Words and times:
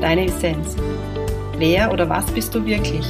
deine 0.00 0.26
Essenz. 0.26 0.76
Wer 1.58 1.92
oder 1.92 2.08
was 2.08 2.26
bist 2.26 2.54
du 2.54 2.64
wirklich? 2.64 3.06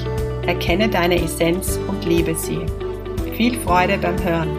Erkenne 0.46 0.88
deine 0.88 1.20
Essenz 1.22 1.78
und 1.88 2.04
lebe 2.04 2.34
sie. 2.34 2.64
Viel 3.36 3.58
Freude 3.60 3.98
beim 3.98 4.22
Hören. 4.22 4.58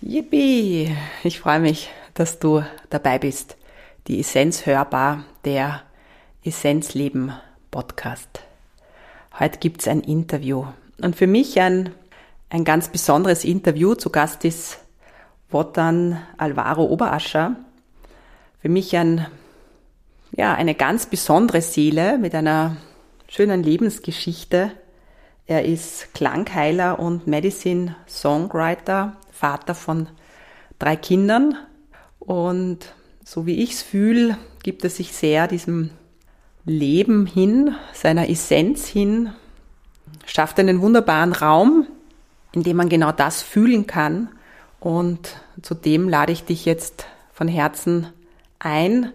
Yippie! 0.00 0.96
Ich 1.22 1.40
freue 1.40 1.60
mich, 1.60 1.90
dass 2.14 2.38
du 2.38 2.62
dabei 2.88 3.18
bist. 3.18 3.56
Die 4.06 4.20
Essenz 4.20 4.66
hörbar, 4.66 5.24
der 5.44 5.82
Essenzleben 6.44 7.32
Podcast. 7.74 8.44
Heute 9.36 9.58
gibt 9.58 9.80
es 9.80 9.88
ein 9.88 10.00
Interview 10.00 10.64
und 11.02 11.16
für 11.16 11.26
mich 11.26 11.58
ein, 11.60 11.90
ein 12.48 12.62
ganz 12.62 12.88
besonderes 12.88 13.44
Interview. 13.44 13.96
Zu 13.96 14.10
Gast 14.10 14.44
ist 14.44 14.78
Wotan 15.50 16.22
Alvaro 16.36 16.84
Oberascher. 16.84 17.56
Für 18.60 18.68
mich 18.68 18.96
ein, 18.96 19.26
ja, 20.30 20.54
eine 20.54 20.76
ganz 20.76 21.06
besondere 21.06 21.62
Seele 21.62 22.16
mit 22.16 22.32
einer 22.36 22.76
schönen 23.26 23.64
Lebensgeschichte. 23.64 24.70
Er 25.48 25.64
ist 25.64 26.14
Klangheiler 26.14 27.00
und 27.00 27.26
Medicine 27.26 27.96
Songwriter, 28.06 29.16
Vater 29.32 29.74
von 29.74 30.06
drei 30.78 30.94
Kindern 30.94 31.56
und 32.20 32.94
so 33.24 33.46
wie 33.46 33.64
ich 33.64 33.72
es 33.72 33.82
fühle, 33.82 34.38
gibt 34.62 34.84
er 34.84 34.90
sich 34.90 35.12
sehr 35.12 35.48
diesem 35.48 35.90
Leben 36.66 37.26
hin, 37.26 37.74
seiner 37.92 38.28
Essenz 38.28 38.86
hin, 38.86 39.32
schafft 40.24 40.58
einen 40.58 40.80
wunderbaren 40.80 41.32
Raum, 41.32 41.86
in 42.52 42.62
dem 42.62 42.76
man 42.76 42.88
genau 42.88 43.12
das 43.12 43.42
fühlen 43.42 43.86
kann. 43.86 44.28
Und 44.80 45.36
zudem 45.60 46.08
lade 46.08 46.32
ich 46.32 46.44
dich 46.44 46.64
jetzt 46.64 47.06
von 47.32 47.48
Herzen 47.48 48.06
ein, 48.58 49.12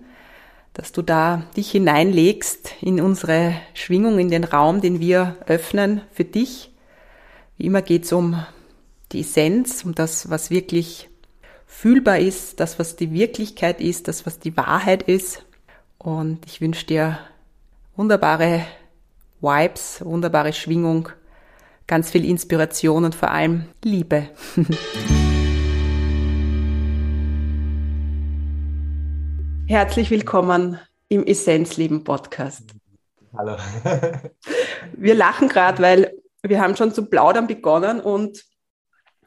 dass 0.73 0.91
du 0.91 1.01
da 1.01 1.43
dich 1.57 1.71
hineinlegst 1.71 2.75
in 2.81 3.01
unsere 3.01 3.55
Schwingung, 3.73 4.19
in 4.19 4.29
den 4.29 4.43
Raum, 4.43 4.81
den 4.81 4.99
wir 4.99 5.37
öffnen 5.47 6.01
für 6.11 6.23
dich. 6.23 6.71
Wie 7.57 7.65
immer 7.65 7.81
geht 7.81 8.05
es 8.05 8.13
um 8.13 8.43
die 9.11 9.21
Essenz, 9.21 9.83
um 9.83 9.95
das, 9.95 10.29
was 10.29 10.51
wirklich 10.51 11.09
fühlbar 11.65 12.19
ist, 12.19 12.59
das, 12.59 12.79
was 12.79 12.95
die 12.95 13.11
Wirklichkeit 13.11 13.81
ist, 13.81 14.07
das, 14.07 14.25
was 14.25 14.39
die 14.39 14.55
Wahrheit 14.55 15.03
ist. 15.03 15.43
Und 15.97 16.45
ich 16.45 16.61
wünsche 16.61 16.85
dir 16.85 17.19
wunderbare 17.99 18.65
Vibes, 19.41 19.99
wunderbare 20.05 20.53
Schwingung, 20.53 21.09
ganz 21.85 22.11
viel 22.11 22.23
Inspiration 22.23 23.03
und 23.03 23.13
vor 23.13 23.29
allem 23.29 23.65
Liebe. 23.83 24.29
Herzlich 29.67 30.11
willkommen 30.11 30.79
im 31.09 31.25
Essenzleben 31.25 32.05
Podcast. 32.05 32.69
Hallo. 33.37 33.57
wir 34.93 35.15
lachen 35.15 35.49
gerade, 35.49 35.83
weil 35.83 36.13
wir 36.41 36.61
haben 36.61 36.77
schon 36.77 36.93
zu 36.93 37.07
plaudern 37.07 37.47
begonnen 37.47 37.99
und 37.99 38.45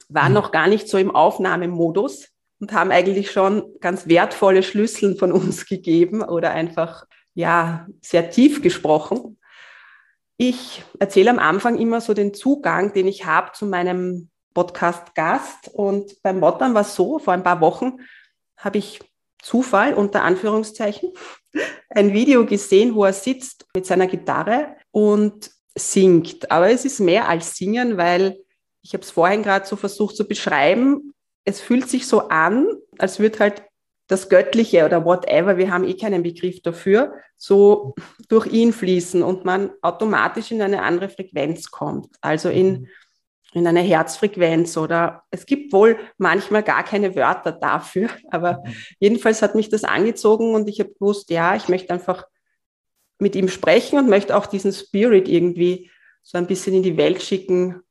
waren 0.09 0.33
noch 0.33 0.51
gar 0.51 0.67
nicht 0.67 0.89
so 0.89 0.97
im 0.97 1.15
Aufnahmemodus 1.15 2.31
und 2.59 2.73
haben 2.73 2.91
eigentlich 2.91 3.33
schon 3.33 3.65
ganz 3.81 4.09
wertvolle 4.09 4.63
Schlüssel 4.63 5.15
von 5.19 5.31
uns 5.31 5.67
gegeben 5.67 6.23
oder 6.23 6.53
einfach 6.53 7.05
ja, 7.35 7.87
sehr 8.01 8.31
tief 8.31 8.63
gesprochen. 8.63 9.39
Ich 10.37 10.83
erzähle 10.99 11.31
am 11.31 11.39
Anfang 11.39 11.79
immer 11.79 12.01
so 12.01 12.15
den 12.15 12.35
Zugang, 12.35 12.93
den 12.93 13.07
ich 13.07 13.27
habe 13.27 13.53
zu 13.53 13.67
meinem 13.67 14.31
Podcast-Gast. 14.55 15.71
Und 15.73 16.21
beim 16.23 16.41
Mottern 16.41 16.75
war 16.75 16.83
es 16.83 16.95
so, 16.95 17.19
vor 17.19 17.33
ein 17.33 17.43
paar 17.43 17.61
Wochen 17.61 17.99
habe 18.57 18.79
ich 18.79 19.01
Zufall 19.43 19.95
unter 19.95 20.23
Anführungszeichen 20.23 21.13
ein 21.91 22.13
Video 22.13 22.47
gesehen, 22.47 22.95
wo 22.95 23.05
er 23.05 23.13
sitzt 23.13 23.67
mit 23.75 23.87
seiner 23.87 24.07
Gitarre 24.07 24.77
und 24.91 25.51
singt. 25.75 26.51
Aber 26.51 26.71
es 26.71 26.85
ist 26.85 27.01
mehr 27.01 27.29
als 27.29 27.57
singen, 27.57 27.97
weil 27.97 28.39
ich 28.83 28.95
habe 28.95 29.03
es 29.03 29.11
vorhin 29.11 29.43
gerade 29.43 29.67
so 29.67 29.77
versucht 29.77 30.17
zu 30.17 30.27
beschreiben. 30.27 31.15
Es 31.45 31.61
fühlt 31.61 31.89
sich 31.89 32.07
so 32.07 32.29
an, 32.29 32.67
als 32.99 33.19
würde 33.19 33.39
halt 33.41 33.63
das 34.09 34.29
Göttliche 34.29 34.85
oder 34.85 35.05
whatever, 35.05 35.57
wir 35.57 35.71
haben 35.71 35.85
eh 35.85 35.95
keinen 35.95 36.23
Begriff 36.23 36.61
dafür, 36.63 37.15
so 37.37 37.95
durch 38.29 38.47
ihn 38.47 38.73
fließen 38.73 39.23
und 39.23 39.45
man 39.45 39.71
automatisch 39.81 40.51
in 40.51 40.63
eine 40.63 40.83
andere 40.83 41.09
Frequenz 41.09 41.71
kommt, 41.71 42.09
also 42.21 42.49
in, 42.49 42.73
mhm. 42.73 42.89
in 43.55 43.67
eine 43.67 43.81
Herzfrequenz 43.81 44.77
oder 44.77 45.23
es 45.31 45.47
gibt 45.47 45.73
wohl 45.73 45.99
manchmal 46.19 46.63
gar 46.63 46.85
keine 46.85 47.15
Wörter 47.15 47.53
dafür, 47.53 48.09
aber 48.31 48.63
mhm. 48.65 48.75
jedenfalls 48.99 49.43
hat 49.43 49.55
mich 49.55 49.69
das 49.69 49.85
angezogen 49.85 50.55
und 50.55 50.69
ich 50.69 50.81
habe 50.81 50.93
gewusst, 50.93 51.31
ja, 51.31 51.57
ich 51.57 51.69
möchte 51.69 51.93
einfach 51.93 52.25
mit 53.19 53.37
ihm 53.37 53.49
sprechen 53.49 53.99
und 53.99 54.09
möchte 54.09 54.37
auch 54.37 54.47
diesen 54.47 54.73
Spirit 54.73 55.29
irgendwie 55.29 55.91
so 56.23 56.39
ein 56.39 56.47
bisschen 56.47 56.75
in 56.75 56.83
die 56.83 56.97
Welt 56.97 57.23
schicken 57.23 57.83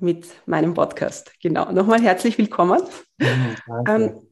mit 0.00 0.26
meinem 0.46 0.74
Podcast. 0.74 1.32
Genau. 1.42 1.70
Nochmal 1.70 2.00
herzlich 2.00 2.38
willkommen. 2.38 2.82
Mhm, 3.18 3.56
ähm, 3.86 4.29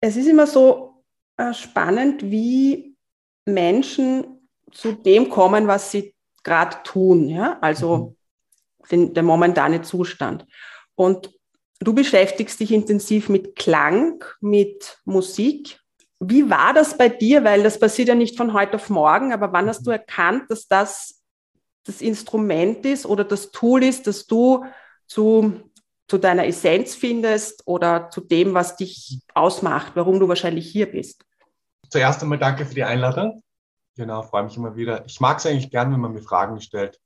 es 0.00 0.16
ist 0.16 0.26
immer 0.26 0.46
so 0.46 1.04
äh, 1.36 1.52
spannend, 1.52 2.30
wie 2.30 2.96
Menschen 3.44 4.48
zu 4.72 4.92
dem 4.92 5.28
kommen, 5.28 5.66
was 5.66 5.90
sie 5.90 6.14
gerade 6.42 6.78
tun, 6.84 7.28
ja, 7.28 7.58
also 7.60 7.96
mhm. 7.96 8.86
den, 8.90 9.14
der 9.14 9.22
momentane 9.22 9.82
Zustand. 9.82 10.46
Und 10.94 11.30
du 11.80 11.94
beschäftigst 11.94 12.60
dich 12.60 12.72
intensiv 12.72 13.28
mit 13.28 13.56
Klang, 13.56 14.24
mit 14.40 14.98
Musik. 15.04 15.80
Wie 16.18 16.48
war 16.50 16.72
das 16.74 16.96
bei 16.96 17.08
dir? 17.08 17.44
Weil 17.44 17.62
das 17.62 17.78
passiert 17.78 18.08
ja 18.08 18.14
nicht 18.14 18.36
von 18.36 18.52
heute 18.52 18.76
auf 18.76 18.90
morgen, 18.90 19.32
aber 19.32 19.52
wann 19.52 19.68
hast 19.68 19.86
du 19.86 19.90
erkannt, 19.90 20.50
dass 20.50 20.68
das 20.68 21.20
das 21.84 22.00
Instrument 22.02 22.84
ist 22.84 23.06
oder 23.06 23.24
das 23.24 23.50
Tool 23.50 23.82
ist, 23.82 24.06
das 24.06 24.26
du 24.26 24.64
zu 25.06 25.60
zu 26.10 26.18
deiner 26.18 26.44
Essenz 26.44 26.96
findest 26.96 27.62
oder 27.66 28.10
zu 28.10 28.20
dem, 28.20 28.52
was 28.52 28.74
dich 28.74 29.20
ausmacht, 29.32 29.92
warum 29.94 30.18
du 30.18 30.26
wahrscheinlich 30.26 30.68
hier 30.68 30.90
bist. 30.90 31.24
Zuerst 31.88 32.20
einmal 32.20 32.38
danke 32.38 32.66
für 32.66 32.74
die 32.74 32.82
Einladung. 32.82 33.44
Genau, 33.94 34.22
freue 34.22 34.42
mich 34.42 34.56
immer 34.56 34.74
wieder. 34.74 35.06
Ich 35.06 35.20
mag 35.20 35.38
es 35.38 35.46
eigentlich 35.46 35.70
gern, 35.70 35.92
wenn 35.92 36.00
man 36.00 36.12
mir 36.12 36.20
Fragen 36.22 36.60
stellt 36.60 36.98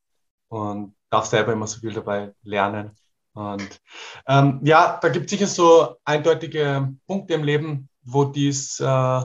und 0.49 0.97
darf 1.11 1.27
selber 1.27 1.53
immer 1.53 1.67
so 1.67 1.81
viel 1.81 1.93
dabei 1.93 2.33
lernen. 2.45 2.93
Und 3.35 3.79
ähm, 4.27 4.61
ja, 4.65 4.99
da 5.03 5.11
gibt 5.11 5.27
es 5.27 5.33
sicher 5.33 5.49
so 5.49 5.97
eindeutige 6.07 6.95
Punkte 7.07 7.35
im 7.35 7.45
Leben, 7.45 7.91
wo 8.05 8.25
dies 8.25 8.81
äh, 8.81 9.23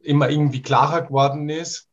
immer 0.00 0.28
irgendwie 0.28 0.60
klarer 0.60 1.02
geworden 1.02 1.48
ist 1.48 1.88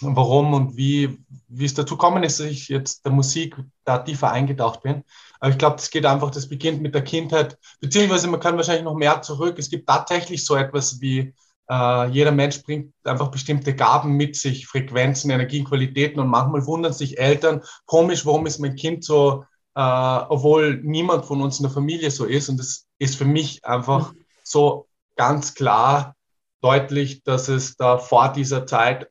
warum 0.00 0.54
und 0.54 0.76
wie, 0.76 1.18
wie 1.48 1.64
es 1.64 1.74
dazu 1.74 1.96
gekommen 1.96 2.24
ist, 2.24 2.40
dass 2.40 2.46
ich 2.46 2.68
jetzt 2.68 3.04
der 3.04 3.12
Musik 3.12 3.56
da 3.84 3.98
tiefer 3.98 4.30
eingetaucht 4.30 4.82
bin. 4.82 5.04
Aber 5.40 5.50
ich 5.50 5.58
glaube, 5.58 5.76
das 5.76 5.90
geht 5.90 6.06
einfach, 6.06 6.30
das 6.30 6.48
beginnt 6.48 6.80
mit 6.82 6.94
der 6.94 7.04
Kindheit, 7.04 7.58
beziehungsweise 7.80 8.28
man 8.28 8.40
kann 8.40 8.56
wahrscheinlich 8.56 8.84
noch 8.84 8.94
mehr 8.94 9.22
zurück. 9.22 9.58
Es 9.58 9.70
gibt 9.70 9.88
tatsächlich 9.88 10.44
so 10.44 10.56
etwas 10.56 11.00
wie, 11.00 11.34
äh, 11.70 12.08
jeder 12.08 12.32
Mensch 12.32 12.62
bringt 12.62 12.92
einfach 13.04 13.28
bestimmte 13.28 13.74
Gaben 13.74 14.12
mit 14.12 14.36
sich, 14.36 14.66
Frequenzen, 14.66 15.30
Energien, 15.30 15.64
Qualitäten 15.64 16.20
und 16.20 16.28
manchmal 16.28 16.66
wundern 16.66 16.92
sich 16.92 17.18
Eltern, 17.18 17.62
komisch, 17.86 18.26
warum 18.26 18.46
ist 18.46 18.58
mein 18.58 18.76
Kind 18.76 19.04
so, 19.04 19.44
äh, 19.74 19.80
obwohl 19.80 20.80
niemand 20.82 21.24
von 21.26 21.40
uns 21.42 21.58
in 21.58 21.64
der 21.64 21.72
Familie 21.72 22.10
so 22.10 22.24
ist. 22.24 22.48
Und 22.48 22.58
das 22.58 22.86
ist 22.98 23.16
für 23.16 23.24
mich 23.24 23.64
einfach 23.64 24.12
so 24.42 24.88
ganz 25.16 25.54
klar 25.54 26.16
deutlich, 26.60 27.22
dass 27.24 27.48
es 27.48 27.76
da 27.76 27.98
vor 27.98 28.32
dieser 28.32 28.66
Zeit 28.66 29.08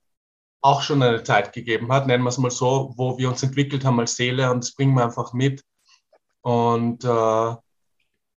auch 0.63 0.81
schon 0.81 1.03
eine 1.03 1.23
Zeit 1.23 1.53
gegeben 1.53 1.91
hat, 1.91 2.07
nennen 2.07 2.23
wir 2.23 2.29
es 2.29 2.37
mal 2.37 2.49
so, 2.49 2.93
wo 2.95 3.17
wir 3.17 3.29
uns 3.29 3.43
entwickelt 3.43 3.83
haben 3.85 3.99
als 3.99 4.15
Seele 4.15 4.49
und 4.49 4.63
das 4.63 4.73
bringen 4.73 4.95
wir 4.95 5.03
einfach 5.03 5.33
mit. 5.33 5.63
Und 6.41 7.03
äh, 7.03 7.55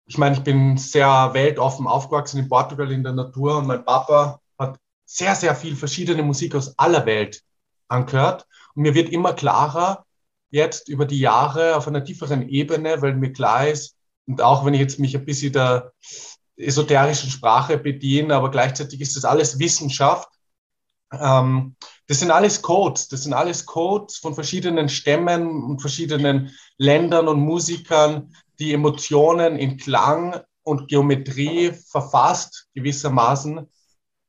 ich 0.05 0.17
meine, 0.17 0.35
ich 0.35 0.43
bin 0.43 0.77
sehr 0.77 1.33
weltoffen 1.33 1.85
aufgewachsen 1.85 2.39
in 2.39 2.49
Portugal 2.49 2.91
in 2.91 3.03
der 3.03 3.13
Natur 3.13 3.57
und 3.57 3.67
mein 3.67 3.85
Papa 3.85 4.39
hat 4.57 4.79
sehr, 5.05 5.35
sehr 5.35 5.55
viel 5.55 5.75
verschiedene 5.75 6.23
Musik 6.23 6.55
aus 6.55 6.77
aller 6.79 7.05
Welt 7.05 7.41
angehört. 7.89 8.47
Und 8.73 8.83
mir 8.83 8.93
wird 8.93 9.09
immer 9.09 9.33
klarer, 9.33 10.05
jetzt 10.49 10.87
über 10.87 11.05
die 11.05 11.19
Jahre 11.19 11.75
auf 11.75 11.87
einer 11.87 12.03
tieferen 12.03 12.47
Ebene, 12.47 13.01
weil 13.01 13.15
mir 13.15 13.33
klar 13.33 13.67
ist, 13.67 13.97
und 14.27 14.41
auch 14.41 14.65
wenn 14.65 14.73
ich 14.73 14.79
jetzt 14.79 14.99
mich 14.99 15.15
ein 15.15 15.25
bisschen 15.25 15.51
der 15.51 15.91
esoterischen 16.55 17.29
Sprache 17.29 17.77
bediene, 17.77 18.35
aber 18.35 18.49
gleichzeitig 18.51 19.01
ist 19.01 19.15
das 19.17 19.25
alles 19.25 19.59
Wissenschaft. 19.59 20.29
Ähm, 21.19 21.75
das 22.07 22.19
sind 22.19 22.31
alles 22.31 22.61
Codes, 22.61 23.07
das 23.07 23.23
sind 23.23 23.33
alles 23.33 23.65
Codes 23.65 24.17
von 24.17 24.35
verschiedenen 24.35 24.89
Stämmen 24.89 25.63
und 25.63 25.79
verschiedenen 25.79 26.51
Ländern 26.77 27.27
und 27.27 27.39
Musikern, 27.39 28.33
die 28.59 28.73
Emotionen 28.73 29.57
in 29.57 29.77
Klang 29.77 30.39
und 30.63 30.87
Geometrie 30.87 31.71
verfasst, 31.71 32.67
gewissermaßen. 32.73 33.69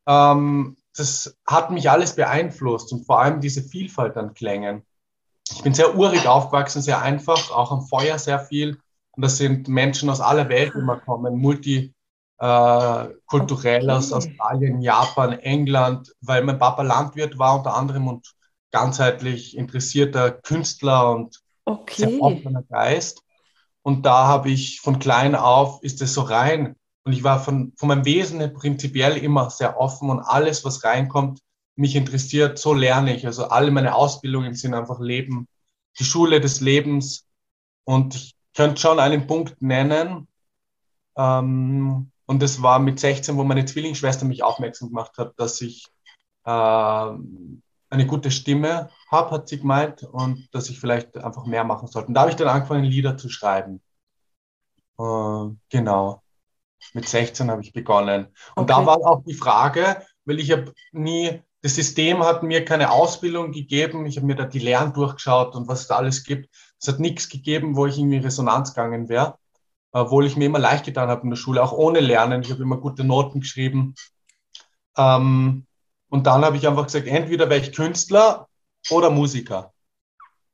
Ähm, 0.07 0.77
das 0.97 1.37
hat 1.47 1.71
mich 1.71 1.91
alles 1.91 2.15
beeinflusst 2.15 2.93
und 2.93 3.05
vor 3.05 3.21
allem 3.21 3.41
diese 3.41 3.63
Vielfalt 3.63 4.17
an 4.17 4.35
Klängen. 4.35 4.85
Ich 5.51 5.63
bin 5.63 5.75
sehr 5.75 5.97
urig 5.97 6.27
aufgewachsen, 6.27 6.83
sehr 6.83 7.03
einfach, 7.03 7.51
auch 7.51 7.71
am 7.71 7.87
Feuer 7.87 8.19
sehr 8.19 8.39
viel. 8.39 8.79
Und 9.13 9.23
das 9.23 9.37
sind 9.37 9.69
Menschen 9.69 10.09
aus 10.11 10.21
aller 10.21 10.49
Welt 10.49 10.75
immer 10.75 10.99
kommen, 10.99 11.37
multikulturell 11.37 11.95
äh, 12.39 13.09
okay. 13.31 13.89
aus 13.91 14.13
Australien, 14.13 14.81
Japan, 14.81 15.33
England, 15.35 16.13
weil 16.21 16.43
mein 16.43 16.59
Papa 16.59 16.83
Landwirt 16.83 17.39
war 17.39 17.59
unter 17.59 17.75
anderem 17.75 18.09
und 18.09 18.35
ganzheitlich 18.71 19.57
interessierter 19.57 20.33
Künstler 20.33 21.13
und 21.13 21.41
okay. 21.65 22.09
sehr 22.09 22.21
offener 22.21 22.63
Geist. 22.63 23.23
Und 23.83 24.07
da 24.07 24.27
habe 24.27 24.51
ich 24.51 24.81
von 24.81 24.99
klein 24.99 25.35
auf, 25.35 25.83
ist 25.83 26.03
es 26.03 26.15
so 26.15 26.23
rein. 26.23 26.75
Und 27.05 27.13
ich 27.13 27.23
war 27.23 27.39
von, 27.39 27.73
von 27.77 27.89
meinem 27.89 28.05
Wesen 28.07 28.53
prinzipiell 28.55 29.17
immer 29.19 29.51
sehr 29.51 29.79
offen 29.79 30.09
und 30.11 30.21
alles, 30.21 30.65
was 30.65 30.85
reinkommt, 30.85 31.41
mich 31.77 31.95
interessiert, 31.97 32.59
so 32.59 32.73
lerne 32.73 33.15
ich. 33.15 33.27
Also 33.27 33.45
alle 33.45 33.71
meine 33.71 33.95
Ausbildungen 33.95 34.55
sind 34.55 34.75
einfach 34.75 35.01
Leben, 35.01 35.47
die 35.99 36.05
Schule 36.05 36.41
des 36.41 36.61
Lebens. 36.61 37.27
Und 37.85 38.15
ich 38.15 38.35
könnte 38.57 38.81
schon 38.81 38.99
einen 38.99 39.27
Punkt 39.27 39.61
nennen. 39.61 40.29
Ähm, 41.17 42.11
und 42.27 42.43
das 42.43 42.63
war 42.63 42.79
mit 42.79 43.01
16, 43.01 43.37
wo 43.37 43.45
meine 43.45 43.65
Zwillingsschwester 43.65 44.25
mich 44.25 44.43
aufmerksam 44.43 44.89
gemacht 44.89 45.19
hat, 45.19 45.35
dass 45.39 45.61
ich 45.61 45.87
äh, 46.45 46.51
eine 46.51 48.07
gute 48.07 48.31
Stimme 48.31 48.91
habe, 49.11 49.31
hat 49.31 49.49
sie 49.49 49.61
gemeint, 49.61 50.03
und 50.03 50.49
dass 50.53 50.71
ich 50.71 50.81
vielleicht 50.81 51.17
einfach 51.17 51.47
mehr 51.47 51.65
machen 51.65 51.89
sollte. 51.89 52.09
Und 52.09 52.15
da 52.15 52.23
habe 52.23 52.31
ich 52.31 52.37
dann 52.37 52.49
angefangen, 52.49 52.85
Lieder 52.85 53.17
zu 53.17 53.29
schreiben. 53.29 53.81
Äh, 54.99 55.55
genau. 55.69 56.23
Mit 56.93 57.09
16 57.09 57.51
habe 57.51 57.63
ich 57.63 57.73
begonnen. 57.73 58.27
Und 58.57 58.71
okay. 58.71 58.81
da 58.81 58.87
war 58.87 58.97
auch 58.99 59.23
die 59.25 59.35
Frage, 59.35 60.03
weil 60.25 60.39
ich 60.39 60.51
habe 60.53 60.73
nie 60.93 61.43
das 61.65 61.77
System 61.77 62.23
hat 62.23 62.43
mir 62.43 62.63
keine 62.63 62.91
Ausbildung 62.91 63.51
gegeben. 63.51 64.05
Ich 64.05 64.19
habe 64.19 64.27
mir 64.27 64.37
da 64.37 64.45
die 64.45 64.59
Lehren 64.59 64.93
durchgeschaut 64.93 65.55
und 65.55 65.67
was 65.67 65.81
es 65.81 65.87
da 65.87 65.97
alles 65.97 66.23
gibt. 66.23 66.55
Es 66.79 66.89
hat 66.89 67.01
nichts 67.01 67.31
gegeben, 67.31 67.75
wo 67.75 67.87
ich 67.87 67.97
irgendwie 67.97 68.19
Resonanz 68.19 68.75
gegangen 68.75 69.09
wäre, 69.09 69.39
obwohl 69.95 70.27
ich 70.27 70.37
mir 70.37 70.47
immer 70.47 70.59
leicht 70.59 70.85
getan 70.85 71.09
habe 71.09 71.23
in 71.23 71.31
der 71.31 71.37
Schule, 71.37 71.63
auch 71.63 71.73
ohne 71.73 72.01
Lernen. 72.01 72.43
Ich 72.43 72.51
habe 72.51 72.63
immer 72.63 72.79
gute 72.79 73.05
Noten 73.05 73.41
geschrieben. 73.41 73.95
Ähm, 74.97 75.67
und 76.09 76.27
dann 76.27 76.45
habe 76.45 76.57
ich 76.57 76.67
einfach 76.67 76.85
gesagt, 76.85 77.07
entweder 77.07 77.49
wäre 77.49 77.61
ich 77.61 77.73
Künstler 77.73 78.49
oder 78.91 79.11
Musiker. 79.11 79.73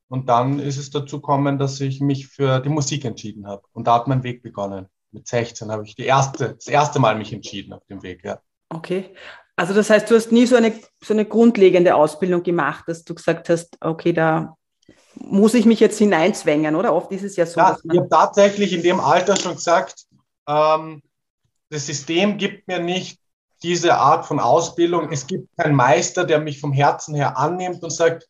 Und 0.08 0.28
dann 0.28 0.58
ist 0.58 0.76
es 0.76 0.90
dazu 0.90 1.20
gekommen, 1.20 1.58
dass 1.58 1.80
ich 1.80 2.00
mich 2.00 2.28
für 2.28 2.60
die 2.60 2.68
Musik 2.68 3.04
entschieden 3.04 3.46
habe. 3.46 3.62
Und 3.72 3.86
da 3.86 3.94
hat 3.94 4.08
mein 4.08 4.22
Weg 4.22 4.42
begonnen. 4.42 4.88
Mit 5.12 5.26
16 5.26 5.70
habe 5.70 5.84
ich 5.84 5.94
die 5.94 6.04
erste, 6.04 6.54
das 6.54 6.66
erste 6.66 6.98
Mal 6.98 7.16
mich 7.16 7.32
entschieden 7.32 7.72
auf 7.72 7.84
dem 7.86 8.02
Weg. 8.02 8.24
Ja. 8.24 8.40
Okay. 8.68 9.14
Also 9.56 9.72
das 9.72 9.88
heißt, 9.88 10.10
du 10.10 10.16
hast 10.16 10.32
nie 10.32 10.46
so 10.46 10.56
eine, 10.56 10.72
so 11.02 11.14
eine 11.14 11.24
grundlegende 11.24 11.94
Ausbildung 11.94 12.42
gemacht, 12.42 12.84
dass 12.88 13.04
du 13.04 13.14
gesagt 13.14 13.48
hast, 13.48 13.76
okay, 13.80 14.12
da 14.12 14.56
muss 15.24 15.54
ich 15.54 15.66
mich 15.66 15.80
jetzt 15.80 15.98
hineinzwängen, 15.98 16.76
oder? 16.76 16.94
Oft 16.94 17.12
ist 17.12 17.22
es 17.22 17.36
ja 17.36 17.46
so. 17.46 17.60
Ja, 17.60 17.76
ich 17.82 17.98
habe 17.98 18.08
tatsächlich 18.08 18.72
in 18.72 18.82
dem 18.82 19.00
Alter 19.00 19.36
schon 19.36 19.54
gesagt, 19.54 20.06
ähm, 20.48 21.02
das 21.68 21.86
System 21.86 22.36
gibt 22.38 22.66
mir 22.68 22.80
nicht 22.80 23.18
diese 23.62 23.96
Art 23.96 24.26
von 24.26 24.40
Ausbildung. 24.40 25.12
Es 25.12 25.26
gibt 25.26 25.48
keinen 25.56 25.74
Meister, 25.74 26.24
der 26.24 26.40
mich 26.40 26.60
vom 26.60 26.72
Herzen 26.72 27.14
her 27.14 27.36
annimmt 27.36 27.82
und 27.82 27.90
sagt, 27.90 28.26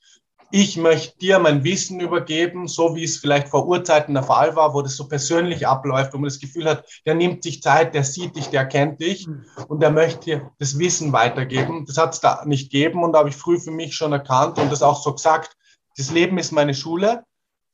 ich 0.53 0.77
möchte 0.77 1.17
dir 1.19 1.39
mein 1.39 1.63
Wissen 1.63 2.01
übergeben, 2.01 2.67
so 2.67 2.97
wie 2.97 3.05
es 3.05 3.19
vielleicht 3.19 3.49
vor 3.49 3.69
Urzeiten 3.69 4.15
der 4.15 4.25
Fall 4.25 4.57
war, 4.57 4.75
wo 4.75 4.83
das 4.83 4.97
so 4.97 5.07
persönlich 5.07 5.69
abläuft, 5.69 6.13
wo 6.13 6.19
man 6.19 6.29
das 6.29 6.41
Gefühl 6.41 6.69
hat, 6.69 6.85
der 7.07 7.15
nimmt 7.15 7.45
sich 7.45 7.63
Zeit, 7.63 7.95
der 7.95 8.03
sieht 8.03 8.35
dich, 8.35 8.49
der 8.49 8.67
kennt 8.67 9.01
dich 9.01 9.27
hm. 9.27 9.45
und 9.69 9.81
der 9.81 9.91
möchte 9.91 10.25
dir 10.25 10.51
das 10.59 10.77
Wissen 10.79 11.13
weitergeben. 11.13 11.85
Das 11.87 11.99
hat 11.99 12.15
es 12.15 12.21
da 12.21 12.43
nicht 12.47 12.73
gegeben 12.73 13.05
und 13.05 13.13
da 13.13 13.21
habe 13.21 13.29
ich 13.29 13.37
früh 13.37 13.61
für 13.61 13.71
mich 13.71 13.95
schon 13.95 14.13
erkannt 14.13 14.59
und 14.59 14.73
das 14.73 14.83
auch 14.83 15.01
so 15.01 15.13
gesagt, 15.13 15.57
das 16.01 16.11
Leben 16.11 16.39
ist 16.39 16.53
meine 16.53 16.75
Schule 16.75 17.25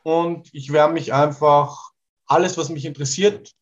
und 0.02 0.48
ich 0.52 0.72
werde 0.72 0.92
mich 0.92 1.12
einfach, 1.12 1.90
alles, 2.26 2.58
was 2.58 2.68
mich 2.68 2.84
interessiert, 2.84 3.52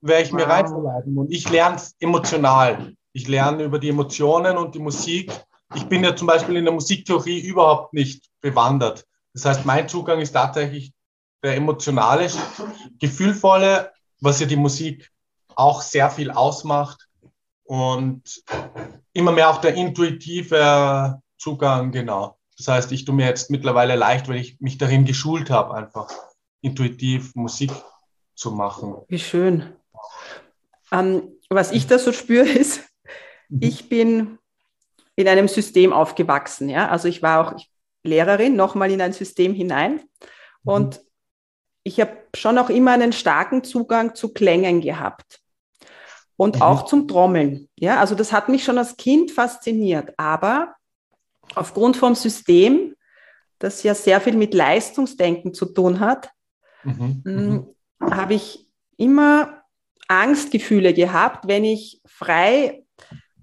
werde 0.00 0.24
ich 0.24 0.32
mir 0.32 0.46
wow. 0.46 0.52
reinverleiten 0.52 1.16
und 1.16 1.32
ich 1.32 1.48
lerne 1.48 1.80
emotional. 2.00 2.94
Ich 3.12 3.28
lerne 3.28 3.62
über 3.62 3.78
die 3.78 3.90
Emotionen 3.90 4.56
und 4.56 4.74
die 4.74 4.80
Musik 4.80 5.30
ich 5.74 5.84
bin 5.86 6.04
ja 6.04 6.14
zum 6.14 6.26
Beispiel 6.26 6.56
in 6.56 6.64
der 6.64 6.74
Musiktheorie 6.74 7.40
überhaupt 7.40 7.92
nicht 7.92 8.28
bewandert. 8.40 9.06
Das 9.34 9.44
heißt, 9.44 9.64
mein 9.64 9.88
Zugang 9.88 10.20
ist 10.20 10.32
tatsächlich 10.32 10.92
der 11.42 11.56
emotionale, 11.56 12.30
gefühlvolle, 12.98 13.92
was 14.20 14.40
ja 14.40 14.46
die 14.46 14.56
Musik 14.56 15.10
auch 15.54 15.82
sehr 15.82 16.10
viel 16.10 16.30
ausmacht 16.30 17.08
und 17.64 18.42
immer 19.12 19.32
mehr 19.32 19.50
auch 19.50 19.60
der 19.60 19.74
intuitive 19.74 21.20
Zugang, 21.38 21.90
genau. 21.90 22.38
Das 22.64 22.68
heißt, 22.68 22.92
ich 22.92 23.04
tue 23.04 23.14
mir 23.14 23.26
jetzt 23.26 23.50
mittlerweile 23.50 23.96
leicht, 23.96 24.28
weil 24.28 24.36
ich 24.36 24.60
mich 24.60 24.78
darin 24.78 25.04
geschult 25.04 25.50
habe, 25.50 25.74
einfach 25.74 26.08
intuitiv 26.60 27.34
Musik 27.34 27.72
zu 28.36 28.52
machen. 28.52 28.94
Wie 29.08 29.18
schön. 29.18 29.72
Ähm, 30.92 31.32
was 31.50 31.72
ich 31.72 31.88
da 31.88 31.98
so 31.98 32.12
spüre, 32.12 32.48
ist, 32.48 32.82
mhm. 33.48 33.58
ich 33.62 33.88
bin 33.88 34.38
in 35.16 35.26
einem 35.26 35.48
System 35.48 35.92
aufgewachsen. 35.92 36.68
Ja? 36.68 36.88
Also 36.88 37.08
ich 37.08 37.20
war 37.20 37.40
auch 37.40 37.60
Lehrerin, 38.04 38.54
nochmal 38.54 38.92
in 38.92 39.00
ein 39.00 39.12
System 39.12 39.54
hinein. 39.54 39.94
Mhm. 40.62 40.72
Und 40.72 41.00
ich 41.82 42.00
habe 42.00 42.16
schon 42.36 42.58
auch 42.58 42.70
immer 42.70 42.92
einen 42.92 43.12
starken 43.12 43.64
Zugang 43.64 44.14
zu 44.14 44.32
Klängen 44.32 44.80
gehabt. 44.80 45.40
Und 46.36 46.56
mhm. 46.56 46.62
auch 46.62 46.84
zum 46.84 47.08
Trommeln. 47.08 47.68
Ja, 47.76 47.98
also 47.98 48.14
das 48.14 48.32
hat 48.32 48.48
mich 48.48 48.62
schon 48.62 48.78
als 48.78 48.96
Kind 48.96 49.32
fasziniert. 49.32 50.14
Aber 50.16 50.76
aufgrund 51.54 51.96
vom 51.96 52.14
System, 52.14 52.94
das 53.58 53.82
ja 53.82 53.94
sehr 53.94 54.20
viel 54.20 54.36
mit 54.36 54.54
Leistungsdenken 54.54 55.54
zu 55.54 55.66
tun 55.66 56.00
hat, 56.00 56.30
mhm. 56.84 57.22
mm, 57.24 57.30
mhm. 57.30 57.74
habe 58.00 58.34
ich 58.34 58.66
immer 58.96 59.62
Angstgefühle 60.08 60.92
gehabt, 60.92 61.46
wenn 61.48 61.64
ich 61.64 62.00
frei, 62.06 62.84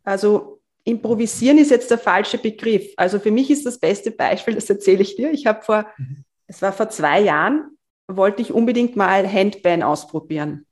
also 0.04 0.62
improvisieren 0.84 1.58
ist 1.58 1.72
jetzt 1.72 1.92
der 1.92 1.98
falsche 1.98 2.38
Begriff. 2.38 2.94
Also 2.98 3.20
für 3.20 3.32
mich 3.32 3.52
ist 3.52 3.66
das 3.66 3.80
beste 3.80 4.12
Beispiel, 4.12 4.56
das 4.56 4.70
erzähle 4.70 5.02
ich 5.02 5.16
dir. 5.16 5.32
Ich 5.32 5.46
habe 5.46 5.62
vor, 5.62 5.86
mhm. 5.98 6.26
es 6.48 6.62
war 6.62 6.74
vor 6.74 6.90
zwei 6.90 7.22
Jahren, 7.22 7.78
wollte 8.08 8.42
ich 8.42 8.52
unbedingt 8.52 8.96
mal 8.96 9.32
Handpan 9.32 9.84
ausprobieren. 9.84 10.66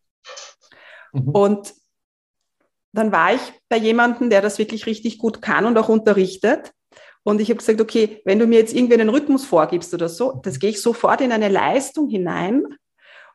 Mhm. 1.14 1.30
Und 1.30 1.74
dann 2.94 3.12
war 3.12 3.34
ich 3.34 3.42
bei 3.70 3.78
jemandem, 3.78 4.30
der 4.30 4.42
das 4.42 4.58
wirklich 4.58 4.86
richtig 4.88 5.20
gut 5.20 5.42
kann 5.42 5.66
und 5.66 5.78
auch 5.78 5.90
unterrichtet. 5.90 6.74
Und 7.28 7.42
ich 7.42 7.50
habe 7.50 7.58
gesagt, 7.58 7.82
okay, 7.82 8.22
wenn 8.24 8.40
du 8.40 8.48
mir 8.48 8.58
jetzt 8.58 8.74
irgendwie 8.74 8.94
einen 8.94 9.10
Rhythmus 9.10 9.44
vorgibst 9.44 9.94
oder 9.94 10.08
so, 10.08 10.40
das 10.44 10.60
gehe 10.60 10.70
ich 10.70 10.82
sofort 10.82 11.20
in 11.20 11.34
eine 11.34 11.50
Leistung 11.50 12.08
hinein. 12.08 12.64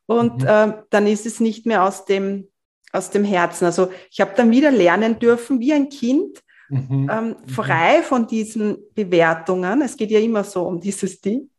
Und 0.07 0.41
mhm. 0.41 0.49
äh, 0.49 0.73
dann 0.89 1.07
ist 1.07 1.27
es 1.27 1.41
nicht 1.41 1.67
mehr 1.67 1.85
aus 1.85 2.07
dem, 2.07 2.49
aus 2.91 3.11
dem 3.11 3.23
Herzen. 3.23 3.67
Also 3.67 3.93
ich 4.11 4.23
habe 4.23 4.33
dann 4.35 4.51
wieder 4.51 4.71
lernen 4.71 5.19
dürfen, 5.19 5.61
wie 5.61 5.75
ein 5.75 5.91
Kind, 5.91 6.41
mhm. 6.71 7.11
ähm, 7.13 7.27
mhm. 7.27 7.49
frei 7.51 8.03
von 8.03 8.27
diesen 8.27 8.79
Bewertungen. 8.95 9.83
Es 9.83 9.99
geht 9.99 10.11
ja 10.11 10.21
immer 10.21 10.43
so 10.43 10.63
um 10.63 10.81
dieses 10.81 11.21
Ding. 11.21 11.51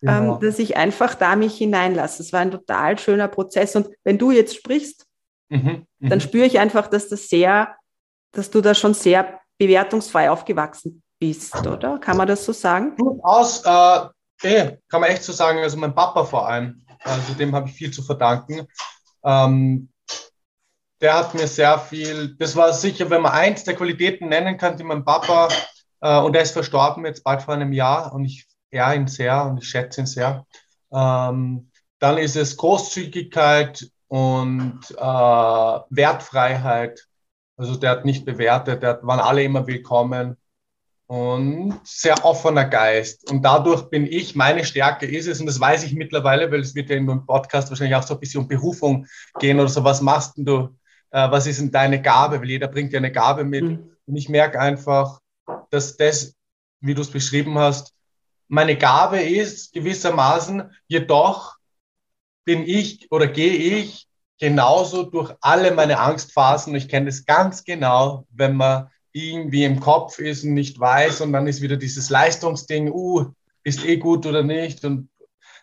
Ähm, 0.00 0.08
genau. 0.20 0.34
Ähm, 0.34 0.40
dass 0.42 0.60
ich 0.60 0.76
einfach 0.76 1.16
da 1.16 1.34
mich 1.34 1.58
hineinlasse. 1.58 2.22
Es 2.22 2.32
war 2.32 2.38
ein 2.38 2.52
total 2.52 3.00
schöner 3.00 3.26
Prozess. 3.26 3.74
Und 3.74 3.88
wenn 4.04 4.16
du 4.16 4.30
jetzt 4.30 4.54
sprichst, 4.54 5.06
mhm. 5.48 5.86
Mhm. 5.98 6.08
dann 6.08 6.20
spüre 6.20 6.46
ich 6.46 6.60
einfach, 6.60 6.86
dass 6.86 7.08
das 7.08 7.28
sehr, 7.28 7.74
dass 8.30 8.52
du 8.52 8.60
da 8.60 8.76
schon 8.76 8.94
sehr 8.94 9.40
bewertungsfrei 9.58 10.30
aufgewachsen 10.30 11.00
bist, 11.24 11.66
oder? 11.66 11.98
Kann 11.98 12.18
man 12.18 12.28
das 12.28 12.44
so 12.44 12.52
sagen? 12.52 12.96
Durchaus, 12.96 13.64
äh, 13.64 14.08
eh, 14.42 14.78
kann 14.88 15.00
man 15.00 15.10
echt 15.10 15.22
so 15.22 15.32
sagen. 15.32 15.58
Also 15.60 15.78
mein 15.78 15.94
Papa 15.94 16.24
vor 16.24 16.46
allem, 16.46 16.84
also 17.02 17.32
dem 17.34 17.54
habe 17.54 17.68
ich 17.68 17.74
viel 17.74 17.90
zu 17.90 18.02
verdanken. 18.02 18.66
Ähm, 19.24 19.88
der 21.00 21.14
hat 21.14 21.34
mir 21.34 21.46
sehr 21.46 21.78
viel, 21.78 22.36
das 22.38 22.54
war 22.56 22.72
sicher, 22.74 23.08
wenn 23.08 23.22
man 23.22 23.32
eins 23.32 23.64
der 23.64 23.74
Qualitäten 23.74 24.28
nennen 24.28 24.58
kann, 24.58 24.76
die 24.76 24.84
mein 24.84 25.04
Papa, 25.04 25.48
äh, 26.02 26.18
und 26.18 26.36
er 26.36 26.42
ist 26.42 26.52
verstorben 26.52 27.06
jetzt 27.06 27.24
bald 27.24 27.42
vor 27.42 27.54
einem 27.54 27.72
Jahr 27.72 28.12
und 28.12 28.26
ich 28.26 28.46
ehre 28.70 28.94
ihn 28.94 29.06
sehr 29.06 29.44
und 29.46 29.58
ich 29.58 29.68
schätze 29.68 30.02
ihn 30.02 30.06
sehr. 30.06 30.46
Ähm, 30.92 31.70
dann 32.00 32.18
ist 32.18 32.36
es 32.36 32.56
Großzügigkeit 32.58 33.88
und 34.08 34.80
äh, 34.90 35.80
Wertfreiheit. 35.90 37.06
Also 37.56 37.76
der 37.76 37.90
hat 37.90 38.04
nicht 38.04 38.26
bewertet, 38.26 38.82
der 38.82 39.00
waren 39.02 39.20
alle 39.20 39.42
immer 39.42 39.66
willkommen. 39.66 40.36
Und 41.06 41.78
sehr 41.84 42.24
offener 42.24 42.64
Geist. 42.64 43.30
Und 43.30 43.42
dadurch 43.42 43.90
bin 43.90 44.06
ich, 44.06 44.34
meine 44.34 44.64
Stärke 44.64 45.06
ist 45.06 45.26
es, 45.26 45.40
und 45.40 45.46
das 45.46 45.60
weiß 45.60 45.84
ich 45.84 45.94
mittlerweile, 45.94 46.50
weil 46.50 46.60
es 46.60 46.74
wird 46.74 46.90
ja 46.90 46.96
in 46.96 47.06
dem 47.06 47.26
Podcast 47.26 47.70
wahrscheinlich 47.70 47.96
auch 47.96 48.02
so 48.02 48.14
ein 48.14 48.20
bisschen 48.20 48.42
um 48.42 48.48
Berufung 48.48 49.06
gehen 49.38 49.60
oder 49.60 49.68
so, 49.68 49.84
was 49.84 50.00
machst 50.00 50.32
du, 50.36 50.76
äh, 51.10 51.30
was 51.30 51.46
ist 51.46 51.60
denn 51.60 51.70
deine 51.70 52.00
Gabe, 52.00 52.40
weil 52.40 52.50
jeder 52.50 52.68
bringt 52.68 52.92
ja 52.92 52.98
eine 52.98 53.12
Gabe 53.12 53.44
mit. 53.44 53.64
Mhm. 53.64 53.90
Und 54.06 54.16
ich 54.16 54.28
merke 54.28 54.58
einfach, 54.58 55.20
dass 55.70 55.96
das, 55.96 56.34
wie 56.80 56.94
du 56.94 57.02
es 57.02 57.10
beschrieben 57.10 57.58
hast, 57.58 57.92
meine 58.48 58.76
Gabe 58.76 59.20
ist 59.20 59.72
gewissermaßen, 59.72 60.70
jedoch 60.86 61.56
bin 62.44 62.62
ich 62.66 63.10
oder 63.10 63.26
gehe 63.26 63.54
ich 63.54 64.06
genauso 64.38 65.04
durch 65.04 65.32
alle 65.40 65.72
meine 65.72 65.98
Angstphasen. 65.98 66.74
Ich 66.74 66.88
kenne 66.88 67.06
das 67.06 67.24
ganz 67.24 67.64
genau, 67.64 68.26
wenn 68.30 68.56
man 68.56 68.90
irgendwie 69.14 69.64
im 69.64 69.80
Kopf 69.80 70.18
ist 70.18 70.44
und 70.44 70.54
nicht 70.54 70.78
weiß 70.78 71.20
und 71.22 71.32
dann 71.32 71.46
ist 71.46 71.62
wieder 71.62 71.76
dieses 71.76 72.10
Leistungsding, 72.10 72.90
uh, 72.90 73.32
ist 73.62 73.84
eh 73.84 73.96
gut 73.96 74.26
oder 74.26 74.42
nicht. 74.42 74.84
Und 74.84 75.08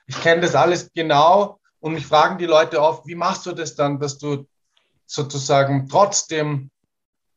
ich 0.08 0.20
kenne 0.20 0.42
das 0.42 0.56
alles 0.56 0.92
genau 0.94 1.60
und 1.82 1.94
mich 1.94 2.06
fragen 2.06 2.38
die 2.38 2.46
Leute 2.46 2.82
oft, 2.82 3.06
wie 3.06 3.16
machst 3.16 3.46
du 3.46 3.52
das 3.52 3.76
dann, 3.76 4.00
dass 4.00 4.18
du 4.18 4.48
sozusagen 5.06 5.90
trotzdem 5.90 6.72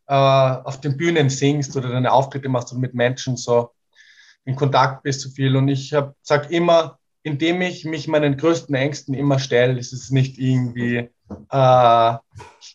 äh, 0.07 0.15
auf 0.15 0.81
den 0.81 0.97
Bühnen 0.97 1.31
singst 1.31 1.77
oder 1.77 1.89
deine 1.89 2.13
Auftritte 2.13 2.49
machst 2.49 2.73
und 2.73 2.81
mit 2.81 2.95
Menschen 2.95 3.37
so 3.37 3.71
in 4.45 4.55
Kontakt 4.55 5.03
bist 5.03 5.21
so 5.21 5.31
viel. 5.31 5.57
Und 5.57 5.67
ich 5.67 5.93
sage 6.23 6.55
immer, 6.55 7.01
indem 7.25 7.61
ich 7.61 7.85
mich 7.85 8.07
meinen 8.07 8.37
größten 8.37 8.75
Ängsten 8.75 9.15
immer 9.15 9.41
stelle, 9.41 9.81
ist 9.81 9.93
es 9.93 10.11
nicht 10.11 10.39
irgendwie 10.39 11.11
äh, 11.51 12.15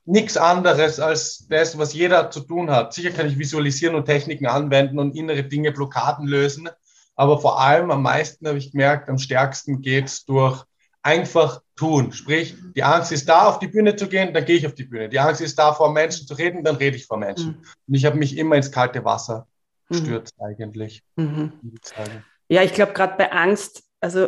nichts 0.06 0.38
anderes 0.38 1.00
als 1.00 1.48
das, 1.50 1.78
was 1.78 1.94
jeder 1.94 2.32
zu 2.32 2.42
tun 2.42 2.70
hat. 2.70 2.94
Sicher 2.94 3.12
kann 3.12 3.28
ich 3.28 3.38
visualisieren 3.38 3.96
und 3.96 4.06
Techniken 4.06 4.48
anwenden 4.48 5.00
und 5.00 5.16
innere 5.16 5.44
Dinge, 5.44 5.72
Blockaden 5.72 6.28
lösen, 6.28 6.70
aber 7.16 7.40
vor 7.40 7.60
allem 7.60 7.92
am 7.92 8.02
meisten 8.02 8.48
habe 8.48 8.58
ich 8.58 8.72
gemerkt, 8.72 9.10
am 9.10 9.18
stärksten 9.18 9.82
geht 9.82 10.06
es 10.06 10.26
durch 10.26 10.64
einfach 11.02 11.62
tun. 11.76 12.12
Sprich, 12.12 12.56
die 12.76 12.84
Angst 12.84 13.12
ist 13.12 13.28
da, 13.28 13.48
auf 13.48 13.60
die 13.60 13.68
Bühne 13.68 13.96
zu 13.96 14.08
gehen, 14.08 14.34
dann 14.34 14.46
gehe 14.46 14.58
ich 14.58 14.68
auf 14.68 14.76
die 14.76 14.84
Bühne. 14.84 15.10
Die 15.10 15.20
Angst 15.20 15.42
ist 15.42 15.58
da, 15.58 15.74
vor 15.74 15.92
Menschen 15.92 16.28
zu 16.28 16.34
reden, 16.34 16.64
dann 16.64 16.76
rede 16.76 16.98
ich 16.98 17.06
vor 17.06 17.18
Menschen. 17.18 17.52
Mhm. 17.52 17.66
Und 17.88 17.94
ich 17.94 18.06
habe 18.06 18.18
mich 18.18 18.38
immer 18.38 18.56
ins 18.56 18.72
kalte 18.72 19.04
Wasser 19.06 19.48
mhm. 19.90 19.96
gestürzt, 19.96 20.36
mhm. 20.38 20.46
eigentlich. 20.46 21.04
Mhm. 21.16 21.54
Ja, 22.48 22.64
ich 22.64 22.74
glaube, 22.74 22.94
gerade 22.94 23.16
bei 23.18 23.32
Angst, 23.32 23.84
also 24.02 24.28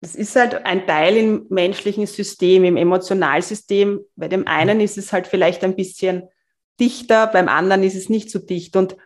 das 0.00 0.14
ist 0.14 0.34
halt 0.34 0.64
ein 0.64 0.86
Teil 0.86 1.16
im 1.16 1.46
menschlichen 1.50 2.06
System, 2.06 2.64
im 2.64 2.76
Emotionalsystem. 2.76 4.00
Bei 4.16 4.28
dem 4.28 4.46
einen 4.46 4.80
ist 4.80 4.96
es 4.96 5.12
halt 5.12 5.26
vielleicht 5.26 5.62
ein 5.62 5.76
bisschen 5.76 6.22
dichter, 6.78 7.26
beim 7.26 7.48
anderen 7.48 7.82
ist 7.82 7.94
es 7.94 8.08
nicht 8.08 8.30
so 8.30 8.38
dicht. 8.38 8.76
Und 8.76 8.96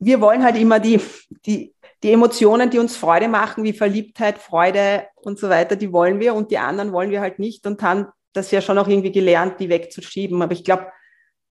wir 0.00 0.20
wollen 0.20 0.42
halt 0.42 0.56
immer 0.56 0.80
die, 0.80 1.00
die, 1.46 1.74
die 2.02 2.12
Emotionen, 2.12 2.70
die 2.70 2.80
uns 2.80 2.96
Freude 2.96 3.28
machen, 3.28 3.62
wie 3.62 3.72
Verliebtheit, 3.72 4.38
Freude 4.38 5.06
und 5.14 5.38
so 5.38 5.48
weiter, 5.48 5.76
die 5.76 5.92
wollen 5.92 6.18
wir 6.18 6.34
und 6.34 6.50
die 6.50 6.58
anderen 6.58 6.92
wollen 6.92 7.10
wir 7.10 7.20
halt 7.20 7.38
nicht 7.38 7.66
und 7.66 7.80
haben 7.82 8.06
das 8.32 8.50
ja 8.50 8.60
schon 8.60 8.78
auch 8.78 8.88
irgendwie 8.88 9.12
gelernt, 9.12 9.60
die 9.60 9.68
wegzuschieben. 9.68 10.42
Aber 10.42 10.52
ich 10.52 10.64
glaube, 10.64 10.86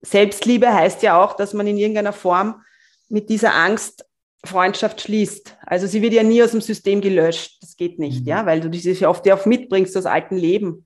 Selbstliebe 0.02 0.74
heißt 0.74 1.02
ja 1.04 1.24
auch, 1.24 1.34
dass 1.34 1.54
man 1.54 1.68
in 1.68 1.78
irgendeiner 1.78 2.14
Form 2.14 2.62
mit 3.08 3.30
dieser 3.30 3.54
Angst 3.54 4.06
Freundschaft 4.46 5.02
schließt. 5.02 5.58
Also 5.66 5.88
sie 5.88 6.02
wird 6.02 6.14
ja 6.14 6.24
nie 6.24 6.42
aus 6.42 6.52
dem 6.52 6.62
System 6.62 7.02
gelöscht. 7.02 7.58
Das 7.62 7.76
geht 7.76 8.00
nicht, 8.00 8.22
mhm. 8.22 8.28
ja, 8.28 8.46
weil 8.46 8.62
du 8.62 8.70
dieses 8.70 9.00
ja 9.00 9.10
oft 9.10 9.26
ja 9.26 9.36
auch 9.36 9.46
mitbringst 9.46 9.96
aus 9.98 10.06
alten 10.06 10.38
Leben. 10.38 10.86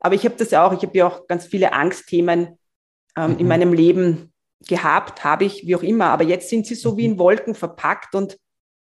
Aber 0.00 0.14
ich 0.14 0.24
habe 0.24 0.36
das 0.36 0.50
ja 0.50 0.66
auch, 0.66 0.72
ich 0.72 0.82
habe 0.82 0.96
ja 0.96 1.06
auch 1.06 1.26
ganz 1.26 1.46
viele 1.46 1.72
Angstthemen 1.72 2.58
ähm, 3.16 3.32
mhm. 3.32 3.38
in 3.38 3.48
meinem 3.48 3.72
Leben 3.72 4.32
gehabt, 4.66 5.24
habe 5.24 5.44
ich, 5.44 5.66
wie 5.66 5.76
auch 5.76 5.82
immer. 5.82 6.06
Aber 6.06 6.24
jetzt 6.24 6.50
sind 6.50 6.66
sie 6.66 6.74
so 6.74 6.92
mhm. 6.92 6.96
wie 6.96 7.04
in 7.06 7.18
Wolken 7.18 7.54
verpackt 7.54 8.14
und 8.14 8.38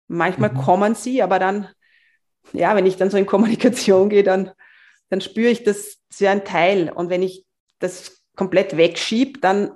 manchmal 0.09 0.51
mhm. 0.51 0.59
kommen 0.59 0.95
sie, 0.95 1.23
aber 1.23 1.39
dann, 1.39 1.69
ja, 2.53 2.75
wenn 2.75 2.87
ich 2.87 2.97
dann 2.97 3.11
so 3.11 3.17
in 3.17 3.27
Kommunikation 3.27 4.09
gehe, 4.09 4.23
dann, 4.25 4.51
dann 5.11 5.21
spüre 5.21 5.51
ich, 5.51 5.65
das 5.65 5.99
ist 6.11 6.21
ja 6.21 6.33
ein 6.33 6.45
Teil. 6.45 6.91
Und 6.91 7.11
wenn 7.11 7.23
ich 7.23 7.47
das 7.79 8.23
komplett 8.35 8.77
wegschiebe, 8.77 9.39
dann 9.41 9.73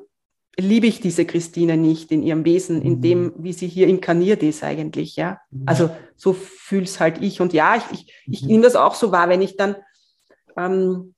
liebe 0.59 0.87
ich 0.87 1.01
diese 1.01 1.25
Christine 1.25 1.77
nicht 1.77 2.13
in 2.13 2.23
ihrem 2.23 2.45
Wesen, 2.45 2.83
in 2.83 3.01
dem, 3.01 3.25
mhm. 3.25 3.33
wie 3.39 3.53
sie 3.53 3.69
hier 3.69 3.89
inkarniert 3.89 4.43
ist 4.43 4.63
eigentlich, 4.63 5.17
ja. 5.17 5.41
Mhm. 5.51 5.63
Also 5.67 5.91
so 6.17 6.33
fühl's 6.33 7.01
halt 7.01 7.23
ich. 7.23 7.41
Und 7.41 7.53
ja, 7.53 7.77
ich, 7.77 7.85
ich, 7.93 8.15
ich 8.27 8.43
mhm. 8.43 8.49
nehme 8.49 8.65
das 8.65 8.77
auch 8.77 8.95
so 8.95 9.13
wahr, 9.13 9.29
wenn 9.29 9.43
ich 9.43 9.57
dann, 9.57 9.77
ähm, 10.57 11.15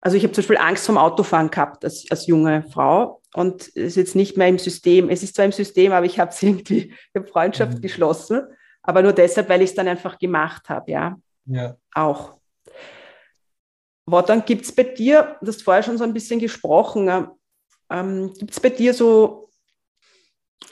also 0.00 0.16
ich 0.16 0.22
habe 0.22 0.32
zum 0.32 0.42
Beispiel 0.42 0.58
Angst 0.58 0.86
vom 0.86 0.98
Autofahren 0.98 1.50
gehabt 1.50 1.84
als, 1.84 2.06
als 2.10 2.26
junge 2.26 2.62
Frau 2.70 3.20
und 3.34 3.62
es 3.68 3.74
ist 3.74 3.96
jetzt 3.96 4.16
nicht 4.16 4.36
mehr 4.36 4.48
im 4.48 4.58
System. 4.58 5.10
Es 5.10 5.22
ist 5.22 5.34
zwar 5.34 5.44
im 5.44 5.52
System, 5.52 5.92
aber 5.92 6.06
ich 6.06 6.18
habe 6.18 6.30
es 6.30 6.42
irgendwie, 6.42 6.94
habe 7.14 7.26
Freundschaft 7.26 7.78
mhm. 7.78 7.82
geschlossen, 7.82 8.42
aber 8.82 9.02
nur 9.02 9.12
deshalb, 9.12 9.48
weil 9.48 9.62
ich 9.62 9.70
es 9.70 9.76
dann 9.76 9.88
einfach 9.88 10.18
gemacht 10.18 10.68
habe, 10.70 10.90
ja. 10.90 11.16
Ja. 11.46 11.76
Auch. 11.94 12.38
dann 14.26 14.44
gibt 14.46 14.64
es 14.64 14.74
bei 14.74 14.84
dir, 14.84 15.36
du 15.42 15.48
hast 15.48 15.62
vorher 15.62 15.82
schon 15.82 15.98
so 15.98 16.04
ein 16.04 16.14
bisschen 16.14 16.40
gesprochen, 16.40 17.04
ähm, 17.90 18.32
Gibt 18.38 18.52
es 18.52 18.60
bei 18.60 18.70
dir 18.70 18.94
so 18.94 19.50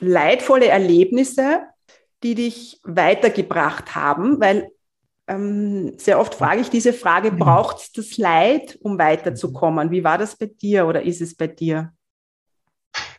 leidvolle 0.00 0.69
Erlebnisse, 0.69 1.62
die 2.23 2.35
dich 2.35 2.81
weitergebracht 2.85 3.95
haben? 3.95 4.40
Weil 4.40 4.71
ähm, 5.28 5.99
sehr 5.99 6.19
oft 6.19 6.35
frage 6.35 6.61
ich 6.61 6.71
diese 6.71 6.92
Frage, 6.92 7.31
braucht 7.33 7.78
es 7.78 7.92
das 7.92 8.16
Leid, 8.19 8.78
um 8.83 8.99
weiterzukommen? 8.99 9.90
Wie 9.90 10.04
war 10.04 10.19
das 10.19 10.37
bei 10.37 10.47
dir 10.47 10.87
oder 10.87 11.02
ist 11.02 11.21
es 11.21 11.37
bei 11.37 11.47
dir? 11.47 11.92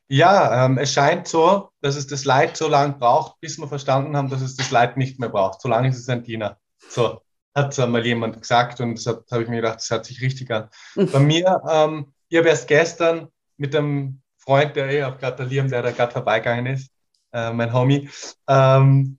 Ja, 0.10 0.66
ähm, 0.66 0.78
es 0.78 0.94
scheint 0.94 1.28
so, 1.28 1.70
dass 1.82 1.96
es 1.96 2.08
das 2.08 2.26
Leid 2.26 2.58
so 2.58 2.68
lange 2.68 2.94
braucht, 2.94 3.40
bis 3.40 3.58
wir 3.58 3.68
verstanden 3.68 4.16
haben, 4.16 4.30
dass 4.30 4.42
es 4.42 4.56
das 4.56 4.70
Leid 4.70 4.98
nicht 4.98 5.20
mehr 5.20 5.30
braucht. 5.30 5.62
So 5.62 5.70
lange 5.70 5.88
ist 5.88 5.98
es 5.98 6.10
ein 6.10 6.24
Diener. 6.24 6.58
So 6.90 7.22
hat 7.56 7.78
es 7.78 7.88
mal 7.88 8.06
jemand 8.06 8.42
gesagt 8.42 8.80
und 8.82 8.96
das 8.96 9.08
habe 9.08 9.44
ich 9.44 9.50
mir 9.50 9.58
gedacht, 9.58 9.78
das 9.78 9.90
hört 9.90 10.06
sich 10.06 10.22
richtig 10.22 10.52
an. 10.52 10.70
Mhm. 10.96 11.12
Bei 11.12 11.20
mir, 11.20 11.62
ähm, 11.70 12.14
ich 12.30 12.38
habe 12.38 12.50
erst 12.50 12.68
gestern 12.68 13.30
mit 13.58 13.76
einem 13.76 14.22
Freund, 14.38 14.76
der 14.76 14.90
eh 14.90 15.04
auch 15.04 15.18
gratulieren, 15.18 15.70
der 15.70 15.82
da 15.82 15.92
gerade 15.92 16.12
vorbeigegangen 16.12 16.66
ist, 16.68 16.92
äh, 17.32 17.52
mein 17.52 17.74
Homie, 17.74 18.10
ähm, 18.48 19.18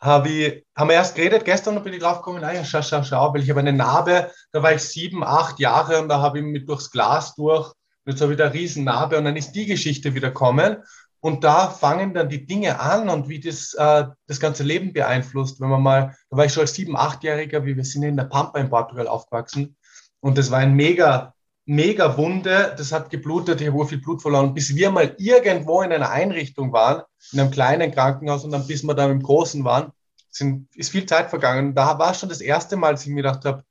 hab 0.00 0.26
ich, 0.26 0.64
haben 0.76 0.88
wir 0.88 0.96
erst 0.96 1.14
geredet, 1.14 1.44
gestern 1.44 1.82
bin 1.82 1.94
ich 1.94 2.00
drauf 2.00 2.18
gekommen, 2.18 2.44
ah 2.44 2.52
ja, 2.52 2.64
schau, 2.64 2.82
schau, 2.82 3.02
schau, 3.02 3.32
weil 3.32 3.42
ich 3.42 3.50
habe 3.50 3.60
eine 3.60 3.72
Narbe, 3.72 4.30
da 4.52 4.62
war 4.62 4.74
ich 4.74 4.82
sieben, 4.82 5.24
acht 5.24 5.58
Jahre 5.58 6.00
und 6.00 6.08
da 6.08 6.20
habe 6.20 6.38
ich 6.38 6.44
mit 6.44 6.68
durchs 6.68 6.90
Glas 6.90 7.34
durch, 7.34 7.68
und 8.04 8.12
jetzt 8.12 8.20
habe 8.20 8.34
ich 8.34 8.40
eine 8.40 8.52
riesen 8.52 8.84
Narbe 8.84 9.16
und 9.16 9.24
dann 9.24 9.36
ist 9.36 9.52
die 9.52 9.64
Geschichte 9.64 10.14
wieder 10.14 10.30
kommen 10.30 10.76
und 11.20 11.42
da 11.42 11.70
fangen 11.70 12.12
dann 12.12 12.28
die 12.28 12.44
Dinge 12.44 12.80
an 12.80 13.08
und 13.08 13.30
wie 13.30 13.40
das 13.40 13.72
äh, 13.72 14.04
das 14.26 14.40
ganze 14.40 14.62
Leben 14.62 14.92
beeinflusst. 14.92 15.58
Wenn 15.58 15.70
man 15.70 15.82
mal, 15.82 16.14
da 16.28 16.36
war 16.36 16.44
ich 16.44 16.52
schon 16.52 16.60
als 16.60 16.74
sieben, 16.74 16.98
achtjähriger, 16.98 17.64
wie 17.64 17.76
wir 17.76 17.84
sind 17.84 18.02
in 18.02 18.18
der 18.18 18.24
Pampa 18.24 18.58
in 18.58 18.68
Portugal 18.68 19.08
aufgewachsen 19.08 19.74
und 20.20 20.36
das 20.36 20.50
war 20.50 20.58
ein 20.58 20.74
mega 20.74 21.32
mega 21.66 22.16
Wunde, 22.18 22.74
das 22.76 22.92
hat 22.92 23.10
geblutet, 23.10 23.60
ich 23.60 23.68
habe 23.68 23.86
viel 23.86 24.00
Blut 24.00 24.20
verloren, 24.20 24.54
bis 24.54 24.74
wir 24.74 24.90
mal 24.90 25.14
irgendwo 25.18 25.82
in 25.82 25.92
einer 25.92 26.10
Einrichtung 26.10 26.72
waren, 26.72 27.02
in 27.32 27.40
einem 27.40 27.50
kleinen 27.50 27.90
Krankenhaus 27.90 28.44
und 28.44 28.50
dann 28.50 28.66
bis 28.66 28.82
wir 28.82 28.94
dann 28.94 29.10
im 29.10 29.22
Großen 29.22 29.64
waren, 29.64 29.92
sind, 30.30 30.68
ist 30.76 30.90
viel 30.90 31.06
Zeit 31.06 31.30
vergangen. 31.30 31.74
Da 31.74 31.98
war 31.98 32.12
schon 32.14 32.28
das 32.28 32.40
erste 32.40 32.76
Mal, 32.76 32.92
dass 32.92 33.02
ich 33.02 33.08
mir 33.08 33.22
gedacht 33.22 33.44
habe, 33.44 33.64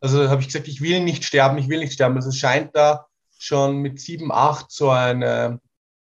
also 0.00 0.28
habe 0.28 0.40
ich 0.42 0.48
gesagt, 0.48 0.68
ich 0.68 0.80
will 0.80 1.02
nicht 1.02 1.24
sterben, 1.24 1.58
ich 1.58 1.68
will 1.68 1.78
nicht 1.78 1.94
sterben. 1.94 2.16
Also 2.16 2.28
es 2.28 2.36
scheint 2.36 2.76
da 2.76 3.06
schon 3.38 3.78
mit 3.78 4.00
sieben, 4.00 4.30
acht 4.30 4.70
so 4.70 4.90
eine 4.90 5.60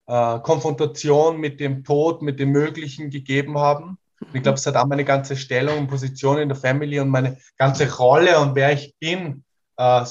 äh, 0.07 0.39
Konfrontation 0.39 1.39
mit 1.39 1.61
dem 1.61 1.85
Tod, 1.85 2.23
mit 2.23 2.39
dem 2.39 2.51
Möglichen 2.51 3.11
gegeben 3.11 3.59
haben. 3.59 3.99
Und 4.21 4.35
ich 4.35 4.43
glaube, 4.43 4.59
es 4.59 4.67
hat 4.67 4.77
auch 4.77 4.87
meine 4.87 5.05
ganze 5.05 5.37
Stellung 5.37 5.79
und 5.79 5.89
Position 5.89 6.39
in 6.39 6.49
der 6.49 6.57
Family 6.57 7.01
und 7.01 7.09
meine 7.09 7.39
ganze 7.57 7.93
Rolle 7.97 8.39
und 8.41 8.55
wer 8.55 8.73
ich 8.73 8.95
bin 8.99 9.45
äh, 9.77 10.05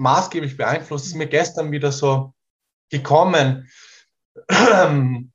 maßgeblich 0.00 0.56
beeinflusst. 0.56 1.06
ist 1.06 1.14
mir 1.14 1.26
gestern 1.26 1.70
wieder 1.70 1.92
so 1.92 2.32
gekommen. 2.88 3.70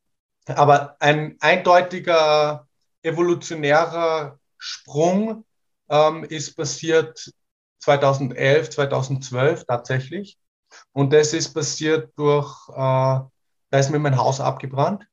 Aber 0.47 0.95
ein 0.99 1.37
eindeutiger 1.39 2.67
evolutionärer 3.03 4.39
Sprung 4.57 5.45
ähm, 5.89 6.23
ist 6.23 6.55
passiert 6.55 7.31
2011, 7.79 8.71
2012 8.71 9.65
tatsächlich. 9.65 10.37
Und 10.91 11.13
das 11.13 11.33
ist 11.33 11.53
passiert 11.53 12.11
durch, 12.17 12.67
äh, 12.69 12.73
da 12.73 13.29
ist 13.71 13.91
mir 13.91 13.99
mein 13.99 14.17
Haus 14.17 14.41
abgebrannt. 14.41 15.07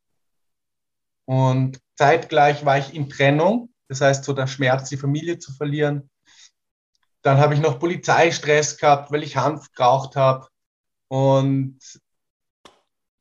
Und 1.27 1.79
zeitgleich 1.97 2.65
war 2.65 2.79
ich 2.79 2.95
in 2.95 3.11
Trennung. 3.11 3.69
Das 3.89 4.01
heißt, 4.01 4.25
so 4.25 4.33
der 4.33 4.47
Schmerz, 4.47 4.89
die 4.89 4.97
Familie 4.97 5.39
zu 5.39 5.53
verlieren, 5.53 6.11
dann 7.23 7.39
habe 7.39 7.55
ich 7.55 7.61
noch 7.61 7.79
Polizeistress 7.79 8.77
gehabt, 8.77 9.11
weil 9.13 9.23
ich 9.23 9.37
Hanf 9.37 9.73
geraucht 9.73 10.17
habe. 10.17 10.49
Und 11.09 11.79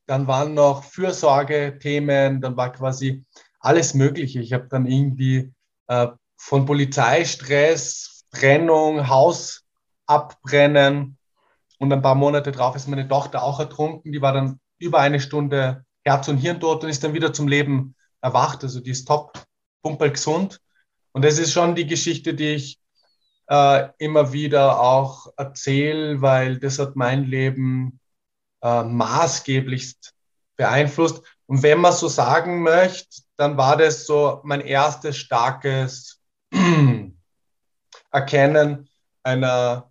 dann 0.06 0.26
waren 0.26 0.54
noch 0.54 0.84
Fürsorgethemen, 0.84 2.40
dann 2.40 2.56
war 2.56 2.72
quasi 2.72 3.24
alles 3.60 3.94
Mögliche. 3.94 4.40
Ich 4.40 4.52
habe 4.52 4.66
dann 4.68 4.86
irgendwie 4.86 5.52
äh, 5.86 6.08
von 6.36 6.66
Polizeistress, 6.66 8.24
Trennung, 8.32 9.08
Haus 9.08 9.64
abbrennen 10.06 11.16
und 11.78 11.92
ein 11.92 12.02
paar 12.02 12.14
Monate 12.14 12.52
drauf 12.52 12.76
ist 12.76 12.88
meine 12.88 13.08
Tochter 13.08 13.42
auch 13.42 13.60
ertrunken. 13.60 14.12
Die 14.12 14.22
war 14.22 14.32
dann 14.32 14.60
über 14.78 14.98
eine 15.00 15.20
Stunde 15.20 15.84
Herz- 16.04 16.28
und 16.28 16.38
Hirntod 16.38 16.82
und 16.82 16.90
ist 16.90 17.04
dann 17.04 17.14
wieder 17.14 17.32
zum 17.32 17.48
Leben 17.48 17.94
erwacht. 18.20 18.62
Also 18.64 18.80
die 18.80 18.90
ist 18.90 19.06
top, 19.06 19.32
pumperl 19.82 20.10
gesund. 20.10 20.60
Und 21.12 21.24
das 21.24 21.38
ist 21.38 21.52
schon 21.52 21.74
die 21.74 21.86
Geschichte, 21.86 22.34
die 22.34 22.54
ich 22.54 22.81
äh, 23.48 23.88
immer 23.98 24.32
wieder 24.32 24.80
auch 24.80 25.32
erzähle, 25.36 26.20
weil 26.22 26.58
das 26.58 26.78
hat 26.78 26.96
mein 26.96 27.24
Leben 27.24 28.00
äh, 28.62 28.82
maßgeblichst 28.82 30.14
beeinflusst. 30.56 31.22
Und 31.46 31.62
wenn 31.62 31.80
man 31.80 31.92
so 31.92 32.08
sagen 32.08 32.62
möchte, 32.62 33.22
dann 33.36 33.56
war 33.56 33.76
das 33.76 34.06
so 34.06 34.40
mein 34.44 34.60
erstes 34.60 35.16
starkes 35.16 36.20
Erkennen 38.10 38.88
einer 39.22 39.90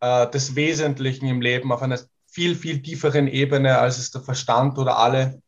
äh, 0.00 0.30
des 0.30 0.54
Wesentlichen 0.54 1.26
im 1.26 1.40
Leben 1.40 1.72
auf 1.72 1.82
einer 1.82 1.98
viel, 2.26 2.54
viel 2.54 2.82
tieferen 2.82 3.28
Ebene, 3.28 3.78
als 3.78 3.98
es 3.98 4.10
der 4.10 4.22
Verstand 4.22 4.78
oder 4.78 4.98
alle, 4.98 5.42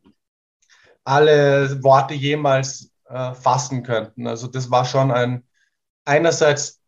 alle 1.04 1.82
Worte 1.82 2.14
jemals 2.14 2.90
äh, 3.06 3.34
fassen 3.34 3.82
könnten. 3.82 4.26
Also 4.26 4.48
das 4.48 4.70
war 4.70 4.84
schon 4.84 5.10
ein, 5.10 5.44
einerseits 6.04 6.80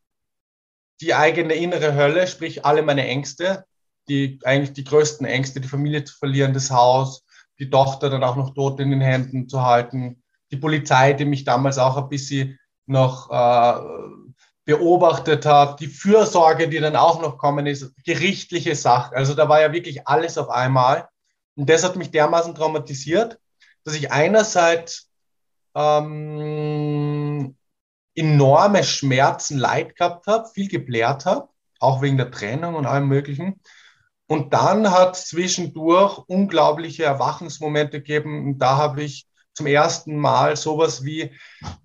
die 1.00 1.14
eigene 1.14 1.54
innere 1.54 1.94
Hölle, 1.94 2.26
sprich 2.26 2.64
alle 2.64 2.82
meine 2.82 3.06
Ängste, 3.06 3.64
die 4.08 4.38
eigentlich 4.44 4.72
die 4.72 4.84
größten 4.84 5.26
Ängste, 5.26 5.60
die 5.60 5.68
Familie 5.68 6.04
zu 6.04 6.16
verlieren, 6.16 6.54
das 6.54 6.70
Haus, 6.70 7.24
die 7.58 7.70
Tochter 7.70 8.10
dann 8.10 8.24
auch 8.24 8.36
noch 8.36 8.54
tot 8.54 8.80
in 8.80 8.90
den 8.90 9.00
Händen 9.00 9.48
zu 9.48 9.62
halten, 9.62 10.22
die 10.50 10.56
Polizei, 10.56 11.12
die 11.12 11.24
mich 11.24 11.44
damals 11.44 11.78
auch 11.78 11.96
ein 11.96 12.08
bisschen 12.08 12.58
noch 12.86 13.30
äh, 13.30 13.80
beobachtet 14.64 15.46
hat, 15.46 15.80
die 15.80 15.88
Fürsorge, 15.88 16.68
die 16.68 16.78
dann 16.78 16.96
auch 16.96 17.20
noch 17.20 17.38
kommen 17.38 17.66
ist, 17.66 17.92
gerichtliche 18.04 18.74
Sache. 18.74 19.14
Also 19.16 19.34
da 19.34 19.48
war 19.48 19.60
ja 19.60 19.72
wirklich 19.72 20.06
alles 20.06 20.38
auf 20.38 20.50
einmal. 20.50 21.08
Und 21.56 21.70
das 21.70 21.84
hat 21.84 21.96
mich 21.96 22.10
dermaßen 22.10 22.54
traumatisiert, 22.54 23.38
dass 23.84 23.94
ich 23.94 24.12
einerseits 24.12 25.08
ähm, 25.74 27.15
enorme 28.16 28.82
Schmerzen, 28.82 29.58
Leid 29.58 29.94
gehabt 29.96 30.26
habe, 30.26 30.48
viel 30.52 30.68
geblärt 30.68 31.26
habe, 31.26 31.48
auch 31.78 32.02
wegen 32.02 32.16
der 32.16 32.30
Trennung 32.30 32.74
und 32.74 32.86
allem 32.86 33.06
Möglichen. 33.06 33.60
Und 34.26 34.52
dann 34.52 34.90
hat 34.90 35.16
zwischendurch 35.16 36.18
unglaubliche 36.26 37.04
Erwachungsmomente 37.04 37.98
gegeben. 38.00 38.44
Und 38.44 38.58
da 38.58 38.76
habe 38.76 39.04
ich 39.04 39.28
zum 39.52 39.66
ersten 39.66 40.16
Mal 40.16 40.56
sowas 40.56 41.04
wie, 41.04 41.30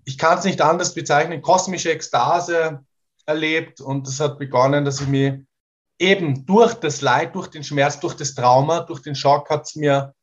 ich 0.06 0.18
kann 0.18 0.40
es 0.40 0.46
nicht 0.46 0.62
anders 0.62 0.94
bezeichnen, 0.94 1.42
kosmische 1.42 1.92
Ekstase 1.92 2.84
erlebt. 3.26 3.80
Und 3.80 4.08
das 4.08 4.20
hat 4.20 4.40
begonnen, 4.40 4.86
dass 4.86 5.02
ich 5.02 5.08
mir 5.08 5.46
eben 6.00 6.46
durch 6.48 6.74
das 6.74 7.02
Leid, 7.02 7.36
durch 7.36 7.48
den 7.48 7.64
Schmerz, 7.64 8.00
durch 8.00 8.16
das 8.16 8.34
Trauma, 8.34 8.80
durch 8.80 9.02
den 9.02 9.16
Schock 9.16 9.50
hat 9.50 9.68
es 9.68 9.76
mir 9.76 10.16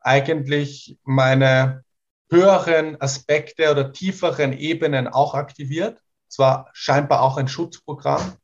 eigentlich 0.00 0.96
meine 1.04 1.84
höheren 2.30 3.00
Aspekte 3.00 3.70
oder 3.70 3.92
tieferen 3.92 4.52
Ebenen 4.52 5.08
auch 5.08 5.34
aktiviert. 5.34 6.00
Es 6.28 6.38
war 6.38 6.68
scheinbar 6.72 7.22
auch 7.22 7.36
ein 7.38 7.48
Schutzprogramm. 7.48 8.34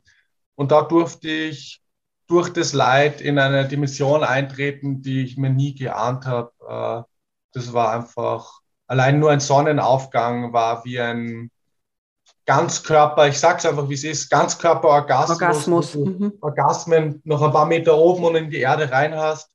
Und 0.54 0.72
da 0.72 0.82
durfte 0.82 1.28
ich 1.28 1.82
durch 2.26 2.52
das 2.52 2.72
Leid 2.72 3.20
in 3.20 3.38
eine 3.38 3.68
Dimension 3.68 4.24
eintreten, 4.24 5.02
die 5.02 5.24
ich 5.24 5.36
mir 5.36 5.50
nie 5.50 5.74
geahnt 5.74 6.26
habe. 6.26 6.52
Äh, 6.66 7.10
das 7.52 7.72
war 7.72 7.92
einfach, 7.92 8.60
allein 8.86 9.18
nur 9.18 9.30
ein 9.30 9.40
Sonnenaufgang 9.40 10.52
war 10.52 10.84
wie 10.84 11.00
ein 11.00 11.50
Ganzkörper, 12.46 13.28
ich 13.28 13.38
sag's 13.38 13.64
einfach, 13.64 13.88
wie 13.88 13.94
es 13.94 14.04
ist, 14.04 14.30
Ganzkörperorgasmus. 14.30 15.40
Orgasmus. 15.40 15.94
Mhm. 15.94 16.32
Orgasmen 16.40 17.20
noch 17.24 17.42
ein 17.42 17.52
paar 17.52 17.66
Meter 17.66 17.96
oben 17.96 18.24
und 18.24 18.34
in 18.34 18.50
die 18.50 18.60
Erde 18.60 18.90
rein 18.90 19.14
hast, 19.14 19.50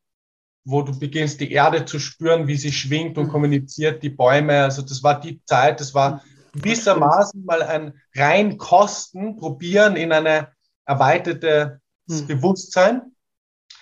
wo 0.66 0.82
du 0.82 0.98
beginnst, 0.98 1.40
die 1.40 1.52
Erde 1.52 1.86
zu 1.86 2.00
spüren, 2.00 2.48
wie 2.48 2.56
sie 2.56 2.72
schwingt 2.72 3.18
und 3.18 3.28
mhm. 3.28 3.32
kommuniziert, 3.32 4.04
die 4.04 4.10
Bäume. 4.10 4.64
Also 4.64 4.82
das 4.82 5.04
war 5.04 5.20
die 5.20 5.44
Zeit, 5.46 5.80
das 5.80 5.94
war 5.94 6.24
gewissermaßen 6.54 7.46
mal 7.46 7.62
ein 7.62 7.94
rein 8.16 8.58
Kosten, 8.58 9.38
probieren 9.38 9.96
in 9.96 10.12
eine 10.12 10.50
erweiterte 10.86 11.82
hm. 12.10 12.28
Bewusstsein. 12.28 13.02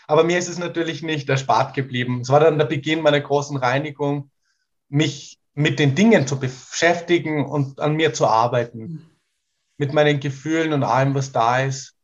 Aber 0.08 0.24
mir 0.24 0.38
ist 0.38 0.50
es 0.50 0.58
natürlich 0.58 1.02
nicht 1.02 1.28
erspart 1.30 1.74
geblieben. 1.74 2.22
Es 2.22 2.30
war 2.30 2.40
dann 2.40 2.58
der 2.58 2.66
Beginn 2.66 3.02
meiner 3.02 3.20
großen 3.20 3.58
Reinigung, 3.58 4.32
mich 4.90 5.38
mit 5.54 5.80
den 5.80 5.96
Dingen 5.96 6.28
zu 6.28 6.40
beschäftigen 6.40 7.46
und 7.46 7.80
an 7.80 7.96
mir 7.96 8.14
zu 8.14 8.28
arbeiten. 8.28 8.80
Hm. 8.80 9.06
Mit 9.78 9.94
meinen 9.94 10.20
Gefühlen 10.20 10.74
und 10.74 10.84
allem, 10.84 11.14
was 11.14 11.32
da 11.32 11.62
ist. 11.62 11.96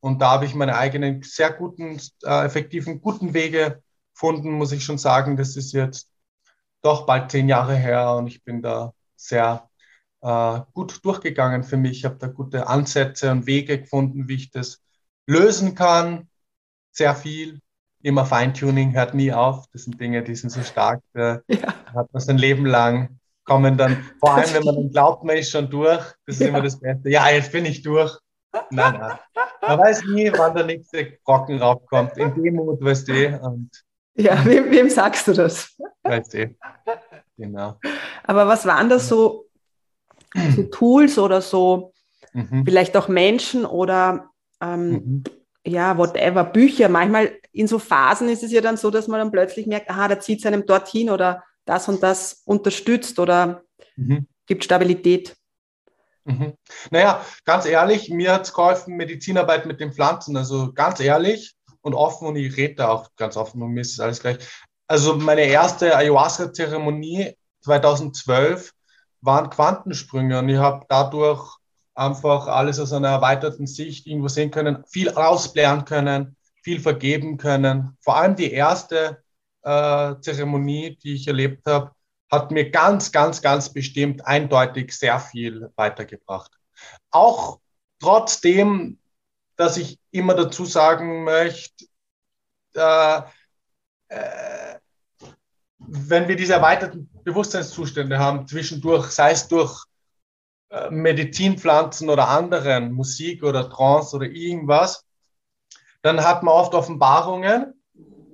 Und 0.00 0.20
da 0.20 0.32
habe 0.32 0.46
ich 0.46 0.54
meine 0.54 0.76
eigenen 0.76 1.22
sehr 1.22 1.52
guten, 1.52 2.00
äh, 2.24 2.44
effektiven, 2.44 3.00
guten 3.00 3.34
Wege 3.34 3.82
gefunden, 4.20 4.52
muss 4.52 4.72
ich 4.72 4.84
schon 4.84 4.98
sagen. 4.98 5.36
Das 5.36 5.56
ist 5.56 5.72
jetzt 5.72 6.10
doch 6.82 7.06
bald 7.06 7.30
zehn 7.30 7.48
Jahre 7.48 7.74
her 7.74 8.14
und 8.14 8.26
ich 8.26 8.44
bin 8.44 8.62
da 8.62 8.92
sehr 9.16 9.68
äh, 10.20 10.60
gut 10.74 11.04
durchgegangen 11.04 11.62
für 11.62 11.76
mich. 11.76 11.98
Ich 11.98 12.04
habe 12.04 12.16
da 12.16 12.26
gute 12.26 12.66
Ansätze 12.66 13.30
und 13.30 13.46
Wege 13.46 13.80
gefunden, 13.80 14.28
wie 14.28 14.36
ich 14.36 14.50
das 14.50 14.82
lösen 15.26 15.74
kann. 15.74 16.28
Sehr 16.92 17.14
viel. 17.14 17.60
Immer 18.02 18.24
Feintuning 18.24 18.94
hört 18.94 19.14
nie 19.14 19.32
auf. 19.32 19.66
Das 19.72 19.84
sind 19.84 20.00
Dinge, 20.00 20.22
die 20.22 20.34
sind 20.34 20.50
so 20.50 20.62
stark. 20.62 21.02
Da 21.12 21.40
ja. 21.48 21.74
hat 21.94 22.12
man 22.12 22.20
sein 22.20 22.38
Leben 22.38 22.66
lang. 22.66 23.18
Kommen 23.44 23.76
dann, 23.76 24.04
vor 24.20 24.34
allem, 24.34 24.52
wenn 24.54 24.64
man 24.64 24.74
dann 24.76 24.90
glaubt, 24.92 25.24
man 25.24 25.36
ist 25.36 25.50
schon 25.50 25.70
durch. 25.70 26.04
Das 26.26 26.36
ist 26.36 26.40
ja. 26.40 26.48
immer 26.48 26.62
das 26.62 26.78
Beste. 26.78 27.10
Ja, 27.10 27.28
jetzt 27.30 27.52
bin 27.52 27.64
ich 27.64 27.82
durch. 27.82 28.16
Nein, 28.70 28.98
nein. 28.98 29.18
Man 29.62 29.78
weiß 29.78 30.04
nie, 30.04 30.30
wann 30.36 30.54
der 30.54 30.66
nächste 30.66 31.18
Brocken 31.24 31.60
raufkommt. 31.60 32.16
In 32.16 32.34
dem 32.34 32.54
Mut, 32.54 32.82
weißt 32.82 33.08
du. 33.08 33.38
Und 33.38 33.70
ja, 34.20 34.44
wem, 34.44 34.70
wem 34.70 34.90
sagst 34.90 35.28
du 35.28 35.32
das? 35.32 35.76
Weißt 36.02 36.34
du. 36.34 36.54
Genau. 37.36 37.78
Aber 38.24 38.46
was 38.46 38.66
waren 38.66 38.88
das 38.88 39.08
so, 39.08 39.46
so 40.54 40.62
Tools 40.64 41.18
oder 41.18 41.40
so, 41.40 41.92
mhm. 42.32 42.64
vielleicht 42.64 42.96
auch 42.96 43.08
Menschen 43.08 43.64
oder 43.64 44.30
ähm, 44.60 44.90
mhm. 44.90 45.24
ja, 45.64 45.96
whatever, 45.96 46.44
Bücher. 46.44 46.88
Manchmal 46.88 47.32
in 47.52 47.66
so 47.66 47.78
Phasen 47.78 48.28
ist 48.28 48.42
es 48.42 48.52
ja 48.52 48.60
dann 48.60 48.76
so, 48.76 48.90
dass 48.90 49.08
man 49.08 49.20
dann 49.20 49.32
plötzlich 49.32 49.66
merkt, 49.66 49.90
aha, 49.90 50.08
da 50.08 50.20
zieht 50.20 50.40
es 50.40 50.46
einem 50.46 50.66
dorthin 50.66 51.10
oder 51.10 51.42
das 51.64 51.88
und 51.88 52.02
das 52.02 52.42
unterstützt 52.44 53.18
oder 53.18 53.62
mhm. 53.96 54.26
gibt 54.46 54.64
Stabilität. 54.64 55.36
Mhm. 56.24 56.54
Naja, 56.90 57.24
ganz 57.44 57.64
ehrlich, 57.66 58.10
mir 58.10 58.34
hat 58.34 58.42
es 58.42 58.52
geholfen, 58.52 58.96
Medizinarbeit 58.96 59.66
mit 59.66 59.80
den 59.80 59.92
Pflanzen. 59.92 60.36
Also 60.36 60.72
ganz 60.72 61.00
ehrlich 61.00 61.54
und 61.82 61.94
offen 61.94 62.28
und 62.28 62.36
ich 62.36 62.56
rede 62.56 62.76
da 62.76 62.88
auch 62.88 63.10
ganz 63.16 63.36
offen 63.36 63.62
und 63.62 63.72
mir 63.72 63.80
ist 63.80 64.00
alles 64.00 64.20
gleich. 64.20 64.38
Also 64.86 65.16
meine 65.16 65.42
erste 65.42 65.96
Ayahuasca-Zeremonie 65.96 67.36
2012 67.62 68.72
waren 69.20 69.50
Quantensprünge 69.50 70.38
und 70.38 70.48
ich 70.48 70.58
habe 70.58 70.84
dadurch 70.88 71.58
einfach 71.94 72.46
alles 72.46 72.80
aus 72.80 72.92
einer 72.92 73.08
erweiterten 73.08 73.66
Sicht 73.66 74.06
irgendwo 74.06 74.28
sehen 74.28 74.50
können, 74.50 74.84
viel 74.88 75.10
ausblären 75.10 75.84
können, 75.84 76.36
viel 76.62 76.80
vergeben 76.80 77.36
können. 77.36 77.96
Vor 78.00 78.16
allem 78.16 78.36
die 78.36 78.52
erste 78.52 79.22
äh, 79.62 80.14
Zeremonie, 80.20 80.96
die 81.02 81.14
ich 81.14 81.26
erlebt 81.26 81.66
habe, 81.66 81.92
hat 82.30 82.50
mir 82.50 82.70
ganz, 82.70 83.12
ganz, 83.12 83.42
ganz 83.42 83.72
bestimmt 83.72 84.24
eindeutig 84.24 84.96
sehr 84.96 85.18
viel 85.18 85.70
weitergebracht. 85.76 86.52
Auch 87.10 87.60
trotzdem, 87.98 88.99
dass 89.60 89.76
ich 89.76 89.98
immer 90.10 90.34
dazu 90.34 90.64
sagen 90.64 91.22
möchte, 91.24 91.84
äh, 92.74 93.20
äh, 94.08 94.78
wenn 95.78 96.28
wir 96.28 96.36
diese 96.36 96.54
erweiterten 96.54 97.10
Bewusstseinszustände 97.24 98.18
haben, 98.18 98.46
zwischendurch, 98.46 99.10
sei 99.10 99.32
es 99.32 99.48
durch 99.48 99.84
äh, 100.70 100.88
Medizinpflanzen 100.88 102.08
oder 102.08 102.28
anderen, 102.28 102.92
Musik 102.92 103.42
oder 103.42 103.68
Trance 103.68 104.16
oder 104.16 104.26
irgendwas, 104.26 105.04
dann 106.00 106.24
hat 106.24 106.42
man 106.42 106.54
oft 106.54 106.72
Offenbarungen 106.72 107.74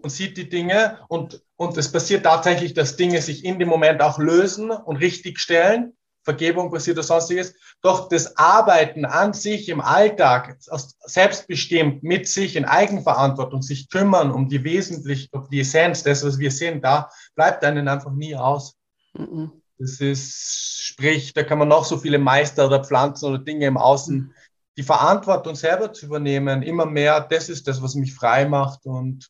und 0.02 0.10
sieht 0.10 0.36
die 0.36 0.48
Dinge 0.48 1.00
und, 1.08 1.42
und 1.56 1.76
es 1.76 1.90
passiert 1.90 2.22
tatsächlich, 2.22 2.72
dass 2.72 2.96
Dinge 2.96 3.20
sich 3.20 3.44
in 3.44 3.58
dem 3.58 3.68
Moment 3.68 4.00
auch 4.00 4.18
lösen 4.18 4.70
und 4.70 4.98
richtigstellen. 4.98 5.95
Vergebung 6.26 6.72
passiert 6.72 6.98
oder 6.98 7.06
sonstiges. 7.06 7.54
Doch 7.82 8.08
das 8.08 8.36
Arbeiten 8.36 9.04
an 9.04 9.32
sich 9.32 9.68
im 9.68 9.80
Alltag, 9.80 10.58
selbstbestimmt 11.04 12.02
mit 12.02 12.26
sich 12.26 12.56
in 12.56 12.64
Eigenverantwortung, 12.64 13.62
sich 13.62 13.88
kümmern 13.88 14.32
um 14.32 14.48
die 14.48 14.64
wesentlich, 14.64 15.32
um 15.32 15.48
die 15.48 15.60
Essenz 15.60 16.02
des, 16.02 16.24
was 16.24 16.40
wir 16.40 16.50
sind, 16.50 16.84
da 16.84 17.08
bleibt 17.36 17.64
einen 17.64 17.86
einfach 17.86 18.10
nie 18.10 18.34
aus. 18.34 18.74
Mhm. 19.14 19.52
Das 19.78 20.00
ist, 20.00 20.82
sprich, 20.82 21.32
da 21.32 21.44
kann 21.44 21.58
man 21.58 21.68
noch 21.68 21.84
so 21.84 21.96
viele 21.96 22.18
Meister 22.18 22.66
oder 22.66 22.82
Pflanzen 22.82 23.26
oder 23.26 23.38
Dinge 23.38 23.66
im 23.66 23.76
Außen, 23.76 24.34
die 24.76 24.82
Verantwortung 24.82 25.54
selber 25.54 25.92
zu 25.92 26.06
übernehmen, 26.06 26.62
immer 26.62 26.86
mehr, 26.86 27.20
das 27.20 27.48
ist 27.48 27.68
das, 27.68 27.80
was 27.82 27.94
mich 27.94 28.12
frei 28.12 28.46
macht. 28.46 28.84
Und, 28.84 29.28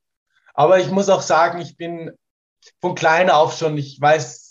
aber 0.55 0.81
ich 0.81 0.91
muss 0.91 1.11
auch 1.11 1.21
sagen, 1.21 1.61
ich 1.61 1.77
bin 1.77 2.11
von 2.81 2.95
klein 2.95 3.29
auf 3.29 3.55
schon, 3.59 3.77
ich 3.77 4.01
weiß, 4.01 4.46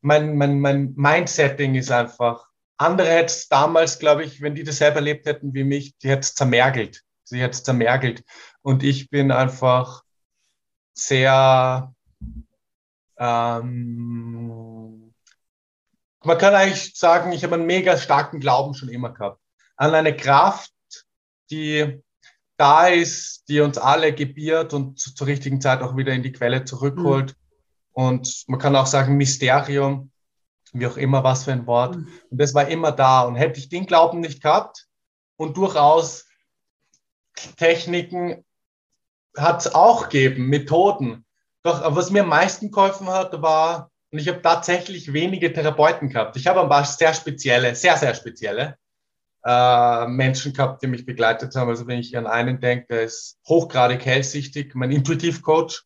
mein, 0.00 0.36
mein, 0.36 0.60
mein 0.60 0.94
Mindsetting 0.96 1.74
ist 1.74 1.90
einfach, 1.90 2.46
andere 2.76 3.08
hätten 3.08 3.26
es 3.26 3.48
damals, 3.48 3.98
glaube 3.98 4.24
ich, 4.24 4.40
wenn 4.40 4.54
die 4.54 4.64
das 4.64 4.78
selber 4.78 4.96
erlebt 4.96 5.26
hätten 5.26 5.54
wie 5.54 5.64
mich, 5.64 5.96
die 5.98 6.08
hätten 6.08 6.22
es 6.22 6.34
zermergelt. 6.34 7.02
Sie 7.24 7.40
hätten 7.40 7.52
es 7.52 7.62
zermergelt. 7.62 8.24
Und 8.62 8.82
ich 8.82 9.10
bin 9.10 9.30
einfach 9.30 10.02
sehr 10.94 11.94
ähm, 13.18 15.10
man 16.24 16.38
kann 16.38 16.54
eigentlich 16.54 16.94
sagen, 16.94 17.32
ich 17.32 17.44
habe 17.44 17.54
einen 17.54 17.66
mega 17.66 17.96
starken 17.96 18.40
Glauben 18.40 18.74
schon 18.74 18.88
immer 18.88 19.12
gehabt. 19.12 19.40
An 19.76 19.94
eine 19.94 20.14
Kraft, 20.14 20.72
die 21.50 22.02
da 22.56 22.88
ist, 22.88 23.48
die 23.48 23.60
uns 23.60 23.78
alle 23.78 24.14
gebiert 24.14 24.74
und 24.74 24.98
zu, 24.98 25.14
zur 25.14 25.26
richtigen 25.26 25.60
Zeit 25.60 25.80
auch 25.80 25.96
wieder 25.96 26.12
in 26.12 26.22
die 26.22 26.32
Quelle 26.32 26.64
zurückholt. 26.64 27.30
Mhm. 27.30 27.39
Und 28.00 28.44
man 28.46 28.58
kann 28.58 28.76
auch 28.76 28.86
sagen, 28.86 29.18
Mysterium, 29.18 30.10
wie 30.72 30.86
auch 30.86 30.96
immer, 30.96 31.22
was 31.22 31.44
für 31.44 31.52
ein 31.52 31.66
Wort. 31.66 31.96
Mhm. 31.96 32.08
Und 32.30 32.40
das 32.40 32.54
war 32.54 32.66
immer 32.66 32.92
da. 32.92 33.24
Und 33.24 33.36
hätte 33.36 33.60
ich 33.60 33.68
den 33.68 33.84
Glauben 33.84 34.20
nicht 34.20 34.42
gehabt 34.42 34.86
und 35.36 35.58
durchaus 35.58 36.26
Techniken 37.58 38.42
hat 39.36 39.60
es 39.60 39.74
auch 39.74 40.08
gegeben, 40.08 40.46
Methoden. 40.46 41.26
Doch 41.62 41.94
was 41.94 42.10
mir 42.10 42.22
am 42.22 42.30
meisten 42.30 42.70
geholfen 42.70 43.08
hat, 43.08 43.42
war, 43.42 43.90
und 44.10 44.18
ich 44.18 44.28
habe 44.28 44.40
tatsächlich 44.40 45.12
wenige 45.12 45.52
Therapeuten 45.52 46.08
gehabt. 46.08 46.36
Ich 46.38 46.46
habe 46.46 46.62
ein 46.62 46.70
paar 46.70 46.86
sehr 46.86 47.12
spezielle, 47.12 47.74
sehr, 47.74 47.98
sehr 47.98 48.14
spezielle 48.14 48.78
äh, 49.44 50.06
Menschen 50.06 50.54
gehabt, 50.54 50.82
die 50.82 50.86
mich 50.86 51.04
begleitet 51.04 51.54
haben. 51.54 51.68
Also 51.68 51.86
wenn 51.86 51.98
ich 52.00 52.16
an 52.16 52.26
einen 52.26 52.60
denke, 52.60 52.86
der 52.88 53.02
ist 53.02 53.38
hochgradig 53.46 54.06
hellsichtig, 54.06 54.74
mein 54.74 54.90
Intuitiv-Coach, 54.90 55.84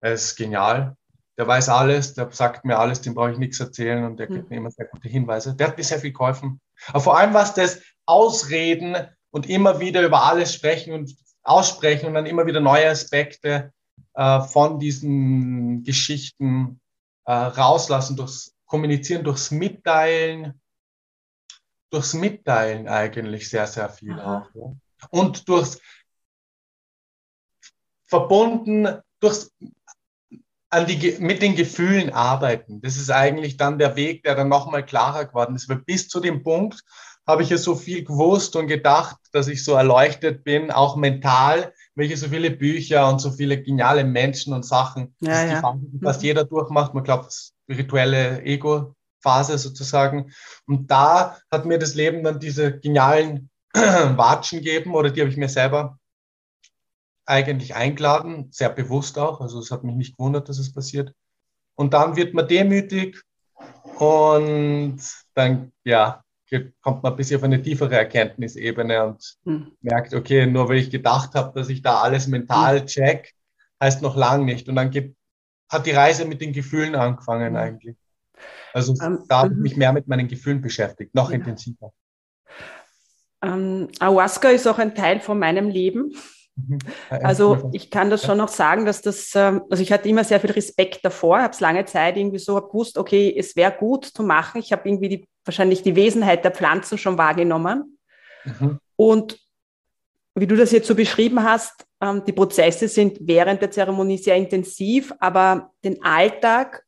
er 0.00 0.14
ist 0.14 0.34
genial. 0.34 0.96
Der 1.36 1.46
weiß 1.46 1.68
alles, 1.68 2.14
der 2.14 2.30
sagt 2.30 2.64
mir 2.64 2.78
alles, 2.78 3.00
dem 3.00 3.14
brauche 3.14 3.32
ich 3.32 3.38
nichts 3.38 3.58
erzählen 3.58 4.04
und 4.04 4.18
der 4.18 4.28
gibt 4.28 4.42
hm. 4.42 4.48
mir 4.50 4.56
immer 4.56 4.70
sehr 4.70 4.86
gute 4.86 5.08
Hinweise. 5.08 5.54
Der 5.54 5.68
hat 5.68 5.76
mir 5.76 5.84
sehr 5.84 5.98
viel 5.98 6.12
geholfen. 6.12 6.60
Aber 6.88 7.00
vor 7.00 7.18
allem 7.18 7.34
was 7.34 7.54
das 7.54 7.80
Ausreden 8.06 8.96
und 9.30 9.48
immer 9.48 9.80
wieder 9.80 10.02
über 10.02 10.24
alles 10.24 10.54
sprechen 10.54 10.92
und 10.92 11.16
aussprechen 11.42 12.06
und 12.06 12.14
dann 12.14 12.26
immer 12.26 12.46
wieder 12.46 12.60
neue 12.60 12.88
Aspekte 12.88 13.72
äh, 14.14 14.40
von 14.42 14.78
diesen 14.78 15.82
Geschichten 15.82 16.80
äh, 17.24 17.32
rauslassen, 17.32 18.16
durchs 18.16 18.54
Kommunizieren, 18.66 19.24
durchs 19.24 19.50
Mitteilen, 19.50 20.60
durchs 21.90 22.14
Mitteilen 22.14 22.88
eigentlich 22.88 23.48
sehr, 23.48 23.66
sehr 23.66 23.88
viel 23.88 24.18
Aha. 24.18 24.38
auch. 24.38 24.54
Ja. 24.54 24.76
Und 25.10 25.48
durchs 25.48 25.80
verbunden, 28.06 29.00
durchs 29.20 29.52
an 30.74 30.86
die, 30.86 31.16
mit 31.20 31.40
den 31.40 31.54
Gefühlen 31.54 32.12
arbeiten. 32.12 32.80
Das 32.82 32.96
ist 32.96 33.10
eigentlich 33.10 33.56
dann 33.56 33.78
der 33.78 33.94
Weg, 33.96 34.24
der 34.24 34.34
dann 34.34 34.48
nochmal 34.48 34.84
klarer 34.84 35.24
geworden 35.24 35.54
ist. 35.54 35.68
Weil 35.68 35.78
bis 35.78 36.08
zu 36.08 36.20
dem 36.20 36.42
Punkt, 36.42 36.82
habe 37.26 37.42
ich 37.42 37.48
ja 37.48 37.56
so 37.56 37.74
viel 37.74 38.04
gewusst 38.04 38.54
und 38.56 38.66
gedacht, 38.66 39.16
dass 39.32 39.48
ich 39.48 39.64
so 39.64 39.72
erleuchtet 39.72 40.44
bin, 40.44 40.70
auch 40.70 40.96
mental, 40.96 41.72
weil 41.94 42.10
ich 42.10 42.20
so 42.20 42.28
viele 42.28 42.50
Bücher 42.50 43.08
und 43.08 43.18
so 43.18 43.30
viele 43.30 43.62
geniale 43.62 44.04
Menschen 44.04 44.52
und 44.52 44.66
Sachen, 44.66 45.14
ja, 45.20 45.44
ja. 45.44 45.74
die 45.76 45.98
fast 46.04 46.22
jeder 46.22 46.44
durchmacht. 46.44 46.92
Man 46.92 47.04
glaubt, 47.04 47.32
spirituelle 47.32 48.42
Ego-Phase 48.42 49.56
sozusagen. 49.56 50.32
Und 50.66 50.90
da 50.90 51.38
hat 51.50 51.64
mir 51.64 51.78
das 51.78 51.94
Leben 51.94 52.22
dann 52.24 52.40
diese 52.40 52.78
genialen 52.78 53.48
Watschen 53.72 54.58
gegeben 54.58 54.94
oder 54.94 55.10
die 55.10 55.20
habe 55.20 55.30
ich 55.30 55.36
mir 55.36 55.48
selber 55.48 55.98
eigentlich 57.26 57.74
eingeladen, 57.74 58.48
sehr 58.50 58.70
bewusst 58.70 59.18
auch. 59.18 59.40
Also 59.40 59.58
es 59.58 59.70
hat 59.70 59.84
mich 59.84 59.94
nicht 59.94 60.16
gewundert, 60.16 60.48
dass 60.48 60.58
es 60.58 60.72
passiert. 60.72 61.12
Und 61.74 61.94
dann 61.94 62.16
wird 62.16 62.34
man 62.34 62.46
demütig 62.46 63.22
und 63.98 65.00
dann, 65.34 65.72
ja, 65.84 66.22
kommt 66.82 67.02
man 67.02 67.12
ein 67.12 67.16
bisschen 67.16 67.38
auf 67.38 67.42
eine 67.42 67.60
tiefere 67.60 67.96
Erkenntnisebene 67.96 69.04
und 69.04 69.36
hm. 69.44 69.72
merkt, 69.80 70.14
okay, 70.14 70.46
nur 70.46 70.68
weil 70.68 70.78
ich 70.78 70.90
gedacht 70.90 71.34
habe, 71.34 71.58
dass 71.58 71.68
ich 71.68 71.82
da 71.82 72.00
alles 72.00 72.26
mental 72.28 72.80
hm. 72.80 72.86
check, 72.86 73.34
heißt 73.82 74.02
noch 74.02 74.16
lang 74.16 74.44
nicht. 74.44 74.68
Und 74.68 74.76
dann 74.76 74.90
geht, 74.90 75.16
hat 75.68 75.86
die 75.86 75.92
Reise 75.92 76.26
mit 76.26 76.40
den 76.40 76.52
Gefühlen 76.52 76.94
angefangen 76.94 77.54
hm. 77.54 77.56
eigentlich. 77.56 77.96
Also 78.72 78.94
ähm, 79.00 79.24
da 79.28 79.38
habe 79.38 79.50
ich 79.50 79.56
mhm. 79.56 79.62
mich 79.62 79.76
mehr 79.76 79.92
mit 79.92 80.08
meinen 80.08 80.26
Gefühlen 80.26 80.60
beschäftigt, 80.60 81.14
noch 81.14 81.30
ja. 81.30 81.36
intensiver. 81.36 81.92
Ähm, 83.40 83.88
Ayahuasca 84.00 84.48
ist 84.48 84.66
auch 84.66 84.78
ein 84.78 84.96
Teil 84.96 85.20
von 85.20 85.38
meinem 85.38 85.68
Leben. 85.68 86.12
Mhm. 86.56 86.78
Also 87.08 87.70
ich 87.72 87.90
kann 87.90 88.10
das 88.10 88.24
schon 88.24 88.38
noch 88.38 88.48
sagen, 88.48 88.84
dass 88.84 89.02
das, 89.02 89.34
ähm, 89.34 89.62
also 89.70 89.82
ich 89.82 89.92
hatte 89.92 90.08
immer 90.08 90.24
sehr 90.24 90.40
viel 90.40 90.52
Respekt 90.52 91.04
davor, 91.04 91.42
habe 91.42 91.52
es 91.52 91.60
lange 91.60 91.84
Zeit 91.84 92.16
irgendwie 92.16 92.38
so 92.38 92.60
gewusst, 92.60 92.96
okay, 92.96 93.34
es 93.36 93.56
wäre 93.56 93.72
gut 93.72 94.04
zu 94.06 94.22
machen. 94.22 94.60
Ich 94.60 94.72
habe 94.72 94.88
irgendwie 94.88 95.08
die 95.08 95.28
wahrscheinlich 95.44 95.82
die 95.82 95.96
Wesenheit 95.96 96.44
der 96.44 96.52
Pflanzen 96.52 96.98
schon 96.98 97.18
wahrgenommen. 97.18 97.98
Mhm. 98.44 98.78
Und 98.96 99.38
wie 100.34 100.46
du 100.46 100.56
das 100.56 100.72
jetzt 100.72 100.88
so 100.88 100.94
beschrieben 100.94 101.42
hast, 101.42 101.86
ähm, 102.00 102.24
die 102.24 102.32
Prozesse 102.32 102.88
sind 102.88 103.18
während 103.20 103.62
der 103.62 103.70
Zeremonie 103.70 104.18
sehr 104.18 104.36
intensiv, 104.36 105.12
aber 105.20 105.72
den 105.84 106.02
Alltag, 106.02 106.84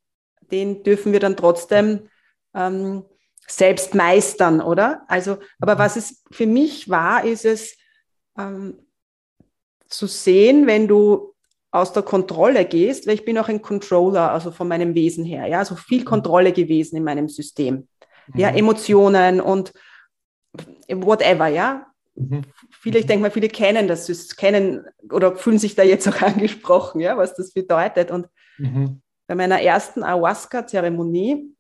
den 0.51 0.83
dürfen 0.83 1.13
wir 1.13 1.21
dann 1.21 1.37
trotzdem 1.37 2.09
ähm, 2.55 3.05
selbst 3.47 3.95
meistern, 3.95 4.61
oder? 4.61 5.03
Also, 5.09 5.39
aber 5.61 5.75
mhm. 5.75 5.79
was 5.79 5.97
es 5.97 6.25
für 6.31 6.47
mich 6.47 6.89
war, 6.89 7.25
ist 7.25 7.45
es 7.45 7.77
ähm, 8.39 8.86
zu 9.89 10.07
sehen, 10.07 10.67
wenn 10.67 10.89
du 10.89 11.33
aus 11.71 11.93
der 11.93 12.03
Kontrolle 12.03 12.65
gehst, 12.65 13.07
weil 13.07 13.15
ich 13.15 13.25
bin 13.25 13.39
auch 13.39 13.49
ein 13.49 13.63
Controller, 13.63 14.33
also 14.33 14.51
von 14.51 14.69
meinem 14.69 14.95
Wesen 14.95 15.25
her, 15.25 15.47
ja, 15.47 15.59
also 15.59 15.77
viel 15.77 16.01
mhm. 16.01 16.07
Kontrolle 16.07 16.53
gewesen 16.53 16.97
in 16.97 17.05
meinem 17.05 17.29
System 17.29 17.87
ja, 18.35 18.51
mhm. 18.51 18.57
Emotionen 18.57 19.41
und 19.41 19.73
whatever, 20.89 21.47
ja. 21.49 21.87
Mhm. 22.15 22.43
Viele, 22.71 22.99
ich 22.99 23.07
denke 23.07 23.23
mal, 23.23 23.31
viele 23.31 23.49
kennen 23.49 23.89
das, 23.89 24.37
kennen 24.37 24.85
oder 25.11 25.37
fühlen 25.37 25.59
sich 25.59 25.75
da 25.75 25.83
jetzt 25.83 26.09
auch 26.09 26.23
angesprochen, 26.23 27.01
ja, 27.01 27.17
was 27.17 27.35
das 27.35 27.53
bedeutet. 27.53 28.11
Und 28.11 28.29
mhm. 28.59 29.03
bei 29.27 29.35
meiner 29.35 29.61
ersten 29.61 30.03
Ayahuasca-Zeremonie, 30.03 31.53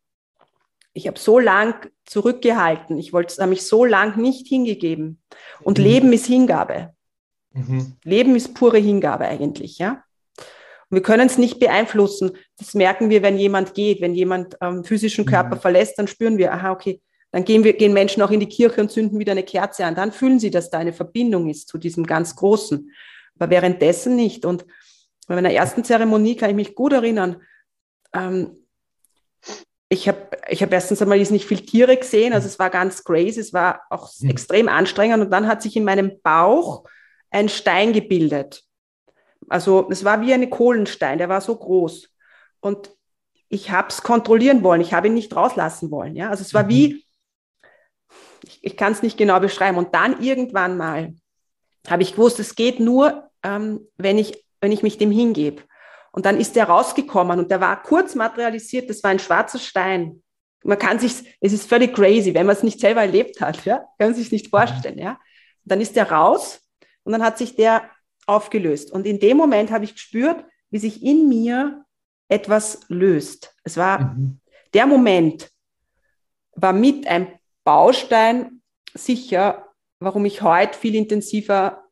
ich 0.93 1.07
habe 1.07 1.19
so 1.19 1.39
lang 1.39 1.91
zurückgehalten, 2.07 2.97
ich 2.97 3.13
wollte, 3.13 3.37
habe 3.37 3.51
mich 3.51 3.67
so 3.67 3.85
lang 3.85 4.17
nicht 4.17 4.47
hingegeben. 4.47 5.21
Und 5.63 5.79
mhm. 5.79 5.85
Leben 5.85 6.13
ist 6.13 6.27
Hingabe. 6.27 6.95
Mhm. 7.57 7.97
Leben 8.05 8.37
ist 8.37 8.55
pure 8.55 8.79
Hingabe 8.79 9.27
eigentlich, 9.27 9.79
ja. 9.79 10.03
Und 10.89 10.97
wir 10.97 11.03
können 11.03 11.27
es 11.27 11.39
nicht 11.39 11.59
beeinflussen. 11.59 12.33
Das 12.59 12.75
merken 12.75 13.11
wir, 13.11 13.23
wenn 13.23 13.39
jemand 13.39 13.75
geht, 13.75 14.01
wenn 14.01 14.15
jemand 14.15 14.57
ähm, 14.61 14.85
physischen 14.85 15.25
mhm. 15.25 15.31
Körper 15.31 15.57
mhm. 15.57 15.61
verlässt, 15.61 15.99
dann 15.99 16.07
spüren 16.07 16.39
wir, 16.39 16.53
aha, 16.53 16.71
okay, 16.71 17.01
dann 17.33 17.45
gehen, 17.45 17.65
wir, 17.65 17.73
gehen 17.73 17.93
Menschen 17.93 18.23
auch 18.23 18.31
in 18.31 18.41
die 18.41 18.49
Kirche 18.49 18.81
und 18.81 18.91
zünden 18.91 19.19
wieder 19.19 19.33
eine 19.33 19.43
Kerze 19.43 19.85
an. 19.85 19.95
Dann 19.95 20.13
fühlen 20.13 20.39
sie, 20.39 20.51
dass 20.51 20.71
da 20.71 20.79
eine 20.79 20.93
Verbindung 20.93 21.49
ist 21.49 21.69
zu 21.69 21.77
diesem 21.77 22.07
ganz 22.07 22.37
Großen. 22.37 22.91
Aber 23.39 23.51
währenddessen 23.51 24.15
nicht. 24.15 24.45
Und 24.45 24.65
bei 25.27 25.35
meiner 25.35 25.53
ersten 25.53 25.83
Zeremonie 25.83 26.37
kann 26.37 26.51
ich 26.51 26.57
mich 26.57 26.75
gut 26.75 26.93
erinnern, 26.93 27.43
ähm, 28.13 28.57
ich 29.89 30.09
habe 30.09 30.31
ich 30.49 30.63
hab 30.63 30.73
erstens 30.73 31.01
einmal 31.01 31.19
nicht 31.19 31.47
viel 31.47 31.61
Tiere 31.61 31.97
gesehen, 31.97 32.33
also 32.33 32.49
es 32.49 32.59
war 32.59 32.71
ganz 32.71 33.05
crazy, 33.05 33.41
es 33.41 33.53
war 33.53 33.83
auch 33.91 34.11
mhm. 34.19 34.31
extrem 34.31 34.69
anstrengend 34.69 35.23
und 35.23 35.31
dann 35.31 35.47
hat 35.47 35.63
sich 35.63 35.77
in 35.77 35.85
meinem 35.85 36.21
Bauch 36.23 36.85
ein 37.31 37.49
Stein 37.49 37.93
gebildet. 37.93 38.63
Also 39.49 39.89
es 39.91 40.05
war 40.05 40.21
wie 40.21 40.33
eine 40.33 40.49
Kohlenstein, 40.49 41.19
der 41.19 41.29
war 41.29 41.41
so 41.41 41.57
groß. 41.57 42.09
Und 42.61 42.91
ich 43.49 43.71
habe 43.71 43.89
es 43.89 44.03
kontrollieren 44.03 44.63
wollen, 44.63 44.81
ich 44.81 44.93
habe 44.93 45.07
ihn 45.07 45.15
nicht 45.15 45.35
rauslassen 45.35 45.91
wollen. 45.91 46.17
Ja? 46.17 46.31
Also 46.31 46.43
es 46.43 46.55
war 46.55 46.65
mhm. 46.65 46.69
wie, 46.69 47.07
ich, 48.43 48.59
ich 48.63 48.77
kann 48.77 48.93
es 48.93 49.03
nicht 49.03 49.17
genau 49.17 49.41
beschreiben. 49.41 49.79
Und 49.79 49.95
dann 49.95 50.23
irgendwann 50.23 50.77
mal 50.77 51.15
habe 51.89 52.03
ich 52.03 52.13
gewusst, 52.13 52.41
es 52.41 52.55
geht 52.55 52.81
nur, 52.81 53.31
ähm, 53.43 53.87
wenn, 53.97 54.19
ich, 54.19 54.45
wenn 54.61 54.73
ich 54.73 54.83
mich 54.83 54.99
dem 54.99 55.11
hingebe. 55.11 55.63
Und 56.11 56.27
dann 56.27 56.41
ist 56.41 56.57
der 56.57 56.65
rausgekommen 56.65 57.39
und 57.39 57.51
der 57.51 57.61
war 57.61 57.83
kurz 57.83 58.15
materialisiert, 58.15 58.89
das 58.89 59.03
war 59.03 59.11
ein 59.11 59.19
schwarzer 59.19 59.59
Stein. 59.59 60.23
Man 60.65 60.79
kann 60.79 60.99
sich, 60.99 61.37
es 61.41 61.53
ist 61.53 61.69
völlig 61.69 61.95
crazy, 61.95 62.35
wenn 62.35 62.47
man 62.47 62.57
es 62.57 62.63
nicht 62.63 62.81
selber 62.81 63.03
erlebt 63.03 63.41
hat, 63.41 63.65
ja, 63.65 63.77
kann 63.99 64.09
man 64.09 64.15
sich 64.15 64.33
nicht 64.33 64.49
vorstellen, 64.49 64.99
ja. 64.99 65.11
Und 65.11 65.73
dann 65.73 65.81
ist 65.81 65.95
der 65.95 66.11
raus 66.11 66.66
und 67.07 67.13
dann 67.13 67.23
hat 67.23 67.39
sich 67.39 67.55
der 67.55 67.89
aufgelöst. 68.27 68.91
Und 68.91 69.07
in 69.07 69.21
dem 69.21 69.37
Moment 69.37 69.71
habe 69.71 69.85
ich 69.85 69.95
gespürt, 69.95 70.45
wie 70.71 70.79
sich 70.79 71.03
in 71.05 71.29
mir 71.29 71.85
etwas 72.29 72.81
löst. 72.89 73.55
Es 73.63 73.77
war 73.77 74.01
mhm. 74.01 74.41
der 74.75 74.87
Moment, 74.87 75.51
war 76.57 76.73
mit 76.73 77.07
ein 77.07 77.29
Baustein 77.63 78.61
sicher, 78.93 79.73
warum 80.01 80.25
ich 80.25 80.43
heute 80.43 80.77
viel 80.77 80.97
intensiver 80.97 81.85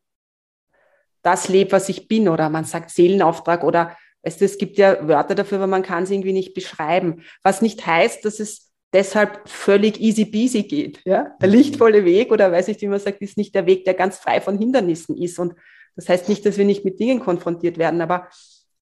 das 1.21 1.47
lebe, 1.47 1.71
was 1.71 1.89
ich 1.89 2.07
bin, 2.07 2.27
oder 2.27 2.49
man 2.49 2.65
sagt 2.65 2.89
Seelenauftrag 2.89 3.63
oder 3.63 3.97
es, 4.21 4.41
es 4.41 4.57
gibt 4.57 4.77
ja 4.77 5.07
Wörter 5.07 5.33
dafür, 5.33 5.59
aber 5.59 5.67
man 5.67 5.83
kann 5.83 6.03
es 6.03 6.11
irgendwie 6.11 6.33
nicht 6.33 6.53
beschreiben. 6.53 7.23
Was 7.41 7.61
nicht 7.61 7.85
heißt, 7.85 8.25
dass 8.25 8.39
es 8.39 8.73
deshalb 8.93 9.47
völlig 9.49 9.99
easy 9.99 10.25
peasy 10.25 10.63
geht. 10.63 11.01
Ja? 11.05 11.35
Der 11.41 11.49
mhm. 11.49 11.55
lichtvolle 11.55 12.05
Weg 12.05 12.31
oder 12.31 12.51
weiß 12.51 12.67
ich, 12.69 12.81
wie 12.81 12.87
man 12.87 12.99
sagt, 12.99 13.21
ist 13.21 13.37
nicht 13.37 13.53
der 13.55 13.65
Weg, 13.65 13.85
der 13.85 13.93
ganz 13.93 14.17
frei 14.17 14.41
von 14.41 14.57
Hindernissen 14.57 15.17
ist. 15.17 15.39
Und 15.39 15.53
das 15.95 16.09
heißt 16.09 16.29
nicht, 16.29 16.45
dass 16.45 16.57
wir 16.57 16.65
nicht 16.65 16.85
mit 16.85 16.99
Dingen 16.99 17.19
konfrontiert 17.19 17.77
werden, 17.77 18.01
aber 18.01 18.29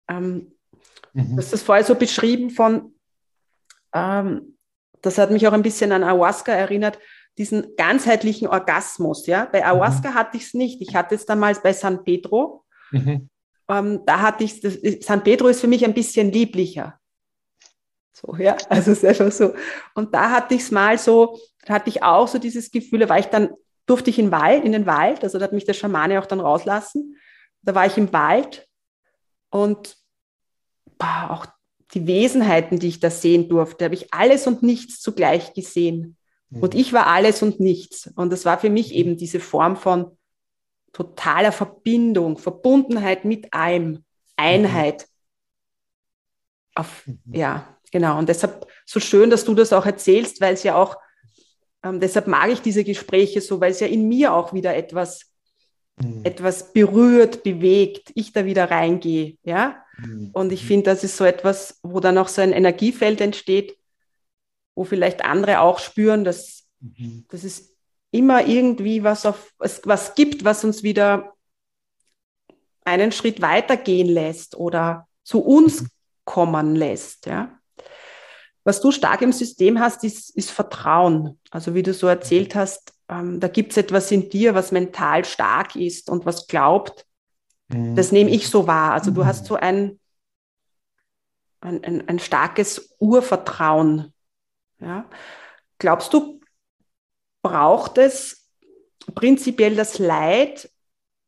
ähm, 0.10 0.54
mhm. 1.14 1.36
das 1.36 1.54
ist 1.54 1.64
vorher 1.64 1.84
so 1.84 1.96
beschrieben 1.96 2.50
von, 2.50 2.94
ähm, 3.94 4.58
das 5.02 5.18
hat 5.18 5.32
mich 5.32 5.48
auch 5.48 5.54
ein 5.54 5.64
bisschen 5.64 5.92
an 5.92 6.04
Ayahuasca 6.04 6.52
erinnert, 6.52 7.00
diesen 7.38 7.76
ganzheitlichen 7.76 8.48
Orgasmus. 8.48 9.26
Ja? 9.28 9.46
Bei 9.52 9.66
Ayahuasca 9.66 10.12
mhm. 10.12 10.16
hatte 10.16 10.38
ich 10.38 10.44
es 10.44 10.54
nicht. 10.54 10.82
Ich 10.82 10.96
hatte 10.96 11.16
es 11.16 11.26
damals 11.26 11.62
bei 11.62 11.74
San 11.74 12.04
Pedro. 12.04 12.66
Mhm. 12.92 13.30
Ähm, 13.70 14.02
da 14.06 14.22
hatte 14.22 14.44
ich, 14.44 14.62
San 15.02 15.24
Pedro 15.24 15.48
ist 15.48 15.62
für 15.62 15.68
mich 15.68 15.84
ein 15.86 15.94
bisschen 15.94 16.32
lieblicher. 16.32 17.00
So, 18.14 18.36
ja, 18.38 18.56
also 18.70 18.92
es 18.92 19.04
ist 19.04 19.06
einfach 19.06 19.32
so. 19.32 19.54
Und 19.96 20.14
da 20.14 20.30
hatte 20.30 20.54
ich 20.54 20.62
es 20.62 20.72
mal 20.72 20.98
so, 20.98 21.40
da 21.66 21.74
hatte 21.76 21.90
ich 21.90 22.04
auch 22.04 22.28
so 22.28 22.38
dieses 22.38 22.72
Gefühl, 22.72 23.00
da 23.00 23.10
war 23.10 23.20
ich 23.20 23.26
dann, 23.26 23.50
durfte 23.86 24.10
ich 24.10 24.20
in, 24.20 24.32
Wald, 24.32 24.64
in 24.64 24.72
den 24.72 24.86
Wald, 24.86 25.24
also 25.24 25.40
da 25.40 25.46
hat 25.46 25.54
mich 25.54 25.66
der 25.66 25.74
Schamane 25.74 26.20
auch 26.20 26.26
dann 26.26 26.40
rauslassen. 26.40 27.18
Da 27.64 27.76
war 27.76 27.86
ich 27.86 27.98
im 27.98 28.14
Wald 28.14 28.68
und 29.50 29.98
boah, 30.98 31.28
auch 31.32 31.46
die 31.94 32.08
Wesenheiten, 32.08 32.80
die 32.80 32.88
ich 32.88 33.00
da 33.00 33.10
sehen 33.10 33.50
durfte, 33.50 33.86
habe 33.86 33.96
ich 33.96 34.14
alles 34.14 34.48
und 34.48 34.64
nichts 34.64 35.02
zugleich 35.02 35.54
gesehen. 35.54 36.18
Und 36.50 36.74
mhm. 36.74 36.80
ich 36.80 36.94
war 36.94 37.08
alles 37.08 37.42
und 37.42 37.60
nichts. 37.60 38.12
Und 38.16 38.32
das 38.32 38.46
war 38.46 38.60
für 38.60 38.70
mich 38.70 38.94
eben 38.94 39.18
diese 39.18 39.40
Form 39.40 39.76
von 39.76 40.18
totaler 40.92 41.52
Verbindung, 41.52 42.38
Verbundenheit 42.38 43.26
mit 43.26 43.54
allem, 43.54 44.04
Einheit. 44.36 45.08
Auf, 46.76 47.08
mhm. 47.08 47.20
ja, 47.32 47.73
genau. 47.94 48.18
Und 48.18 48.28
deshalb 48.28 48.68
so 48.86 49.00
schön, 49.00 49.30
dass 49.30 49.46
du 49.46 49.54
das 49.54 49.72
auch 49.72 49.86
erzählst, 49.86 50.42
weil 50.42 50.56
es 50.56 50.64
ja 50.64 50.76
auch, 50.76 50.98
ähm, 51.84 52.00
deshalb 52.00 52.28
mag 52.28 52.50
ich 52.50 52.60
diese 52.60 52.84
Gespräche 52.84 53.40
so, 53.40 53.62
weil 53.62 53.72
es 53.72 53.80
ja 53.80 53.88
in 53.88 54.10
mir 54.10 54.34
auch 54.34 54.52
wieder 54.52 54.76
etwas, 54.76 55.32
mhm. 56.02 56.22
etwas 56.26 56.74
berührt, 56.74 57.44
bewegt, 57.44 58.12
ich 58.16 58.34
da 58.34 58.46
wieder 58.46 58.70
reingehe, 58.70 59.38
ja. 59.44 59.78
Mhm. 59.98 60.32
Und 60.34 60.52
ich 60.52 60.66
finde, 60.66 60.86
das 60.86 61.04
ist 61.04 61.16
so 61.16 61.24
etwas, 61.24 61.80
wo 61.84 62.00
dann 62.00 62.18
auch 62.18 62.28
so 62.28 62.42
ein 62.42 62.52
Energiefeld 62.52 63.22
entsteht, 63.22 63.78
wo 64.76 64.84
vielleicht 64.84 65.24
andere 65.24 65.60
auch 65.60 65.78
spüren, 65.78 66.24
dass, 66.24 66.66
mhm. 66.80 67.26
dass 67.30 67.44
es 67.44 67.76
immer 68.10 68.48
irgendwie 68.48 69.04
was, 69.04 69.26
auf, 69.28 69.54
was 69.58 70.16
gibt, 70.16 70.44
was 70.44 70.64
uns 70.64 70.82
wieder 70.82 71.34
einen 72.86 73.12
Schritt 73.12 73.42
weiter 73.42 73.78
gehen 73.78 74.08
lässt 74.08 74.56
oder 74.56 75.08
zu 75.24 75.42
uns 75.42 75.82
mhm. 75.82 75.88
kommen 76.26 76.76
lässt. 76.76 77.28
Ja? 77.28 77.60
Was 78.64 78.82
du 78.82 78.92
stark 78.92 79.22
im 79.22 79.34
System 79.34 79.80
hast, 79.80 80.04
ist, 80.04 80.36
ist 80.36 80.52
Vertrauen. 80.52 81.40
Also 81.52 81.76
wie 81.76 81.84
du 81.84 81.94
so 81.94 82.08
erzählt 82.08 82.56
mhm. 82.56 82.60
hast, 82.60 82.94
ähm, 83.10 83.40
da 83.40 83.48
gibt 83.48 83.72
es 83.72 83.78
etwas 83.78 84.12
in 84.12 84.30
dir, 84.30 84.56
was 84.56 84.72
mental 84.72 85.26
stark 85.26 85.76
ist 85.76 86.10
und 86.10 86.26
was 86.26 86.48
glaubt. 86.48 87.06
Mhm. 87.68 87.96
Das 87.96 88.12
nehme 88.12 88.30
ich 88.30 88.50
so 88.50 88.68
wahr. 88.68 88.94
Also 88.94 89.12
du 89.12 89.26
hast 89.26 89.46
so 89.46 89.56
ein, 89.56 90.00
ein, 91.62 91.84
ein, 91.84 92.08
ein 92.08 92.20
starkes 92.20 92.96
Urvertrauen 93.00 94.14
ja? 94.84 95.10
Glaubst 95.80 96.14
du, 96.14 96.40
braucht 97.42 97.98
es 97.98 98.50
prinzipiell 99.16 99.76
das 99.76 100.00
Leid? 100.00 100.70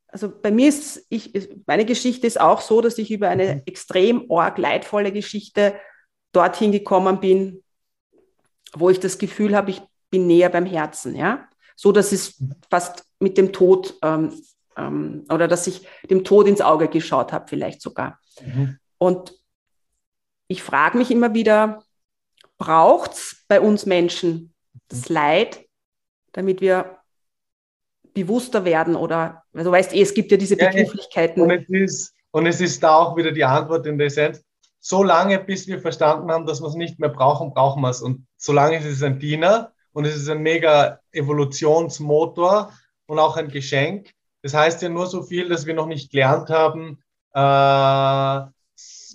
Also 0.08 0.30
bei 0.30 0.50
mir 0.50 0.68
ist 0.68 1.06
ich, 1.08 1.32
meine 1.66 1.84
Geschichte 1.84 2.26
ist 2.26 2.40
auch 2.40 2.60
so, 2.60 2.80
dass 2.80 2.98
ich 2.98 3.10
über 3.10 3.28
eine 3.28 3.56
mhm. 3.56 3.62
extrem 3.66 4.30
org 4.30 4.58
leidvolle 4.58 5.12
Geschichte 5.12 5.78
dorthin 6.36 6.72
gekommen 6.72 7.20
bin, 7.20 7.64
wo 8.74 8.90
ich 8.90 9.00
das 9.00 9.18
Gefühl 9.18 9.56
habe, 9.56 9.70
ich 9.70 9.82
bin 10.10 10.26
näher 10.26 10.50
beim 10.50 10.66
Herzen, 10.66 11.16
ja, 11.16 11.48
so 11.74 11.92
dass 11.92 12.12
es 12.12 12.42
fast 12.70 13.04
mit 13.18 13.38
dem 13.38 13.52
Tod 13.52 13.94
ähm, 14.02 14.32
ähm, 14.76 15.24
oder 15.30 15.48
dass 15.48 15.66
ich 15.66 15.86
dem 16.10 16.24
Tod 16.24 16.46
ins 16.46 16.60
Auge 16.60 16.88
geschaut 16.88 17.32
habe, 17.32 17.46
vielleicht 17.48 17.80
sogar. 17.80 18.20
Mhm. 18.44 18.78
Und 18.98 19.34
ich 20.48 20.62
frage 20.62 20.98
mich 20.98 21.10
immer 21.10 21.34
wieder, 21.34 21.82
braucht 22.58 23.12
es 23.12 23.44
bei 23.48 23.60
uns 23.60 23.86
Menschen 23.86 24.54
das 24.88 25.08
mhm. 25.08 25.14
Leid, 25.14 25.66
damit 26.32 26.60
wir 26.60 26.98
bewusster 28.14 28.64
werden 28.64 28.94
oder, 28.96 29.42
du 29.52 29.70
weißt 29.70 29.94
eh, 29.94 30.00
es 30.00 30.14
gibt 30.14 30.30
ja 30.30 30.36
diese 30.36 30.56
Begrifflichkeiten. 30.56 31.42
und, 31.42 31.50
es 31.50 31.68
ist, 31.68 32.14
und 32.30 32.46
es 32.46 32.60
ist 32.60 32.82
da 32.82 32.96
auch 32.96 33.16
wieder 33.16 33.32
die 33.32 33.44
Antwort 33.44 33.86
in 33.86 33.98
der 33.98 34.06
Essenz. 34.06 34.42
So 34.88 35.02
lange, 35.02 35.40
bis 35.40 35.66
wir 35.66 35.80
verstanden 35.80 36.30
haben, 36.30 36.46
dass 36.46 36.60
wir 36.60 36.68
es 36.68 36.76
nicht 36.76 37.00
mehr 37.00 37.08
brauchen, 37.08 37.52
brauchen 37.52 37.82
wir 37.82 37.90
es. 37.90 38.02
Und 38.02 38.28
solange 38.36 38.78
ist 38.78 38.84
es 38.84 39.02
ein 39.02 39.18
Diener 39.18 39.72
und 39.92 40.04
es 40.04 40.14
ist 40.14 40.28
ein 40.28 40.42
mega 40.42 41.00
Evolutionsmotor 41.10 42.72
und 43.06 43.18
auch 43.18 43.36
ein 43.36 43.48
Geschenk. 43.48 44.12
Das 44.42 44.54
heißt 44.54 44.82
ja 44.82 44.88
nur 44.88 45.08
so 45.08 45.24
viel, 45.24 45.48
dass 45.48 45.66
wir 45.66 45.74
noch 45.74 45.88
nicht 45.88 46.12
gelernt 46.12 46.50
haben, 46.50 47.02
äh, 47.34 48.48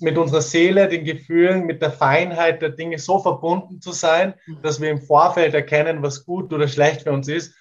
mit 0.02 0.18
unserer 0.18 0.42
Seele, 0.42 0.90
den 0.90 1.06
Gefühlen, 1.06 1.66
mit 1.66 1.82
der 1.82 1.92
Feinheit 1.94 2.62
der 2.62 2.72
Dinge 2.72 3.00
so 3.00 3.20
verbunden 3.20 3.80
zu 3.80 3.94
sein, 3.94 4.34
dass 4.64 4.82
wir 4.82 4.90
im 4.90 5.02
Vorfeld 5.02 5.54
erkennen, 5.54 6.04
was 6.04 6.26
gut 6.26 6.52
oder 6.52 6.68
schlecht 6.68 7.04
für 7.04 7.14
uns 7.14 7.30
ist. 7.30 7.56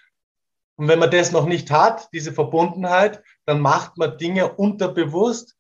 Und 0.74 0.88
wenn 0.88 0.98
man 0.98 1.12
das 1.12 1.30
noch 1.30 1.46
nicht 1.46 1.70
hat, 1.70 2.08
diese 2.12 2.32
Verbundenheit, 2.32 3.22
dann 3.46 3.60
macht 3.60 3.98
man 3.98 4.18
Dinge 4.18 4.52
unterbewusst, 4.52 5.54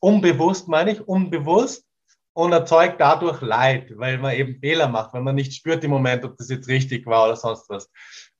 unbewusst 0.00 0.68
meine 0.68 0.92
ich, 0.92 1.06
unbewusst 1.06 1.84
und 2.32 2.52
erzeugt 2.52 3.00
dadurch 3.00 3.40
Leid, 3.40 3.92
weil 3.96 4.18
man 4.18 4.34
eben 4.34 4.60
Fehler 4.60 4.88
macht, 4.88 5.12
weil 5.12 5.22
man 5.22 5.34
nicht 5.34 5.54
spürt 5.54 5.82
im 5.84 5.90
Moment, 5.90 6.24
ob 6.24 6.36
das 6.36 6.48
jetzt 6.48 6.68
richtig 6.68 7.06
war 7.06 7.24
oder 7.24 7.36
sonst 7.36 7.68
was. 7.68 7.90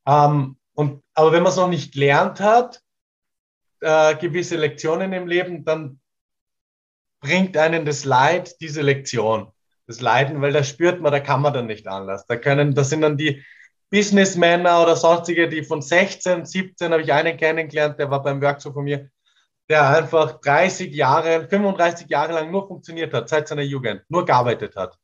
Ähm, 0.07 0.57
und, 0.75 1.03
aber 1.15 1.33
wenn 1.33 1.43
man 1.43 1.51
es 1.51 1.57
noch 1.57 1.69
nicht 1.69 1.93
gelernt 1.93 2.41
hat, 2.41 2.81
äh, 3.81 4.15
gewisse 4.17 4.57
Lektionen 4.57 5.13
im 5.13 5.27
Leben, 5.27 5.65
dann 5.65 6.01
bringt 7.21 7.57
einen 7.57 7.85
das 7.85 8.05
Leid, 8.05 8.61
diese 8.61 8.83
Lektion, 8.83 9.51
das 9.87 10.01
Leiden, 10.01 10.41
weil 10.41 10.53
da 10.53 10.63
spürt 10.63 11.01
man, 11.01 11.11
da 11.11 11.21
kann 11.21 11.43
man 11.43 11.53
dann 11.53 11.67
nicht 11.67 11.89
anders. 11.89 12.27
Da 12.27 12.37
können, 12.37 12.75
das 12.75 12.91
sind 12.91 13.01
dann 13.01 13.17
die 13.17 13.45
Businessmänner 13.91 14.83
oder 14.83 14.97
sonstige, 14.97 15.49
die 15.49 15.65
von 15.65 15.83
16, 15.83 16.45
17 16.45 16.93
habe 16.93 17.03
ich 17.03 17.13
einen 17.13 17.37
kennengelernt, 17.37 17.99
der 17.99 18.11
war 18.11 18.23
beim 18.23 18.41
Workshop 18.43 18.75
von 18.75 18.85
mir, 18.85 19.11
der 19.69 19.89
einfach 19.89 20.41
30 20.41 20.95
Jahre, 20.95 21.47
35 21.49 22.09
Jahre 22.09 22.33
lang 22.33 22.51
nur 22.51 22.67
funktioniert 22.67 23.13
hat, 23.13 23.29
seit 23.29 23.49
seiner 23.49 23.63
Jugend, 23.63 24.03
nur 24.09 24.25
gearbeitet 24.25 24.77
hat, 24.77 24.99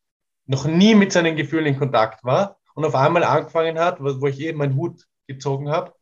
noch 0.47 0.65
nie 0.65 0.95
mit 0.95 1.13
seinen 1.13 1.37
Gefühlen 1.37 1.67
in 1.67 1.79
Kontakt 1.79 2.25
war 2.25 2.59
und 2.75 2.85
auf 2.85 2.95
einmal 2.95 3.25
angefangen 3.25 3.79
hat, 3.79 3.99
wo 4.01 4.27
ich 4.27 4.41
eben 4.41 4.59
meinen 4.59 4.77
Hut 4.77 5.07
gezogen 5.27 5.71
habe, 5.71 5.95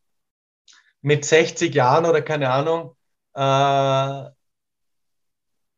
mit 1.00 1.24
60 1.24 1.74
Jahren 1.74 2.06
oder 2.06 2.22
keine 2.22 2.50
Ahnung, 2.50 2.96
äh, 3.34 4.30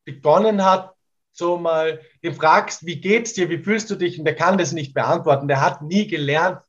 begonnen 0.04 0.64
hat, 0.64 0.94
so 1.32 1.56
mal, 1.56 2.00
du 2.22 2.32
fragst, 2.32 2.86
wie 2.86 3.00
geht's 3.00 3.32
dir, 3.32 3.48
wie 3.50 3.62
fühlst 3.62 3.90
du 3.90 3.96
dich? 3.96 4.18
Und 4.18 4.24
der 4.24 4.36
kann 4.36 4.58
das 4.58 4.72
nicht 4.72 4.94
beantworten. 4.94 5.48
Der 5.48 5.60
hat 5.60 5.82
nie 5.82 6.06
gelernt, 6.06 6.60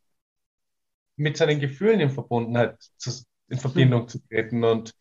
mit 1.18 1.38
seinen 1.38 1.60
Gefühlen 1.60 2.00
in 2.00 2.10
Verbundenheit, 2.10 2.78
zu, 2.98 3.12
in 3.48 3.60
Verbindung 3.60 4.08
zu 4.08 4.20
treten. 4.28 4.64
Und, 4.64 4.94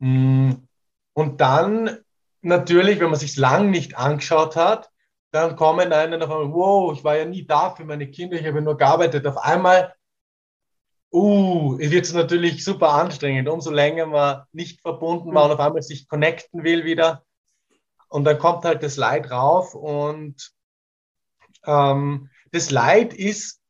und 0.00 1.36
dann 1.40 1.98
natürlich, 2.42 3.00
wenn 3.00 3.10
man 3.10 3.18
sich 3.18 3.36
lang 3.36 3.70
nicht 3.70 3.96
angeschaut 3.96 4.56
hat, 4.56 4.90
dann 5.30 5.56
kommen 5.56 5.92
einen 5.92 6.22
auf 6.22 6.30
einmal, 6.30 6.52
wow, 6.52 6.92
ich 6.96 7.04
war 7.04 7.16
ja 7.16 7.24
nie 7.24 7.46
da 7.46 7.70
für 7.74 7.84
meine 7.84 8.10
Kinder, 8.10 8.38
ich 8.38 8.46
habe 8.46 8.62
nur 8.62 8.76
gearbeitet. 8.76 9.26
Auf 9.26 9.36
einmal, 9.36 9.94
uh, 11.12 11.78
wird 11.78 12.04
es 12.04 12.12
natürlich 12.12 12.64
super 12.64 12.90
anstrengend, 12.90 13.48
umso 13.48 13.70
länger 13.70 14.06
man 14.06 14.44
nicht 14.52 14.80
verbunden 14.80 15.34
war 15.34 15.46
und 15.46 15.52
auf 15.52 15.60
einmal 15.60 15.82
sich 15.82 16.08
connecten 16.08 16.64
will 16.64 16.84
wieder 16.84 17.24
und 18.08 18.24
dann 18.24 18.38
kommt 18.38 18.64
halt 18.64 18.82
das 18.82 18.96
Leid 18.96 19.30
rauf 19.30 19.74
und 19.74 20.52
ähm, 21.64 22.30
das 22.52 22.70
Leid 22.70 23.12
ist 23.12 23.60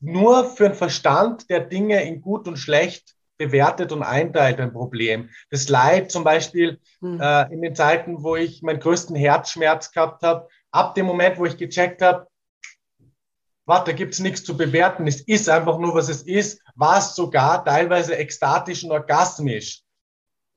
nur 0.00 0.44
für 0.44 0.68
den 0.68 0.74
Verstand, 0.74 1.48
der 1.48 1.60
Dinge 1.60 2.02
in 2.04 2.20
gut 2.20 2.46
und 2.48 2.56
schlecht 2.56 3.14
bewertet 3.38 3.92
und 3.92 4.02
einteilt, 4.02 4.60
ein 4.60 4.72
Problem. 4.72 5.30
Das 5.50 5.68
Leid 5.68 6.10
zum 6.10 6.24
Beispiel 6.24 6.80
mhm. 7.00 7.20
äh, 7.20 7.52
in 7.52 7.62
den 7.62 7.74
Zeiten, 7.74 8.22
wo 8.22 8.36
ich 8.36 8.62
meinen 8.62 8.80
größten 8.80 9.16
Herzschmerz 9.16 9.92
gehabt 9.92 10.22
habe, 10.22 10.48
ab 10.70 10.94
dem 10.94 11.06
Moment, 11.06 11.38
wo 11.38 11.44
ich 11.46 11.56
gecheckt 11.56 12.02
habe, 12.02 12.26
warte, 13.66 13.90
da 13.90 13.96
gibt's 13.96 14.20
nichts 14.20 14.44
zu 14.44 14.56
bewerten, 14.56 15.06
es 15.06 15.20
ist 15.20 15.48
einfach 15.48 15.78
nur, 15.78 15.94
was 15.94 16.08
es 16.08 16.22
ist, 16.22 16.60
war 16.74 16.98
es 16.98 17.14
sogar 17.14 17.64
teilweise 17.64 18.16
ekstatisch 18.16 18.84
und 18.84 18.92
orgasmisch 18.92 19.82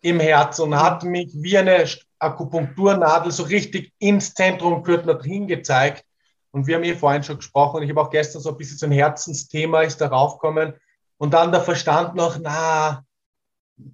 im 0.02 0.20
Herzen 0.20 0.64
und 0.64 0.80
hat 0.80 1.04
mich 1.04 1.32
wie 1.34 1.58
eine 1.58 1.86
Akupunkturnadel 2.20 3.32
so 3.32 3.44
richtig 3.44 3.94
ins 4.00 4.34
Zentrum 4.34 4.86
hat 4.86 5.24
hingezeigt. 5.24 6.06
Und 6.52 6.68
wir 6.68 6.76
haben 6.76 6.84
eh 6.84 6.96
vorhin 6.96 7.24
schon 7.24 7.38
gesprochen. 7.38 7.84
Ich 7.84 7.90
habe 7.90 8.02
auch 8.02 8.10
gestern 8.10 8.42
so 8.42 8.50
ein 8.50 8.58
bisschen 8.58 8.78
so 8.78 8.86
ein 8.86 8.92
Herzensthema 8.92 9.82
ist 9.82 10.02
darauf 10.02 10.40
gekommen. 10.40 10.74
Und 11.20 11.34
dann 11.34 11.52
der 11.52 11.62
Verstand 11.62 12.16
noch, 12.16 12.40
na, 12.40 13.04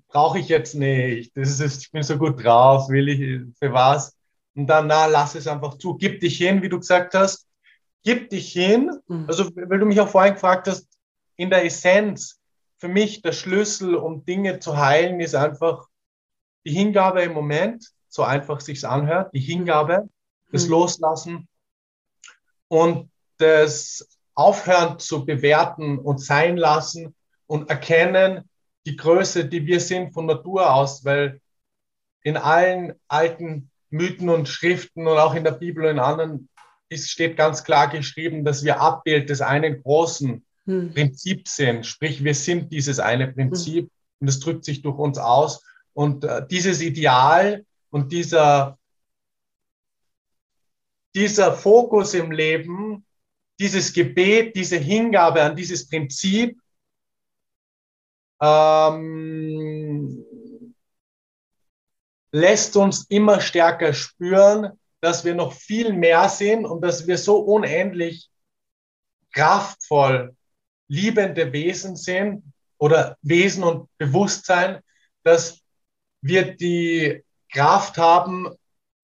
brauche 0.08 0.40
ich 0.40 0.48
jetzt 0.48 0.76
nicht. 0.76 1.36
Das 1.36 1.60
ist, 1.60 1.82
ich 1.82 1.92
bin 1.92 2.04
so 2.04 2.18
gut 2.18 2.44
drauf, 2.44 2.88
will 2.90 3.10
ich, 3.10 3.58
für 3.58 3.74
was? 3.74 4.16
Und 4.54 4.68
dann, 4.68 4.88
na, 4.88 5.08
lass 5.08 5.36
es 5.36 5.48
einfach 5.48 5.78
zu. 5.78 5.96
Gib 5.96 6.20
dich 6.20 6.38
hin, 6.38 6.62
wie 6.62 6.70
du 6.70 6.80
gesagt 6.80 7.16
hast. 7.16 7.48
Gib 8.04 8.30
dich 8.30 8.52
hin. 8.54 8.92
Mhm. 9.08 9.26
Also, 9.28 9.50
weil 9.56 9.80
du 9.80 9.86
mich 9.86 10.00
auch 10.00 10.08
vorhin 10.08 10.36
gefragt 10.36 10.68
hast, 10.68 10.88
in 11.36 11.50
der 11.50 11.66
Essenz, 11.66 12.40
für 12.78 12.88
mich 12.88 13.22
der 13.24 13.32
Schlüssel, 13.32 13.96
um 13.96 14.24
Dinge 14.24 14.60
zu 14.60 14.78
heilen, 14.78 15.20
ist 15.20 15.34
einfach 15.34 15.88
die 16.64 16.72
Hingabe 16.72 17.24
im 17.24 17.34
Moment 17.34 17.92
so 18.08 18.24
einfach 18.24 18.62
sich's 18.62 18.84
anhört, 18.84 19.34
die 19.34 19.40
Hingabe, 19.40 20.08
das 20.52 20.66
mhm. 20.66 20.72
Loslassen 20.72 21.48
und 22.68 23.10
das 23.38 24.08
Aufhören 24.36 25.00
zu 25.00 25.26
bewerten 25.26 25.98
und 25.98 26.22
sein 26.22 26.56
lassen 26.56 27.15
und 27.48 27.70
erkennen 27.70 28.50
die 28.86 28.96
Größe, 28.96 29.46
die 29.46 29.66
wir 29.66 29.80
sind 29.80 30.14
von 30.14 30.26
Natur 30.26 30.74
aus, 30.74 31.04
weil 31.06 31.42
in 32.22 32.38
allen 32.38 32.94
alten 33.08 33.72
Mythen 33.90 34.30
und 34.30 34.48
Schriften 34.48 35.08
und 35.08 35.18
auch 35.18 35.36
in 35.36 35.44
der 35.44 35.52
Bibel 35.52 35.86
und 35.86 35.92
in 35.92 36.00
anderen 36.00 36.50
ist, 36.90 37.10
steht 37.10 37.38
ganz 37.38 37.64
klar 37.64 37.90
geschrieben, 37.90 38.46
dass 38.46 38.64
wir 38.64 38.80
Abbild 38.80 39.30
des 39.30 39.42
einen 39.42 39.82
großen 39.82 40.46
hm. 40.66 40.94
Prinzips 40.94 41.56
sind. 41.56 41.86
Sprich, 41.86 42.24
wir 42.24 42.36
sind 42.36 42.72
dieses 42.72 43.00
eine 43.00 43.32
Prinzip 43.32 43.86
hm. 43.86 43.92
und 44.20 44.28
es 44.28 44.40
drückt 44.40 44.66
sich 44.66 44.82
durch 44.82 44.98
uns 44.98 45.18
aus. 45.18 45.64
Und 45.94 46.24
äh, 46.24 46.46
dieses 46.48 46.82
Ideal 46.82 47.66
und 47.90 48.12
dieser, 48.12 48.78
dieser 51.16 51.54
Fokus 51.54 52.14
im 52.14 52.32
Leben, 52.32 53.06
dieses 53.60 53.94
Gebet, 53.94 54.56
diese 54.56 54.78
Hingabe 54.78 55.42
an 55.42 55.56
dieses 55.56 55.88
Prinzip, 55.88 56.60
ähm, 58.46 60.26
lässt 62.32 62.76
uns 62.76 63.06
immer 63.10 63.42
stärker 63.42 63.94
spüren, 63.94 64.72
dass 65.02 65.24
wir 65.24 65.36
noch 65.36 65.54
viel 65.54 65.94
mehr 65.94 66.30
sind 66.30 66.66
und 66.66 66.82
dass 66.82 67.08
wir 67.08 67.18
so 67.18 67.38
unendlich 67.38 68.30
kraftvoll 69.34 70.36
liebende 70.88 71.52
Wesen 71.52 71.96
sind 71.96 72.44
oder 72.78 73.18
Wesen 73.22 73.64
und 73.64 73.90
Bewusstsein, 73.98 74.80
dass 75.24 75.62
wir 76.22 76.56
die 76.56 77.24
Kraft 77.52 77.98
haben, 77.98 78.50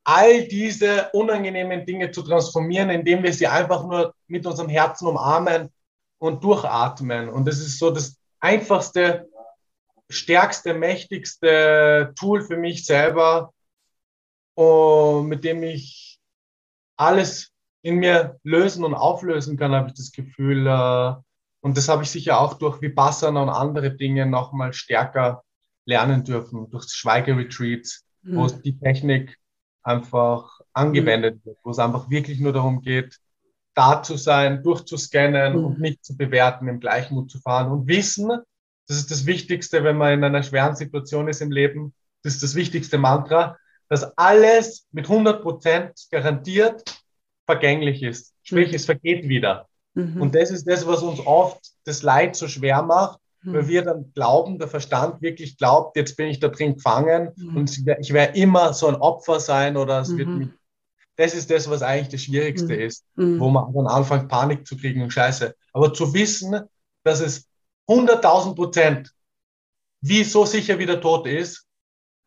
all 0.03 0.47
diese 0.47 1.09
unangenehmen 1.13 1.85
Dinge 1.85 2.11
zu 2.11 2.23
transformieren, 2.23 2.89
indem 2.89 3.23
wir 3.23 3.33
sie 3.33 3.47
einfach 3.47 3.85
nur 3.85 4.13
mit 4.27 4.45
unserem 4.45 4.69
Herzen 4.69 5.07
umarmen 5.07 5.69
und 6.17 6.43
durchatmen. 6.43 7.29
Und 7.29 7.47
das 7.47 7.59
ist 7.59 7.77
so 7.77 7.91
das 7.91 8.17
einfachste 8.39 9.29
stärkste, 10.11 10.73
mächtigste 10.73 12.13
Tool 12.17 12.41
für 12.41 12.57
mich 12.57 12.85
selber, 12.85 13.53
mit 14.57 15.43
dem 15.43 15.63
ich 15.63 16.19
alles 16.97 17.51
in 17.81 17.95
mir 17.95 18.39
lösen 18.43 18.83
und 18.83 18.93
auflösen 18.93 19.57
kann, 19.57 19.73
habe 19.73 19.89
ich 19.89 19.95
das 19.95 20.11
Gefühl. 20.11 20.67
Uh, 20.67 21.15
und 21.61 21.77
das 21.77 21.89
habe 21.89 22.03
ich 22.03 22.09
sicher 22.09 22.39
auch 22.39 22.55
durch 22.55 22.81
Vipassana 22.81 23.41
und 23.41 23.49
andere 23.49 23.91
Dinge 23.91 24.25
nochmal 24.25 24.73
stärker 24.73 25.43
lernen 25.85 26.23
dürfen, 26.23 26.69
durch 26.69 26.85
Schweigeretreats, 26.89 28.05
mhm. 28.23 28.35
wo 28.35 28.47
die 28.47 28.77
Technik 28.77 29.37
einfach 29.83 30.61
angewendet 30.73 31.37
mhm. 31.37 31.49
wird, 31.49 31.57
wo 31.63 31.71
es 31.71 31.79
einfach 31.79 32.09
wirklich 32.09 32.39
nur 32.39 32.53
darum 32.53 32.81
geht, 32.81 33.19
da 33.73 34.03
zu 34.03 34.17
sein, 34.17 34.63
durchzuscannen 34.63 35.57
mhm. 35.57 35.65
und 35.65 35.79
nicht 35.79 36.03
zu 36.03 36.17
bewerten, 36.17 36.67
im 36.67 36.79
Gleichmut 36.79 37.31
zu 37.31 37.39
fahren 37.39 37.71
und 37.71 37.87
wissen, 37.87 38.31
das 38.87 38.97
ist 38.97 39.11
das 39.11 39.25
Wichtigste, 39.25 39.83
wenn 39.83 39.97
man 39.97 40.13
in 40.13 40.23
einer 40.23 40.43
schweren 40.43 40.75
Situation 40.75 41.27
ist 41.27 41.41
im 41.41 41.51
Leben. 41.51 41.93
Das 42.23 42.33
ist 42.33 42.43
das 42.43 42.55
wichtigste 42.55 42.97
Mantra, 42.97 43.57
dass 43.89 44.17
alles 44.17 44.87
mit 44.91 45.09
100 45.09 45.41
Prozent 45.41 45.93
garantiert 46.11 47.03
vergänglich 47.45 48.03
ist. 48.03 48.33
Sprich, 48.43 48.69
mhm. 48.69 48.75
es 48.75 48.85
vergeht 48.85 49.27
wieder. 49.27 49.67
Mhm. 49.93 50.21
Und 50.21 50.35
das 50.35 50.51
ist 50.51 50.65
das, 50.65 50.87
was 50.87 51.01
uns 51.01 51.19
oft 51.25 51.59
das 51.83 52.01
Leid 52.01 52.35
so 52.35 52.47
schwer 52.47 52.81
macht, 52.83 53.19
mhm. 53.41 53.53
weil 53.53 53.67
wir 53.67 53.81
dann 53.83 54.11
glauben, 54.13 54.59
der 54.59 54.67
Verstand 54.67 55.21
wirklich 55.21 55.57
glaubt, 55.57 55.97
jetzt 55.97 56.15
bin 56.15 56.27
ich 56.27 56.39
da 56.39 56.47
drin 56.47 56.75
gefangen 56.75 57.31
mhm. 57.35 57.57
und 57.57 57.77
ich 57.99 58.13
werde 58.13 58.37
immer 58.37 58.73
so 58.73 58.87
ein 58.87 58.95
Opfer 58.95 59.39
sein 59.39 59.77
oder 59.77 60.01
es 60.01 60.15
wird 60.15 60.27
mhm. 60.27 60.37
mich. 60.37 60.49
Das 61.17 61.35
ist 61.35 61.51
das, 61.51 61.69
was 61.69 61.83
eigentlich 61.83 62.09
das 62.09 62.21
Schwierigste 62.23 62.73
mhm. 62.73 62.81
ist, 62.81 63.05
wo 63.15 63.49
man 63.49 63.71
dann 63.73 63.87
anfängt, 63.87 64.29
Panik 64.29 64.65
zu 64.65 64.77
kriegen 64.77 65.03
und 65.03 65.11
Scheiße. 65.11 65.53
Aber 65.73 65.93
zu 65.93 66.13
wissen, 66.13 66.61
dass 67.03 67.19
es 67.19 67.47
100.000 67.91 68.55
Prozent, 68.55 69.11
wie 70.01 70.23
so 70.23 70.45
sicher 70.45 70.79
wie 70.79 70.85
der 70.85 71.01
Tod 71.01 71.27
ist, 71.27 71.67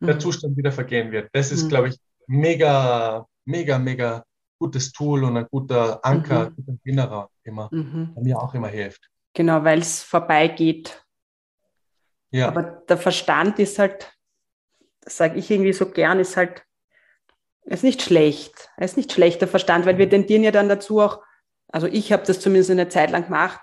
mhm. 0.00 0.06
der 0.06 0.18
Zustand 0.18 0.56
wieder 0.56 0.72
vergehen 0.72 1.10
wird. 1.12 1.28
Das 1.32 1.50
ist, 1.50 1.64
mhm. 1.64 1.68
glaube 1.68 1.88
ich, 1.88 1.96
mega, 2.26 3.26
mega, 3.44 3.78
mega 3.78 4.24
gutes 4.58 4.92
Tool 4.92 5.24
und 5.24 5.36
ein 5.36 5.46
guter 5.50 6.04
Anker, 6.04 6.50
mhm. 6.50 6.56
guter 6.56 6.78
Erinnerer 6.84 7.30
immer, 7.42 7.68
mhm. 7.72 8.12
der 8.14 8.22
mir 8.22 8.38
auch 8.38 8.54
immer 8.54 8.68
hilft. 8.68 9.10
Genau, 9.34 9.64
weil 9.64 9.80
es 9.80 10.02
vorbeigeht. 10.02 11.04
Ja. 12.30 12.48
Aber 12.48 12.62
der 12.62 12.98
Verstand 12.98 13.58
ist 13.58 13.78
halt, 13.78 14.12
das 15.00 15.16
sage 15.16 15.38
ich 15.38 15.50
irgendwie 15.50 15.72
so 15.72 15.86
gern, 15.90 16.20
ist 16.20 16.36
halt, 16.36 16.64
ist 17.64 17.84
nicht 17.84 18.02
schlecht. 18.02 18.70
Er 18.76 18.84
ist 18.84 18.96
nicht 18.96 19.12
schlechter 19.12 19.48
Verstand, 19.48 19.86
weil 19.86 19.98
wir 19.98 20.08
tendieren 20.08 20.44
ja 20.44 20.50
dann 20.50 20.68
dazu 20.68 21.00
auch, 21.00 21.22
also 21.68 21.86
ich 21.86 22.12
habe 22.12 22.24
das 22.24 22.40
zumindest 22.40 22.70
eine 22.70 22.88
Zeit 22.88 23.10
lang 23.10 23.24
gemacht, 23.24 23.60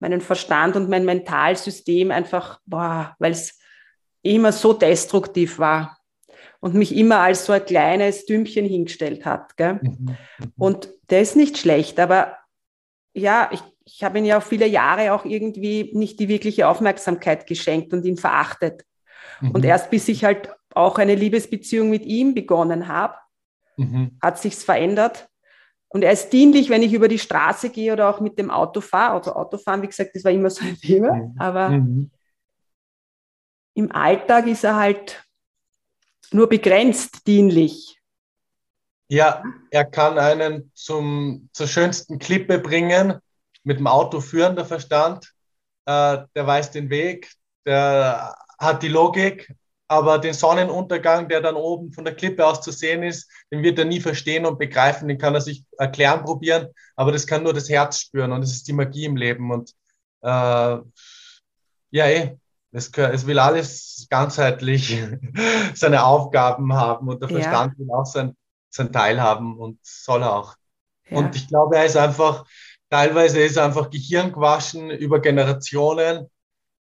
meinen 0.00 0.20
Verstand 0.20 0.76
und 0.76 0.88
mein 0.88 1.04
Mentalsystem 1.04 2.10
einfach, 2.10 2.60
boah, 2.66 3.16
weil 3.18 3.32
es 3.32 3.58
immer 4.22 4.52
so 4.52 4.72
destruktiv 4.72 5.58
war 5.58 5.98
und 6.60 6.74
mich 6.74 6.94
immer 6.96 7.20
als 7.20 7.46
so 7.46 7.52
ein 7.52 7.64
kleines 7.64 8.26
Dümmchen 8.26 8.66
hingestellt 8.66 9.24
hat. 9.24 9.56
Gell? 9.56 9.80
Mhm, 9.82 10.16
mhm. 10.38 10.52
Und 10.56 10.88
der 11.10 11.20
ist 11.20 11.36
nicht 11.36 11.58
schlecht, 11.58 11.98
aber 12.00 12.36
ja, 13.14 13.50
ich, 13.52 13.62
ich 13.84 14.04
habe 14.04 14.18
ihn 14.18 14.24
ja 14.24 14.38
auch 14.38 14.42
viele 14.42 14.66
Jahre 14.66 15.12
auch 15.12 15.24
irgendwie 15.24 15.90
nicht 15.94 16.20
die 16.20 16.28
wirkliche 16.28 16.68
Aufmerksamkeit 16.68 17.46
geschenkt 17.46 17.92
und 17.92 18.04
ihn 18.04 18.16
verachtet. 18.16 18.84
Mhm. 19.40 19.52
Und 19.52 19.64
erst 19.64 19.90
bis 19.90 20.08
ich 20.08 20.24
halt 20.24 20.50
auch 20.74 20.98
eine 20.98 21.14
Liebesbeziehung 21.14 21.90
mit 21.90 22.04
ihm 22.04 22.34
begonnen 22.34 22.88
habe, 22.88 23.14
mhm. 23.76 24.18
hat 24.20 24.38
sich's 24.38 24.64
verändert. 24.64 25.27
Und 25.88 26.02
er 26.02 26.12
ist 26.12 26.30
dienlich, 26.30 26.68
wenn 26.68 26.82
ich 26.82 26.92
über 26.92 27.08
die 27.08 27.18
Straße 27.18 27.70
gehe 27.70 27.92
oder 27.92 28.10
auch 28.10 28.20
mit 28.20 28.38
dem 28.38 28.50
Auto 28.50 28.80
fahre. 28.80 29.14
Also 29.14 29.34
Autofahren, 29.34 29.82
wie 29.82 29.86
gesagt, 29.86 30.10
das 30.14 30.24
war 30.24 30.32
immer 30.32 30.50
so 30.50 30.64
ein 30.64 30.76
Thema. 30.76 31.14
Mhm. 31.14 31.34
Aber 31.38 31.70
mhm. 31.70 32.10
im 33.74 33.90
Alltag 33.92 34.46
ist 34.46 34.64
er 34.64 34.76
halt 34.76 35.24
nur 36.30 36.48
begrenzt 36.48 37.26
dienlich. 37.26 37.98
Ja, 39.10 39.42
er 39.70 39.86
kann 39.86 40.18
einen 40.18 40.70
zum, 40.74 41.48
zur 41.54 41.66
schönsten 41.66 42.18
Klippe 42.18 42.58
bringen, 42.58 43.18
mit 43.64 43.78
dem 43.78 43.86
Auto 43.86 44.20
führen, 44.20 44.56
der 44.56 44.66
Verstand. 44.66 45.32
Äh, 45.86 46.18
der 46.34 46.46
weiß 46.46 46.70
den 46.70 46.90
Weg, 46.90 47.32
der 47.64 48.36
hat 48.58 48.82
die 48.82 48.88
Logik, 48.88 49.54
aber 49.88 50.18
den 50.18 50.34
Sonnenuntergang, 50.34 51.28
der 51.28 51.40
dann 51.40 51.56
oben 51.56 51.92
von 51.92 52.04
der 52.04 52.14
Klippe 52.14 52.46
aus 52.46 52.60
zu 52.60 52.70
sehen 52.70 53.02
ist, 53.02 53.30
den 53.50 53.62
wird 53.62 53.78
er 53.78 53.86
nie 53.86 54.00
verstehen 54.00 54.44
und 54.44 54.58
begreifen, 54.58 55.08
den 55.08 55.18
kann 55.18 55.34
er 55.34 55.40
sich 55.40 55.64
erklären 55.78 56.22
probieren, 56.22 56.68
aber 56.94 57.10
das 57.10 57.26
kann 57.26 57.42
nur 57.42 57.54
das 57.54 57.70
Herz 57.70 58.00
spüren 58.00 58.32
und 58.32 58.42
das 58.42 58.52
ist 58.52 58.68
die 58.68 58.74
Magie 58.74 59.06
im 59.06 59.16
Leben 59.16 59.50
und 59.50 59.70
äh, 60.20 60.78
ja, 61.90 62.06
eh, 62.06 62.36
es, 62.70 62.90
es, 62.90 63.26
will 63.26 63.38
alles 63.38 64.06
ganzheitlich 64.10 64.98
seine 65.74 66.04
Aufgaben 66.04 66.74
haben 66.74 67.08
und 67.08 67.22
der 67.22 67.30
Verstand 67.30 67.74
ja. 67.74 67.78
will 67.78 67.90
auch 67.92 68.04
sein, 68.04 68.36
sein 68.68 68.92
Teil 68.92 69.22
haben 69.22 69.58
und 69.58 69.78
soll 69.82 70.22
auch. 70.22 70.54
Ja. 71.08 71.16
Und 71.16 71.34
ich 71.34 71.48
glaube, 71.48 71.76
er 71.76 71.86
ist 71.86 71.96
einfach, 71.96 72.44
teilweise 72.90 73.40
ist 73.40 73.56
er 73.56 73.64
einfach 73.64 73.88
Gehirn 73.88 74.32
gewaschen 74.32 74.90
über 74.90 75.20
Generationen, 75.20 76.26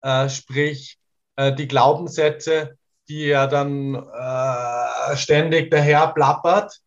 äh, 0.02 0.30
sprich, 0.30 0.98
äh, 1.36 1.54
die 1.54 1.68
Glaubenssätze, 1.68 2.78
die 3.10 3.26
ja 3.26 3.48
dann 3.48 3.96
äh, 3.96 5.16
ständig 5.16 5.72
daher 5.72 6.08
plappert, 6.08 6.80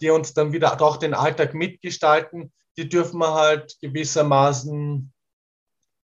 die 0.00 0.10
uns 0.10 0.34
dann 0.34 0.52
wieder 0.52 0.74
doch 0.76 0.96
den 0.96 1.14
Alltag 1.14 1.54
mitgestalten, 1.54 2.52
die 2.76 2.88
dürfen 2.88 3.18
wir 3.18 3.34
halt 3.34 3.76
gewissermaßen 3.80 5.12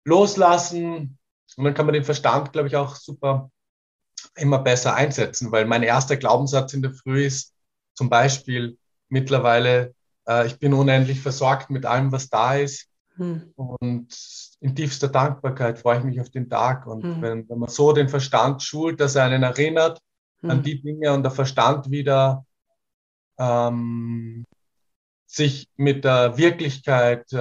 loslassen. 0.06 1.18
Und 1.58 1.64
dann 1.64 1.74
kann 1.74 1.86
man 1.86 1.94
den 1.94 2.04
Verstand, 2.04 2.54
glaube 2.54 2.68
ich, 2.68 2.76
auch 2.76 2.96
super 2.96 3.52
immer 4.36 4.60
besser 4.60 4.96
einsetzen, 4.96 5.52
weil 5.52 5.66
mein 5.66 5.84
erster 5.84 6.16
Glaubenssatz 6.16 6.74
in 6.74 6.82
der 6.82 6.94
Früh 6.94 7.26
ist 7.26 7.54
zum 7.96 8.10
Beispiel 8.10 8.78
mittlerweile, 9.10 9.94
äh, 10.28 10.48
ich 10.48 10.60
bin 10.60 10.74
unendlich 10.74 11.20
versorgt 11.20 11.70
mit 11.70 11.86
allem, 11.86 12.12
was 12.12 12.30
da 12.30 12.56
ist. 12.56 12.88
Hm. 13.16 13.52
Und 13.56 14.14
in 14.62 14.76
tiefster 14.76 15.08
Dankbarkeit 15.08 15.80
freue 15.80 15.98
ich 15.98 16.04
mich 16.04 16.22
auf 16.22 16.30
den 16.30 16.50
Tag. 16.50 16.86
Und 16.86 17.04
hm. 17.04 17.22
wenn, 17.22 17.50
wenn, 17.50 17.60
man 17.60 17.70
so 17.70 17.92
den 17.94 18.10
Verstand 18.10 18.64
schult, 18.64 19.00
dass 19.02 19.16
er 19.16 19.24
einen 19.24 19.44
erinnert 19.44 20.00
hm. 20.42 20.52
an 20.52 20.64
die 20.64 20.82
Dinge 20.82 21.12
und 21.14 21.24
der 21.24 21.32
Verstand 21.32 21.90
wieder 21.90 22.46
ähm, 23.40 24.46
sich 25.26 25.68
mit 25.78 26.06
der 26.06 26.38
Wirklichkeit 26.38 27.26
äh, 27.34 27.38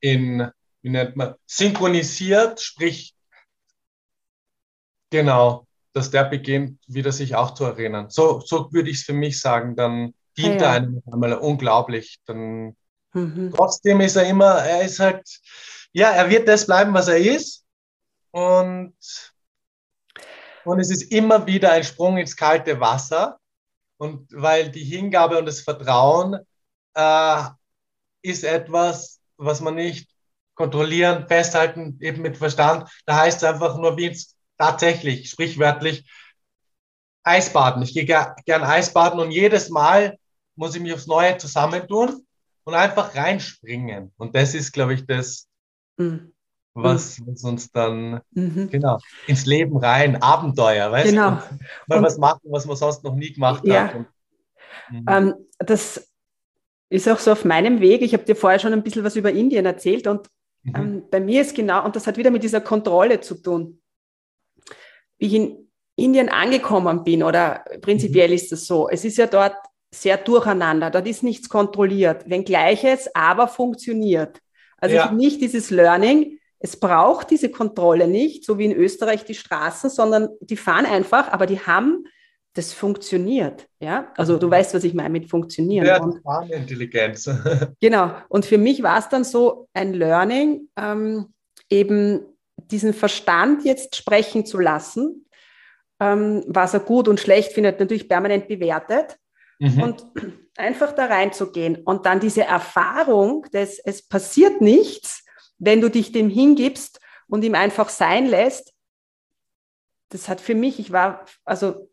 in, 0.00 0.50
wie 0.82 0.90
nennt 0.90 1.16
man, 1.16 1.34
synchronisiert, 1.46 2.60
sprich, 2.60 3.14
genau, 5.10 5.66
dass 5.92 6.10
der 6.10 6.24
beginnt, 6.24 6.80
wieder 6.88 7.12
sich 7.12 7.36
auch 7.36 7.52
zu 7.54 7.64
erinnern. 7.64 8.10
So, 8.10 8.40
so 8.40 8.72
würde 8.72 8.90
ich 8.90 8.98
es 8.98 9.04
für 9.04 9.12
mich 9.12 9.40
sagen, 9.40 9.76
dann 9.76 10.14
dient 10.36 10.60
ja, 10.60 10.66
ja. 10.66 10.66
er 10.66 10.72
einem 10.72 11.02
einmal 11.10 11.34
unglaublich. 11.34 12.18
Dann 12.26 12.76
mhm. 13.16 13.52
trotzdem 13.54 14.00
ist 14.00 14.16
er 14.16 14.24
immer, 14.24 14.54
er 14.64 14.82
ist 14.82 15.00
halt, 15.00 15.26
ja, 15.92 16.10
er 16.10 16.28
wird 16.28 16.46
das 16.46 16.66
bleiben, 16.66 16.92
was 16.94 17.08
er 17.08 17.18
ist. 17.18 17.64
Und, 18.30 18.94
und 20.64 20.80
es 20.80 20.90
ist 20.90 21.10
immer 21.10 21.46
wieder 21.46 21.72
ein 21.72 21.84
Sprung 21.84 22.18
ins 22.18 22.36
kalte 22.36 22.78
Wasser. 22.80 23.38
Und 23.98 24.28
weil 24.30 24.70
die 24.70 24.84
Hingabe 24.84 25.38
und 25.38 25.46
das 25.46 25.62
Vertrauen 25.62 26.38
äh, 26.94 27.42
ist 28.20 28.44
etwas, 28.44 29.20
was 29.38 29.60
man 29.62 29.76
nicht 29.76 30.10
kontrollieren, 30.54 31.26
festhalten, 31.26 31.98
eben 32.02 32.20
mit 32.20 32.36
Verstand. 32.36 32.90
Da 33.06 33.16
heißt 33.16 33.38
es 33.38 33.44
einfach 33.44 33.78
nur, 33.78 33.96
wie 33.96 34.08
es 34.08 34.36
tatsächlich, 34.58 35.30
sprichwörtlich, 35.30 36.04
Eisbaden. 37.22 37.82
Ich 37.82 37.94
gehe 37.94 38.04
gern 38.04 38.64
Eisbaden 38.64 39.18
und 39.18 39.30
jedes 39.30 39.70
Mal 39.70 40.18
muss 40.54 40.74
ich 40.74 40.82
mich 40.82 40.92
aufs 40.92 41.06
Neue 41.06 41.38
zusammentun 41.38 42.25
und 42.66 42.74
einfach 42.74 43.14
reinspringen. 43.14 44.12
Und 44.18 44.34
das 44.34 44.52
ist, 44.54 44.72
glaube 44.72 44.94
ich, 44.94 45.06
das, 45.06 45.48
mhm. 45.96 46.32
was, 46.74 47.24
was, 47.24 47.44
uns 47.44 47.70
dann 47.70 48.20
mhm. 48.32 48.68
genau 48.70 48.98
ins 49.28 49.46
Leben 49.46 49.76
rein, 49.76 50.20
Abenteuer, 50.20 50.90
weißt 50.90 51.10
genau. 51.10 51.30
du? 51.30 51.58
Mal 51.86 52.02
was 52.02 52.18
machen, 52.18 52.40
was 52.44 52.66
man 52.66 52.76
sonst 52.76 53.04
noch 53.04 53.14
nie 53.14 53.32
gemacht 53.32 53.64
ja. 53.64 53.84
hat. 53.86 53.94
Und, 53.94 54.06
mhm. 54.90 55.04
ähm, 55.08 55.34
das 55.58 56.10
ist 56.90 57.08
auch 57.08 57.20
so 57.20 57.32
auf 57.32 57.44
meinem 57.44 57.80
Weg. 57.80 58.02
Ich 58.02 58.12
habe 58.12 58.24
dir 58.24 58.34
vorher 58.34 58.58
schon 58.58 58.72
ein 58.72 58.82
bisschen 58.82 59.04
was 59.04 59.16
über 59.16 59.30
Indien 59.30 59.64
erzählt 59.64 60.08
und 60.08 60.28
mhm. 60.64 60.74
ähm, 60.74 61.02
bei 61.08 61.20
mir 61.20 61.42
ist 61.42 61.54
genau, 61.54 61.84
und 61.84 61.94
das 61.94 62.08
hat 62.08 62.16
wieder 62.16 62.32
mit 62.32 62.42
dieser 62.42 62.60
Kontrolle 62.60 63.20
zu 63.20 63.36
tun. 63.36 63.80
Wie 65.18 65.26
ich 65.26 65.34
in 65.34 65.70
Indien 65.94 66.28
angekommen 66.28 67.04
bin, 67.04 67.22
oder 67.22 67.64
prinzipiell 67.80 68.28
mhm. 68.28 68.34
ist 68.34 68.52
es 68.52 68.66
so, 68.66 68.88
es 68.88 69.04
ist 69.04 69.18
ja 69.18 69.28
dort 69.28 69.56
sehr 70.02 70.16
durcheinander. 70.16 70.90
Dort 70.90 71.06
ist 71.06 71.22
nichts 71.22 71.48
kontrolliert, 71.48 72.28
wenngleich 72.28 72.84
es 72.84 73.14
aber 73.14 73.48
funktioniert. 73.48 74.40
Also 74.78 74.96
ja. 74.96 75.10
nicht 75.10 75.40
dieses 75.40 75.70
Learning, 75.70 76.38
es 76.58 76.78
braucht 76.78 77.30
diese 77.30 77.50
Kontrolle 77.50 78.06
nicht, 78.06 78.44
so 78.44 78.58
wie 78.58 78.66
in 78.66 78.72
Österreich 78.72 79.24
die 79.24 79.34
Straßen, 79.34 79.90
sondern 79.90 80.28
die 80.40 80.56
fahren 80.56 80.86
einfach, 80.86 81.32
aber 81.32 81.46
die 81.46 81.60
haben, 81.60 82.04
das 82.54 82.72
funktioniert. 82.72 83.66
Ja, 83.80 84.12
also 84.16 84.38
du 84.38 84.50
weißt, 84.50 84.74
was 84.74 84.84
ich 84.84 84.94
meine 84.94 85.10
mit 85.10 85.28
funktionieren. 85.28 85.86
Ja, 85.86 85.98
die 85.98 86.20
Fahrintelligenz. 86.22 87.30
genau. 87.80 88.12
Und 88.28 88.46
für 88.46 88.58
mich 88.58 88.82
war 88.82 88.98
es 88.98 89.08
dann 89.08 89.24
so 89.24 89.68
ein 89.74 89.92
Learning, 89.92 90.68
ähm, 90.76 91.34
eben 91.68 92.20
diesen 92.56 92.94
Verstand 92.94 93.64
jetzt 93.64 93.96
sprechen 93.96 94.46
zu 94.46 94.58
lassen, 94.58 95.26
ähm, 96.00 96.44
was 96.46 96.72
er 96.72 96.80
gut 96.80 97.08
und 97.08 97.20
schlecht 97.20 97.52
findet, 97.52 97.78
natürlich 97.78 98.08
permanent 98.08 98.48
bewertet 98.48 99.18
Mhm. 99.58 99.82
Und 99.82 100.06
einfach 100.56 100.92
da 100.92 101.06
reinzugehen 101.06 101.76
und 101.76 102.06
dann 102.06 102.20
diese 102.20 102.44
Erfahrung, 102.44 103.46
dass 103.52 103.78
es 103.78 104.06
passiert 104.06 104.60
nichts, 104.60 105.24
wenn 105.58 105.80
du 105.80 105.90
dich 105.90 106.12
dem 106.12 106.28
hingibst 106.28 107.00
und 107.28 107.44
ihm 107.44 107.54
einfach 107.54 107.88
sein 107.88 108.26
lässt, 108.26 108.72
das 110.10 110.28
hat 110.28 110.40
für 110.40 110.54
mich, 110.54 110.78
ich 110.78 110.92
war, 110.92 111.24
also 111.44 111.88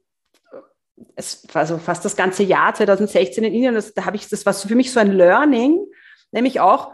es 1.16 1.43
war 1.53 1.66
so 1.66 1.78
fast 1.78 2.05
das 2.05 2.16
ganze 2.16 2.43
Jahr 2.43 2.74
2016 2.74 3.43
in 3.43 3.53
Indien, 3.53 3.76
das, 3.76 3.93
da 3.93 4.05
habe 4.05 4.16
ich, 4.16 4.30
das 4.30 4.45
war 4.45 4.53
für 4.53 4.76
mich 4.76 4.91
so 4.91 4.99
ein 4.99 5.11
Learning, 5.11 5.86
nämlich 6.32 6.59
auch, 6.59 6.91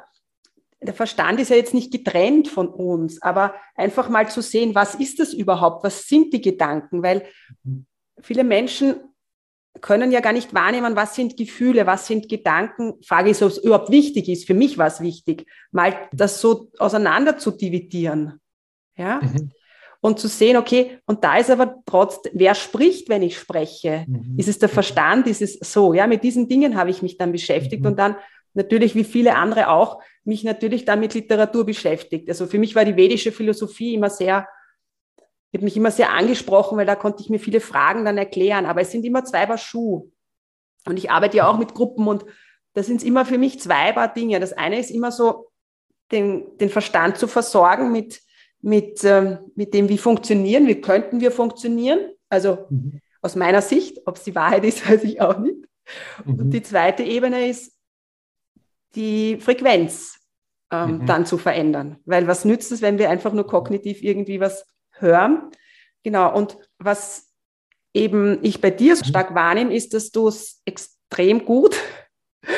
der 0.82 0.94
Verstand 0.94 1.42
ist 1.42 1.50
ja 1.50 1.58
jetzt 1.58 1.74
nicht 1.74 1.92
getrennt 1.92 2.48
von 2.48 2.70
uns, 2.70 3.22
aber 3.22 3.54
einfach 3.76 4.08
mal 4.08 4.30
zu 4.30 4.42
sehen, 4.42 4.76
was 4.76 4.96
ist 4.96 5.20
das 5.20 5.34
überhaupt, 5.34 5.84
was 5.84 6.08
sind 6.08 6.32
die 6.32 6.42
Gedanken, 6.42 7.04
weil 7.04 7.28
mhm. 7.64 7.86
viele 8.22 8.46
Menschen 8.46 8.96
können 9.82 10.12
ja 10.12 10.20
gar 10.20 10.34
nicht 10.34 10.54
wahrnehmen, 10.54 10.96
was 10.96 11.16
sind 11.16 11.38
Gefühle, 11.38 11.86
was 11.86 12.08
sind 12.08 12.30
Gedanken. 12.30 12.96
Frage 13.04 13.30
ist, 13.30 13.42
ob 13.42 13.50
es 13.50 13.58
überhaupt 13.58 13.92
wichtig 13.92 14.30
ist. 14.30 14.46
Für 14.46 14.54
mich 14.54 14.78
war 14.78 14.88
es 14.88 15.02
wichtig, 15.02 15.46
mal 15.72 15.96
das 16.12 16.42
so 16.42 16.70
auseinander 16.78 17.38
zu 17.38 17.52
dividieren. 17.52 18.40
Ja? 18.96 19.22
Mhm. 19.22 19.52
Und 20.02 20.20
zu 20.20 20.30
sehen, 20.30 20.56
okay, 20.56 21.00
und 21.06 21.24
da 21.24 21.38
ist 21.38 21.50
aber 21.50 21.76
trotzdem, 21.86 22.32
wer 22.36 22.56
spricht, 22.56 23.10
wenn 23.10 23.22
ich 23.22 23.38
spreche? 23.38 24.06
Mhm. 24.08 24.36
Ist 24.38 24.48
es 24.48 24.60
der 24.60 24.70
Verstand? 24.70 25.28
Ist 25.28 25.42
es 25.42 25.60
so? 25.60 25.94
Ja, 25.94 26.08
mit 26.08 26.24
diesen 26.24 26.48
Dingen 26.48 26.78
habe 26.78 26.90
ich 26.90 27.02
mich 27.02 27.18
dann 27.18 27.32
beschäftigt 27.32 27.84
mhm. 27.84 27.90
und 27.90 28.00
dann 28.00 28.16
natürlich, 28.54 28.96
wie 28.96 29.04
viele 29.04 29.36
andere 29.36 29.70
auch, 29.70 30.02
mich 30.24 30.44
natürlich 30.44 30.86
dann 30.86 31.00
mit 31.00 31.14
Literatur 31.14 31.66
beschäftigt. 31.66 32.30
Also 32.30 32.48
für 32.48 32.60
mich 32.60 32.76
war 32.76 32.86
die 32.86 32.96
vedische 32.96 33.32
Philosophie 33.32 33.94
immer 33.94 34.10
sehr 34.10 34.48
hat 35.54 35.62
mich 35.62 35.78
immer 35.78 35.92
sehr 35.92 36.12
angesprochen, 36.14 36.78
weil 36.78 36.86
da 36.86 36.96
konnte 36.96 37.24
ich 37.24 37.30
mir 37.30 37.40
viele 37.40 37.60
Fragen 37.60 38.06
dann 38.06 38.18
erklären. 38.18 38.66
Aber 38.66 38.82
es 38.82 38.92
sind 38.92 39.06
immer 39.06 39.26
zwei 39.26 39.46
Paar 39.46 39.58
Schuh. 39.58 40.12
Und 40.86 40.98
ich 40.98 41.12
arbeite 41.12 41.38
ja 41.38 41.48
auch 41.48 41.58
mit 41.58 41.74
Gruppen 41.74 42.08
und 42.08 42.26
da 42.74 42.84
sind 42.84 42.98
es 42.98 43.04
immer 43.04 43.26
für 43.26 43.38
mich 43.38 43.60
zwei 43.60 43.92
Paar 43.92 44.14
Dinge. 44.14 44.40
Das 44.40 44.54
eine 44.54 44.80
ist 44.80 44.92
immer 44.92 45.12
so, 45.12 45.50
den, 46.12 46.58
den 46.58 46.70
Verstand 46.70 47.18
zu 47.18 47.28
versorgen 47.28 47.92
mit, 47.92 48.22
mit, 48.62 49.04
ähm, 49.04 49.40
mit 49.56 49.74
dem, 49.74 49.90
wie 49.90 49.98
funktionieren, 49.98 50.68
wie 50.68 50.82
könnten 50.82 51.20
wir 51.20 51.32
funktionieren. 51.32 52.00
Also 52.30 52.66
mhm. 52.70 53.02
aus 53.22 53.36
meiner 53.36 53.62
Sicht, 53.62 54.00
ob 54.06 54.18
es 54.18 54.24
die 54.24 54.36
Wahrheit 54.36 54.64
ist, 54.64 54.90
weiß 54.90 55.04
ich 55.04 55.22
auch 55.22 55.38
nicht. 55.38 55.58
Mhm. 56.26 56.40
Und 56.40 56.50
die 56.52 56.64
zweite 56.64 57.04
Ebene 57.04 57.48
ist, 57.48 57.76
die 58.96 59.38
Frequenz 59.38 60.20
ähm, 60.72 61.00
mhm. 61.00 61.06
dann 61.06 61.26
zu 61.26 61.38
verändern. 61.38 61.98
Weil 62.06 62.28
was 62.28 62.46
nützt 62.46 62.72
es, 62.72 62.82
wenn 62.82 62.98
wir 62.98 63.10
einfach 63.10 63.34
nur 63.34 63.46
kognitiv 63.46 64.02
irgendwie 64.02 64.40
was 64.40 64.66
hören. 65.00 65.52
Genau, 66.04 66.36
und 66.36 66.58
was 66.78 67.30
eben 67.94 68.44
ich 68.44 68.62
bei 68.62 68.72
dir 68.72 68.96
so 68.96 69.04
stark 69.04 69.34
wahrnehme, 69.36 69.74
ist, 69.74 69.94
dass 69.94 70.12
du 70.12 70.28
es 70.28 70.62
extrem 70.66 71.46
gut 71.46 71.76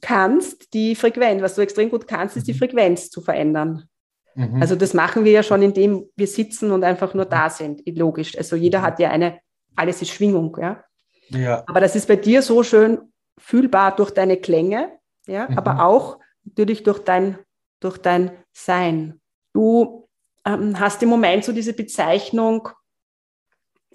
kannst, 0.00 0.72
die 0.74 0.94
Frequenz, 0.94 1.42
was 1.42 1.54
du 1.54 1.62
extrem 1.62 1.90
gut 1.90 2.06
kannst, 2.06 2.36
ist 2.36 2.46
die 2.46 2.52
mhm. 2.52 2.58
Frequenz 2.58 3.10
zu 3.10 3.20
verändern. 3.20 3.88
Mhm. 4.34 4.60
Also 4.60 4.76
das 4.76 4.94
machen 4.94 5.24
wir 5.24 5.32
ja 5.32 5.42
schon, 5.42 5.62
indem 5.62 6.08
wir 6.16 6.26
sitzen 6.26 6.70
und 6.70 6.84
einfach 6.84 7.14
nur 7.14 7.24
da 7.24 7.50
sind, 7.50 7.82
logisch. 7.86 8.36
Also 8.36 8.56
jeder 8.56 8.82
hat 8.82 9.00
ja 9.00 9.10
eine, 9.10 9.40
alles 9.74 10.00
ist 10.02 10.10
Schwingung, 10.10 10.56
ja. 10.60 10.84
ja. 11.30 11.64
Aber 11.66 11.80
das 11.80 11.96
ist 11.96 12.06
bei 12.06 12.16
dir 12.16 12.42
so 12.42 12.62
schön 12.62 13.00
fühlbar 13.38 13.96
durch 13.96 14.10
deine 14.10 14.36
Klänge, 14.36 14.98
ja, 15.26 15.48
mhm. 15.48 15.58
aber 15.58 15.84
auch 15.84 16.18
natürlich 16.44 16.82
durch 16.82 17.00
dein, 17.00 17.38
durch 17.80 17.98
dein 17.98 18.32
Sein. 18.52 19.20
Du 19.52 20.07
ähm, 20.48 20.80
hast 20.80 21.02
im 21.02 21.08
Moment 21.08 21.44
so 21.44 21.52
diese 21.52 21.74
Bezeichnung 21.74 22.68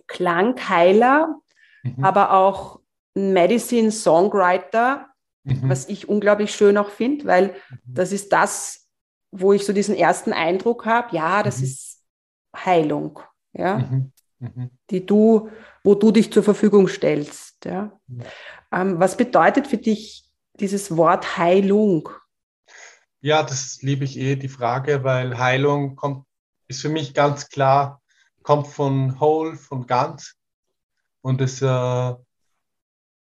Klangheiler, 0.08 1.40
mhm. 1.84 2.04
aber 2.04 2.34
auch 2.34 2.80
Medicine 3.16 3.92
Songwriter, 3.92 5.08
mhm. 5.44 5.70
was 5.70 5.90
ich 5.90 6.08
unglaublich 6.08 6.54
schön 6.54 6.78
auch 6.78 6.90
finde, 6.90 7.26
weil 7.26 7.48
mhm. 7.48 7.78
das 7.86 8.12
ist 8.12 8.32
das, 8.32 8.88
wo 9.32 9.54
ich 9.54 9.66
so 9.66 9.74
diesen 9.74 9.96
ersten 9.96 10.34
Eindruck 10.34 10.86
habe, 10.86 11.16
ja, 11.16 11.42
das 11.42 11.60
mhm. 11.60 11.64
ist 11.64 12.04
Heilung, 12.56 13.20
ja, 13.54 13.80
mhm. 13.80 14.12
Mhm. 14.40 14.70
die 14.92 15.06
du, 15.06 15.50
wo 15.84 15.96
du 15.96 16.12
dich 16.12 16.32
zur 16.32 16.44
Verfügung 16.44 16.88
stellst. 16.88 17.66
Ja. 17.66 18.00
Ähm, 18.72 19.00
was 19.00 19.18
bedeutet 19.18 19.68
für 19.68 19.78
dich 19.78 20.30
dieses 20.60 20.96
Wort 20.96 21.38
Heilung? 21.38 22.10
Ja, 23.22 23.42
das 23.42 23.82
liebe 23.82 24.04
ich 24.04 24.20
eh, 24.20 24.36
die 24.36 24.50
Frage, 24.50 25.04
weil 25.04 25.38
Heilung 25.38 25.96
kommt 25.96 26.26
ist 26.74 26.82
für 26.82 26.90
mich 26.90 27.14
ganz 27.14 27.50
klar, 27.50 28.02
kommt 28.42 28.68
von 28.68 29.20
whole, 29.20 29.56
von 29.56 29.86
ganz. 29.86 30.36
Und 31.22 31.40
es 31.40 31.62
äh, 31.62 32.14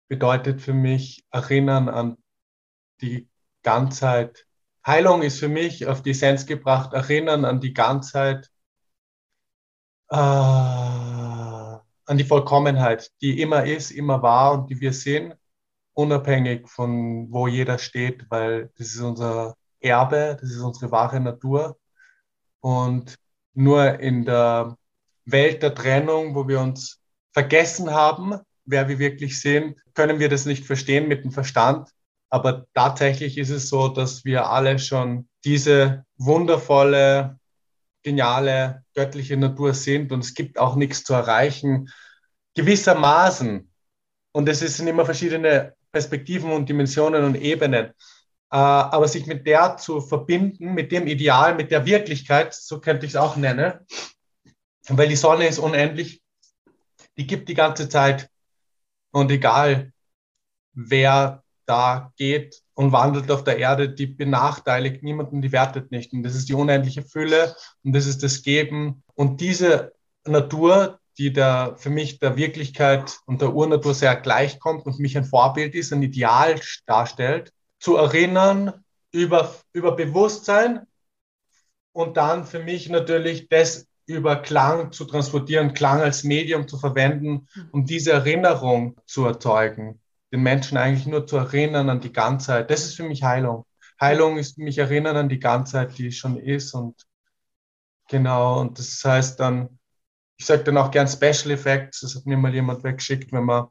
bedeutet 0.09 0.61
für 0.61 0.73
mich 0.73 1.25
erinnern 1.31 1.89
an 1.89 2.17
die 3.01 3.29
Ganzheit. 3.63 4.47
Heilung 4.87 5.23
ist 5.23 5.39
für 5.39 5.49
mich 5.49 5.87
auf 5.87 6.03
die 6.03 6.11
Essenz 6.11 6.47
gebracht, 6.47 6.93
erinnern 6.95 7.45
an 7.45 7.61
die 7.61 7.75
Ganzheit, 7.75 8.51
äh, 10.09 10.17
an 10.17 11.83
die 12.19 12.25
Vollkommenheit, 12.25 13.11
die 13.21 13.41
immer 13.41 13.65
ist, 13.65 13.91
immer 13.91 14.23
war 14.23 14.55
und 14.55 14.71
die 14.71 14.81
wir 14.81 14.93
sehen, 14.93 15.35
unabhängig 15.93 16.69
von 16.69 17.31
wo 17.31 17.47
jeder 17.47 17.79
steht, 17.79 18.31
weil 18.31 18.73
das 18.79 18.89
ist 18.89 19.01
unser 19.01 19.55
Erbe, 19.79 20.37
das 20.41 20.51
ist 20.51 20.61
unsere 20.61 20.91
wahre 20.91 21.21
Natur. 21.21 21.79
Und 22.61 23.22
nur 23.55 24.01
in 24.01 24.25
der 24.25 24.77
Welt 25.25 25.63
der 25.63 25.75
Trennung, 25.75 26.35
wo 26.35 26.49
wir 26.49 26.61
uns 26.61 27.01
vergessen 27.33 27.91
haben, 27.91 28.35
wer 28.65 28.89
wir 28.89 28.99
wirklich 28.99 29.41
sind, 29.41 29.77
können 29.95 30.19
wir 30.19 30.29
das 30.29 30.47
nicht 30.47 30.65
verstehen 30.65 31.09
mit 31.09 31.25
dem 31.25 31.33
Verstand. 31.33 31.89
Aber 32.31 32.67
tatsächlich 32.75 33.37
ist 33.37 33.51
es 33.51 33.69
so, 33.69 33.89
dass 33.89 34.25
wir 34.25 34.49
alle 34.49 34.79
schon 34.79 35.29
diese 35.45 36.05
wundervolle, 36.17 37.39
geniale, 38.03 38.85
göttliche 38.95 39.37
Natur 39.37 39.75
sind 39.75 40.13
und 40.13 40.21
es 40.21 40.35
gibt 40.35 40.59
auch 40.59 40.77
nichts 40.77 41.05
zu 41.05 41.15
erreichen, 41.15 41.91
gewissermaßen. 42.55 43.71
Und 44.33 44.49
es 44.49 44.61
sind 44.61 44.87
immer 44.87 45.05
verschiedene 45.05 45.75
Perspektiven 45.93 46.53
und 46.53 46.69
Dimensionen 46.69 47.25
und 47.25 47.35
Ebenen. 47.35 47.93
Äh, 48.53 48.57
aber 48.57 49.09
sich 49.09 49.27
mit 49.27 49.47
der 49.47 49.79
zu 49.79 50.03
verbinden, 50.03 50.75
mit 50.75 50.93
dem 50.93 51.07
Ideal, 51.07 51.55
mit 51.55 51.71
der 51.71 51.87
Wirklichkeit, 51.87 52.53
so 52.53 52.81
könnte 52.81 53.07
ich 53.07 53.13
es 53.13 53.17
auch 53.17 53.37
nennen, 53.37 53.73
weil 54.89 55.09
die 55.09 55.17
Sonne 55.17 55.47
ist 55.47 55.59
unendlich, 55.59 56.23
die 57.17 57.27
gibt 57.27 57.49
die 57.49 57.55
ganze 57.55 57.89
Zeit 57.89 58.29
und 59.11 59.31
egal 59.31 59.93
wer 60.75 61.43
da 61.65 62.13
geht 62.17 62.61
und 62.75 62.93
wandelt 62.93 63.31
auf 63.31 63.43
der 63.43 63.57
Erde, 63.57 63.89
die 63.89 64.07
benachteiligt 64.07 65.03
niemanden, 65.03 65.41
die 65.41 65.53
wertet 65.53 65.91
nicht. 65.91 66.13
Und 66.13 66.23
das 66.23 66.35
ist 66.35 66.51
die 66.51 66.55
unendliche 66.55 67.03
Fülle 67.03 67.57
und 67.83 67.95
das 67.95 68.05
ist 68.07 68.23
das 68.23 68.43
Geben. 68.43 69.03
Und 69.15 69.41
diese 69.41 69.95
Natur, 70.27 71.01
die 71.17 71.33
der, 71.33 71.77
für 71.79 71.91
mich 71.91 72.19
der 72.19 72.37
Wirklichkeit 72.37 73.19
und 73.25 73.41
der 73.41 73.55
Urnatur 73.55 73.95
sehr 73.95 74.17
gleichkommt 74.17 74.85
und 74.85 74.99
mich 74.99 75.17
ein 75.17 75.25
Vorbild 75.25 75.75
ist, 75.75 75.91
ein 75.93 76.03
Ideal 76.03 76.61
darstellt, 76.85 77.53
zu 77.83 77.97
erinnern 77.97 78.85
über, 79.11 79.53
über 79.73 79.97
Bewusstsein 79.97 80.87
und 81.93 82.17
dann 82.17 82.47
für 82.47 82.61
mich 82.61 82.89
natürlich 82.89 83.49
das 83.49 83.89
über 84.07 84.37
Klang 84.37 84.93
zu 84.93 85.05
transportieren, 85.05 85.75
Klang 85.75 86.01
als 86.01 86.23
Medium 86.23 86.69
zu 86.69 86.79
verwenden, 86.79 87.49
um 87.73 87.85
diese 87.85 88.13
Erinnerung 88.13 89.01
zu 89.07 89.25
erzeugen. 89.27 90.01
den 90.33 90.43
Menschen 90.43 90.79
eigentlich 90.79 91.07
nur 91.07 91.27
zu 91.27 91.37
erinnern 91.37 91.91
an 91.91 92.01
die 92.01 92.13
Ganzheit. 92.13 92.71
Das 92.71 92.85
ist 92.85 92.95
für 92.95 93.03
mich 93.03 93.23
Heilung. 93.23 93.67
Heilung 94.01 94.39
ist 94.39 94.59
mich 94.59 94.79
Erinnern 94.79 95.17
an 95.17 95.29
die 95.29 95.41
Ganzheit, 95.41 95.99
die 95.99 96.11
schon 96.13 96.39
ist 96.39 96.73
und 96.75 96.95
genau, 98.09 98.61
und 98.61 98.79
das 98.79 99.03
heißt 99.05 99.39
dann, 99.41 99.79
ich 100.39 100.47
sage 100.47 100.65
dann 100.65 100.79
auch 100.79 100.91
gern 100.91 101.09
Special 101.09 101.51
Effects, 101.51 102.01
das 102.01 102.15
hat 102.15 102.27
mir 102.27 102.37
mal 102.37 102.55
jemand 102.55 102.83
weggeschickt, 102.83 103.33
wenn 103.33 103.45
man, 103.45 103.67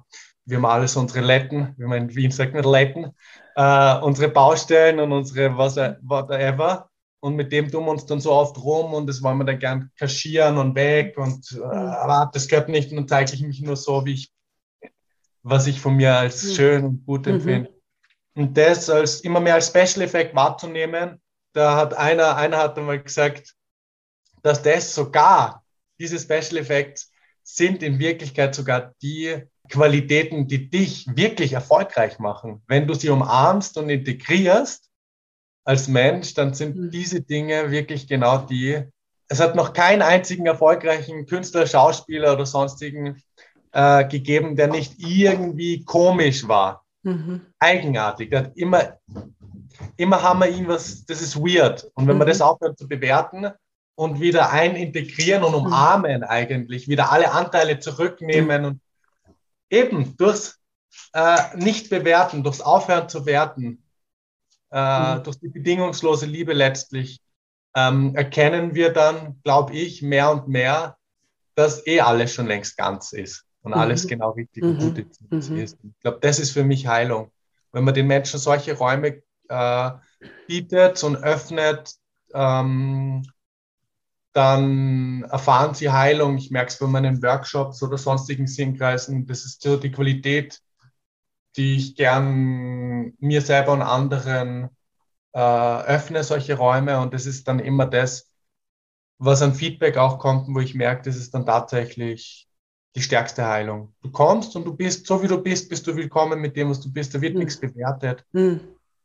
wir 0.46 0.58
haben 0.58 0.66
alles 0.66 0.96
unsere 0.98 1.26
Letten, 1.26 1.74
wie 1.78 1.86
man 1.86 2.04
in 2.04 2.16
Wien 2.16 2.32
sagt, 2.32 2.54
mit 2.54 2.66
Letten, 2.66 3.12
äh, 3.62 4.00
unsere 4.02 4.30
Baustellen 4.30 5.00
und 5.00 5.12
unsere 5.12 5.58
was, 5.58 5.76
whatever. 5.76 6.90
Und 7.20 7.36
mit 7.36 7.52
dem 7.52 7.70
tun 7.70 7.86
wir 7.86 7.92
uns 7.92 8.06
dann 8.08 8.20
so 8.20 8.32
oft 8.32 8.58
rum 8.58 8.96
und 8.96 9.06
das 9.06 9.22
wollen 9.22 9.38
wir 9.38 9.46
dann 9.46 9.60
gern 9.60 9.92
kaschieren 9.98 10.58
und 10.58 10.74
weg 10.74 11.18
und 11.18 11.52
äh, 11.52 11.64
aber 11.64 12.32
das 12.34 12.48
gehört 12.48 12.70
nicht 12.70 12.90
und 12.90 12.98
dann 12.98 13.08
zeige 13.08 13.34
ich 13.36 13.44
mich 13.44 13.62
nur 13.62 13.76
so, 13.76 14.06
wie 14.06 14.14
ich, 14.14 14.32
was 15.44 15.68
ich 15.68 15.80
von 15.80 15.96
mir 15.96 16.16
als 16.16 16.44
mhm. 16.44 16.54
schön 16.56 16.84
und 16.86 17.06
gut 17.06 17.28
mhm. 17.28 17.34
empfinde. 17.34 17.70
Mhm. 18.34 18.44
Und 18.44 18.58
das 18.58 18.90
als 18.90 19.22
immer 19.22 19.40
mehr 19.40 19.54
als 19.54 19.68
Special 19.68 20.02
Effekt 20.02 20.36
wahrzunehmen, 20.36 21.22
da 21.54 21.76
hat 21.76 21.94
einer, 21.94 22.38
einer 22.38 22.58
hat 22.58 22.78
einmal 22.80 23.04
gesagt, 23.04 23.54
dass 24.42 24.64
das 24.64 24.96
sogar, 24.96 25.64
diese 26.00 26.18
Special 26.18 26.58
Effects 26.58 27.12
sind 27.44 27.84
in 27.84 28.00
Wirklichkeit 28.00 28.56
sogar 28.56 28.96
die 29.04 29.44
Qualitäten, 29.72 30.48
die 30.48 30.70
dich 30.70 31.08
wirklich 31.16 31.54
erfolgreich 31.54 32.20
machen. 32.20 32.62
Wenn 32.68 32.88
du 32.88 32.94
sie 32.94 33.10
umarmst 33.10 33.78
und 33.78 33.90
integrierst 33.90 34.90
als 35.64 35.88
Mensch, 35.88 36.34
dann 36.36 36.54
sind 36.54 36.76
mhm. 36.76 36.92
diese 36.92 37.22
Dinge 37.22 37.72
wirklich 37.72 38.08
genau 38.08 38.38
die. 38.38 38.84
Es 39.28 39.40
hat 39.40 39.56
noch 39.56 39.74
keinen 39.74 40.02
einzigen 40.02 40.46
erfolgreichen 40.46 41.26
Künstler, 41.26 41.66
Schauspieler 41.66 42.34
oder 42.34 42.46
sonstigen 42.46 43.22
äh, 43.72 44.06
gegeben, 44.08 44.56
der 44.56 44.68
nicht 44.68 44.96
irgendwie 45.00 45.84
komisch 45.84 46.48
war. 46.48 46.86
Mhm. 47.04 47.42
Eigenartig. 47.58 48.30
Der 48.30 48.40
hat 48.40 48.58
immer, 48.58 49.00
immer 49.98 50.22
haben 50.22 50.40
wir 50.40 50.50
ihn 50.50 50.68
was, 50.68 51.06
das 51.06 51.22
ist 51.22 51.38
weird. 51.38 51.90
Und 51.96 52.08
wenn 52.08 52.16
mhm. 52.16 52.20
man 52.20 52.28
das 52.28 52.42
aufhört 52.42 52.78
zu 52.78 52.88
bewerten, 52.88 53.52
und 54.02 54.20
wieder 54.20 54.52
einintegrieren 54.52 55.44
und 55.44 55.54
umarmen 55.54 56.24
eigentlich, 56.24 56.88
wieder 56.88 57.12
alle 57.12 57.32
Anteile 57.32 57.78
zurücknehmen 57.78 58.66
und 58.66 58.82
eben 59.72 60.16
durchs 60.18 60.60
äh, 61.14 61.56
Nicht-Bewerten, 61.56 62.44
durchs 62.44 62.62
Aufhören 62.62 63.10
zu 63.10 63.26
werten, 63.26 63.84
äh, 64.72 65.16
mhm. 65.16 65.24
durch 65.24 65.40
die 65.40 65.50
bedingungslose 65.50 66.26
Liebe 66.26 66.54
letztlich, 66.54 67.22
ähm, 67.76 68.16
erkennen 68.16 68.76
wir 68.76 68.92
dann, 68.92 69.40
glaube 69.44 69.74
ich, 69.74 70.02
mehr 70.02 70.32
und 70.32 70.48
mehr, 70.48 70.98
dass 71.56 71.86
eh 71.88 72.02
alles 72.02 72.34
schon 72.34 72.48
längst 72.48 72.78
ganz 72.78 73.14
ist 73.14 73.46
und 73.62 73.72
mhm. 73.72 73.80
alles 73.80 74.08
genau 74.08 74.32
richtig 74.32 74.64
und 74.64 74.80
gut 74.80 75.06
mhm. 75.30 75.58
ist. 75.58 75.84
Mhm. 75.84 75.94
Ich 75.96 76.02
glaube, 76.02 76.20
das 76.22 76.40
ist 76.40 76.52
für 76.52 76.64
mich 76.64 76.88
Heilung. 76.88 77.32
Wenn 77.72 77.86
man 77.86 77.94
den 77.94 78.08
Menschen 78.08 78.40
solche 78.40 78.78
Räume 78.78 79.22
äh, 79.48 79.92
bietet 80.48 81.04
und 81.04 81.18
öffnet, 81.18 81.96
ähm, 82.34 83.24
dann 84.34 85.24
erfahren 85.24 85.74
sie 85.74 85.92
Heilung. 85.92 86.38
Ich 86.38 86.52
merke 86.52 86.72
es 86.72 86.80
bei 86.80 86.88
meinen 86.88 87.22
Workshops 87.22 87.84
oder 87.84 87.98
sonstigen 87.98 88.48
Sinnkreisen. 88.48 89.26
Das 89.28 89.46
ist 89.46 89.62
so 89.62 89.78
die 89.78 89.92
Qualität, 89.92 90.62
die 91.58 91.76
ich 91.76 91.96
gern 91.96 93.14
mir 93.20 93.42
selber 93.42 93.74
und 93.74 93.82
anderen 93.82 94.70
äh, 95.34 95.40
öffne, 95.40 96.24
solche 96.24 96.56
Räume. 96.58 97.00
Und 97.00 97.14
das 97.14 97.26
ist 97.26 97.48
dann 97.48 97.60
immer 97.60 97.86
das, 97.86 98.30
was 99.18 99.42
an 99.42 99.54
Feedback 99.54 99.98
auch 99.98 100.18
kommt, 100.18 100.48
wo 100.48 100.60
ich 100.60 100.76
merke, 100.76 101.04
das 101.04 101.18
ist 101.18 101.34
dann 101.34 101.46
tatsächlich 101.46 102.48
die 102.96 103.02
stärkste 103.02 103.46
Heilung. 103.46 103.94
Du 104.02 104.12
kommst 104.12 104.56
und 104.56 104.66
du 104.66 104.76
bist, 104.76 105.06
so 105.08 105.22
wie 105.22 105.28
du 105.28 105.38
bist, 105.38 105.70
bist 105.70 105.86
du 105.88 105.96
willkommen 105.96 106.42
mit 106.42 106.56
dem, 106.56 106.70
was 106.70 106.82
du 106.82 106.92
bist. 106.92 107.14
Da 107.14 107.22
wird 107.22 107.34
mhm. 107.34 107.40
nichts 107.42 107.60
bewertet. 107.60 108.26
Mhm. 108.32 108.62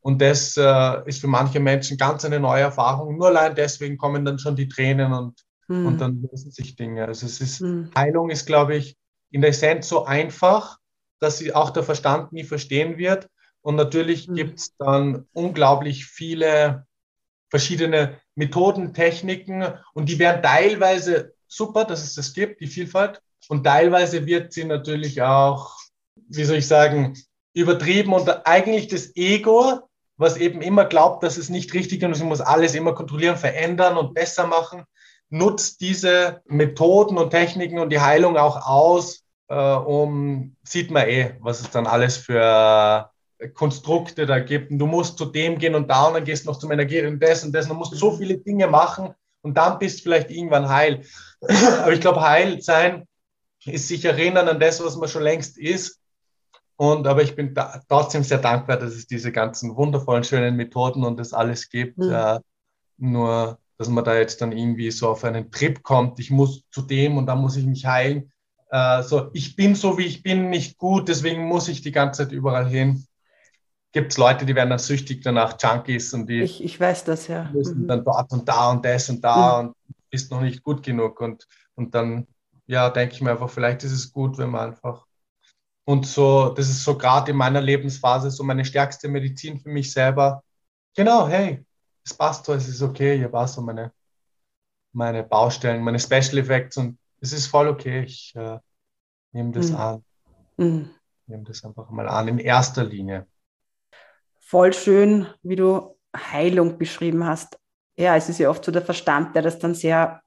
Und 0.07 0.22
das 0.22 0.57
äh, 0.57 1.09
ist 1.09 1.20
für 1.20 1.26
manche 1.26 1.59
Menschen 1.59 1.96
ganz 1.96 2.24
eine 2.24 2.38
neue 2.38 2.62
Erfahrung. 2.62 3.16
Nur 3.16 3.26
allein 3.26 3.57
deswegen 3.57 3.96
kommen 3.96 4.24
dann 4.24 4.38
schon 4.38 4.54
die 4.54 4.68
Tränen 4.68 5.12
und, 5.12 5.40
mhm. 5.66 5.84
und 5.84 6.00
dann 6.00 6.22
lösen 6.22 6.52
sich 6.52 6.76
Dinge. 6.76 7.07
Also 7.07 7.26
es 7.26 7.40
ist, 7.40 7.61
mhm. 7.61 7.90
Heilung 7.92 8.30
ist, 8.30 8.46
glaube 8.46 8.76
ich, 8.76 8.96
in 9.32 9.40
der 9.40 9.50
Essenz 9.50 9.88
so 9.88 10.04
einfach, 10.04 10.78
dass 11.18 11.38
sie 11.38 11.52
auch 11.52 11.70
der 11.70 11.82
Verstand 11.82 12.32
nie 12.32 12.44
verstehen 12.44 12.98
wird. 12.98 13.28
Und 13.62 13.74
natürlich 13.74 14.28
mhm. 14.28 14.36
gibt 14.36 14.61
es 14.61 14.76
dann 14.76 15.26
unglaublich 15.32 16.07
viele 16.07 16.86
verschiedene 17.50 18.20
Methoden, 18.36 18.94
Techniken 18.94 19.64
und 19.92 20.09
die 20.09 20.20
werden 20.20 20.40
teilweise 20.40 21.34
super, 21.48 21.84
dass 21.84 22.04
es 22.04 22.14
das 22.14 22.32
gibt, 22.32 22.61
die 22.61 22.68
Vielfalt. 22.68 23.20
Und 23.48 23.64
teilweise 23.64 24.24
wird 24.24 24.52
sie 24.52 24.62
natürlich 24.62 25.20
auch, 25.20 25.74
wie 26.28 26.44
soll 26.44 26.59
ich 26.59 26.68
sagen, 26.68 27.14
übertrieben 27.54 28.12
und 28.12 28.46
eigentlich 28.46 28.86
das 28.86 29.16
Ego 29.16 29.80
was 30.16 30.36
eben 30.36 30.62
immer 30.62 30.84
glaubt, 30.84 31.22
dass 31.22 31.36
es 31.36 31.48
nicht 31.48 31.74
richtig 31.74 32.02
ist 32.02 32.06
und 32.06 32.16
ich 32.16 32.22
muss 32.22 32.40
alles 32.40 32.74
immer 32.74 32.94
kontrollieren, 32.94 33.36
verändern 33.36 33.96
und 33.96 34.14
besser 34.14 34.46
machen, 34.46 34.84
nutzt 35.28 35.80
diese 35.80 36.42
Methoden 36.46 37.18
und 37.18 37.30
Techniken 37.30 37.78
und 37.78 37.90
die 37.90 38.00
Heilung 38.00 38.36
auch 38.36 38.66
aus, 38.66 39.24
äh, 39.48 39.54
um, 39.54 40.56
sieht 40.62 40.90
man 40.90 41.08
eh, 41.08 41.34
was 41.40 41.60
es 41.60 41.70
dann 41.70 41.86
alles 41.86 42.16
für 42.16 43.10
Konstrukte 43.54 44.26
da 44.26 44.38
gibt. 44.38 44.70
Und 44.70 44.78
du 44.78 44.86
musst 44.86 45.18
zu 45.18 45.26
dem 45.26 45.58
gehen 45.58 45.74
und 45.74 45.88
da 45.88 46.06
und 46.06 46.14
dann 46.14 46.24
gehst 46.24 46.46
du 46.46 46.50
noch 46.50 46.58
zum 46.58 46.72
Energie 46.72 47.04
und 47.04 47.22
das 47.22 47.44
und 47.44 47.52
das 47.52 47.68
du 47.68 47.74
musst 47.74 47.94
so 47.94 48.12
viele 48.12 48.38
Dinge 48.38 48.66
machen 48.66 49.14
und 49.42 49.56
dann 49.56 49.78
bist 49.78 49.98
du 49.98 50.02
vielleicht 50.04 50.30
irgendwann 50.30 50.68
heil. 50.68 51.02
Aber 51.82 51.92
ich 51.92 52.00
glaube, 52.00 52.22
heil 52.22 52.62
sein 52.62 53.06
ist 53.64 53.88
sich 53.88 54.04
erinnern 54.04 54.48
an 54.48 54.60
das, 54.60 54.82
was 54.82 54.96
man 54.96 55.08
schon 55.08 55.22
längst 55.22 55.58
ist 55.58 56.00
und 56.76 57.06
aber 57.06 57.22
ich 57.22 57.34
bin 57.34 57.54
da, 57.54 57.80
trotzdem 57.88 58.22
sehr 58.22 58.38
dankbar, 58.38 58.76
dass 58.76 58.94
es 58.94 59.06
diese 59.06 59.32
ganzen 59.32 59.76
wundervollen, 59.76 60.24
schönen 60.24 60.56
Methoden 60.56 61.04
und 61.04 61.18
das 61.18 61.32
alles 61.32 61.68
gibt. 61.70 61.98
Mhm. 61.98 62.12
Äh, 62.12 62.40
nur, 62.98 63.58
dass 63.78 63.88
man 63.88 64.04
da 64.04 64.16
jetzt 64.16 64.40
dann 64.40 64.52
irgendwie 64.52 64.90
so 64.90 65.08
auf 65.08 65.24
einen 65.24 65.50
Trip 65.50 65.82
kommt, 65.82 66.18
ich 66.18 66.30
muss 66.30 66.64
zu 66.70 66.82
dem 66.82 67.16
und 67.16 67.26
dann 67.26 67.40
muss 67.40 67.56
ich 67.56 67.66
mich 67.66 67.86
heilen. 67.86 68.32
Äh, 68.70 69.02
so, 69.02 69.30
ich 69.32 69.56
bin 69.56 69.74
so 69.74 69.98
wie 69.98 70.06
ich 70.06 70.22
bin 70.22 70.50
nicht 70.50 70.78
gut, 70.78 71.08
deswegen 71.08 71.46
muss 71.46 71.68
ich 71.68 71.82
die 71.82 71.92
ganze 71.92 72.24
Zeit 72.24 72.32
überall 72.32 72.68
hin. 72.68 73.06
Gibt 73.92 74.12
es 74.12 74.18
Leute, 74.18 74.44
die 74.44 74.54
werden 74.54 74.70
dann 74.70 74.78
süchtig 74.78 75.22
danach, 75.22 75.56
Junkies 75.60 76.12
und 76.12 76.28
die 76.28 76.42
ich, 76.42 76.62
ich 76.62 76.78
weiß 76.78 77.04
das 77.04 77.28
ja. 77.28 77.50
müssen 77.52 77.82
mhm. 77.82 77.88
dann 77.88 78.04
dort 78.04 78.30
und 78.32 78.48
da 78.48 78.70
und 78.70 78.84
das 78.84 79.08
und 79.08 79.24
da 79.24 79.62
mhm. 79.62 79.68
und 79.68 79.76
ist 80.10 80.30
noch 80.30 80.40
nicht 80.40 80.62
gut 80.62 80.82
genug. 80.82 81.20
Und, 81.20 81.46
und 81.74 81.94
dann, 81.94 82.26
ja, 82.66 82.90
denke 82.90 83.14
ich 83.14 83.20
mir 83.22 83.30
einfach, 83.30 83.50
vielleicht 83.50 83.84
ist 83.84 83.92
es 83.92 84.12
gut, 84.12 84.36
wenn 84.38 84.50
man 84.50 84.68
einfach 84.70 85.05
und 85.87 86.05
so, 86.05 86.49
das 86.49 86.68
ist 86.68 86.82
so 86.82 86.99
gerade 86.99 87.30
in 87.30 87.37
meiner 87.37 87.61
Lebensphase 87.61 88.30
so 88.32 88.43
meine 88.43 88.64
stärkste 88.64 89.09
Medizin 89.09 89.61
für 89.61 89.68
mich 89.68 89.93
selber. 89.93 90.43
Genau, 90.97 91.28
hey, 91.28 91.64
es 92.05 92.12
passt 92.12 92.45
so, 92.45 92.55
es 92.55 92.66
ist 92.68 92.82
okay, 92.82 93.16
hier 93.16 93.32
war 93.32 93.47
so 93.47 93.62
meine, 93.62 93.93
meine 94.93 95.22
Baustellen, 95.22 95.84
meine 95.84 96.01
Special 96.01 96.39
Effects 96.39 96.76
und 96.76 96.99
es 97.20 97.32
ist 97.32 97.47
voll 97.47 97.68
okay. 97.68 98.03
Ich 98.03 98.34
äh, 98.34 98.59
nehme 99.30 99.53
das 99.53 99.70
mhm. 99.70 99.76
an. 99.76 100.05
Mhm. 100.57 100.91
Nehme 101.26 101.45
das 101.45 101.64
einfach 101.64 101.89
mal 101.91 102.09
an, 102.09 102.28
in 102.28 102.39
erster 102.41 102.82
Linie. 102.82 103.28
Voll 104.41 104.72
schön, 104.72 105.28
wie 105.43 105.57
du 105.57 105.97
Heilung 106.16 106.78
beschrieben 106.78 107.24
hast. 107.24 107.61
Ja, 107.97 108.16
es 108.16 108.28
ist 108.28 108.39
ja 108.39 108.51
oft 108.51 108.64
so 108.64 108.72
der 108.72 108.82
Verstand, 108.82 109.37
der 109.37 109.43
das 109.43 109.61
dann 109.61 109.74
sehr 109.74 110.20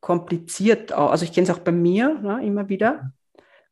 kompliziert, 0.00 0.90
also 0.90 1.24
ich 1.24 1.32
kenne 1.32 1.44
es 1.44 1.54
auch 1.54 1.60
bei 1.60 1.70
mir 1.70 2.18
ne, 2.18 2.44
immer 2.44 2.68
wieder, 2.68 3.12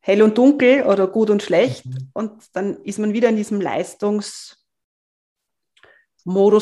hell 0.01 0.21
und 0.21 0.37
dunkel 0.37 0.83
oder 0.83 1.07
gut 1.07 1.29
und 1.29 1.41
schlecht. 1.41 1.85
Mhm. 1.85 2.09
Und 2.13 2.31
dann 2.53 2.77
ist 2.83 2.99
man 2.99 3.13
wieder 3.13 3.29
in 3.29 3.37
diesem 3.37 3.59
Leistungsmodus 3.59 4.59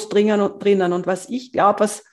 drinnen 0.09 0.39
und, 0.39 0.63
drinnen. 0.63 0.93
und 0.93 1.07
was 1.07 1.27
ich 1.29 1.51
glaube, 1.51 1.81
was, 1.81 2.03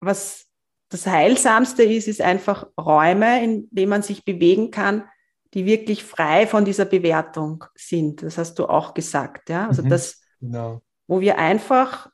was 0.00 0.46
das 0.90 1.06
Heilsamste 1.06 1.82
ist, 1.84 2.08
ist 2.08 2.20
einfach 2.20 2.66
Räume, 2.78 3.42
in 3.42 3.68
denen 3.70 3.90
man 3.90 4.02
sich 4.02 4.24
bewegen 4.24 4.70
kann, 4.70 5.08
die 5.54 5.64
wirklich 5.66 6.04
frei 6.04 6.46
von 6.46 6.64
dieser 6.64 6.84
Bewertung 6.84 7.64
sind. 7.74 8.22
Das 8.22 8.36
hast 8.38 8.58
du 8.58 8.66
auch 8.66 8.92
gesagt. 8.92 9.48
Ja? 9.48 9.68
Also 9.68 9.82
mhm, 9.82 9.88
das, 9.88 10.20
genau. 10.40 10.82
wo 11.06 11.20
wir 11.20 11.38
einfach 11.38 12.10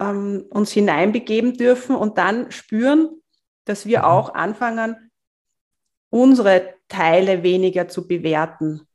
ähm, 0.00 0.46
uns 0.50 0.72
hineinbegeben 0.72 1.54
dürfen 1.54 1.96
und 1.96 2.18
dann 2.18 2.50
spüren, 2.50 3.20
dass 3.66 3.84
wir 3.84 4.06
auch 4.06 4.34
anfangen, 4.34 5.10
unsere 6.10 6.74
Teile 6.88 7.42
weniger 7.42 7.88
zu 7.88 8.06
bewerten. 8.06 8.86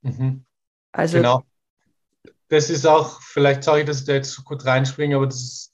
Mhm. 0.00 0.44
Also 0.90 1.18
genau. 1.18 1.42
Das 2.48 2.68
ist 2.68 2.86
auch, 2.86 3.22
vielleicht 3.22 3.62
sorry, 3.62 3.84
dass 3.84 4.00
ich 4.00 4.06
da 4.06 4.14
jetzt 4.14 4.32
so 4.32 4.42
kurz 4.42 4.66
reinspringe, 4.66 5.16
aber 5.16 5.26
das 5.26 5.40
ist, 5.40 5.72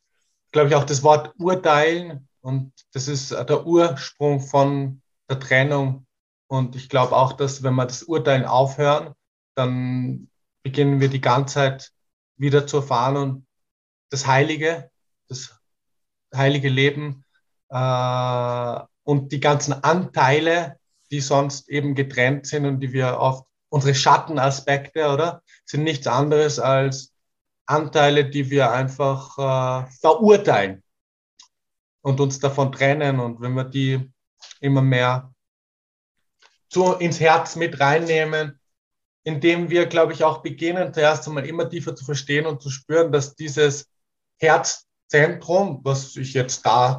glaube 0.53 0.69
ich, 0.69 0.75
auch 0.75 0.85
das 0.85 1.03
Wort 1.03 1.35
urteilen 1.39 2.29
und 2.41 2.73
das 2.93 3.09
ist 3.09 3.33
der 3.33 3.67
Ursprung 3.67 4.41
von 4.41 5.03
der 5.29 5.41
Trennung. 5.41 6.07
Und 6.47 6.77
ich 6.77 6.89
glaube 6.89 7.17
auch, 7.17 7.33
dass 7.33 7.63
wenn 7.63 7.75
wir 7.75 7.87
das 7.87 8.05
Urteilen 8.05 8.45
aufhören, 8.45 9.15
dann 9.55 10.31
beginnen 10.63 11.01
wir 11.01 11.09
die 11.09 11.21
Ganzheit 11.21 11.93
wieder 12.37 12.67
zu 12.67 12.79
erfahren 12.79 13.17
und 13.17 13.47
das 14.11 14.27
Heilige, 14.27 14.91
das 15.29 15.59
heilige 16.35 16.69
Leben 16.69 17.25
äh, 17.71 18.81
und 19.05 19.33
die 19.33 19.41
ganzen 19.41 19.73
Anteile, 19.85 20.79
die 21.11 21.21
sonst 21.21 21.69
eben 21.69 21.95
getrennt 21.95 22.47
sind 22.47 22.67
und 22.67 22.81
die 22.81 22.93
wir 22.93 23.19
oft, 23.19 23.47
unsere 23.71 23.95
Schattenaspekte, 23.95 25.09
oder? 25.09 25.43
Sind 25.65 25.85
nichts 25.85 26.07
anderes 26.07 26.59
als 26.59 27.13
Anteile, 27.67 28.29
die 28.29 28.51
wir 28.51 28.73
einfach 28.73 29.39
äh, 29.39 29.91
verurteilen 30.01 30.83
und 32.01 32.21
uns 32.21 32.39
davon 32.39 32.73
trennen. 32.73 33.21
Und 33.21 33.41
wenn 33.41 33.55
wir 33.55 33.65
die 33.65 34.11
immer 34.61 34.83
mehr 34.83 35.33
zu, 36.71 36.95
ins 36.95 37.21
Herz 37.21 37.57
mit 37.57 37.81
reinnehmen, 37.81 38.59
indem 39.25 39.69
wir, 39.69 39.87
glaube 39.87 40.15
ich, 40.15 40.25
auch 40.25 40.39
beginnen, 40.39 40.95
zuerst 40.95 41.29
einmal 41.29 41.47
immer 41.47 41.69
tiefer 41.69 41.95
zu 41.95 42.05
verstehen 42.05 42.47
und 42.47 42.63
zu 42.63 42.71
spüren, 42.71 43.13
dass 43.13 43.35
dieses 43.35 43.91
Herzzentrum, 44.39 45.81
was 45.83 46.17
ich 46.17 46.33
jetzt 46.33 46.65
da 46.65 46.97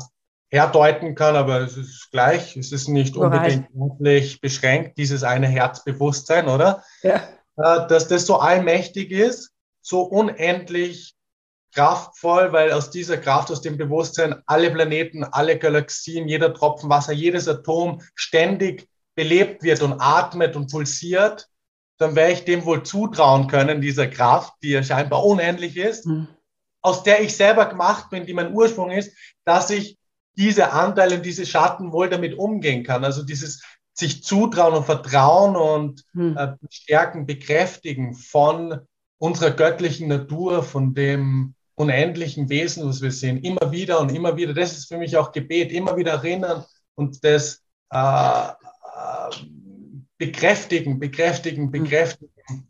herdeuten 0.49 1.15
kann, 1.15 1.35
aber 1.35 1.61
es 1.61 1.77
ist 1.77 2.09
gleich, 2.11 2.57
es 2.57 2.71
ist 2.71 2.87
nicht 2.87 3.15
unbedingt 3.15 3.67
beschränkt, 4.41 4.97
dieses 4.97 5.23
eine 5.23 5.47
Herzbewusstsein, 5.47 6.47
oder? 6.47 6.83
Ja. 7.03 7.21
Äh, 7.57 7.87
dass 7.87 8.07
das 8.07 8.25
so 8.25 8.37
allmächtig 8.37 9.11
ist, 9.11 9.51
so 9.81 10.01
unendlich 10.01 11.15
kraftvoll, 11.73 12.51
weil 12.51 12.71
aus 12.71 12.89
dieser 12.89 13.17
Kraft, 13.17 13.51
aus 13.51 13.61
dem 13.61 13.77
Bewusstsein 13.77 14.41
alle 14.47 14.71
Planeten, 14.71 15.23
alle 15.23 15.57
Galaxien, 15.57 16.27
jeder 16.27 16.53
Tropfen 16.53 16.89
Wasser, 16.89 17.13
jedes 17.13 17.47
Atom 17.47 18.01
ständig 18.15 18.89
belebt 19.15 19.63
wird 19.63 19.81
und 19.83 19.99
atmet 19.99 20.55
und 20.55 20.71
pulsiert, 20.71 21.47
dann 21.99 22.15
werde 22.15 22.33
ich 22.33 22.45
dem 22.45 22.65
wohl 22.65 22.83
zutrauen 22.83 23.47
können, 23.47 23.81
dieser 23.81 24.07
Kraft, 24.07 24.53
die 24.63 24.69
ja 24.69 24.81
scheinbar 24.81 25.23
unendlich 25.25 25.77
ist, 25.77 26.05
mhm. 26.05 26.27
aus 26.81 27.03
der 27.03 27.21
ich 27.21 27.35
selber 27.35 27.65
gemacht 27.67 28.09
bin, 28.09 28.25
die 28.25 28.33
mein 28.33 28.53
Ursprung 28.53 28.89
ist, 28.89 29.15
dass 29.45 29.69
ich 29.69 29.98
diese 30.39 30.71
Anteile, 30.71 31.19
diese 31.19 31.45
Schatten 31.45 31.91
wohl 31.91 32.09
damit 32.09 32.33
umgehen 32.33 32.83
kann. 32.83 33.03
Also 33.03 33.23
dieses 33.23 33.61
sich 33.93 34.23
zutrauen 34.23 34.73
und 34.73 34.85
vertrauen 34.85 35.57
und 35.57 36.05
mhm. 36.13 36.37
äh, 36.37 36.53
stärken, 36.69 37.25
bekräftigen 37.25 38.13
von 38.13 38.79
unserer 39.17 39.51
göttlichen 39.51 40.07
Natur, 40.07 40.63
von 40.63 40.93
dem 40.93 41.53
unendlichen 41.75 42.47
Wesen, 42.47 42.87
was 42.87 43.01
wir 43.01 43.11
sehen, 43.11 43.43
immer 43.43 43.73
wieder 43.73 43.99
und 43.99 44.15
immer 44.15 44.37
wieder. 44.37 44.53
Das 44.53 44.77
ist 44.77 44.87
für 44.87 44.97
mich 44.97 45.17
auch 45.17 45.33
Gebet, 45.33 45.73
immer 45.73 45.97
wieder 45.97 46.13
erinnern 46.13 46.63
und 46.95 47.21
das 47.25 47.61
äh, 47.89 48.49
bekräftigen, 50.17 50.99
bekräftigen, 50.99 51.65
mhm. 51.65 51.71
bekräftigen. 51.71 52.69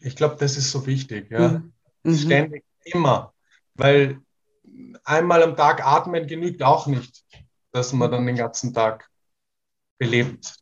Ich 0.00 0.14
glaube, 0.14 0.36
das 0.38 0.56
ist 0.56 0.70
so 0.70 0.86
wichtig. 0.86 1.28
Ja? 1.30 1.48
Mhm. 1.48 1.72
mhm. 2.04 2.16
Ständig, 2.16 2.64
immer. 2.84 3.32
Weil 3.74 4.20
einmal 5.04 5.42
am 5.42 5.56
Tag 5.56 5.84
atmen 5.84 6.26
genügt 6.26 6.62
auch 6.62 6.86
nicht, 6.86 7.24
dass 7.72 7.92
man 7.92 8.10
dann 8.10 8.26
den 8.26 8.36
ganzen 8.36 8.74
Tag 8.74 9.08
belebt 9.98 10.56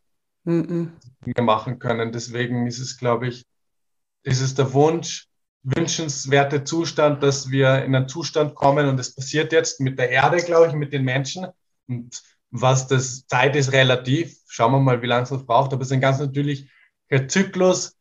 mhm. 0.44 0.92
machen 1.40 1.78
können. 1.78 2.12
Deswegen 2.12 2.66
ist 2.66 2.78
es, 2.78 2.98
glaube 2.98 3.28
ich, 3.28 3.44
ist 4.22 4.40
es 4.40 4.54
der 4.54 4.72
Wunsch, 4.72 5.28
wünschenswerte 5.62 6.64
Zustand, 6.64 7.22
dass 7.22 7.50
wir 7.50 7.84
in 7.84 7.94
einen 7.94 8.08
Zustand 8.08 8.54
kommen 8.54 8.88
und 8.88 8.98
es 9.00 9.14
passiert 9.14 9.52
jetzt 9.52 9.80
mit 9.80 9.98
der 9.98 10.10
Erde, 10.10 10.38
glaube 10.38 10.68
ich, 10.68 10.74
mit 10.74 10.92
den 10.92 11.04
Menschen. 11.04 11.46
Und 11.88 12.22
was 12.50 12.86
das 12.86 13.26
Zeit 13.26 13.56
ist 13.56 13.72
relativ. 13.72 14.38
Schauen 14.48 14.72
wir 14.72 14.80
mal, 14.80 15.02
wie 15.02 15.06
lange 15.06 15.24
es 15.24 15.46
braucht. 15.46 15.72
Aber 15.72 15.82
es 15.82 15.88
ist 15.88 15.92
ein 15.92 16.00
ganz 16.00 16.18
natürlicher 16.18 16.66
Zyklus, 17.28 17.96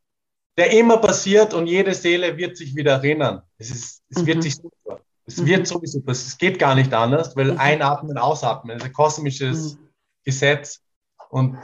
der 0.57 0.72
immer 0.72 0.97
passiert 0.97 1.53
und 1.53 1.68
jede 1.68 1.93
Seele 1.93 2.38
wird 2.38 2.55
sich 2.55 2.76
wieder 2.76 2.93
erinnern. 2.93 3.41
Es, 3.57 3.72
ist, 3.72 4.03
es 4.09 4.22
mhm. 4.22 4.26
wird 4.28 4.43
sich 4.43 4.55
super. 4.55 4.84
Es 5.26 5.38
mhm. 5.38 5.45
wird 5.47 5.67
sowieso 5.67 6.01
passieren. 6.01 6.28
Es 6.28 6.38
geht 6.38 6.59
gar 6.59 6.76
nicht 6.76 6.93
anders, 6.93 7.36
weil 7.36 7.53
mhm. 7.53 7.59
einatmen, 7.59 8.17
ausatmen, 8.17 8.78
das 8.78 8.84
ist 8.84 8.89
ein 8.89 8.93
kosmisches 8.93 9.76
mhm. 9.76 9.89
Gesetz. 10.23 10.82
Und 11.30 11.57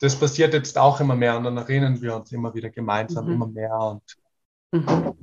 das 0.00 0.16
passiert 0.16 0.52
jetzt 0.52 0.76
auch 0.76 1.00
immer 1.00 1.14
mehr 1.14 1.36
und 1.36 1.44
dann 1.44 1.56
erinnern 1.56 2.00
wir 2.02 2.16
uns 2.16 2.32
immer 2.32 2.54
wieder 2.54 2.70
gemeinsam, 2.70 3.26
mhm. 3.26 3.32
immer 3.32 3.46
mehr 3.46 3.78
und 3.78 4.02
mhm. 4.72 5.14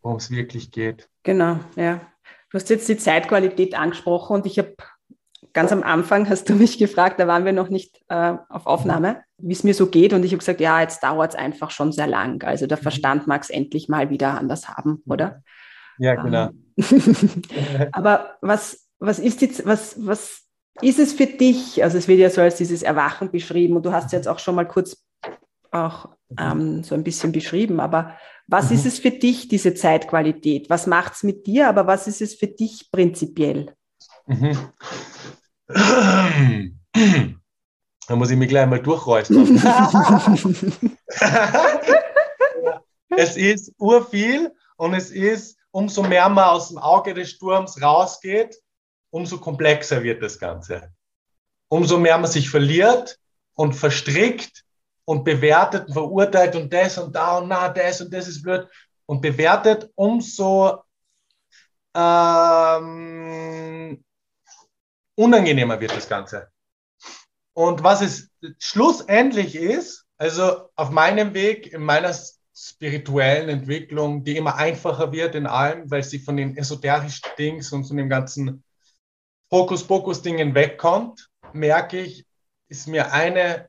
worum 0.00 0.16
es 0.16 0.30
wirklich 0.30 0.70
geht. 0.70 1.08
Genau, 1.22 1.58
ja. 1.76 2.00
Du 2.50 2.58
hast 2.58 2.70
jetzt 2.70 2.88
die 2.88 2.96
Zeitqualität 2.96 3.74
angesprochen 3.74 4.36
und 4.36 4.46
ich 4.46 4.58
habe 4.58 4.74
ganz 5.52 5.72
am 5.72 5.82
Anfang 5.82 6.28
hast 6.28 6.48
du 6.48 6.54
mich 6.54 6.78
gefragt, 6.78 7.18
da 7.18 7.26
waren 7.26 7.44
wir 7.44 7.52
noch 7.52 7.68
nicht 7.68 8.00
äh, 8.08 8.34
auf 8.48 8.66
Aufnahme, 8.66 9.22
wie 9.38 9.52
es 9.52 9.64
mir 9.64 9.74
so 9.74 9.88
geht. 9.88 10.12
Und 10.12 10.24
ich 10.24 10.32
habe 10.32 10.38
gesagt, 10.38 10.60
ja, 10.60 10.80
jetzt 10.80 11.02
dauert 11.02 11.32
es 11.32 11.38
einfach 11.38 11.70
schon 11.70 11.92
sehr 11.92 12.06
lang. 12.06 12.42
Also 12.44 12.66
der 12.66 12.78
mhm. 12.78 12.82
Verstand 12.82 13.26
mag 13.26 13.42
es 13.42 13.50
endlich 13.50 13.88
mal 13.88 14.10
wieder 14.10 14.38
anders 14.38 14.68
haben, 14.68 15.02
oder? 15.06 15.42
Ja, 16.02 16.16
genau. 16.16 16.50
Ähm, 16.76 16.76
aber 17.92 18.36
was, 18.40 18.88
was 18.98 19.20
ist 19.20 19.40
jetzt, 19.40 19.64
was, 19.64 19.94
was 20.04 20.42
ist 20.80 20.98
es 20.98 21.12
für 21.12 21.26
dich? 21.26 21.84
Also 21.84 21.96
es 21.96 22.08
wird 22.08 22.18
ja 22.18 22.28
so 22.28 22.40
als 22.40 22.56
dieses 22.56 22.82
Erwachen 22.82 23.30
beschrieben 23.30 23.76
und 23.76 23.86
du 23.86 23.92
hast 23.92 24.10
jetzt 24.10 24.26
auch 24.26 24.40
schon 24.40 24.56
mal 24.56 24.66
kurz 24.66 24.96
auch 25.70 26.08
ähm, 26.38 26.82
so 26.82 26.96
ein 26.96 27.04
bisschen 27.04 27.30
beschrieben, 27.30 27.78
aber 27.78 28.16
was 28.48 28.70
mhm. 28.70 28.76
ist 28.76 28.86
es 28.86 28.98
für 28.98 29.12
dich, 29.12 29.46
diese 29.46 29.74
Zeitqualität? 29.74 30.68
Was 30.68 30.88
macht 30.88 31.14
es 31.14 31.22
mit 31.22 31.46
dir, 31.46 31.68
aber 31.68 31.86
was 31.86 32.08
ist 32.08 32.20
es 32.20 32.34
für 32.34 32.48
dich 32.48 32.90
prinzipiell? 32.90 33.72
Mhm. 34.26 34.58
Da 38.08 38.16
muss 38.16 38.30
ich 38.30 38.36
mich 38.36 38.48
gleich 38.48 38.66
mal 38.66 38.82
durchräuspern. 38.82 39.46
es 43.16 43.36
ist 43.36 43.72
urviel 43.78 44.52
und 44.76 44.94
es 44.94 45.12
ist, 45.12 45.56
umso 45.72 46.02
mehr 46.02 46.28
man 46.28 46.44
aus 46.44 46.68
dem 46.68 46.78
Auge 46.78 47.14
des 47.14 47.30
Sturms 47.30 47.82
rausgeht, 47.82 48.56
umso 49.10 49.38
komplexer 49.38 50.02
wird 50.02 50.22
das 50.22 50.38
Ganze. 50.38 50.92
Umso 51.68 51.98
mehr 51.98 52.18
man 52.18 52.30
sich 52.30 52.48
verliert 52.48 53.18
und 53.54 53.72
verstrickt 53.72 54.64
und 55.04 55.24
bewertet 55.24 55.88
und 55.88 55.94
verurteilt 55.94 56.54
und 56.54 56.72
das 56.72 56.98
und 56.98 57.14
da 57.14 57.38
und 57.38 57.48
na, 57.48 57.68
das 57.68 58.00
und 58.00 58.12
das 58.12 58.28
ist 58.28 58.42
blöd 58.42 58.68
und 59.06 59.20
bewertet, 59.20 59.90
umso 59.94 60.84
ähm, 61.94 64.04
unangenehmer 65.14 65.80
wird 65.80 65.96
das 65.96 66.08
Ganze. 66.08 66.48
Und 67.54 67.82
was 67.82 68.00
es 68.00 68.30
schlussendlich 68.58 69.56
ist, 69.56 70.06
also 70.16 70.70
auf 70.76 70.90
meinem 70.90 71.34
Weg, 71.34 71.72
in 71.72 71.82
meiner 71.82 72.14
spirituellen 72.62 73.48
Entwicklung, 73.48 74.22
die 74.22 74.36
immer 74.36 74.54
einfacher 74.54 75.10
wird 75.10 75.34
in 75.34 75.46
allem, 75.48 75.90
weil 75.90 76.04
sie 76.04 76.20
von 76.20 76.36
den 76.36 76.56
esoterischen 76.56 77.28
Dings 77.36 77.72
und 77.72 77.84
von 77.84 77.96
dem 77.96 78.08
ganzen 78.08 78.62
Hokuspokus-Dingen 79.50 80.54
wegkommt, 80.54 81.28
merke 81.52 82.00
ich, 82.00 82.24
ist 82.68 82.86
mir 82.86 83.12
eine 83.12 83.68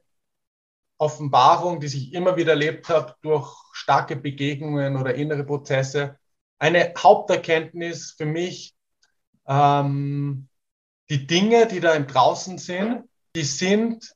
Offenbarung, 1.00 1.80
die 1.80 1.88
sich 1.88 2.14
immer 2.14 2.38
wieder 2.38 2.52
erlebt 2.52 2.88
habe 2.88 3.16
durch 3.24 3.52
starke 3.74 4.16
Begegnungen 4.16 4.96
oder 4.96 5.16
innere 5.16 5.44
Prozesse, 5.44 6.20
eine 6.60 6.94
Haupterkenntnis 6.96 8.12
für 8.12 8.28
mich, 8.28 8.76
ähm, 9.48 10.48
die 11.10 11.26
Dinge, 11.26 11.68
die 11.68 11.80
da 11.80 11.96
im 11.96 12.06
Draußen 12.06 12.60
sind, 12.60 13.10
die 13.36 13.44
sind, 13.44 14.16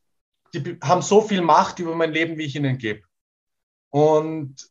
die 0.53 0.77
haben 0.83 1.01
so 1.01 1.21
viel 1.21 1.41
Macht 1.41 1.79
über 1.79 1.95
mein 1.95 2.13
Leben, 2.13 2.37
wie 2.37 2.45
ich 2.45 2.55
ihnen 2.55 2.77
gebe. 2.77 3.06
Und 3.89 4.69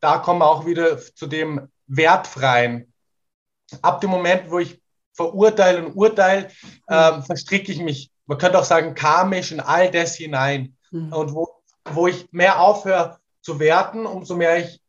da 0.00 0.18
kommen 0.18 0.40
wir 0.40 0.48
auch 0.48 0.66
wieder 0.66 0.98
zu 0.98 1.26
dem 1.26 1.70
Wertfreien. 1.86 2.92
Ab 3.80 4.00
dem 4.00 4.10
Moment, 4.10 4.50
wo 4.50 4.58
ich 4.58 4.82
verurteile 5.14 5.84
und 5.84 5.94
urteile, 5.94 6.48
äh, 6.88 7.22
verstricke 7.22 7.72
ich 7.72 7.80
mich, 7.80 8.10
man 8.26 8.38
könnte 8.38 8.58
auch 8.58 8.64
sagen, 8.64 8.94
karmisch 8.94 9.52
in 9.52 9.60
all 9.60 9.90
das 9.90 10.16
hinein. 10.16 10.76
Mhm. 10.90 11.12
Und 11.12 11.34
wo, 11.34 11.48
wo 11.90 12.06
ich 12.06 12.30
mehr 12.32 12.60
aufhöre 12.60 13.18
zu 13.40 13.58
werten, 13.58 14.06
umso 14.06 14.34
mehr 14.34 14.58
ich 14.58 14.80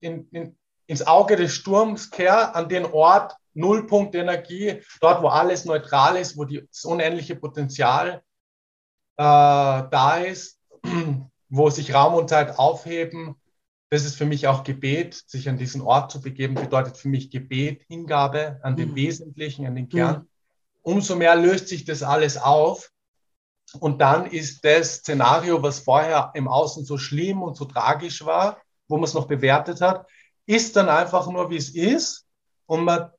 in, 0.00 0.28
in, 0.30 0.58
ins 0.86 1.06
Auge 1.06 1.36
des 1.36 1.52
Sturms 1.52 2.10
kehre, 2.10 2.54
an 2.54 2.68
den 2.68 2.84
Ort, 2.84 3.36
Nullpunkt 3.54 4.14
Energie, 4.14 4.82
dort, 5.00 5.22
wo 5.22 5.28
alles 5.28 5.64
neutral 5.64 6.16
ist, 6.16 6.36
wo 6.36 6.44
das 6.44 6.84
unendliche 6.84 7.36
Potenzial 7.36 8.22
äh, 9.16 9.22
da 9.22 10.16
ist, 10.18 10.58
wo 11.56 11.70
sich 11.70 11.94
Raum 11.94 12.14
und 12.14 12.28
Zeit 12.28 12.58
aufheben. 12.58 13.36
Das 13.88 14.04
ist 14.04 14.16
für 14.16 14.24
mich 14.24 14.48
auch 14.48 14.64
Gebet, 14.64 15.22
sich 15.26 15.48
an 15.48 15.56
diesen 15.56 15.82
Ort 15.82 16.10
zu 16.10 16.20
begeben, 16.20 16.56
bedeutet 16.56 16.96
für 16.96 17.08
mich 17.08 17.30
Gebet, 17.30 17.84
Hingabe 17.86 18.58
an 18.62 18.76
den 18.76 18.90
mhm. 18.90 18.96
Wesentlichen, 18.96 19.64
an 19.66 19.76
den 19.76 19.88
Kern. 19.88 20.16
Mhm. 20.16 20.28
Umso 20.82 21.14
mehr 21.14 21.36
löst 21.36 21.68
sich 21.68 21.84
das 21.84 22.02
alles 22.02 22.36
auf. 22.36 22.90
Und 23.78 24.00
dann 24.00 24.26
ist 24.26 24.64
das 24.64 24.96
Szenario, 24.96 25.62
was 25.62 25.80
vorher 25.80 26.32
im 26.34 26.48
Außen 26.48 26.84
so 26.84 26.98
schlimm 26.98 27.42
und 27.42 27.56
so 27.56 27.66
tragisch 27.66 28.24
war, 28.26 28.60
wo 28.88 28.96
man 28.96 29.04
es 29.04 29.14
noch 29.14 29.26
bewertet 29.26 29.80
hat, 29.80 30.06
ist 30.46 30.74
dann 30.74 30.88
einfach 30.88 31.28
nur, 31.28 31.50
wie 31.50 31.56
es 31.56 31.70
ist. 31.70 32.26
Und 32.66 32.84
man 32.84 33.10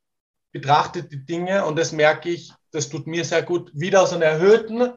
betrachtet 0.52 1.10
die 1.10 1.24
Dinge 1.24 1.64
und 1.64 1.78
das 1.78 1.92
merke 1.92 2.28
ich, 2.28 2.52
das 2.70 2.90
tut 2.90 3.06
mir 3.06 3.24
sehr 3.24 3.42
gut, 3.42 3.70
wieder 3.74 4.02
aus 4.02 4.12
einer 4.12 4.26
erhöhten, 4.26 4.92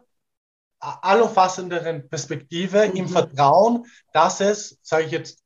allumfassenderen 0.79 2.09
Perspektive 2.09 2.87
mhm. 2.87 2.95
im 2.95 3.07
Vertrauen, 3.09 3.85
dass 4.13 4.41
es, 4.41 4.79
sage 4.81 5.05
ich 5.05 5.11
jetzt, 5.11 5.43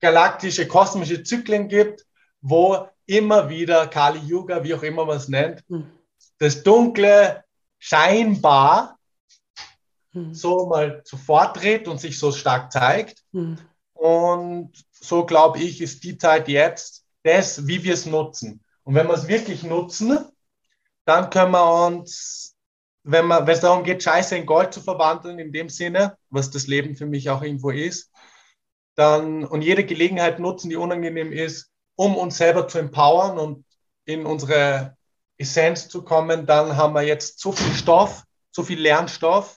galaktische, 0.00 0.66
kosmische 0.66 1.22
Zyklen 1.22 1.68
gibt, 1.68 2.04
wo 2.40 2.88
immer 3.06 3.48
wieder 3.48 3.86
Kali 3.86 4.18
Yuga, 4.20 4.62
wie 4.62 4.74
auch 4.74 4.82
immer 4.82 5.04
man 5.04 5.16
es 5.16 5.28
nennt, 5.28 5.62
mhm. 5.68 5.90
das 6.38 6.62
Dunkle 6.62 7.44
scheinbar 7.78 8.98
mhm. 10.12 10.34
so 10.34 10.66
mal 10.66 11.02
sofort 11.04 11.56
tritt 11.56 11.88
und 11.88 12.00
sich 12.00 12.18
so 12.18 12.32
stark 12.32 12.72
zeigt. 12.72 13.22
Mhm. 13.32 13.58
Und 13.94 14.72
so 14.92 15.24
glaube 15.24 15.58
ich, 15.60 15.80
ist 15.80 16.04
die 16.04 16.18
Zeit 16.18 16.48
jetzt 16.48 17.04
das, 17.22 17.66
wie 17.66 17.82
wir 17.82 17.94
es 17.94 18.06
nutzen. 18.06 18.62
Und 18.82 18.94
wenn 18.94 19.06
wir 19.06 19.14
es 19.14 19.28
wirklich 19.28 19.62
nutzen, 19.62 20.18
dann 21.04 21.30
können 21.30 21.52
wir 21.52 21.86
uns, 21.86 22.55
wenn, 23.08 23.26
man, 23.26 23.46
wenn 23.46 23.54
es 23.54 23.60
darum 23.60 23.84
geht, 23.84 24.02
Scheiße 24.02 24.36
in 24.36 24.46
Gold 24.46 24.74
zu 24.74 24.80
verwandeln, 24.80 25.38
in 25.38 25.52
dem 25.52 25.68
Sinne, 25.68 26.18
was 26.28 26.50
das 26.50 26.66
Leben 26.66 26.96
für 26.96 27.06
mich 27.06 27.30
auch 27.30 27.40
irgendwo 27.40 27.70
ist, 27.70 28.10
dann 28.96 29.44
und 29.44 29.62
jede 29.62 29.84
Gelegenheit 29.84 30.40
nutzen, 30.40 30.70
die 30.70 30.76
unangenehm 30.76 31.32
ist, 31.32 31.70
um 31.94 32.16
uns 32.16 32.36
selber 32.36 32.66
zu 32.66 32.78
empowern 32.78 33.38
und 33.38 33.64
in 34.06 34.26
unsere 34.26 34.96
Essenz 35.38 35.88
zu 35.88 36.02
kommen, 36.02 36.46
dann 36.46 36.76
haben 36.76 36.94
wir 36.94 37.02
jetzt 37.02 37.38
so 37.38 37.52
viel 37.52 37.74
Stoff, 37.74 38.24
so 38.50 38.64
viel 38.64 38.80
Lernstoff 38.80 39.56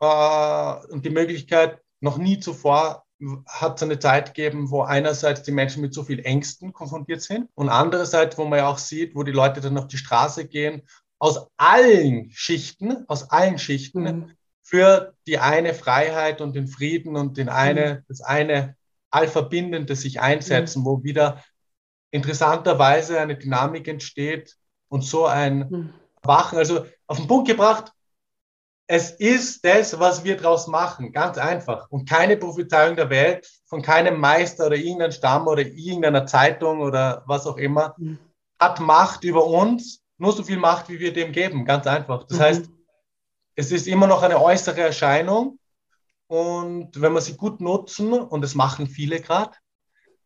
äh, 0.00 0.74
und 0.88 1.06
die 1.06 1.10
Möglichkeit, 1.10 1.80
noch 2.00 2.18
nie 2.18 2.40
zuvor 2.40 3.04
hat 3.46 3.76
es 3.76 3.82
eine 3.82 3.98
Zeit 3.98 4.34
gegeben, 4.34 4.70
wo 4.70 4.82
einerseits 4.82 5.42
die 5.42 5.52
Menschen 5.52 5.80
mit 5.80 5.94
so 5.94 6.02
viel 6.02 6.20
Ängsten 6.20 6.74
konfrontiert 6.74 7.22
sind 7.22 7.48
und 7.54 7.70
andererseits, 7.70 8.36
wo 8.36 8.44
man 8.44 8.58
ja 8.58 8.68
auch 8.68 8.76
sieht, 8.76 9.14
wo 9.14 9.22
die 9.22 9.32
Leute 9.32 9.62
dann 9.62 9.78
auf 9.78 9.86
die 9.86 9.96
Straße 9.96 10.46
gehen, 10.46 10.82
aus 11.18 11.48
allen 11.56 12.30
Schichten, 12.30 13.08
aus 13.08 13.30
allen 13.30 13.58
Schichten 13.58 14.02
mhm. 14.02 14.32
für 14.62 15.14
die 15.26 15.38
eine 15.38 15.74
Freiheit 15.74 16.40
und 16.40 16.54
den 16.54 16.68
Frieden 16.68 17.16
und 17.16 17.36
den 17.36 17.48
eine, 17.48 17.94
mhm. 17.94 18.04
das 18.08 18.20
eine 18.20 18.76
Allverbindende 19.10 19.96
sich 19.96 20.20
einsetzen, 20.20 20.80
mhm. 20.80 20.86
wo 20.86 21.02
wieder 21.04 21.42
interessanterweise 22.10 23.20
eine 23.20 23.36
Dynamik 23.36 23.88
entsteht 23.88 24.56
und 24.88 25.02
so 25.02 25.26
ein 25.26 25.58
mhm. 25.58 25.94
Wachen, 26.22 26.58
also 26.58 26.86
auf 27.06 27.18
den 27.18 27.26
Punkt 27.26 27.48
gebracht, 27.48 27.92
es 28.88 29.10
ist 29.10 29.64
das, 29.64 29.98
was 29.98 30.22
wir 30.22 30.36
daraus 30.36 30.68
machen, 30.68 31.12
ganz 31.12 31.38
einfach. 31.38 31.90
Und 31.90 32.08
keine 32.08 32.36
Prophezeiung 32.36 32.94
der 32.94 33.10
Welt 33.10 33.48
von 33.66 33.82
keinem 33.82 34.20
Meister 34.20 34.66
oder 34.66 34.76
irgendeinem 34.76 35.10
Stamm 35.10 35.48
oder 35.48 35.62
irgendeiner 35.62 36.26
Zeitung 36.26 36.80
oder 36.80 37.24
was 37.26 37.46
auch 37.46 37.56
immer 37.56 37.94
mhm. 37.98 38.18
hat 38.60 38.80
Macht 38.80 39.24
über 39.24 39.44
uns, 39.44 40.02
nur 40.18 40.32
so 40.32 40.42
viel 40.42 40.58
Macht, 40.58 40.88
wie 40.88 40.98
wir 40.98 41.12
dem 41.12 41.32
geben, 41.32 41.64
ganz 41.64 41.86
einfach. 41.86 42.24
Das 42.24 42.38
mhm. 42.38 42.42
heißt, 42.42 42.70
es 43.54 43.72
ist 43.72 43.86
immer 43.86 44.06
noch 44.06 44.22
eine 44.22 44.40
äußere 44.40 44.80
Erscheinung 44.80 45.58
und 46.26 47.00
wenn 47.00 47.12
wir 47.12 47.20
sie 47.20 47.36
gut 47.36 47.60
nutzen, 47.60 48.12
und 48.12 48.42
das 48.42 48.54
machen 48.54 48.86
viele 48.86 49.20
gerade, 49.20 49.52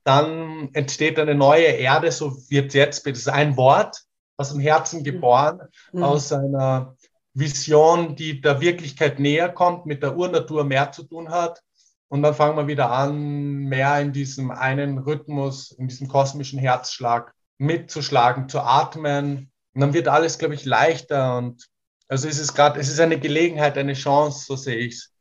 dann 0.05 0.71
entsteht 0.73 1.19
eine 1.19 1.35
neue 1.35 1.67
Erde, 1.67 2.11
so 2.11 2.37
wird 2.49 2.75
jetzt, 2.75 3.07
das 3.07 3.19
ist 3.19 3.29
ein 3.29 3.57
Wort, 3.57 4.03
aus 4.37 4.51
dem 4.51 4.61
Herzen 4.61 5.05
geboren, 5.05 5.61
mhm. 5.93 6.03
aus 6.03 6.33
einer 6.33 6.97
Vision, 7.35 8.17
die 8.17 8.41
der 8.41 8.61
Wirklichkeit 8.61 9.19
näher 9.19 9.51
kommt, 9.51 9.85
mit 9.85 10.03
der 10.03 10.17
Urnatur 10.17 10.65
mehr 10.65 10.93
zu 10.93 11.05
tun 11.05 11.31
hat. 11.31 11.63
Und 12.09 12.23
dann 12.23 12.35
fangen 12.35 12.57
wir 12.57 12.67
wieder 12.67 12.91
an, 12.91 13.65
mehr 13.65 14.01
in 14.01 14.13
diesem 14.13 14.51
einen 14.51 14.99
Rhythmus, 14.99 15.71
in 15.73 15.89
diesem 15.89 16.09
kosmischen 16.09 16.59
Herzschlag 16.59 17.35
mitzuschlagen, 17.59 18.49
zu 18.49 18.61
atmen. 18.61 19.53
Und 19.81 19.87
dann 19.87 19.95
wird 19.95 20.09
alles, 20.09 20.37
glaube 20.37 20.53
ich, 20.53 20.67
leichter. 20.67 21.39
Und 21.39 21.67
also 22.07 22.29
es 22.29 22.39
ist 22.39 22.53
gerade, 22.53 22.79
es 22.79 22.91
ist 22.91 23.01
eine 23.01 23.19
Gelegenheit, 23.19 23.79
eine 23.79 23.95
Chance, 23.95 24.45
so 24.45 24.55
sehe 24.55 24.77
ich 24.77 24.93
es, 24.93 25.15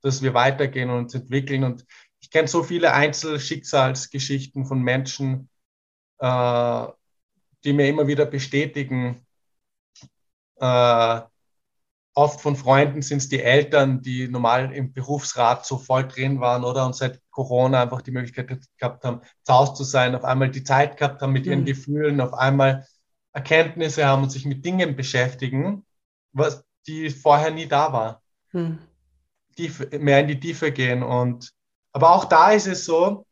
dass 0.00 0.22
wir 0.22 0.32
weitergehen 0.32 0.88
und 0.88 1.00
uns 1.00 1.14
entwickeln. 1.14 1.64
Und 1.64 1.84
ich 2.20 2.30
kenne 2.30 2.48
so 2.48 2.62
viele 2.62 2.94
Einzelschicksalsgeschichten 2.94 4.64
von 4.64 4.80
Menschen, 4.80 5.50
äh, 6.18 6.86
die 7.62 7.74
mir 7.74 7.88
immer 7.88 8.06
wieder 8.06 8.24
bestätigen, 8.24 9.20
äh, 10.60 11.20
oft 12.14 12.40
von 12.40 12.56
Freunden 12.56 13.02
sind 13.02 13.18
es 13.18 13.28
die 13.28 13.42
Eltern, 13.42 14.00
die 14.00 14.28
normal 14.28 14.72
im 14.72 14.94
Berufsrat 14.94 15.66
so 15.66 15.76
voll 15.76 16.08
drin 16.08 16.40
waren 16.40 16.64
oder 16.64 16.86
und 16.86 16.96
seit 16.96 17.20
Corona 17.28 17.82
einfach 17.82 18.00
die 18.00 18.12
Möglichkeit 18.12 18.62
gehabt 18.78 19.04
haben, 19.04 19.20
zu 19.42 19.52
Hause 19.52 19.74
zu 19.74 19.84
sein, 19.84 20.14
auf 20.14 20.24
einmal 20.24 20.50
die 20.50 20.64
Zeit 20.64 20.96
gehabt 20.96 21.20
haben 21.20 21.34
mit 21.34 21.44
ihren 21.44 21.60
mhm. 21.60 21.66
Gefühlen, 21.66 22.22
auf 22.22 22.32
einmal 22.32 22.86
Erkenntnisse 23.36 24.06
haben 24.06 24.22
und 24.22 24.30
sich 24.30 24.46
mit 24.46 24.64
Dingen 24.64 24.96
beschäftigen, 24.96 25.84
was 26.32 26.64
die 26.86 27.10
vorher 27.10 27.50
nie 27.50 27.66
da 27.66 27.92
war. 27.92 28.22
Mhm. 28.52 28.78
Die 29.58 29.70
mehr 29.98 30.20
in 30.20 30.28
die 30.28 30.40
Tiefe 30.40 30.72
gehen. 30.72 31.02
Und 31.02 31.52
aber 31.92 32.14
auch 32.14 32.24
da 32.24 32.52
ist 32.52 32.66
es 32.66 32.86
so, 32.86 33.26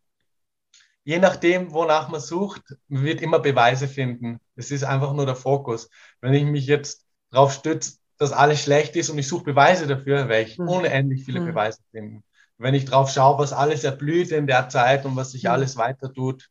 je 1.05 1.19
nachdem, 1.19 1.73
wonach 1.73 2.11
man 2.11 2.21
sucht, 2.21 2.63
man 2.89 3.03
wird 3.03 3.23
immer 3.23 3.39
Beweise 3.39 3.89
finden. 3.89 4.41
Es 4.57 4.71
ist 4.71 4.85
einfach 4.85 5.15
nur 5.15 5.25
der 5.25 5.37
Fokus. 5.37 5.89
Wenn 6.21 6.35
ich 6.35 6.45
mich 6.45 6.67
jetzt 6.67 7.07
darauf 7.31 7.55
stütze, 7.55 7.97
dass 8.19 8.33
alles 8.33 8.63
schlecht 8.63 8.97
ist 8.97 9.09
und 9.09 9.17
ich 9.17 9.27
suche 9.27 9.45
Beweise 9.45 9.87
dafür, 9.87 10.29
werde 10.29 10.51
ich 10.51 10.59
mhm. 10.59 10.69
unendlich 10.69 11.25
viele 11.25 11.41
mhm. 11.41 11.47
Beweise 11.47 11.81
finden. 11.93 12.23
Wenn 12.59 12.75
ich 12.75 12.85
drauf 12.85 13.11
schaue, 13.11 13.39
was 13.39 13.55
alles 13.55 13.85
erblüht 13.85 14.33
in 14.33 14.47
der 14.47 14.69
Zeit 14.69 15.07
und 15.07 15.17
was 15.17 15.33
sich 15.33 15.45
mhm. 15.45 15.51
alles 15.51 15.79
weiter 15.79 16.13
tut, 16.13 16.51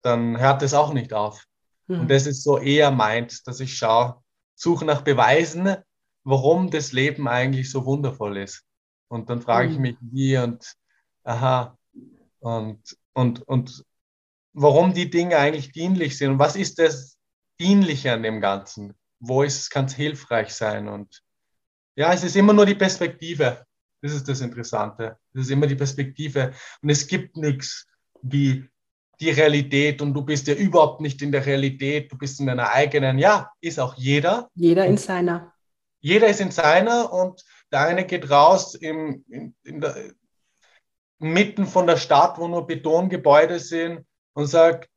dann 0.00 0.38
hört 0.40 0.62
es 0.62 0.72
auch 0.72 0.94
nicht 0.94 1.12
auf. 1.12 1.44
Mhm. 1.86 2.00
Und 2.00 2.10
das 2.10 2.26
ist 2.26 2.42
so 2.42 2.58
eher 2.58 2.90
meint, 2.90 3.46
dass 3.46 3.60
ich 3.60 3.76
schaue, 3.76 4.22
suche 4.54 4.84
nach 4.84 5.02
Beweisen, 5.02 5.76
warum 6.24 6.70
das 6.70 6.92
Leben 6.92 7.28
eigentlich 7.28 7.70
so 7.70 7.84
wundervoll 7.84 8.38
ist. 8.38 8.64
Und 9.08 9.30
dann 9.30 9.40
frage 9.40 9.70
ich 9.70 9.76
mhm. 9.76 9.82
mich, 9.82 9.96
wie 10.00 10.38
und 10.38 10.74
aha, 11.24 11.76
und, 12.40 12.80
und, 13.12 13.42
und 13.42 13.84
warum 14.52 14.94
die 14.94 15.10
Dinge 15.10 15.36
eigentlich 15.38 15.72
dienlich 15.72 16.18
sind 16.18 16.32
und 16.32 16.38
was 16.38 16.56
ist 16.56 16.78
das 16.78 17.18
Dienliche 17.58 18.12
an 18.12 18.22
dem 18.22 18.40
Ganzen? 18.40 18.94
wo 19.18 19.42
ist 19.42 19.58
es, 19.58 19.70
kann 19.70 19.86
es 19.86 19.94
hilfreich 19.94 20.52
sein. 20.54 20.88
Und 20.88 21.22
ja, 21.96 22.12
es 22.12 22.24
ist 22.24 22.36
immer 22.36 22.52
nur 22.52 22.66
die 22.66 22.74
Perspektive. 22.74 23.64
Das 24.02 24.12
ist 24.12 24.28
das 24.28 24.40
Interessante. 24.40 25.18
Es 25.32 25.42
ist 25.42 25.50
immer 25.50 25.66
die 25.66 25.74
Perspektive. 25.74 26.52
Und 26.82 26.90
es 26.90 27.06
gibt 27.06 27.36
nichts 27.36 27.86
wie 28.22 28.68
die 29.20 29.30
Realität 29.30 30.02
und 30.02 30.14
du 30.14 30.22
bist 30.22 30.46
ja 30.46 30.54
überhaupt 30.54 31.00
nicht 31.00 31.22
in 31.22 31.32
der 31.32 31.44
Realität, 31.46 32.12
du 32.12 32.18
bist 32.18 32.38
in 32.40 32.46
deiner 32.46 32.70
eigenen, 32.72 33.18
ja, 33.18 33.50
ist 33.60 33.80
auch 33.80 33.94
jeder. 33.94 34.50
Jeder 34.54 34.84
in 34.86 34.96
seiner. 34.96 35.52
Jeder 36.00 36.28
ist 36.28 36.40
in 36.40 36.50
seiner 36.50 37.12
und 37.12 37.42
der 37.72 37.80
eine 37.80 38.04
geht 38.04 38.30
raus 38.30 38.74
im, 38.74 39.24
in, 39.28 39.54
in 39.64 39.80
der, 39.80 40.12
mitten 41.18 41.66
von 41.66 41.86
der 41.86 41.96
Stadt, 41.96 42.38
wo 42.38 42.46
nur 42.46 42.66
Betongebäude 42.66 43.58
sind 43.58 44.04
und 44.34 44.46
sagt, 44.46 44.90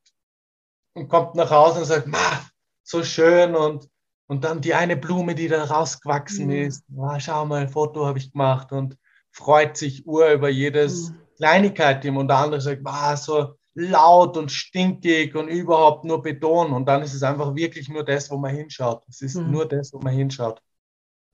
und 0.94 1.08
kommt 1.08 1.36
nach 1.36 1.50
Hause 1.50 1.80
und 1.80 1.86
sagt, 1.86 2.08
Ma, 2.08 2.46
so 2.84 3.04
schön 3.04 3.56
und 3.56 3.88
und 4.30 4.44
dann 4.44 4.62
die 4.62 4.76
eine 4.76 4.96
Blume, 4.96 5.34
die 5.34 5.48
da 5.48 5.64
rausgewachsen 5.64 6.46
mhm. 6.46 6.68
ist. 6.68 6.86
Oh, 6.96 7.18
schau 7.18 7.48
mal, 7.48 7.62
ein 7.62 7.70
Foto 7.70 8.06
habe 8.06 8.20
ich 8.20 8.32
gemacht 8.32 8.72
und 8.72 8.96
freut 9.32 9.76
sich 9.76 10.06
ur 10.06 10.32
über 10.32 10.50
jedes 10.50 11.10
mhm. 11.10 11.22
Kleinigkeit. 11.38 12.06
Und 12.06 12.28
der 12.28 12.38
andere 12.38 12.62
sagt, 12.62 12.82
wow, 12.84 13.18
so 13.18 13.56
laut 13.80 14.38
und 14.38 14.52
stinkig 14.52 15.36
und 15.36 15.48
überhaupt 15.48 16.06
nur 16.06 16.22
Beton. 16.22 16.74
Und 16.74 16.86
dann 16.86 17.02
ist 17.02 17.14
es 17.14 17.24
einfach 17.24 17.56
wirklich 17.56 17.90
nur 17.90 18.04
das, 18.04 18.30
wo 18.30 18.38
man 18.38 18.56
hinschaut. 18.56 19.04
Es 19.08 19.22
ist 19.22 19.36
mhm. 19.36 19.52
nur 19.52 19.68
das, 19.68 19.94
wo 19.94 20.00
man 20.00 20.14
hinschaut. 20.14 20.62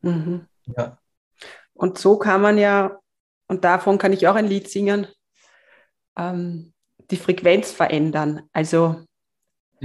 Mhm. 0.02 0.46
Ja. 0.78 0.98
Und 1.74 1.98
so 1.98 2.18
kann 2.18 2.42
man 2.42 2.58
ja, 2.58 3.00
und 3.48 3.64
davon 3.64 3.98
kann 3.98 4.14
ich 4.14 4.28
auch 4.28 4.36
ein 4.36 4.48
Lied 4.48 4.70
singen, 4.70 5.08
ähm, 6.18 6.74
die 7.12 7.18
Frequenz 7.18 7.72
verändern. 7.72 8.44
Also 8.54 9.06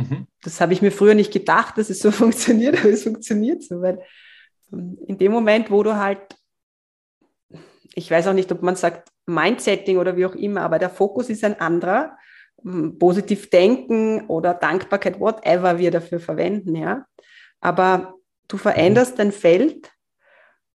Mhm. 0.00 0.26
Das 0.42 0.60
habe 0.60 0.72
ich 0.72 0.82
mir 0.82 0.92
früher 0.92 1.14
nicht 1.14 1.32
gedacht, 1.32 1.78
dass 1.78 1.90
es 1.90 2.00
so 2.00 2.10
funktioniert, 2.10 2.78
aber 2.78 2.90
es 2.90 3.04
funktioniert 3.04 3.62
so, 3.62 3.80
weil 3.80 4.02
ähm, 4.72 4.98
in 5.06 5.18
dem 5.18 5.32
Moment, 5.32 5.70
wo 5.70 5.82
du 5.82 5.96
halt, 5.96 6.36
ich 7.94 8.10
weiß 8.10 8.28
auch 8.28 8.34
nicht, 8.34 8.50
ob 8.52 8.62
man 8.62 8.76
sagt 8.76 9.08
Mindsetting 9.26 9.98
oder 9.98 10.16
wie 10.16 10.26
auch 10.26 10.34
immer, 10.34 10.62
aber 10.62 10.78
der 10.78 10.90
Fokus 10.90 11.28
ist 11.28 11.44
ein 11.44 11.60
anderer, 11.60 12.16
positiv 12.98 13.50
denken 13.50 14.26
oder 14.26 14.54
Dankbarkeit, 14.54 15.20
whatever 15.20 15.78
wir 15.78 15.90
dafür 15.90 16.20
verwenden, 16.20 16.76
ja. 16.76 17.06
Aber 17.60 18.14
du 18.48 18.56
veränderst 18.56 19.18
dein 19.18 19.32
Feld 19.32 19.90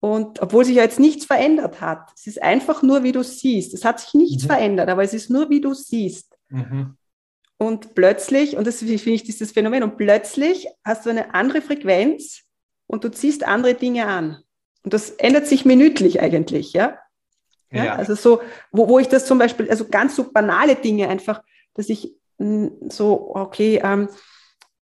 und 0.01 0.43
obwohl 0.43 0.65
sich 0.65 0.77
ja 0.77 0.83
jetzt 0.83 0.99
nichts 0.99 1.27
verändert 1.27 1.81
hat, 1.81 2.11
es 2.17 2.27
ist 2.27 2.43
einfach 2.43 2.83
nur, 2.83 3.05
wie 3.05 3.13
du 3.13 3.23
siehst. 3.23 3.73
Es 3.73 3.85
hat 3.85 4.01
sich 4.01 4.15
nichts 4.15 4.43
mhm. 4.43 4.49
verändert, 4.49 4.89
aber 4.89 5.05
es 5.05 5.15
ist 5.15 5.31
nur, 5.31 5.49
wie 5.49 5.61
du 5.61 5.75
siehst. 5.75 6.37
Mhm. 6.49 6.97
Und 7.57 7.95
plötzlich, 7.95 8.57
und 8.57 8.67
das 8.67 8.79
finde 8.79 9.11
ich 9.11 9.23
dieses 9.23 9.53
Phänomen, 9.53 9.85
und 9.85 9.97
plötzlich 9.97 10.67
hast 10.85 11.07
du 11.07 11.11
eine 11.11 11.35
andere 11.37 11.63
Frequenz 11.63 12.43
und 12.89 13.05
du 13.05 13.13
ziehst 13.13 13.47
andere 13.47 13.75
Dinge 13.75 14.09
an. 14.09 14.43
Und 14.83 14.93
das 14.93 15.11
ändert 15.11 15.47
sich 15.47 15.65
minütlich 15.65 16.21
eigentlich, 16.21 16.73
ja? 16.73 16.99
ja? 17.71 17.85
ja. 17.85 17.95
Also 17.95 18.17
so, 18.17 18.43
wo, 18.73 18.89
wo 18.89 18.99
ich 18.99 19.07
das 19.07 19.25
zum 19.27 19.39
Beispiel, 19.39 19.71
also 19.71 19.87
ganz 19.89 20.17
so 20.17 20.33
banale 20.33 20.75
Dinge 20.75 21.09
einfach, 21.09 21.45
dass 21.75 21.89
ich 21.89 22.15
hm, 22.39 22.73
so, 22.89 23.35
okay, 23.35 23.81
ähm, 23.83 24.09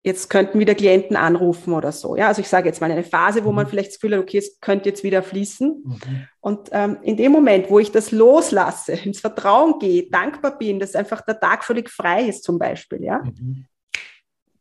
jetzt 0.04 0.30
könnten 0.30 0.60
wieder 0.60 0.74
Klienten 0.74 1.18
anrufen 1.18 1.74
oder 1.74 1.92
so. 1.92 2.16
Ja, 2.16 2.30
also 2.30 2.40
ich 2.42 2.48
sage 2.48 2.68
jetzt 2.68 2.80
mal 2.80 2.90
eine 2.90 3.04
Phase, 3.04 3.44
wo 3.44 3.52
man 3.52 3.66
mhm. 3.66 3.70
vielleicht 3.70 3.90
das 3.90 4.00
Gefühl 4.00 4.16
hat, 4.16 4.24
okay, 4.24 4.38
es 4.38 4.60
könnte 4.62 4.90
jetzt 4.90 5.04
wieder 5.04 5.22
fließen. 5.22 5.84
Mhm. 5.86 6.28
Und 6.40 6.70
ähm, 6.72 6.98
in 7.02 7.18
dem 7.18 7.34
Moment, 7.34 7.70
wo 7.70 7.80
ich 7.80 7.92
das 7.92 8.12
loslasse, 8.12 8.94
ins 9.04 9.20
Vertrauen 9.20 9.80
gehe, 9.80 10.10
dankbar 10.10 10.58
bin, 10.58 10.80
dass 10.80 10.96
einfach 10.96 11.22
der 11.22 11.40
Tag 11.40 11.64
völlig 11.64 11.90
frei 11.90 12.24
ist 12.24 12.44
zum 12.44 12.58
Beispiel, 12.58 13.04
ja, 13.04 13.22
mhm. 13.24 13.66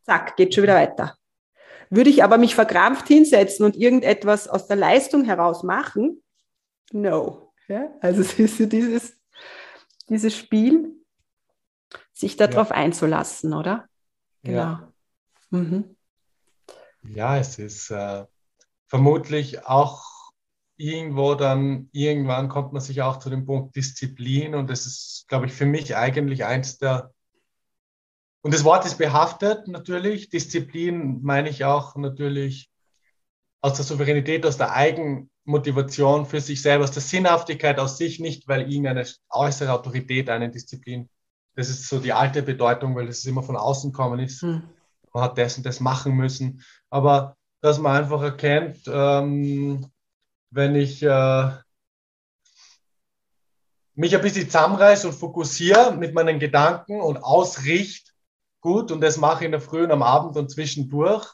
zack, 0.04 0.36
geht 0.36 0.54
schon 0.54 0.64
wieder 0.64 0.74
weiter. 0.74 1.16
Würde 1.90 2.10
ich 2.10 2.24
aber 2.24 2.38
mich 2.38 2.56
verkrampft 2.56 3.06
hinsetzen 3.06 3.64
und 3.64 3.76
irgendetwas 3.76 4.48
aus 4.48 4.66
der 4.66 4.76
Leistung 4.76 5.24
heraus 5.24 5.62
machen, 5.62 6.22
no. 6.92 7.52
Ja? 7.68 7.90
Also 8.00 8.20
es 8.38 8.38
ist 8.38 8.72
dieses, 8.72 9.16
dieses 10.08 10.36
Spiel, 10.36 10.96
sich 12.12 12.36
darauf 12.36 12.70
ja. 12.70 12.76
einzulassen, 12.76 13.52
oder? 13.52 13.86
Genau. 14.42 14.58
Ja. 14.58 14.92
Mhm. 15.50 15.96
Ja, 17.02 17.38
es 17.38 17.58
ist 17.58 17.90
äh, 17.90 18.24
vermutlich 18.88 19.64
auch 19.66 20.04
irgendwo 20.76 21.34
dann, 21.34 21.88
irgendwann 21.92 22.48
kommt 22.48 22.72
man 22.72 22.82
sich 22.82 23.02
auch 23.02 23.18
zu 23.18 23.30
dem 23.30 23.46
Punkt 23.46 23.76
Disziplin 23.76 24.54
und 24.54 24.68
das 24.68 24.86
ist, 24.86 25.26
glaube 25.28 25.46
ich, 25.46 25.52
für 25.52 25.66
mich 25.66 25.96
eigentlich 25.96 26.44
eins 26.44 26.78
der, 26.78 27.12
und 28.42 28.54
das 28.54 28.64
Wort 28.64 28.84
ist 28.84 28.98
behaftet 28.98 29.66
natürlich, 29.68 30.28
Disziplin 30.28 31.22
meine 31.22 31.48
ich 31.48 31.64
auch 31.64 31.96
natürlich 31.96 32.70
aus 33.60 33.74
der 33.74 33.84
Souveränität, 33.84 34.46
aus 34.46 34.58
der 34.58 34.72
Eigenmotivation 34.72 36.26
für 36.26 36.40
sich 36.40 36.62
selber, 36.62 36.84
aus 36.84 36.92
der 36.92 37.02
Sinnhaftigkeit 37.02 37.78
aus 37.78 37.96
sich, 37.96 38.20
nicht 38.20 38.46
weil 38.46 38.70
irgendeine 38.70 39.06
äußere 39.30 39.72
Autorität 39.72 40.28
eine 40.28 40.50
Disziplin, 40.50 41.08
das 41.56 41.68
ist 41.68 41.88
so 41.88 41.98
die 41.98 42.12
alte 42.12 42.42
Bedeutung, 42.42 42.94
weil 42.94 43.06
das 43.06 43.24
immer 43.24 43.42
von 43.42 43.56
außen 43.56 43.92
kommen 43.92 44.20
ist. 44.20 44.42
Hm 44.42 44.62
man 45.16 45.24
hat 45.24 45.38
das 45.38 45.56
und 45.56 45.64
das 45.66 45.80
machen 45.80 46.14
müssen. 46.14 46.62
Aber 46.90 47.36
dass 47.62 47.78
man 47.78 47.96
einfach 47.96 48.22
erkennt, 48.22 48.82
ähm, 48.86 49.90
wenn 50.50 50.76
ich 50.76 51.02
äh, 51.02 51.50
mich 53.94 54.14
ein 54.14 54.20
bisschen 54.22 54.44
zusammenreiße 54.44 55.08
und 55.08 55.14
fokussiere 55.14 55.96
mit 55.96 56.14
meinen 56.14 56.38
Gedanken 56.38 57.00
und 57.00 57.16
ausrichte, 57.16 58.12
gut, 58.60 58.92
und 58.92 59.00
das 59.00 59.16
mache 59.16 59.40
ich 59.40 59.46
in 59.46 59.52
der 59.52 59.60
Früh 59.60 59.84
und 59.84 59.90
am 59.90 60.02
Abend 60.02 60.36
und 60.36 60.50
zwischendurch, 60.50 61.32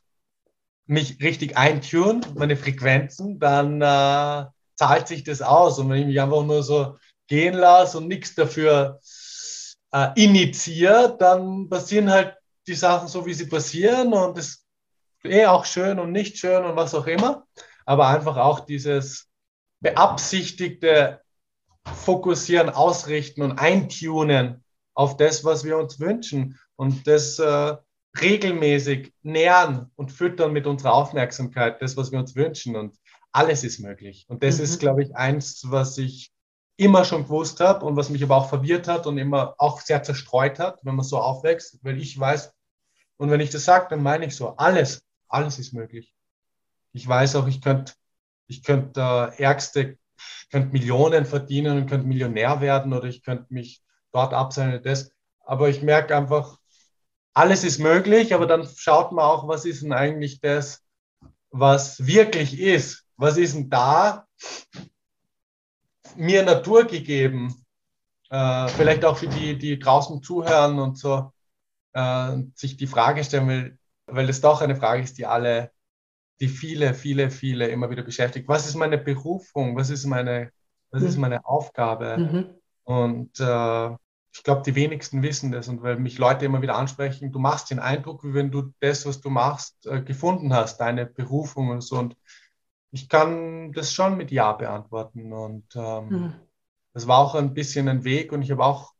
mich 0.86 1.20
richtig 1.20 1.56
eintun, 1.56 2.24
meine 2.34 2.56
Frequenzen, 2.56 3.38
dann 3.38 3.80
äh, 3.80 4.46
zahlt 4.76 5.08
sich 5.08 5.24
das 5.24 5.42
aus. 5.42 5.78
Und 5.78 5.90
wenn 5.90 6.00
ich 6.00 6.06
mich 6.06 6.20
einfach 6.20 6.44
nur 6.44 6.62
so 6.62 6.96
gehen 7.26 7.54
lasse 7.54 7.98
und 7.98 8.08
nichts 8.08 8.34
dafür 8.34 9.00
äh, 9.92 10.08
initiiere, 10.16 11.16
dann 11.18 11.68
passieren 11.68 12.10
halt 12.10 12.36
die 12.66 12.74
Sachen 12.74 13.08
so, 13.08 13.26
wie 13.26 13.34
sie 13.34 13.46
passieren 13.46 14.12
und 14.12 14.38
es 14.38 14.64
ist 15.22 15.32
eh 15.32 15.46
auch 15.46 15.64
schön 15.64 15.98
und 15.98 16.12
nicht 16.12 16.38
schön 16.38 16.64
und 16.64 16.76
was 16.76 16.94
auch 16.94 17.06
immer. 17.06 17.46
Aber 17.84 18.08
einfach 18.08 18.36
auch 18.36 18.60
dieses 18.60 19.28
beabsichtigte 19.80 21.20
Fokussieren, 21.84 22.70
Ausrichten 22.70 23.42
und 23.42 23.58
Eintunen 23.58 24.64
auf 24.94 25.16
das, 25.16 25.44
was 25.44 25.64
wir 25.64 25.78
uns 25.78 25.98
wünschen 25.98 26.58
und 26.76 27.06
das 27.06 27.38
äh, 27.38 27.76
regelmäßig 28.20 29.12
nähern 29.22 29.90
und 29.96 30.12
füttern 30.12 30.52
mit 30.52 30.66
unserer 30.66 30.92
Aufmerksamkeit, 30.92 31.80
das, 31.80 31.96
was 31.96 32.12
wir 32.12 32.18
uns 32.18 32.36
wünschen. 32.36 32.76
Und 32.76 32.96
alles 33.32 33.64
ist 33.64 33.80
möglich. 33.80 34.26
Und 34.28 34.42
das 34.42 34.58
mhm. 34.58 34.64
ist, 34.64 34.80
glaube 34.80 35.02
ich, 35.02 35.16
eins, 35.16 35.64
was 35.68 35.98
ich 35.98 36.31
immer 36.76 37.04
schon 37.04 37.24
gewusst 37.24 37.60
habe 37.60 37.84
und 37.84 37.96
was 37.96 38.08
mich 38.08 38.22
aber 38.22 38.36
auch 38.36 38.48
verwirrt 38.48 38.88
hat 38.88 39.06
und 39.06 39.18
immer 39.18 39.54
auch 39.58 39.80
sehr 39.80 40.02
zerstreut 40.02 40.58
hat, 40.58 40.80
wenn 40.82 40.94
man 40.94 41.04
so 41.04 41.18
aufwächst, 41.18 41.78
weil 41.82 41.98
ich 41.98 42.18
weiß, 42.18 42.52
und 43.18 43.30
wenn 43.30 43.40
ich 43.40 43.50
das 43.50 43.64
sage, 43.64 43.86
dann 43.90 44.02
meine 44.02 44.26
ich 44.26 44.34
so, 44.34 44.56
alles, 44.56 45.04
alles 45.28 45.58
ist 45.58 45.72
möglich. 45.72 46.12
Ich 46.92 47.06
weiß 47.06 47.36
auch, 47.36 47.46
ich 47.46 47.60
könnte 47.60 47.92
ich 48.52 48.62
könnte 48.62 49.00
äh, 49.00 49.42
Ärgste, 49.42 49.98
könnte 50.50 50.72
Millionen 50.72 51.24
verdienen 51.24 51.78
und 51.78 51.86
könnte 51.86 52.06
Millionär 52.06 52.60
werden 52.60 52.92
oder 52.92 53.08
ich 53.08 53.22
könnte 53.22 53.46
mich 53.48 53.82
dort 54.12 54.34
abseilen 54.34 54.82
das. 54.82 55.10
Aber 55.44 55.68
ich 55.68 55.82
merke 55.82 56.16
einfach, 56.16 56.58
alles 57.34 57.64
ist 57.64 57.78
möglich, 57.78 58.34
aber 58.34 58.46
dann 58.46 58.68
schaut 58.76 59.12
man 59.12 59.24
auch, 59.24 59.48
was 59.48 59.64
ist 59.64 59.82
denn 59.82 59.92
eigentlich 59.92 60.40
das, 60.40 60.84
was 61.50 62.06
wirklich 62.06 62.60
ist? 62.60 63.06
Was 63.16 63.36
ist 63.36 63.54
denn 63.54 63.70
da 63.70 64.26
mir 66.16 66.42
Natur 66.42 66.84
gegeben? 66.84 67.64
Äh, 68.30 68.68
vielleicht 68.68 69.04
auch 69.04 69.18
für 69.18 69.28
die, 69.28 69.58
die 69.58 69.78
draußen 69.78 70.22
zuhören 70.22 70.78
und 70.78 70.98
so 70.98 71.32
äh, 71.92 72.38
sich 72.54 72.76
die 72.76 72.86
Frage 72.86 73.22
stellen, 73.24 73.48
weil, 73.48 73.78
weil 74.06 74.26
das 74.26 74.40
doch 74.40 74.62
eine 74.62 74.76
Frage 74.76 75.02
ist, 75.02 75.18
die 75.18 75.26
alle, 75.26 75.70
die 76.40 76.48
viele, 76.48 76.94
viele, 76.94 77.30
viele 77.30 77.68
immer 77.68 77.90
wieder 77.90 78.02
beschäftigt. 78.02 78.48
Was 78.48 78.66
ist 78.66 78.74
meine 78.74 78.98
Berufung? 78.98 79.76
Was 79.76 79.90
ist 79.90 80.06
meine, 80.06 80.50
was 80.90 81.02
ist 81.02 81.16
mhm. 81.16 81.22
meine 81.22 81.44
Aufgabe? 81.44 82.16
Mhm. 82.18 82.54
Und 82.84 83.38
äh, 83.38 83.90
ich 84.34 84.42
glaube, 84.42 84.62
die 84.64 84.74
wenigsten 84.74 85.22
wissen 85.22 85.52
das. 85.52 85.68
Und 85.68 85.82
weil 85.82 85.96
mich 85.96 86.18
Leute 86.18 86.46
immer 86.46 86.62
wieder 86.62 86.76
ansprechen, 86.76 87.32
du 87.32 87.38
machst 87.38 87.70
den 87.70 87.78
Eindruck, 87.78 88.24
wie 88.24 88.34
wenn 88.34 88.50
du 88.50 88.72
das, 88.80 89.06
was 89.06 89.20
du 89.20 89.28
machst, 89.28 89.86
äh, 89.86 90.00
gefunden 90.00 90.54
hast, 90.54 90.78
deine 90.78 91.06
Berufung 91.06 91.68
und 91.68 91.82
so. 91.82 91.98
Und 91.98 92.16
ich 92.92 93.08
kann 93.08 93.72
das 93.72 93.92
schon 93.92 94.16
mit 94.16 94.30
Ja 94.30 94.52
beantworten. 94.52 95.32
Und 95.32 95.64
ähm, 95.74 96.08
mhm. 96.08 96.34
das 96.92 97.08
war 97.08 97.18
auch 97.18 97.34
ein 97.34 97.54
bisschen 97.54 97.88
ein 97.88 98.04
Weg. 98.04 98.32
Und 98.32 98.42
ich 98.42 98.50
habe 98.50 98.64
auch 98.64 98.92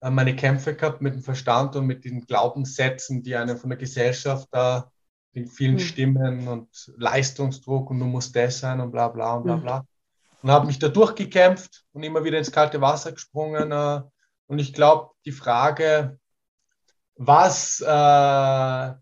äh, 0.00 0.10
meine 0.10 0.34
Kämpfe 0.36 0.74
gehabt 0.74 1.00
mit 1.00 1.14
dem 1.14 1.22
Verstand 1.22 1.76
und 1.76 1.86
mit 1.86 2.04
den 2.04 2.26
Glaubenssätzen, 2.26 3.22
die 3.22 3.36
einem 3.36 3.56
von 3.56 3.70
der 3.70 3.78
Gesellschaft 3.78 4.48
da, 4.50 4.90
den 5.34 5.46
vielen 5.46 5.74
mhm. 5.74 5.80
Stimmen 5.80 6.48
und 6.48 6.92
Leistungsdruck 6.96 7.90
und 7.90 8.00
du 8.00 8.06
musst 8.06 8.34
das 8.34 8.58
sein 8.58 8.80
und 8.80 8.90
bla 8.90 9.08
bla 9.08 9.34
und 9.34 9.44
bla 9.44 9.54
hm. 9.54 9.62
bla. 9.62 9.78
Mhm. 9.80 9.86
Und 10.42 10.50
habe 10.50 10.66
mich 10.66 10.78
da 10.78 10.88
durchgekämpft 10.88 11.84
und 11.92 12.02
immer 12.02 12.24
wieder 12.24 12.38
ins 12.38 12.52
kalte 12.52 12.80
Wasser 12.80 13.12
gesprungen. 13.12 13.70
Äh, 13.70 14.02
und 14.48 14.58
ich 14.58 14.72
glaube, 14.72 15.10
die 15.24 15.32
Frage, 15.32 16.18
was 17.14 17.80
äh, 17.80 18.94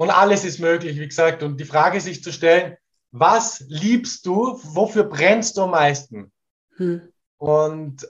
und 0.00 0.08
alles 0.08 0.46
ist 0.46 0.60
möglich, 0.60 0.98
wie 0.98 1.06
gesagt, 1.06 1.42
und 1.42 1.60
die 1.60 1.66
Frage 1.66 2.00
sich 2.00 2.22
zu 2.22 2.32
stellen, 2.32 2.78
was 3.10 3.60
liebst 3.68 4.24
du, 4.24 4.58
wofür 4.62 5.04
brennst 5.04 5.58
du 5.58 5.64
am 5.64 5.72
meisten? 5.72 6.32
Hm. 6.76 7.12
Und 7.36 8.08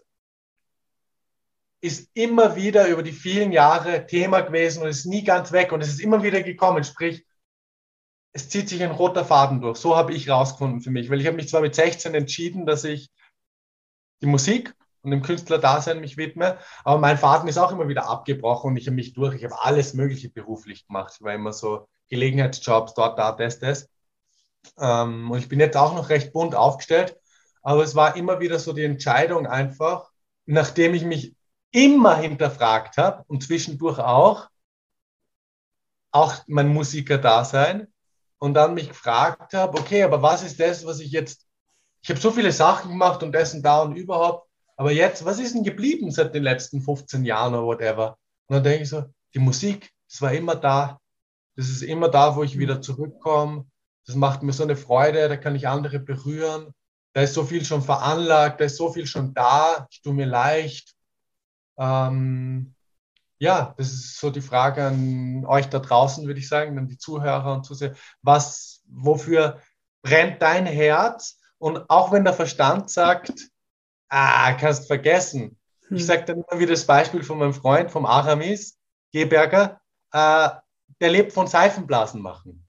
ist 1.80 2.08
immer 2.14 2.54
wieder 2.54 2.86
über 2.86 3.02
die 3.02 3.10
vielen 3.10 3.50
Jahre 3.50 4.06
Thema 4.06 4.42
gewesen 4.42 4.84
und 4.84 4.88
ist 4.88 5.04
nie 5.04 5.24
ganz 5.24 5.50
weg 5.50 5.72
und 5.72 5.80
es 5.80 5.88
ist 5.88 6.00
immer 6.00 6.22
wieder 6.22 6.44
gekommen. 6.44 6.84
Sprich, 6.84 7.26
es 8.32 8.48
zieht 8.48 8.68
sich 8.68 8.84
ein 8.84 8.92
roter 8.92 9.24
Faden 9.24 9.60
durch. 9.60 9.78
So 9.78 9.96
habe 9.96 10.14
ich 10.14 10.30
rausgefunden 10.30 10.82
für 10.82 10.92
mich, 10.92 11.10
weil 11.10 11.20
ich 11.20 11.26
habe 11.26 11.38
mich 11.38 11.48
zwar 11.48 11.60
mit 11.60 11.74
16 11.74 12.14
entschieden, 12.14 12.66
dass 12.66 12.84
ich 12.84 13.10
die 14.22 14.26
Musik 14.26 14.76
und 15.02 15.10
dem 15.10 15.22
Künstlerdasein 15.22 16.00
mich 16.00 16.16
widme, 16.16 16.58
aber 16.84 16.98
mein 16.98 17.18
Faden 17.18 17.48
ist 17.48 17.58
auch 17.58 17.72
immer 17.72 17.88
wieder 17.88 18.08
abgebrochen 18.08 18.70
und 18.70 18.76
ich 18.76 18.86
habe 18.86 18.96
mich 18.96 19.14
durch. 19.14 19.34
Ich 19.34 19.44
habe 19.44 19.62
alles 19.62 19.94
Mögliche 19.94 20.30
beruflich 20.30 20.86
gemacht. 20.86 21.14
Ich 21.16 21.22
war 21.22 21.34
immer 21.34 21.52
so 21.52 21.88
Gelegenheitsjobs, 22.08 22.94
dort, 22.94 23.18
da, 23.18 23.32
das, 23.32 23.58
das. 23.58 23.88
Ähm, 24.78 25.30
und 25.30 25.38
ich 25.38 25.48
bin 25.48 25.60
jetzt 25.60 25.76
auch 25.76 25.94
noch 25.94 26.08
recht 26.08 26.32
bunt 26.32 26.54
aufgestellt, 26.54 27.16
aber 27.62 27.82
es 27.82 27.94
war 27.94 28.16
immer 28.16 28.40
wieder 28.40 28.58
so 28.58 28.72
die 28.72 28.84
Entscheidung 28.84 29.46
einfach, 29.46 30.10
nachdem 30.46 30.94
ich 30.94 31.04
mich 31.04 31.34
immer 31.70 32.16
hinterfragt 32.16 32.96
habe 32.98 33.24
und 33.28 33.42
zwischendurch 33.44 33.98
auch, 33.98 34.48
auch 36.10 36.34
mein 36.46 36.68
Musiker-Dasein 36.68 37.86
und 38.38 38.54
dann 38.54 38.74
mich 38.74 38.88
gefragt 38.88 39.54
habe, 39.54 39.78
okay, 39.78 40.02
aber 40.02 40.22
was 40.22 40.42
ist 40.42 40.58
das, 40.58 40.84
was 40.84 41.00
ich 41.00 41.12
jetzt, 41.12 41.46
ich 42.02 42.10
habe 42.10 42.20
so 42.20 42.30
viele 42.30 42.52
Sachen 42.52 42.90
gemacht 42.90 43.22
und 43.22 43.32
das 43.32 43.54
und 43.54 43.62
da 43.62 43.82
und 43.82 43.96
überhaupt, 43.96 44.49
aber 44.80 44.92
jetzt, 44.92 45.26
was 45.26 45.38
ist 45.38 45.54
denn 45.54 45.62
geblieben 45.62 46.10
seit 46.10 46.34
den 46.34 46.42
letzten 46.42 46.80
15 46.80 47.26
Jahren 47.26 47.52
oder 47.52 47.66
whatever? 47.66 48.16
Und 48.46 48.54
dann 48.54 48.64
denke 48.64 48.84
ich 48.84 48.88
so, 48.88 49.04
die 49.34 49.38
Musik, 49.38 49.90
das 50.08 50.22
war 50.22 50.32
immer 50.32 50.56
da, 50.56 50.98
das 51.54 51.68
ist 51.68 51.82
immer 51.82 52.08
da, 52.08 52.34
wo 52.34 52.42
ich 52.44 52.58
wieder 52.58 52.80
zurückkomme, 52.80 53.66
das 54.06 54.16
macht 54.16 54.42
mir 54.42 54.54
so 54.54 54.62
eine 54.62 54.76
Freude, 54.76 55.28
da 55.28 55.36
kann 55.36 55.54
ich 55.54 55.68
andere 55.68 55.98
berühren, 55.98 56.72
da 57.12 57.20
ist 57.20 57.34
so 57.34 57.44
viel 57.44 57.62
schon 57.62 57.82
veranlagt, 57.82 58.58
da 58.58 58.64
ist 58.64 58.78
so 58.78 58.90
viel 58.90 59.06
schon 59.06 59.34
da, 59.34 59.86
ich 59.90 60.00
tue 60.00 60.14
mir 60.14 60.24
leicht, 60.24 60.94
ähm, 61.76 62.74
ja, 63.36 63.74
das 63.76 63.92
ist 63.92 64.18
so 64.18 64.30
die 64.30 64.40
Frage 64.40 64.86
an 64.86 65.44
euch 65.44 65.68
da 65.68 65.80
draußen, 65.80 66.26
würde 66.26 66.40
ich 66.40 66.48
sagen, 66.48 66.78
an 66.78 66.88
die 66.88 66.96
Zuhörer 66.96 67.52
und 67.52 67.66
Zuseher. 67.66 67.96
Was, 68.22 68.80
wofür 68.86 69.60
brennt 70.00 70.40
dein 70.40 70.64
Herz? 70.64 71.38
Und 71.58 71.90
auch 71.90 72.12
wenn 72.12 72.24
der 72.24 72.32
Verstand 72.32 72.88
sagt, 72.88 73.50
ah, 74.10 74.52
kannst 74.54 74.86
vergessen. 74.86 75.56
Hm. 75.88 75.96
Ich 75.96 76.06
sage 76.06 76.24
dann 76.26 76.42
immer 76.42 76.60
wieder 76.60 76.72
das 76.72 76.86
Beispiel 76.86 77.22
von 77.22 77.38
meinem 77.38 77.54
Freund, 77.54 77.90
vom 77.90 78.06
Aramis 78.06 78.76
Geberger, 79.12 79.80
äh, 80.12 80.50
der 81.00 81.10
lebt 81.10 81.32
von 81.32 81.46
Seifenblasen 81.46 82.20
machen. 82.20 82.66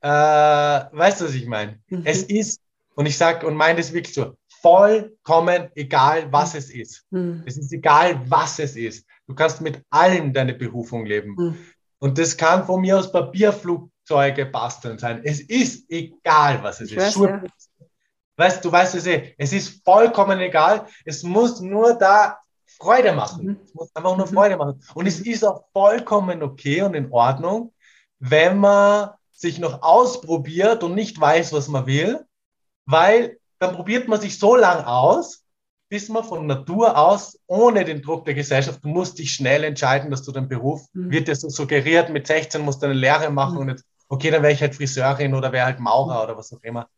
äh, 0.00 0.08
weißt 0.08 1.20
du, 1.20 1.24
was 1.24 1.34
ich 1.34 1.46
meine? 1.46 1.80
Mhm. 1.88 2.02
Es 2.04 2.22
ist, 2.24 2.60
und 2.94 3.06
ich 3.06 3.16
sage 3.16 3.46
und 3.46 3.56
meine 3.56 3.78
das 3.78 3.92
wirklich 3.92 4.14
so, 4.14 4.36
vollkommen 4.60 5.70
egal, 5.74 6.30
was 6.30 6.54
es 6.54 6.70
ist. 6.70 7.04
Mhm. 7.10 7.42
Es 7.46 7.56
ist 7.56 7.72
egal, 7.72 8.20
was 8.28 8.58
es 8.58 8.76
ist. 8.76 9.06
Du 9.26 9.34
kannst 9.34 9.60
mit 9.60 9.82
allem 9.90 10.32
deine 10.32 10.54
Berufung 10.54 11.06
leben. 11.06 11.34
Mhm. 11.36 11.58
Und 11.98 12.18
das 12.18 12.36
kann 12.36 12.64
von 12.66 12.80
mir 12.80 12.98
aus 12.98 13.10
Papierflugzeuge 13.10 14.46
basteln 14.46 14.98
sein. 14.98 15.22
Es 15.24 15.40
ist 15.40 15.90
egal, 15.90 16.62
was 16.62 16.80
es 16.80 16.90
ich 16.90 16.96
ist. 16.96 17.18
Weiß, 17.18 17.26
ja. 17.26 17.42
Weißt 18.36 18.64
du, 18.64 18.72
weißt 18.72 18.94
es 18.96 19.06
eh. 19.06 19.34
Es 19.38 19.52
ist 19.52 19.84
vollkommen 19.84 20.40
egal. 20.40 20.86
Es 21.04 21.22
muss 21.22 21.60
nur 21.60 21.94
da 21.94 22.38
Freude 22.78 23.12
machen. 23.12 23.46
Mhm. 23.46 23.60
Es 23.64 23.74
muss 23.74 23.94
einfach 23.94 24.16
nur 24.16 24.26
mhm. 24.26 24.32
Freude 24.32 24.56
machen. 24.56 24.82
Und 24.94 25.06
es 25.06 25.20
ist 25.20 25.44
auch 25.44 25.64
vollkommen 25.72 26.42
okay 26.42 26.82
und 26.82 26.94
in 26.94 27.10
Ordnung, 27.12 27.72
wenn 28.18 28.58
man 28.58 29.10
sich 29.32 29.58
noch 29.58 29.82
ausprobiert 29.82 30.82
und 30.82 30.94
nicht 30.94 31.20
weiß, 31.20 31.52
was 31.52 31.68
man 31.68 31.86
will, 31.86 32.24
weil 32.86 33.38
dann 33.58 33.74
probiert 33.74 34.08
man 34.08 34.20
sich 34.20 34.38
so 34.38 34.56
lang 34.56 34.84
aus, 34.84 35.44
bis 35.88 36.08
man 36.08 36.24
von 36.24 36.46
Natur 36.46 36.96
aus, 36.98 37.38
ohne 37.46 37.84
den 37.84 38.02
Druck 38.02 38.24
der 38.24 38.34
Gesellschaft, 38.34 38.82
du 38.82 38.88
musst 38.88 39.18
dich 39.18 39.32
schnell 39.32 39.64
entscheiden, 39.64 40.10
dass 40.10 40.22
du 40.22 40.32
den 40.32 40.48
Beruf, 40.48 40.86
mhm. 40.92 41.10
wird 41.10 41.28
dir 41.28 41.36
so 41.36 41.48
suggeriert, 41.48 42.10
mit 42.10 42.26
16 42.26 42.62
musst 42.62 42.82
du 42.82 42.86
eine 42.86 42.94
Lehre 42.94 43.30
machen 43.30 43.54
mhm. 43.54 43.60
und 43.60 43.68
jetzt, 43.68 43.84
okay, 44.08 44.30
dann 44.30 44.42
wäre 44.42 44.52
ich 44.52 44.60
halt 44.60 44.74
Friseurin 44.74 45.34
oder 45.34 45.52
wäre 45.52 45.66
halt 45.66 45.80
Maurer 45.80 46.24
oder 46.24 46.36
was 46.36 46.52
auch 46.52 46.62
immer. 46.62 46.88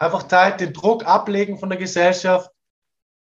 Einfach 0.00 0.24
Zeit, 0.24 0.60
den 0.60 0.72
Druck 0.72 1.06
ablegen 1.06 1.58
von 1.58 1.68
der 1.68 1.78
Gesellschaft, 1.78 2.50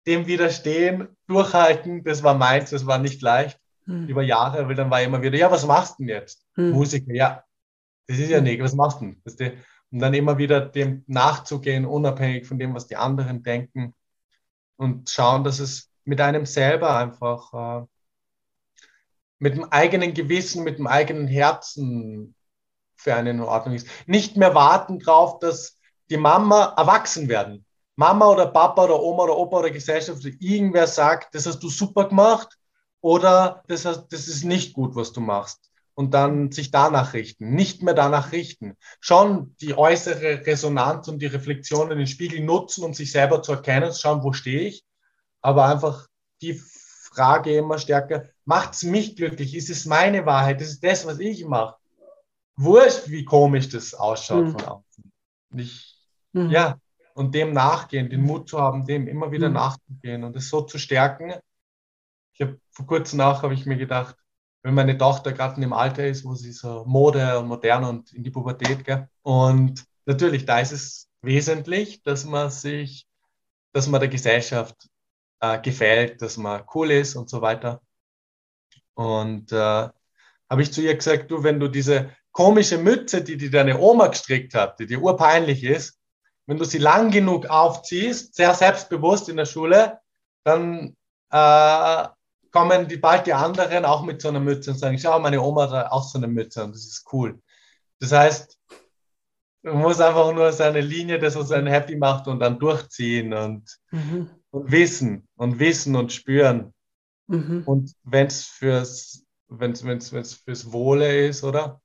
dem 0.06 0.26
widerstehen, 0.26 1.08
durchhalten, 1.26 2.04
das 2.04 2.22
war 2.22 2.34
meins, 2.34 2.70
das 2.70 2.86
war 2.86 2.98
nicht 2.98 3.20
leicht 3.20 3.60
mhm. 3.86 4.06
über 4.06 4.22
Jahre, 4.22 4.68
weil 4.68 4.76
dann 4.76 4.90
war 4.90 5.02
immer 5.02 5.20
wieder, 5.20 5.36
ja, 5.36 5.50
was 5.50 5.66
machst 5.66 5.98
du 5.98 6.04
denn 6.04 6.08
jetzt? 6.08 6.46
Mhm. 6.56 6.70
Musiker, 6.70 7.12
ja, 7.12 7.44
das 8.06 8.18
ist 8.18 8.30
ja 8.30 8.38
hm. 8.38 8.44
nicht, 8.44 8.60
was 8.60 8.74
machst 8.74 9.00
du 9.00 9.14
denn? 9.38 9.58
Und 9.92 9.98
dann 10.00 10.14
immer 10.14 10.38
wieder 10.38 10.60
dem 10.60 11.04
nachzugehen, 11.06 11.84
unabhängig 11.86 12.46
von 12.46 12.58
dem, 12.58 12.74
was 12.74 12.88
die 12.88 12.96
anderen 12.96 13.42
denken 13.42 13.94
und 14.76 15.10
schauen, 15.10 15.44
dass 15.44 15.60
es 15.60 15.90
mit 16.04 16.20
einem 16.20 16.46
selber 16.46 16.96
einfach, 16.96 17.52
äh, 17.82 17.86
mit 19.38 19.54
dem 19.54 19.64
eigenen 19.64 20.14
Gewissen, 20.14 20.64
mit 20.64 20.78
dem 20.78 20.86
eigenen 20.86 21.28
Herzen 21.28 22.34
für 22.96 23.14
einen 23.14 23.38
in 23.38 23.44
Ordnung 23.44 23.74
ist. 23.74 23.88
Nicht 24.06 24.36
mehr 24.36 24.54
warten 24.54 24.98
drauf, 24.98 25.38
dass 25.38 25.79
die 26.10 26.16
Mama 26.16 26.74
erwachsen 26.76 27.28
werden. 27.28 27.64
Mama 27.96 28.26
oder 28.28 28.46
Papa 28.46 28.84
oder 28.84 29.00
Oma 29.00 29.24
oder 29.24 29.36
Opa 29.36 29.58
oder 29.58 29.70
Gesellschaft 29.70 30.24
oder 30.24 30.34
irgendwer 30.38 30.86
sagt, 30.86 31.34
das 31.34 31.46
hast 31.46 31.60
du 31.60 31.68
super 31.68 32.08
gemacht 32.08 32.56
oder 33.00 33.62
das, 33.68 33.84
hast, 33.84 34.08
das 34.08 34.28
ist 34.28 34.44
nicht 34.44 34.72
gut, 34.72 34.96
was 34.96 35.12
du 35.12 35.20
machst 35.20 35.70
und 35.94 36.14
dann 36.14 36.50
sich 36.50 36.70
danach 36.70 37.12
richten, 37.12 37.54
nicht 37.54 37.82
mehr 37.82 37.92
danach 37.92 38.32
richten. 38.32 38.76
Schon 39.00 39.54
die 39.60 39.76
äußere 39.76 40.46
Resonanz 40.46 41.08
und 41.08 41.20
die 41.20 41.26
Reflexion 41.26 41.90
in 41.90 41.98
den 41.98 42.06
Spiegel 42.06 42.40
nutzen, 42.40 42.84
um 42.84 42.94
sich 42.94 43.12
selber 43.12 43.42
zu 43.42 43.52
erkennen, 43.52 43.92
zu 43.92 44.00
schauen, 44.00 44.22
wo 44.22 44.32
stehe 44.32 44.62
ich, 44.62 44.82
aber 45.42 45.66
einfach 45.66 46.06
die 46.40 46.54
Frage 46.54 47.54
immer 47.54 47.78
stärker, 47.78 48.24
macht 48.44 48.74
es 48.74 48.82
mich 48.82 49.16
glücklich? 49.16 49.54
Ist 49.54 49.68
es 49.68 49.84
meine 49.84 50.24
Wahrheit? 50.24 50.60
Ist 50.60 50.70
es 50.70 50.80
das, 50.80 51.06
was 51.06 51.18
ich 51.18 51.44
mache? 51.44 51.76
Wurscht, 52.56 53.08
wie 53.08 53.24
komisch 53.24 53.68
das 53.68 53.94
ausschaut 53.94 54.46
mhm. 54.46 54.52
von 54.52 54.64
außen. 54.64 55.12
Ich, 55.56 55.89
mhm. 56.32 56.50
Ja, 56.50 56.78
und 57.14 57.34
dem 57.34 57.52
nachgehen, 57.52 58.08
den 58.08 58.22
Mut 58.22 58.48
zu 58.48 58.58
haben, 58.58 58.86
dem 58.86 59.06
immer 59.08 59.30
wieder 59.30 59.48
mhm. 59.48 59.54
nachzugehen 59.54 60.24
und 60.24 60.36
es 60.36 60.48
so 60.48 60.62
zu 60.62 60.78
stärken. 60.78 61.34
Ich 62.32 62.40
habe 62.40 62.58
vor 62.70 62.86
kurzem 62.86 63.20
auch, 63.20 63.42
habe 63.42 63.54
ich 63.54 63.66
mir 63.66 63.76
gedacht, 63.76 64.16
wenn 64.62 64.74
meine 64.74 64.96
Tochter 64.96 65.32
gerade 65.32 65.56
in 65.56 65.62
dem 65.62 65.72
Alter 65.72 66.06
ist, 66.06 66.24
wo 66.24 66.34
sie 66.34 66.52
so 66.52 66.84
Mode 66.86 67.38
und 67.38 67.48
modern 67.48 67.84
und 67.84 68.12
in 68.12 68.22
die 68.22 68.30
Pubertät 68.30 68.84
geht. 68.84 69.04
Und 69.22 69.84
natürlich, 70.06 70.44
da 70.44 70.60
ist 70.60 70.72
es 70.72 71.08
wesentlich, 71.22 72.02
dass 72.02 72.24
man 72.24 72.50
sich, 72.50 73.06
dass 73.72 73.86
man 73.86 74.00
der 74.00 74.08
Gesellschaft 74.08 74.88
äh, 75.40 75.60
gefällt, 75.60 76.22
dass 76.22 76.36
man 76.36 76.64
cool 76.74 76.90
ist 76.90 77.16
und 77.16 77.30
so 77.30 77.40
weiter. 77.40 77.80
Und 78.94 79.52
äh, 79.52 79.56
habe 80.50 80.62
ich 80.62 80.72
zu 80.72 80.82
ihr 80.82 80.94
gesagt, 80.94 81.30
du, 81.30 81.42
wenn 81.42 81.60
du 81.60 81.68
diese 81.68 82.10
komische 82.32 82.78
Mütze, 82.78 83.22
die, 83.22 83.36
die 83.36 83.50
deine 83.50 83.78
Oma 83.78 84.08
gestrickt 84.08 84.54
hat, 84.54 84.78
die 84.78 84.86
dir 84.86 85.00
urpeinlich 85.00 85.64
ist, 85.64 85.99
wenn 86.46 86.58
du 86.58 86.64
sie 86.64 86.78
lang 86.78 87.10
genug 87.10 87.46
aufziehst, 87.46 88.34
sehr 88.34 88.54
selbstbewusst 88.54 89.28
in 89.28 89.36
der 89.36 89.46
Schule, 89.46 89.98
dann 90.44 90.96
äh, 91.30 92.08
kommen 92.50 92.88
die, 92.88 92.96
bald 92.96 93.26
die 93.26 93.32
anderen 93.32 93.84
auch 93.84 94.02
mit 94.02 94.20
so 94.20 94.28
einer 94.28 94.40
Mütze 94.40 94.72
und 94.72 94.78
sagen, 94.78 94.98
schau, 94.98 95.18
meine 95.20 95.40
Oma 95.40 95.70
hat 95.70 95.92
auch 95.92 96.02
so 96.02 96.18
eine 96.18 96.26
Mütze 96.26 96.64
und 96.64 96.74
das 96.74 96.84
ist 96.84 97.06
cool. 97.12 97.40
Das 98.00 98.12
heißt, 98.12 98.58
man 99.62 99.78
muss 99.78 100.00
einfach 100.00 100.32
nur 100.32 100.52
seine 100.52 100.80
Linie, 100.80 101.18
das 101.18 101.36
was 101.36 101.52
einen 101.52 101.66
happy 101.66 101.96
macht 101.96 102.26
und 102.26 102.40
dann 102.40 102.58
durchziehen 102.58 103.32
und, 103.32 103.78
mhm. 103.90 104.30
und 104.50 104.70
wissen 104.70 105.28
und 105.36 105.58
wissen 105.58 105.96
und 105.96 106.12
spüren. 106.12 106.72
Mhm. 107.26 107.62
Und 107.66 107.92
wenn 108.02 108.26
es 108.26 108.44
fürs, 108.44 109.24
wenn's, 109.48 109.84
wenn's, 109.84 110.12
wenn's 110.12 110.34
fürs 110.34 110.72
Wohle 110.72 111.26
ist, 111.28 111.44
oder? 111.44 111.80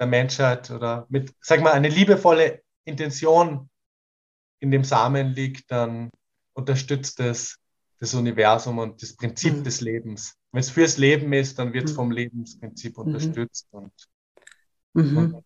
Der 0.00 0.06
Menschheit 0.06 0.70
oder 0.70 1.06
mit, 1.08 1.34
sag 1.40 1.60
mal, 1.60 1.72
eine 1.72 1.88
liebevolle 1.88 2.62
Intention 2.84 3.68
in 4.60 4.70
dem 4.70 4.84
Samen 4.84 5.28
liegt, 5.28 5.70
dann 5.70 6.10
unterstützt 6.54 7.20
es 7.20 7.58
das 8.00 8.14
Universum 8.14 8.78
und 8.78 9.02
das 9.02 9.14
Prinzip 9.14 9.56
mhm. 9.56 9.64
des 9.64 9.80
Lebens. 9.80 10.34
Wenn 10.52 10.60
es 10.60 10.70
fürs 10.70 10.98
Leben 10.98 11.32
ist, 11.32 11.58
dann 11.58 11.72
wird 11.72 11.84
es 11.84 11.92
mhm. 11.92 11.96
vom 11.96 12.10
Lebensprinzip 12.10 12.96
mhm. 12.96 13.04
unterstützt 13.04 13.66
und, 13.70 13.92
mhm. 14.94 15.16
und, 15.16 15.44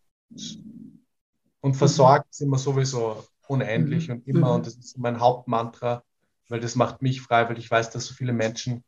und, 1.61 1.75
versorgt 1.75 2.35
sind 2.35 2.51
wir 2.51 2.59
sowieso 2.59 3.25
unendlich 3.47 4.11
und 4.11 4.27
immer. 4.27 4.55
Und 4.55 4.67
das 4.67 4.77
ist 4.77 4.99
mein 4.99 5.21
Hauptmantra, 5.21 6.03
weil 6.49 6.61
das 6.61 6.77
macht 6.77 7.03
mich 7.03 7.21
frei, 7.21 7.49
weil 7.49 7.59
ich 7.59 7.71
weiß, 7.71 7.91
dass 7.91 8.07
so 8.07 8.15
viele 8.15 8.33
Menschen 8.33 8.85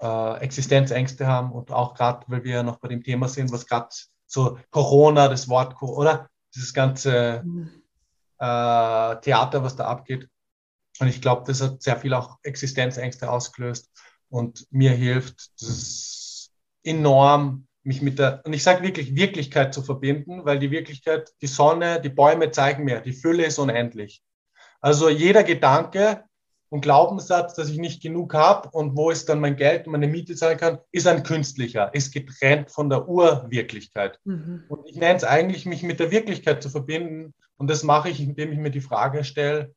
äh, 0.00 0.38
Existenzängste 0.40 1.26
haben 1.26 1.52
und 1.52 1.70
auch 1.70 1.94
gerade, 1.94 2.24
weil 2.28 2.44
wir 2.44 2.56
ja 2.56 2.62
noch 2.62 2.78
bei 2.78 2.88
dem 2.88 3.02
Thema 3.02 3.28
sind, 3.28 3.52
was 3.52 3.66
gerade 3.66 3.88
so 4.26 4.58
Corona, 4.70 5.28
das 5.28 5.48
Wort, 5.48 5.80
oder 5.80 6.28
dieses 6.54 6.74
ganze 6.74 7.44
äh, 8.38 9.20
Theater, 9.20 9.62
was 9.62 9.76
da 9.76 9.86
abgeht, 9.86 10.28
und 10.98 11.08
ich 11.08 11.20
glaube, 11.20 11.44
das 11.46 11.60
hat 11.60 11.82
sehr 11.82 11.96
viel 11.96 12.14
auch 12.14 12.38
Existenzängste 12.42 13.30
ausgelöst 13.30 13.90
und 14.28 14.66
mir 14.70 14.92
hilft 14.92 15.50
das 15.60 16.50
enorm, 16.82 17.66
mich 17.82 18.02
mit 18.02 18.18
der, 18.18 18.42
und 18.44 18.52
ich 18.52 18.62
sage 18.62 18.82
wirklich, 18.82 19.14
Wirklichkeit 19.14 19.72
zu 19.72 19.82
verbinden, 19.82 20.44
weil 20.44 20.58
die 20.58 20.70
Wirklichkeit, 20.70 21.30
die 21.40 21.46
Sonne, 21.46 22.00
die 22.00 22.08
Bäume 22.08 22.50
zeigen 22.50 22.84
mir, 22.84 23.00
die 23.00 23.12
Fülle 23.12 23.44
ist 23.44 23.58
unendlich. 23.58 24.22
Also 24.80 25.08
jeder 25.08 25.44
Gedanke 25.44 26.24
und 26.68 26.80
Glaubenssatz, 26.80 27.54
dass 27.54 27.68
ich 27.68 27.78
nicht 27.78 28.02
genug 28.02 28.34
habe 28.34 28.70
und 28.70 28.96
wo 28.96 29.10
ist 29.10 29.28
dann 29.28 29.40
mein 29.40 29.56
Geld 29.56 29.86
und 29.86 29.92
meine 29.92 30.08
Miete 30.08 30.34
zahlen 30.34 30.58
kann, 30.58 30.78
ist 30.90 31.06
ein 31.06 31.22
künstlicher, 31.22 31.94
ist 31.94 32.12
getrennt 32.12 32.72
von 32.72 32.90
der 32.90 33.08
Urwirklichkeit. 33.08 34.18
Mhm. 34.24 34.64
Und 34.68 34.88
ich 34.88 34.96
nenne 34.96 35.16
es 35.16 35.24
eigentlich, 35.24 35.64
mich 35.64 35.82
mit 35.84 36.00
der 36.00 36.10
Wirklichkeit 36.10 36.62
zu 36.62 36.70
verbinden. 36.70 37.34
Und 37.56 37.68
das 37.68 37.82
mache 37.82 38.10
ich, 38.10 38.20
indem 38.20 38.52
ich 38.52 38.58
mir 38.58 38.70
die 38.70 38.80
Frage 38.80 39.24
stelle, 39.24 39.74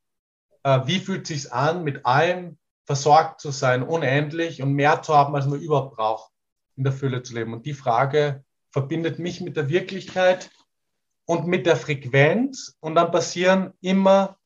äh, 0.63 0.81
wie 0.85 0.99
fühlt 0.99 1.29
es 1.29 1.43
sich 1.43 1.53
an, 1.53 1.83
mit 1.83 2.05
allem 2.05 2.57
versorgt 2.85 3.39
zu 3.39 3.51
sein, 3.51 3.83
unendlich 3.83 4.61
und 4.61 4.73
mehr 4.73 5.01
zu 5.01 5.15
haben, 5.15 5.35
als 5.35 5.45
man 5.45 5.61
überhaupt 5.61 5.95
braucht, 5.95 6.31
in 6.75 6.83
der 6.83 6.93
Fülle 6.93 7.23
zu 7.23 7.33
leben. 7.35 7.53
Und 7.53 7.65
die 7.65 7.73
Frage 7.73 8.43
verbindet 8.71 9.19
mich 9.19 9.41
mit 9.41 9.57
der 9.57 9.69
Wirklichkeit 9.69 10.49
und 11.25 11.47
mit 11.47 11.65
der 11.65 11.75
Frequenz. 11.75 12.75
Und 12.79 12.95
dann 12.95 13.11
passieren 13.11 13.73
immer 13.81 14.37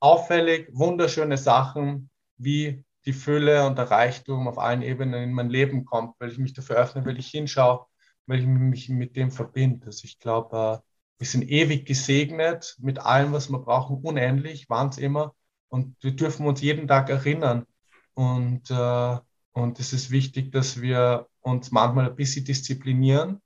auffällig 0.00 0.68
wunderschöne 0.72 1.38
Sachen, 1.38 2.10
wie 2.36 2.84
die 3.06 3.12
Fülle 3.12 3.66
und 3.66 3.78
der 3.78 3.90
Reichtum 3.90 4.48
auf 4.48 4.58
allen 4.58 4.82
Ebenen 4.82 5.22
in 5.22 5.32
mein 5.32 5.50
Leben 5.50 5.84
kommt, 5.84 6.14
weil 6.18 6.30
ich 6.30 6.38
mich 6.38 6.52
dafür 6.52 6.76
öffne, 6.76 7.04
weil 7.04 7.18
ich 7.18 7.28
hinschaue, 7.28 7.86
weil 8.26 8.40
ich 8.40 8.46
mich 8.46 8.88
mit 8.88 9.16
dem 9.16 9.30
verbinde. 9.30 9.86
Also 9.86 10.04
ich 10.04 10.18
glaube, 10.18 10.82
äh, 10.82 10.93
wir 11.18 11.26
sind 11.26 11.48
ewig 11.48 11.86
gesegnet 11.86 12.76
mit 12.80 12.98
allem, 12.98 13.32
was 13.32 13.50
wir 13.50 13.58
brauchen, 13.58 13.98
unendlich, 14.02 14.68
waren 14.68 14.88
es 14.88 14.98
immer. 14.98 15.34
Und 15.68 15.96
wir 16.00 16.12
dürfen 16.12 16.46
uns 16.46 16.60
jeden 16.60 16.88
Tag 16.88 17.08
erinnern. 17.10 17.66
Und, 18.14 18.70
äh, 18.70 19.18
und 19.52 19.80
es 19.80 19.92
ist 19.92 20.10
wichtig, 20.10 20.52
dass 20.52 20.80
wir 20.80 21.28
uns 21.40 21.70
manchmal 21.70 22.06
ein 22.06 22.16
bisschen 22.16 22.44
disziplinieren 22.44 23.40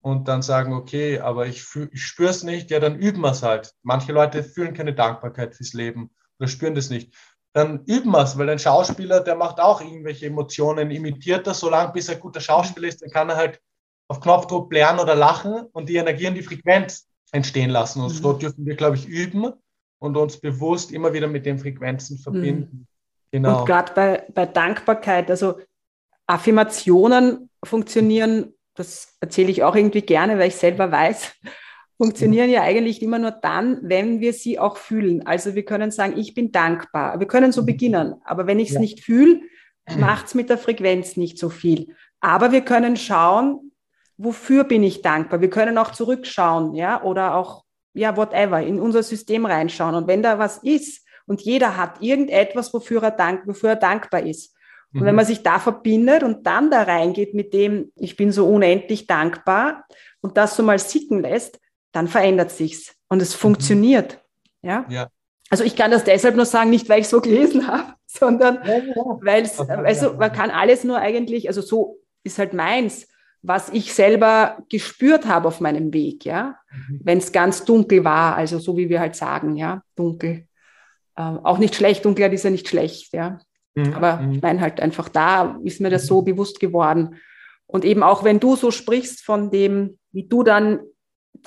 und 0.00 0.28
dann 0.28 0.42
sagen, 0.42 0.72
okay, 0.72 1.18
aber 1.18 1.46
ich, 1.46 1.64
ich 1.92 2.02
spüre 2.02 2.30
es 2.30 2.42
nicht, 2.42 2.70
ja, 2.70 2.80
dann 2.80 2.98
üben 2.98 3.20
wir 3.20 3.32
es 3.32 3.42
halt. 3.42 3.74
Manche 3.82 4.12
Leute 4.12 4.42
fühlen 4.42 4.74
keine 4.74 4.94
Dankbarkeit 4.94 5.54
fürs 5.54 5.72
Leben 5.72 6.10
oder 6.38 6.48
spüren 6.48 6.74
das 6.74 6.90
nicht. 6.90 7.14
Dann 7.52 7.84
üben 7.86 8.12
wir 8.12 8.22
es, 8.22 8.38
weil 8.38 8.48
ein 8.48 8.58
Schauspieler, 8.58 9.20
der 9.20 9.34
macht 9.34 9.60
auch 9.60 9.80
irgendwelche 9.80 10.26
Emotionen, 10.26 10.90
imitiert 10.90 11.46
das, 11.46 11.60
solange 11.60 11.92
bis 11.92 12.08
er 12.08 12.16
guter 12.16 12.40
Schauspieler 12.40 12.88
ist, 12.88 13.02
dann 13.02 13.10
kann 13.10 13.28
er 13.28 13.36
halt 13.36 13.60
auf 14.10 14.20
Knopfdruck 14.20 14.72
lernen 14.72 14.98
oder 14.98 15.14
lachen 15.14 15.66
und 15.70 15.88
die 15.88 15.94
Energie 15.94 16.26
und 16.26 16.34
die 16.34 16.42
Frequenz 16.42 17.06
entstehen 17.30 17.70
lassen. 17.70 18.00
Und 18.02 18.08
mhm. 18.08 18.22
so 18.22 18.32
dürfen 18.32 18.66
wir, 18.66 18.74
glaube 18.74 18.96
ich, 18.96 19.06
üben 19.06 19.52
und 20.00 20.16
uns 20.16 20.40
bewusst 20.40 20.90
immer 20.90 21.12
wieder 21.12 21.28
mit 21.28 21.46
den 21.46 21.60
Frequenzen 21.60 22.18
verbinden. 22.18 22.70
Mhm. 22.72 22.86
Genau. 23.30 23.60
Und 23.60 23.66
gerade 23.66 23.92
bei, 23.94 24.24
bei 24.34 24.46
Dankbarkeit, 24.46 25.30
also 25.30 25.60
Affirmationen 26.26 27.50
funktionieren, 27.64 28.52
das 28.74 29.16
erzähle 29.20 29.52
ich 29.52 29.62
auch 29.62 29.76
irgendwie 29.76 30.02
gerne, 30.02 30.40
weil 30.40 30.48
ich 30.48 30.56
selber 30.56 30.90
weiß, 30.90 31.32
funktionieren 31.96 32.50
ja 32.50 32.62
eigentlich 32.62 33.02
immer 33.02 33.20
nur 33.20 33.30
dann, 33.30 33.78
wenn 33.82 34.18
wir 34.18 34.32
sie 34.32 34.58
auch 34.58 34.76
fühlen. 34.76 35.24
Also 35.24 35.54
wir 35.54 35.64
können 35.64 35.92
sagen, 35.92 36.18
ich 36.18 36.34
bin 36.34 36.50
dankbar. 36.50 37.20
Wir 37.20 37.28
können 37.28 37.52
so 37.52 37.62
mhm. 37.62 37.66
beginnen. 37.66 38.14
Aber 38.24 38.48
wenn 38.48 38.58
ich 38.58 38.70
es 38.70 38.74
ja. 38.74 38.80
nicht 38.80 39.04
fühle, 39.04 39.40
macht 39.96 40.26
es 40.26 40.34
mit 40.34 40.50
der 40.50 40.58
Frequenz 40.58 41.16
nicht 41.16 41.38
so 41.38 41.48
viel. 41.48 41.94
Aber 42.20 42.50
wir 42.50 42.62
können 42.62 42.96
schauen, 42.96 43.69
wofür 44.22 44.64
bin 44.64 44.82
ich 44.82 45.00
dankbar. 45.00 45.40
Wir 45.40 45.50
können 45.50 45.78
auch 45.78 45.92
zurückschauen, 45.92 46.74
ja, 46.74 47.02
oder 47.02 47.34
auch, 47.34 47.64
ja, 47.94 48.16
whatever, 48.16 48.60
in 48.60 48.78
unser 48.78 49.02
System 49.02 49.46
reinschauen. 49.46 49.94
Und 49.94 50.06
wenn 50.06 50.22
da 50.22 50.38
was 50.38 50.58
ist 50.58 51.06
und 51.26 51.40
jeder 51.40 51.76
hat 51.76 52.02
irgendetwas, 52.02 52.72
wofür 52.74 53.02
er, 53.02 53.12
dank, 53.12 53.46
wofür 53.46 53.70
er 53.70 53.76
dankbar 53.76 54.22
ist. 54.22 54.54
Und 54.92 55.00
mhm. 55.00 55.06
wenn 55.06 55.14
man 55.14 55.24
sich 55.24 55.42
da 55.42 55.58
verbindet 55.58 56.22
und 56.22 56.46
dann 56.46 56.70
da 56.70 56.82
reingeht 56.82 57.34
mit 57.34 57.54
dem, 57.54 57.92
ich 57.96 58.16
bin 58.16 58.30
so 58.30 58.46
unendlich 58.46 59.06
dankbar 59.06 59.86
und 60.20 60.36
das 60.36 60.54
so 60.54 60.62
mal 60.62 60.78
sicken 60.78 61.22
lässt, 61.22 61.58
dann 61.92 62.06
verändert 62.06 62.50
sich's 62.50 62.94
und 63.08 63.22
es 63.22 63.34
mhm. 63.34 63.38
funktioniert. 63.38 64.22
Ja? 64.60 64.84
ja. 64.90 65.08
Also 65.48 65.64
ich 65.64 65.76
kann 65.76 65.90
das 65.90 66.04
deshalb 66.04 66.36
nur 66.36 66.46
sagen, 66.46 66.70
nicht 66.70 66.88
weil 66.90 67.00
ich 67.00 67.08
so 67.08 67.20
gelesen 67.22 67.66
habe, 67.66 67.94
sondern 68.06 68.60
ja, 68.66 68.76
ja. 68.76 68.94
weil 69.22 69.44
es, 69.44 69.58
also 69.58 70.12
man 70.14 70.32
kann 70.32 70.50
alles 70.50 70.84
nur 70.84 70.98
eigentlich, 70.98 71.48
also 71.48 71.62
so 71.62 71.96
ist 72.22 72.38
halt 72.38 72.52
meins, 72.52 73.08
was 73.42 73.70
ich 73.70 73.94
selber 73.94 74.58
gespürt 74.68 75.26
habe 75.26 75.48
auf 75.48 75.60
meinem 75.60 75.92
Weg, 75.92 76.24
ja. 76.24 76.56
Mhm. 76.70 77.00
Wenn 77.02 77.18
es 77.18 77.32
ganz 77.32 77.64
dunkel 77.64 78.04
war, 78.04 78.36
also 78.36 78.58
so 78.58 78.76
wie 78.76 78.88
wir 78.88 79.00
halt 79.00 79.16
sagen, 79.16 79.56
ja, 79.56 79.82
dunkel. 79.96 80.46
Ähm, 81.16 81.40
auch 81.42 81.58
nicht 81.58 81.74
schlecht, 81.74 82.04
dunkel 82.04 82.32
ist 82.32 82.44
ja 82.44 82.50
nicht 82.50 82.68
schlecht, 82.68 83.12
ja. 83.12 83.40
Mhm. 83.74 83.94
Aber 83.94 84.16
mhm. 84.16 84.32
ich 84.32 84.42
meine 84.42 84.60
halt 84.60 84.80
einfach 84.80 85.08
da 85.08 85.58
ist 85.64 85.80
mir 85.80 85.90
das 85.90 86.06
so 86.06 86.20
mhm. 86.20 86.26
bewusst 86.26 86.60
geworden. 86.60 87.16
Und 87.66 87.84
eben 87.84 88.02
auch 88.02 88.24
wenn 88.24 88.40
du 88.40 88.56
so 88.56 88.70
sprichst 88.70 89.22
von 89.22 89.50
dem, 89.50 89.98
wie 90.12 90.26
du 90.26 90.42
dann 90.42 90.80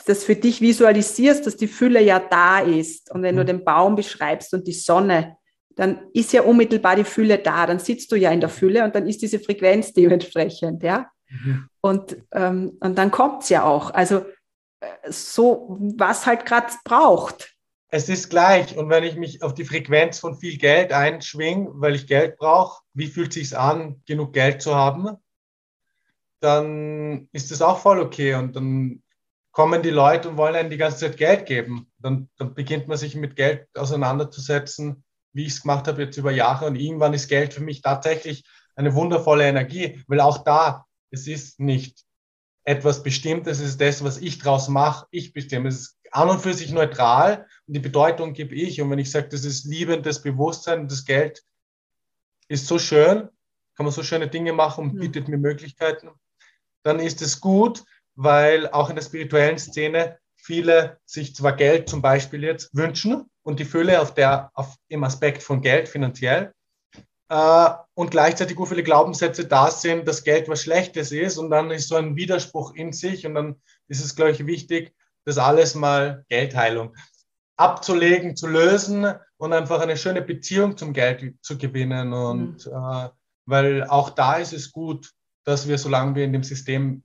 das 0.05 0.23
für 0.23 0.35
dich 0.35 0.61
visualisierst, 0.61 1.45
dass 1.45 1.57
die 1.57 1.67
Fülle 1.67 2.01
ja 2.01 2.19
da 2.19 2.59
ist. 2.59 3.11
Und 3.11 3.21
wenn 3.21 3.35
du 3.35 3.43
mhm. 3.43 3.47
den 3.47 3.63
Baum 3.63 3.95
beschreibst 3.95 4.53
und 4.53 4.65
die 4.65 4.73
Sonne, 4.73 5.37
dann 5.75 6.07
ist 6.13 6.33
ja 6.33 6.43
unmittelbar 6.43 6.95
die 6.95 7.03
Fülle 7.03 7.37
da. 7.37 7.67
Dann 7.67 7.79
sitzt 7.79 8.11
du 8.11 8.15
ja 8.15 8.31
in 8.31 8.39
der 8.39 8.49
Fülle 8.49 8.83
und 8.83 8.95
dann 8.95 9.07
ist 9.07 9.21
diese 9.21 9.39
Frequenz 9.39 9.93
dementsprechend, 9.93 10.81
ja. 10.83 11.07
Mhm. 11.33 11.69
Und, 11.81 12.17
ähm, 12.31 12.77
und 12.79 12.97
dann 12.97 13.11
kommt 13.11 13.43
es 13.43 13.49
ja 13.49 13.63
auch. 13.63 13.91
Also 13.91 14.25
äh, 14.79 15.11
so, 15.11 15.77
was 15.97 16.25
halt 16.25 16.45
gerade 16.45 16.73
braucht. 16.85 17.55
Es 17.89 18.09
ist 18.09 18.29
gleich. 18.29 18.77
Und 18.77 18.89
wenn 18.89 19.03
ich 19.03 19.15
mich 19.15 19.43
auf 19.43 19.53
die 19.53 19.65
Frequenz 19.65 20.19
von 20.19 20.35
viel 20.35 20.57
Geld 20.57 20.91
einschwinge, 20.91 21.69
weil 21.75 21.95
ich 21.95 22.07
Geld 22.07 22.37
brauche, 22.37 22.81
wie 22.93 23.07
fühlt 23.07 23.29
es 23.29 23.35
sich 23.35 23.57
an, 23.57 24.01
genug 24.05 24.33
Geld 24.33 24.61
zu 24.61 24.75
haben? 24.75 25.17
Dann 26.39 27.29
ist 27.31 27.51
das 27.51 27.61
auch 27.61 27.79
voll 27.79 27.99
okay. 27.99 28.33
Und 28.35 28.55
dann 28.55 29.03
kommen 29.51 29.83
die 29.83 29.91
Leute 29.91 30.29
und 30.29 30.37
wollen 30.37 30.55
einem 30.55 30.69
die 30.71 30.77
ganze 30.77 30.97
Zeit 30.97 31.17
Geld 31.17 31.45
geben. 31.45 31.91
Dann, 31.99 32.29
dann 32.37 32.53
beginnt 32.53 32.87
man 32.87 32.97
sich 32.97 33.15
mit 33.15 33.35
Geld 33.35 33.67
auseinanderzusetzen, 33.75 35.03
wie 35.31 35.45
ich 35.45 35.53
es 35.53 35.61
gemacht 35.61 35.87
habe 35.87 36.03
jetzt 36.03 36.17
über 36.17 36.31
Jahre. 36.31 36.65
Und 36.65 36.75
irgendwann 36.75 37.13
ist 37.13 37.27
Geld 37.27 37.53
für 37.53 37.61
mich 37.61 37.81
tatsächlich 37.81 38.43
eine 38.75 38.95
wundervolle 38.95 39.47
Energie, 39.47 40.03
weil 40.07 40.19
auch 40.19 40.43
da, 40.43 40.85
es 41.13 41.27
ist 41.27 41.59
nicht 41.59 42.05
etwas 42.65 43.03
Bestimmtes, 43.03 43.59
es 43.59 43.69
ist 43.69 43.81
das, 43.81 44.03
was 44.03 44.17
ich 44.17 44.39
draus 44.39 44.67
mache, 44.67 45.05
ich 45.11 45.31
bestimme. 45.31 45.69
Es 45.69 45.75
ist 45.75 45.99
an 46.11 46.29
und 46.29 46.41
für 46.41 46.53
sich 46.53 46.71
neutral 46.71 47.45
und 47.67 47.75
die 47.75 47.79
Bedeutung 47.79 48.33
gebe 48.33 48.55
ich. 48.55 48.81
Und 48.81 48.89
wenn 48.89 48.99
ich 48.99 49.11
sage, 49.11 49.29
das 49.29 49.45
ist 49.45 49.65
liebendes 49.65 50.21
Bewusstsein, 50.21 50.87
das 50.87 51.05
Geld 51.05 51.43
ist 52.47 52.67
so 52.67 52.79
schön, 52.79 53.29
kann 53.75 53.85
man 53.85 53.91
so 53.91 54.03
schöne 54.03 54.27
Dinge 54.27 54.53
machen 54.53 54.85
und 54.85 54.99
bietet 54.99 55.27
mir 55.27 55.37
Möglichkeiten, 55.37 56.09
dann 56.81 56.99
ist 56.99 57.21
es 57.21 57.39
gut, 57.39 57.83
weil 58.15 58.69
auch 58.69 58.89
in 58.89 58.95
der 58.95 59.03
spirituellen 59.03 59.59
Szene 59.59 60.17
viele 60.35 60.99
sich 61.05 61.35
zwar 61.35 61.55
Geld 61.55 61.89
zum 61.89 62.01
Beispiel 62.01 62.43
jetzt 62.43 62.75
wünschen 62.75 63.29
und 63.43 63.59
die 63.59 63.65
Fülle 63.65 64.01
auf 64.01 64.13
der, 64.15 64.51
auf, 64.55 64.75
im 64.87 65.03
Aspekt 65.03 65.43
von 65.43 65.61
Geld 65.61 65.87
finanziell 65.87 66.53
äh, 67.33 67.69
und 67.95 68.11
gleichzeitig 68.11 68.59
auch 68.59 68.65
viele 68.65 68.83
Glaubenssätze 68.83 69.45
da 69.45 69.71
sind, 69.71 70.07
dass 70.07 70.23
Geld 70.23 70.47
was 70.49 70.61
Schlechtes 70.61 71.11
ist 71.11 71.39
und 71.39 71.49
dann 71.49 71.71
ist 71.71 71.87
so 71.87 71.95
ein 71.95 72.15
Widerspruch 72.15 72.75
in 72.75 72.93
sich 72.93 73.25
und 73.25 73.33
dann 73.33 73.55
ist 73.87 74.05
es, 74.05 74.15
glaube 74.15 74.31
ich, 74.31 74.45
wichtig, 74.45 74.93
das 75.25 75.39
alles 75.39 75.73
mal 75.73 76.25
Geldheilung 76.29 76.95
abzulegen, 77.57 78.35
zu 78.35 78.47
lösen 78.47 79.11
und 79.37 79.53
einfach 79.53 79.81
eine 79.81 79.97
schöne 79.97 80.21
Beziehung 80.21 80.77
zum 80.77 80.93
Geld 80.93 81.35
zu 81.41 81.57
gewinnen 81.57 82.13
und 82.13 82.67
mhm. 82.67 82.71
äh, 82.71 83.09
weil 83.45 83.83
auch 83.85 84.11
da 84.11 84.35
ist 84.35 84.53
es 84.53 84.71
gut, 84.71 85.11
dass 85.43 85.67
wir, 85.67 85.77
solange 85.77 86.15
wir 86.15 86.25
in 86.25 86.33
dem 86.33 86.43
System 86.43 87.03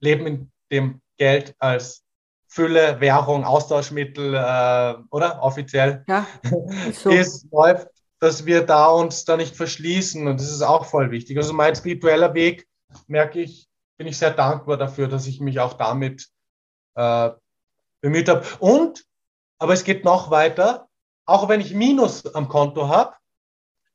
leben 0.00 0.26
in 0.26 0.52
dem 0.70 1.00
Geld 1.16 1.54
als 1.58 2.04
Fülle, 2.46 3.00
Währung, 3.00 3.44
Austauschmittel, 3.44 4.34
äh, 4.34 4.94
oder 5.10 5.42
offiziell 5.42 6.04
ja, 6.06 6.26
so. 6.92 7.10
ist, 7.10 7.50
läuft, 7.50 7.88
dass 8.24 8.46
wir 8.46 8.62
da 8.62 8.88
uns 8.88 9.24
da 9.24 9.36
nicht 9.36 9.54
verschließen. 9.54 10.26
Und 10.26 10.40
das 10.40 10.50
ist 10.50 10.62
auch 10.62 10.86
voll 10.86 11.10
wichtig. 11.10 11.36
Also 11.36 11.52
mein 11.52 11.74
spiritueller 11.74 12.34
Weg, 12.34 12.66
merke 13.06 13.40
ich, 13.40 13.68
bin 13.96 14.06
ich 14.06 14.18
sehr 14.18 14.30
dankbar 14.30 14.76
dafür, 14.76 15.08
dass 15.08 15.26
ich 15.26 15.40
mich 15.40 15.60
auch 15.60 15.74
damit 15.74 16.28
äh, 16.94 17.30
bemüht 18.00 18.28
habe. 18.28 18.44
Und, 18.58 19.04
aber 19.58 19.72
es 19.72 19.84
geht 19.84 20.04
noch 20.04 20.30
weiter, 20.30 20.88
auch 21.26 21.48
wenn 21.48 21.60
ich 21.60 21.74
Minus 21.74 22.26
am 22.34 22.48
Konto 22.48 22.88
habe, 22.88 23.14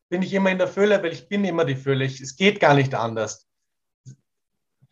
bin 0.09 0.21
ich 0.21 0.33
immer 0.33 0.49
in 0.49 0.57
der 0.57 0.67
Fülle, 0.67 1.01
weil 1.03 1.13
ich 1.13 1.27
bin 1.27 1.43
immer 1.45 1.65
die 1.65 1.75
Fülle. 1.75 2.05
Ich, 2.05 2.19
es 2.19 2.35
geht 2.35 2.59
gar 2.59 2.73
nicht 2.73 2.95
anders 2.95 3.49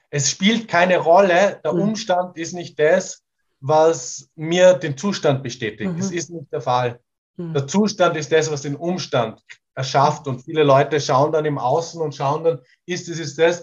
es 0.09 0.29
spielt 0.29 0.67
keine 0.67 0.97
Rolle. 0.97 1.59
Der 1.63 1.73
mhm. 1.73 1.81
Umstand 1.81 2.38
ist 2.38 2.53
nicht 2.53 2.79
das, 2.79 3.23
was 3.59 4.29
mir 4.35 4.73
den 4.73 4.97
Zustand 4.97 5.43
bestätigt. 5.43 5.91
Mhm. 5.91 5.97
Das 5.97 6.11
ist 6.11 6.29
nicht 6.29 6.51
der 6.51 6.61
Fall. 6.61 6.99
Mhm. 7.38 7.53
Der 7.53 7.67
Zustand 7.67 8.17
ist 8.17 8.31
das, 8.31 8.51
was 8.51 8.63
den 8.63 8.75
Umstand 8.75 9.41
erschafft. 9.73 10.27
Und 10.27 10.43
viele 10.43 10.63
Leute 10.63 10.99
schauen 10.99 11.31
dann 11.31 11.45
im 11.45 11.57
Außen 11.57 12.01
und 12.01 12.15
schauen 12.15 12.43
dann, 12.43 12.59
ist 12.85 13.09
das, 13.09 13.19
ist 13.19 13.38
das. 13.38 13.61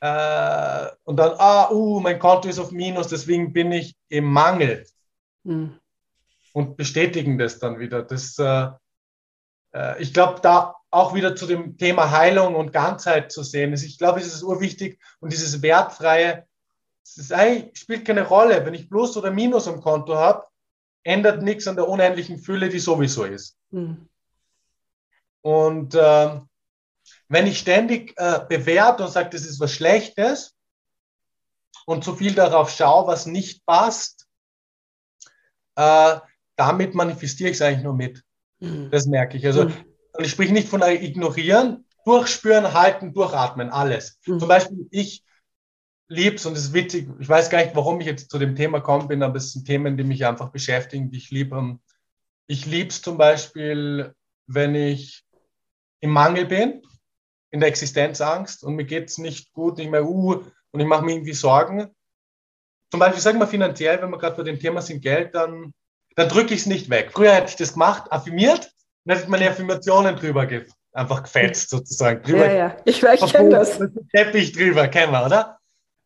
Äh, 0.00 0.90
und 1.04 1.16
dann, 1.16 1.34
ah, 1.38 1.70
uh, 1.70 2.00
mein 2.00 2.18
Konto 2.18 2.48
ist 2.48 2.58
auf 2.58 2.70
Minus, 2.70 3.08
deswegen 3.08 3.52
bin 3.52 3.70
ich 3.72 3.96
im 4.08 4.24
Mangel. 4.24 4.86
Mhm. 5.44 5.78
Und 6.52 6.76
bestätigen 6.76 7.38
das 7.38 7.58
dann 7.58 7.78
wieder. 7.78 8.02
Das, 8.02 8.38
äh, 8.38 8.68
äh, 9.74 10.00
ich 10.02 10.14
glaube, 10.14 10.40
da 10.40 10.74
auch 10.90 11.14
wieder 11.14 11.36
zu 11.36 11.46
dem 11.46 11.76
Thema 11.76 12.10
Heilung 12.10 12.56
und 12.56 12.72
Ganzheit 12.72 13.30
zu 13.30 13.42
sehen 13.42 13.72
ist. 13.72 13.84
Ich 13.84 13.98
glaube, 13.98 14.20
es 14.20 14.26
ist 14.26 14.42
urwichtig 14.42 15.00
und 15.20 15.32
dieses 15.32 15.62
Wertfreie, 15.62 16.46
es 17.04 17.32
spielt 17.74 18.04
keine 18.04 18.26
Rolle. 18.26 18.64
Wenn 18.64 18.74
ich 18.74 18.90
Plus 18.90 19.16
oder 19.16 19.30
Minus 19.30 19.68
am 19.68 19.80
Konto 19.80 20.16
habe, 20.16 20.46
ändert 21.02 21.42
nichts 21.42 21.66
an 21.66 21.76
der 21.76 21.88
unendlichen 21.88 22.38
Fülle, 22.38 22.68
die 22.68 22.78
sowieso 22.78 23.24
ist. 23.24 23.56
Mhm. 23.70 24.08
Und 25.42 25.94
äh, 25.94 26.40
wenn 27.28 27.46
ich 27.46 27.58
ständig 27.58 28.12
äh, 28.16 28.40
bewerte 28.48 29.04
und 29.04 29.10
sage, 29.10 29.30
das 29.30 29.42
ist 29.42 29.60
was 29.60 29.72
Schlechtes 29.72 30.54
und 31.86 32.04
zu 32.04 32.14
viel 32.14 32.34
darauf 32.34 32.70
schaue, 32.70 33.06
was 33.06 33.26
nicht 33.26 33.64
passt, 33.64 34.26
äh, 35.76 36.18
damit 36.56 36.94
manifestiere 36.94 37.50
ich 37.50 37.56
es 37.56 37.62
eigentlich 37.62 37.84
nur 37.84 37.94
mit. 37.94 38.22
Mhm. 38.58 38.90
Das 38.90 39.06
merke 39.06 39.36
ich. 39.36 39.46
Also 39.46 39.64
mhm. 39.64 39.74
Ich 40.18 40.30
spreche 40.32 40.52
nicht 40.52 40.68
von 40.68 40.82
ignorieren, 40.82 41.86
durchspüren, 42.04 42.74
halten, 42.74 43.14
durchatmen, 43.14 43.70
alles. 43.70 44.18
Mhm. 44.26 44.40
Zum 44.40 44.48
Beispiel, 44.48 44.88
ich 44.90 45.24
lieb's 46.10 46.44
und 46.44 46.56
es 46.56 46.64
ist 46.64 46.74
witzig, 46.74 47.08
ich 47.20 47.28
weiß 47.28 47.50
gar 47.50 47.62
nicht, 47.62 47.74
warum 47.76 48.00
ich 48.00 48.06
jetzt 48.06 48.30
zu 48.30 48.38
dem 48.38 48.56
Thema 48.56 48.78
gekommen 48.78 49.08
bin, 49.08 49.22
aber 49.22 49.36
es 49.36 49.52
sind 49.52 49.64
Themen, 49.64 49.96
die 49.96 50.04
mich 50.04 50.26
einfach 50.26 50.50
beschäftigen, 50.50 51.10
die 51.10 51.18
ich 51.18 51.30
liebe. 51.30 51.78
Ich 52.48 52.66
lieb's 52.66 53.00
zum 53.00 53.16
Beispiel, 53.16 54.12
wenn 54.48 54.74
ich 54.74 55.24
im 56.00 56.10
Mangel 56.10 56.46
bin, 56.46 56.82
in 57.52 57.60
der 57.60 57.68
Existenzangst 57.68 58.64
und 58.64 58.74
mir 58.74 58.84
geht's 58.84 59.18
nicht 59.18 59.52
gut, 59.52 59.78
nicht 59.78 59.90
mehr, 59.90 60.04
uh, 60.04 60.42
und 60.72 60.80
ich 60.80 60.86
mache 60.86 61.04
mir 61.04 61.12
irgendwie 61.12 61.32
Sorgen. 61.32 61.88
Zum 62.90 62.98
Beispiel, 62.98 63.20
sagen 63.20 63.38
wir 63.38 63.46
finanziell, 63.46 64.02
wenn 64.02 64.10
wir 64.10 64.18
gerade 64.18 64.36
bei 64.36 64.42
dem 64.42 64.58
Thema 64.58 64.82
sind, 64.82 65.00
Geld, 65.02 65.34
dann, 65.34 65.72
dann 66.16 66.28
drücke 66.28 66.54
ich 66.54 66.60
es 66.60 66.66
nicht 66.66 66.90
weg. 66.90 67.10
Früher 67.12 67.34
hätte 67.34 67.50
ich 67.50 67.56
das 67.56 67.74
gemacht, 67.74 68.10
affirmiert, 68.10 68.72
dann 69.04 69.16
hätte 69.16 69.30
man 69.30 69.42
Affirmationen 69.42 70.16
drüber 70.16 70.46
ge 70.46 70.66
einfach 70.92 71.22
gefetzt 71.22 71.70
sozusagen. 71.70 72.20
Drüber 72.24 72.46
ja, 72.46 72.52
ja, 72.52 72.76
ich, 72.84 73.00
ich 73.00 73.32
kenne 73.32 73.50
das. 73.50 73.80
Teppich 74.12 74.50
drüber, 74.50 74.88
kennen 74.88 75.12
wir, 75.12 75.24
oder? 75.24 75.59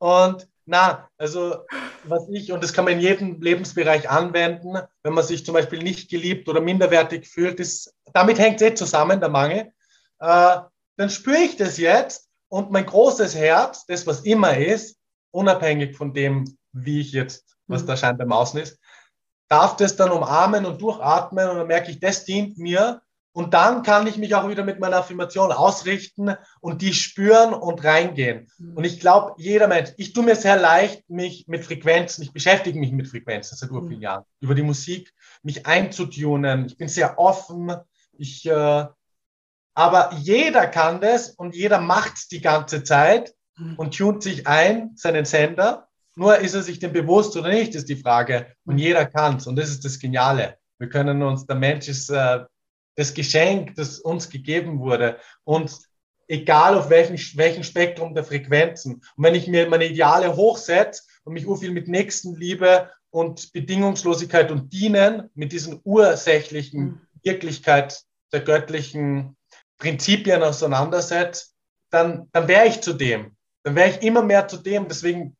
Und 0.04 0.46
na, 0.66 1.08
also 1.16 1.64
was 2.04 2.28
ich, 2.28 2.52
und 2.52 2.62
das 2.62 2.74
kann 2.74 2.84
man 2.84 2.92
in 2.92 3.00
jedem 3.00 3.40
Lebensbereich 3.40 4.10
anwenden, 4.10 4.76
wenn 5.02 5.14
man 5.14 5.24
sich 5.24 5.46
zum 5.46 5.54
Beispiel 5.54 5.82
nicht 5.82 6.10
geliebt 6.10 6.46
oder 6.46 6.60
minderwertig 6.60 7.26
fühlt, 7.26 7.58
ist, 7.58 7.94
damit 8.12 8.38
hängt 8.38 8.60
es 8.60 8.68
eh 8.68 8.74
zusammen, 8.74 9.18
der 9.18 9.30
Mangel, 9.30 9.72
äh, 10.18 10.56
dann 10.98 11.08
spüre 11.08 11.38
ich 11.38 11.56
das 11.56 11.78
jetzt 11.78 12.28
und 12.50 12.70
mein 12.70 12.84
großes 12.84 13.34
Herz, 13.34 13.86
das 13.86 14.06
was 14.06 14.20
immer 14.20 14.58
ist, 14.58 14.98
unabhängig 15.30 15.96
von 15.96 16.12
dem, 16.12 16.54
wie 16.72 17.00
ich 17.00 17.12
jetzt, 17.12 17.56
was 17.66 17.84
mhm. 17.84 17.86
da 17.86 17.96
scheint 17.96 18.18
beim 18.18 18.32
Außen 18.32 18.60
ist, 18.60 18.78
darf 19.48 19.76
das 19.76 19.96
dann 19.96 20.10
umarmen 20.10 20.66
und 20.66 20.82
durchatmen 20.82 21.48
und 21.48 21.56
dann 21.56 21.66
merke 21.66 21.90
ich, 21.90 21.98
das 21.98 22.26
dient 22.26 22.58
mir 22.58 23.00
und 23.34 23.52
dann 23.52 23.82
kann 23.82 24.06
ich 24.06 24.16
mich 24.16 24.36
auch 24.36 24.48
wieder 24.48 24.62
mit 24.62 24.78
meiner 24.78 24.98
Affirmation 24.98 25.50
ausrichten 25.50 26.36
und 26.60 26.82
die 26.82 26.94
spüren 26.94 27.52
und 27.52 27.82
reingehen. 27.82 28.46
Mhm. 28.58 28.76
Und 28.76 28.84
ich 28.84 29.00
glaube, 29.00 29.34
jeder 29.38 29.66
Mensch, 29.66 29.90
ich 29.96 30.12
tue 30.12 30.22
mir 30.22 30.36
sehr 30.36 30.56
leicht, 30.56 31.10
mich 31.10 31.48
mit 31.48 31.64
Frequenzen, 31.64 32.22
ich 32.22 32.32
beschäftige 32.32 32.78
mich 32.78 32.92
mit 32.92 33.08
Frequenzen 33.08 33.56
seit 33.56 33.72
mhm. 33.72 33.88
vielen 33.88 34.02
Jahren, 34.02 34.24
über 34.40 34.54
die 34.54 34.62
Musik, 34.62 35.12
mich 35.42 35.66
einzutunen. 35.66 36.66
Ich 36.66 36.76
bin 36.76 36.86
sehr 36.86 37.18
offen. 37.18 37.74
Ich, 38.16 38.46
äh, 38.46 38.86
aber 39.74 40.12
jeder 40.20 40.68
kann 40.68 41.00
das 41.00 41.30
und 41.30 41.56
jeder 41.56 41.80
macht 41.80 42.30
die 42.30 42.40
ganze 42.40 42.84
Zeit 42.84 43.34
mhm. 43.56 43.74
und 43.74 43.98
tunt 43.98 44.22
sich 44.22 44.46
ein, 44.46 44.92
seinen 44.94 45.24
Sender. 45.24 45.88
Nur 46.14 46.38
ist 46.38 46.54
er 46.54 46.62
sich 46.62 46.78
dem 46.78 46.92
bewusst 46.92 47.36
oder 47.36 47.48
nicht, 47.48 47.74
ist 47.74 47.88
die 47.88 47.96
Frage. 47.96 48.54
Und 48.64 48.74
mhm. 48.74 48.80
jeder 48.80 49.06
kann 49.06 49.38
es. 49.38 49.48
Und 49.48 49.56
das 49.56 49.70
ist 49.70 49.84
das 49.84 49.98
Geniale. 49.98 50.56
Wir 50.78 50.88
können 50.88 51.20
uns, 51.24 51.46
der 51.46 51.56
Mensch 51.56 51.88
ist 51.88 52.10
äh, 52.10 52.44
das 52.96 53.14
Geschenk, 53.14 53.74
das 53.76 53.98
uns 53.98 54.30
gegeben 54.30 54.80
wurde. 54.80 55.18
Und 55.44 55.78
egal 56.28 56.76
auf 56.76 56.90
welchem, 56.90 57.16
welchem 57.36 57.62
Spektrum 57.62 58.14
der 58.14 58.24
Frequenzen. 58.24 58.94
Und 59.16 59.24
wenn 59.24 59.34
ich 59.34 59.46
mir 59.46 59.68
meine 59.68 59.86
Ideale 59.86 60.34
hochsetze 60.36 61.02
und 61.24 61.34
mich 61.34 61.46
viel 61.58 61.72
mit 61.72 61.88
Nächstenliebe 61.88 62.90
und 63.10 63.52
Bedingungslosigkeit 63.52 64.50
und 64.50 64.72
Dienen, 64.72 65.30
mit 65.34 65.52
diesen 65.52 65.80
ursächlichen 65.84 66.80
mhm. 66.80 67.00
Wirklichkeit 67.22 68.02
der 68.32 68.40
göttlichen 68.40 69.36
Prinzipien 69.78 70.42
auseinandersetze, 70.42 71.46
dann, 71.90 72.28
dann 72.32 72.48
wäre 72.48 72.66
ich 72.66 72.80
zu 72.80 72.92
dem. 72.92 73.36
Dann 73.62 73.76
wäre 73.76 73.90
ich 73.90 74.02
immer 74.02 74.22
mehr 74.22 74.48
zu 74.48 74.56
dem. 74.56 74.88
Deswegen 74.88 75.36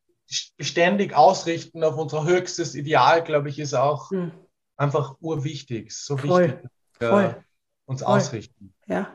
beständig 0.57 1.15
ausrichten 1.15 1.83
auf 1.85 1.97
unser 1.97 2.25
höchstes 2.25 2.75
Ideal, 2.75 3.23
glaube 3.23 3.49
ich, 3.49 3.59
ist 3.59 3.75
auch 3.75 4.11
mhm. 4.11 4.33
einfach 4.77 5.17
urwichtig. 5.21 5.93
So 5.93 6.17
Voll. 6.17 6.49
wichtig 6.49 6.71
äh, 7.01 7.35
uns 7.87 8.03
Voll. 8.03 8.09
ausrichten. 8.09 8.75
Ja. 8.87 9.11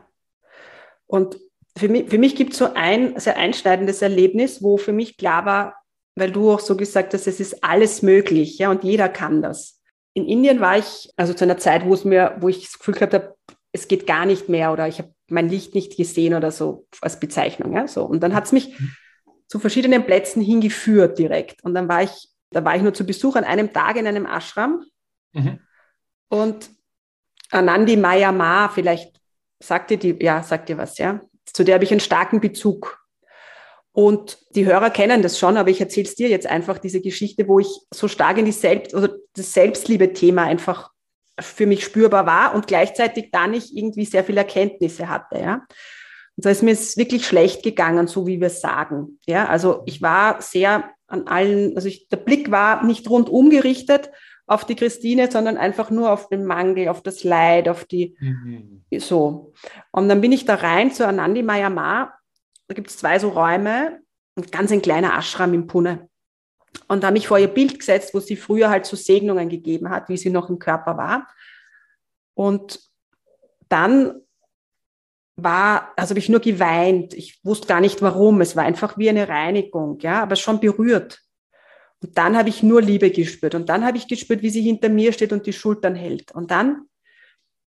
Und 1.08 1.38
für 1.78 1.90
mich, 1.90 2.10
für 2.10 2.18
mich 2.18 2.36
gibt 2.36 2.54
es 2.54 2.60
so 2.60 2.74
ein 2.74 3.20
sehr 3.20 3.38
einschneidendes 3.38 4.02
Erlebnis, 4.02 4.62
wo 4.62 4.78
für 4.78 4.92
mich 4.92 5.18
klar 5.18 5.46
war, 5.46 5.76
weil 6.16 6.32
du 6.32 6.52
auch 6.52 6.60
so 6.60 6.76
gesagt 6.76 7.14
hast, 7.14 7.28
es 7.28 7.40
ist 7.40 7.64
alles 7.64 8.02
möglich, 8.02 8.58
ja, 8.58 8.70
und 8.70 8.84
jeder 8.84 9.10
kann 9.10 9.42
das. 9.42 9.82
In 10.14 10.26
Indien 10.26 10.60
war 10.60 10.78
ich, 10.78 11.12
also 11.16 11.34
zu 11.34 11.46
einer 11.46 11.58
Zeit, 11.58 11.86
wo 11.86 11.94
es 11.94 12.04
mir, 12.04 12.36
wo 12.40 12.50
ich 12.50 12.62
das 12.66 12.78
Gefühl 12.78 12.96
gehabt 12.96 13.14
habe, 13.14 13.36
es 13.72 13.88
geht 13.88 14.08
gar 14.08 14.26
nicht 14.26 14.50
mehr 14.50 14.74
oder 14.74 14.88
ich 14.88 15.00
habe 15.00 15.14
mein 15.30 15.48
Licht 15.48 15.76
nicht 15.76 15.96
gesehen 15.96 16.34
oder 16.34 16.52
so 16.52 16.88
als 17.02 17.20
Bezeichnung, 17.20 17.74
ja, 17.74 17.88
so. 17.88 18.04
Und 18.04 18.22
dann 18.22 18.34
hat 18.34 18.46
es 18.46 18.52
mich 18.52 18.80
mhm. 18.80 18.92
zu 19.48 19.60
verschiedenen 19.60 20.06
Plätzen 20.06 20.42
hingeführt 20.42 21.20
direkt. 21.20 21.64
Und 21.64 21.76
dann 21.76 21.88
war 21.88 22.04
ich, 22.04 22.30
da 22.50 22.66
war 22.66 22.76
ich 22.76 22.82
nur 22.82 22.94
zu 22.94 23.06
Besuch 23.06 23.36
an 23.36 23.44
einem 23.44 23.72
Tag 23.72 23.96
in 23.96 24.08
einem 24.08 24.26
Ashram. 24.26 24.84
Mhm. 25.34 25.60
Und 26.30 26.72
Anandi 27.52 27.98
Mayama, 27.98 28.70
vielleicht 28.70 29.20
sagt 29.60 29.92
ihr 29.92 29.98
die, 29.98 30.18
ja, 30.24 30.44
sagt 30.44 30.70
ihr 30.70 30.78
was, 30.78 30.98
ja. 30.98 31.22
Zu 31.46 31.64
der 31.64 31.76
habe 31.76 31.84
ich 31.84 31.92
einen 31.92 32.00
starken 32.00 32.40
Bezug. 32.40 33.00
Und 33.92 34.38
die 34.56 34.66
Hörer 34.66 34.92
kennen 34.92 35.22
das 35.22 35.40
schon, 35.40 35.58
aber 35.58 35.70
ich 35.70 35.82
erzähle 35.82 36.08
es 36.08 36.16
dir 36.16 36.30
jetzt 36.30 36.48
einfach, 36.48 36.78
diese 36.78 37.02
Geschichte, 37.02 37.48
wo 37.48 37.60
ich 37.60 37.68
so 37.92 38.08
stark 38.08 38.38
in 38.38 38.46
die 38.46 38.52
Selbst, 38.52 38.94
also 38.94 39.10
das 39.34 39.54
Selbstliebe-Thema 39.54 40.44
einfach 40.44 40.92
für 41.40 41.66
mich 41.66 41.84
spürbar 41.84 42.26
war 42.26 42.54
und 42.54 42.68
gleichzeitig 42.68 43.30
da 43.32 43.48
nicht 43.48 43.76
irgendwie 43.76 44.06
sehr 44.06 44.24
viele 44.24 44.42
Erkenntnisse 44.42 45.10
hatte, 45.10 45.40
ja. 45.40 45.66
Und 46.36 46.46
da 46.46 46.52
ist 46.52 46.64
mir 46.64 46.72
es 46.72 46.96
wirklich 46.96 47.28
schlecht 47.28 47.64
gegangen, 47.64 48.08
so 48.08 48.26
wie 48.26 48.40
wir 48.40 48.48
es 48.48 48.62
sagen. 48.62 49.20
Ja, 49.28 49.48
also 49.48 49.84
ich 49.86 50.02
war 50.02 50.42
sehr 50.42 50.90
an 51.08 51.28
allen, 51.28 51.76
also 51.76 51.90
ich, 51.90 52.08
der 52.08 52.18
Blick 52.18 52.50
war 52.52 52.86
nicht 52.86 53.10
rundum 53.10 53.50
gerichtet, 53.50 54.10
auf 54.50 54.66
die 54.66 54.76
Christine, 54.76 55.32
sondern 55.32 55.58
einfach 55.58 55.92
nur 55.92 56.12
auf 56.12 56.28
den 56.30 56.46
Mangel, 56.46 56.90
auf 56.90 57.02
das 57.02 57.24
Leid, 57.24 57.70
auf 57.70 57.86
die, 57.86 58.18
mhm. 58.20 58.84
so. 59.00 59.54
Und 59.92 60.10
dann 60.10 60.22
bin 60.22 60.32
ich 60.32 60.46
da 60.46 60.56
rein 60.56 60.92
zu 60.92 61.08
Anandi 61.08 61.44
Mayama. 61.44 62.14
Da 62.68 62.74
gibt 62.74 62.90
es 62.90 62.98
zwei 62.98 63.20
so 63.20 63.30
Räume, 63.30 64.00
und 64.40 64.52
ganz 64.52 64.72
ein 64.72 64.82
kleiner 64.82 65.18
Ashram 65.18 65.54
im 65.54 65.68
Pune. 65.68 66.10
Und 66.88 67.04
da 67.04 67.08
habe 67.08 67.18
ich 67.18 67.28
vor 67.28 67.38
ihr 67.38 67.48
Bild 67.48 67.78
gesetzt, 67.78 68.14
wo 68.14 68.20
sie 68.20 68.38
früher 68.38 68.70
halt 68.70 68.86
so 68.86 68.96
Segnungen 68.96 69.50
gegeben 69.50 69.90
hat, 69.90 70.08
wie 70.08 70.18
sie 70.18 70.30
noch 70.30 70.50
im 70.50 70.60
Körper 70.60 70.98
war. 70.98 71.28
Und 72.36 72.80
dann 73.68 74.22
war, 75.36 75.92
also 75.98 76.12
habe 76.12 76.20
ich 76.20 76.30
nur 76.30 76.40
geweint. 76.40 77.14
Ich 77.14 77.44
wusste 77.44 77.68
gar 77.68 77.82
nicht 77.82 78.02
warum. 78.02 78.40
Es 78.40 78.56
war 78.56 78.64
einfach 78.64 78.98
wie 78.98 79.10
eine 79.10 79.28
Reinigung, 79.28 80.00
ja, 80.00 80.24
aber 80.24 80.36
schon 80.36 80.60
berührt. 80.60 81.20
Und 82.02 82.18
dann 82.18 82.38
habe 82.38 82.50
ich 82.50 82.64
nur 82.64 82.82
Liebe 82.82 83.12
gespürt. 83.12 83.56
Und 83.56 83.68
dann 83.70 83.86
habe 83.86 83.98
ich 83.98 84.08
gespürt, 84.08 84.42
wie 84.42 84.50
sie 84.50 84.62
hinter 84.62 84.90
mir 84.90 85.12
steht 85.12 85.34
und 85.34 85.46
die 85.46 85.54
Schultern 85.54 85.96
hält. 85.96 86.32
Und 86.32 86.52
dann, 86.52 86.88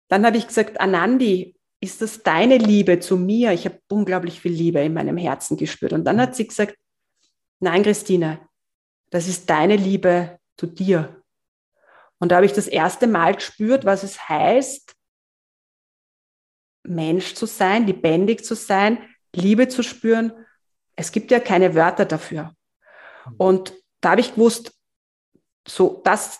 dann 0.07 0.25
habe 0.25 0.37
ich 0.37 0.47
gesagt, 0.47 0.79
Anandi, 0.79 1.55
ist 1.81 2.01
das 2.01 2.23
deine 2.23 2.57
Liebe 2.57 2.99
zu 2.99 3.17
mir? 3.17 3.53
Ich 3.53 3.65
habe 3.65 3.79
unglaublich 3.89 4.41
viel 4.41 4.51
Liebe 4.51 4.79
in 4.81 4.93
meinem 4.93 5.17
Herzen 5.17 5.57
gespürt. 5.57 5.93
Und 5.93 6.03
dann 6.03 6.19
hat 6.19 6.35
sie 6.35 6.47
gesagt, 6.47 6.75
nein, 7.59 7.83
Christine, 7.83 8.47
das 9.09 9.27
ist 9.27 9.49
deine 9.49 9.77
Liebe 9.77 10.39
zu 10.57 10.67
dir. 10.67 11.23
Und 12.19 12.31
da 12.31 12.35
habe 12.35 12.45
ich 12.45 12.53
das 12.53 12.67
erste 12.67 13.07
Mal 13.07 13.35
gespürt, 13.35 13.85
was 13.85 14.03
es 14.03 14.27
heißt, 14.27 14.93
Mensch 16.83 17.33
zu 17.33 17.45
sein, 17.45 17.87
lebendig 17.87 18.43
zu 18.43 18.55
sein, 18.55 18.97
Liebe 19.33 19.67
zu 19.67 19.83
spüren. 19.83 20.33
Es 20.95 21.11
gibt 21.11 21.31
ja 21.31 21.39
keine 21.39 21.75
Wörter 21.75 22.05
dafür. 22.05 22.53
Und 23.37 23.73
da 24.01 24.11
habe 24.11 24.21
ich 24.21 24.33
gewusst, 24.33 24.71
so, 25.67 26.01
das, 26.03 26.39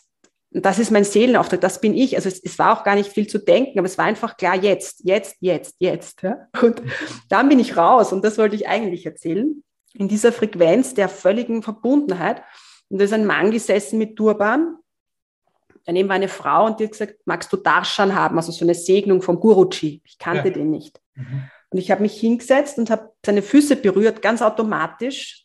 das 0.52 0.80
ist 0.80 0.92
mein 0.92 1.04
Seelenauftrag, 1.04 1.62
das 1.62 1.82
bin 1.82 1.96
ich. 1.96 2.16
Also 2.16 2.30
es, 2.30 2.44
es, 2.44 2.58
war 2.58 2.78
auch 2.78 2.84
gar 2.84 2.96
nicht 2.96 3.12
viel 3.12 3.28
zu 3.28 3.38
denken, 3.38 3.78
aber 3.78 3.86
es 3.86 3.98
war 3.98 4.06
einfach 4.06 4.38
klar, 4.38 4.56
jetzt, 4.56 5.02
jetzt, 5.04 5.38
jetzt, 5.40 5.76
jetzt. 5.80 6.24
Ja? 6.24 6.48
Und 6.62 6.82
dann 7.30 7.50
bin 7.50 7.60
ich 7.60 7.78
raus 7.78 8.12
und 8.12 8.24
das 8.24 8.38
wollte 8.38 8.56
ich 8.56 8.68
eigentlich 8.68 9.06
erzählen, 9.06 9.64
in 9.94 10.08
dieser 10.08 10.32
Frequenz 10.32 10.94
der 10.94 11.10
völligen 11.10 11.64
Verbundenheit. 11.64 12.42
Und 12.90 13.00
da 13.00 13.06
ist 13.06 13.14
ein 13.14 13.26
Mann 13.26 13.52
gesessen 13.52 14.00
mit 14.00 14.16
Turban, 14.16 14.80
daneben 15.86 16.10
war 16.10 16.16
eine 16.16 16.28
Frau 16.28 16.66
und 16.66 16.80
die 16.80 16.86
hat 16.86 16.92
gesagt, 16.92 17.16
magst 17.26 17.52
du 17.52 17.58
Darshan 17.58 18.16
haben, 18.16 18.38
also 18.38 18.52
so 18.52 18.64
eine 18.64 18.76
Segnung 18.76 19.22
vom 19.22 19.40
Guruji. 19.40 20.02
Ich 20.06 20.18
kannte 20.18 20.50
ja. 20.50 20.54
den 20.54 20.70
nicht. 20.70 21.02
Mhm. 21.16 21.50
Und 21.72 21.80
ich 21.80 21.92
habe 21.92 22.02
mich 22.02 22.20
hingesetzt 22.20 22.78
und 22.78 22.90
habe 22.90 23.12
seine 23.26 23.42
Füße 23.42 23.76
berührt, 23.76 24.22
ganz 24.22 24.42
automatisch, 24.42 25.44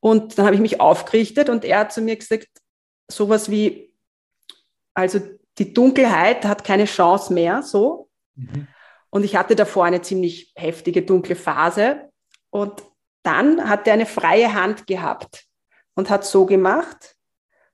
und 0.00 0.38
dann 0.38 0.46
habe 0.46 0.54
ich 0.54 0.60
mich 0.60 0.80
aufgerichtet 0.80 1.48
und 1.48 1.64
er 1.64 1.80
hat 1.80 1.92
zu 1.92 2.00
mir 2.00 2.16
gesagt, 2.16 2.48
sowas 3.08 3.50
wie, 3.50 3.92
also 4.94 5.20
die 5.58 5.72
Dunkelheit 5.74 6.44
hat 6.44 6.64
keine 6.64 6.86
Chance 6.86 7.32
mehr, 7.32 7.62
so. 7.62 8.08
Mhm. 8.34 8.66
Und 9.10 9.24
ich 9.24 9.36
hatte 9.36 9.56
davor 9.56 9.84
eine 9.84 10.02
ziemlich 10.02 10.52
heftige 10.54 11.02
dunkle 11.02 11.36
Phase. 11.36 12.10
Und 12.50 12.82
dann 13.22 13.68
hat 13.68 13.86
er 13.86 13.94
eine 13.94 14.06
freie 14.06 14.54
Hand 14.54 14.86
gehabt 14.86 15.46
und 15.94 16.08
hat 16.08 16.24
so 16.24 16.46
gemacht 16.46 17.16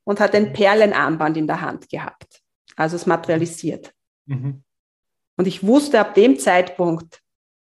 und 0.04 0.18
hat 0.18 0.34
ein 0.34 0.48
mhm. 0.48 0.52
Perlenarmband 0.54 1.36
in 1.36 1.46
der 1.46 1.60
Hand 1.60 1.88
gehabt. 1.88 2.42
Also 2.74 2.96
es 2.96 3.06
materialisiert. 3.06 3.92
Mhm. 4.24 4.64
Und 5.36 5.46
ich 5.46 5.64
wusste 5.64 6.00
ab 6.00 6.14
dem 6.14 6.38
Zeitpunkt, 6.38 7.22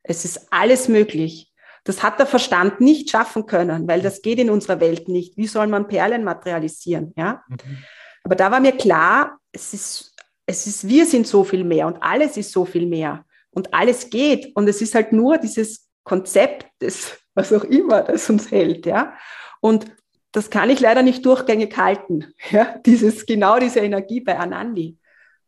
es 0.02 0.24
ist 0.24 0.52
alles 0.52 0.88
möglich. 0.88 1.49
Das 1.84 2.02
hat 2.02 2.18
der 2.18 2.26
Verstand 2.26 2.80
nicht 2.80 3.10
schaffen 3.10 3.46
können, 3.46 3.88
weil 3.88 4.02
das 4.02 4.22
geht 4.22 4.38
in 4.38 4.50
unserer 4.50 4.80
Welt 4.80 5.08
nicht. 5.08 5.36
Wie 5.36 5.46
soll 5.46 5.66
man 5.66 5.88
Perlen 5.88 6.24
materialisieren? 6.24 7.12
Ja? 7.16 7.42
Mhm. 7.48 7.78
Aber 8.24 8.34
da 8.34 8.50
war 8.50 8.60
mir 8.60 8.72
klar, 8.72 9.38
es 9.52 9.72
ist, 9.72 10.14
es 10.46 10.66
ist, 10.66 10.86
wir 10.86 11.06
sind 11.06 11.26
so 11.26 11.44
viel 11.44 11.64
mehr 11.64 11.86
und 11.86 12.02
alles 12.02 12.36
ist 12.36 12.52
so 12.52 12.64
viel 12.64 12.86
mehr 12.86 13.24
und 13.50 13.72
alles 13.72 14.10
geht. 14.10 14.54
Und 14.54 14.68
es 14.68 14.82
ist 14.82 14.94
halt 14.94 15.12
nur 15.12 15.38
dieses 15.38 15.88
Konzept 16.04 16.66
des, 16.82 17.18
was 17.34 17.52
auch 17.52 17.64
immer, 17.64 18.02
das 18.02 18.28
uns 18.28 18.50
hält. 18.50 18.86
Ja? 18.86 19.14
Und 19.60 19.86
das 20.32 20.50
kann 20.50 20.70
ich 20.70 20.80
leider 20.80 21.02
nicht 21.02 21.24
durchgängig 21.24 21.76
halten. 21.76 22.34
Ja? 22.50 22.78
Dieses, 22.84 23.26
genau 23.26 23.58
diese 23.58 23.80
Energie 23.80 24.20
bei 24.20 24.38
Anandi. 24.38 24.98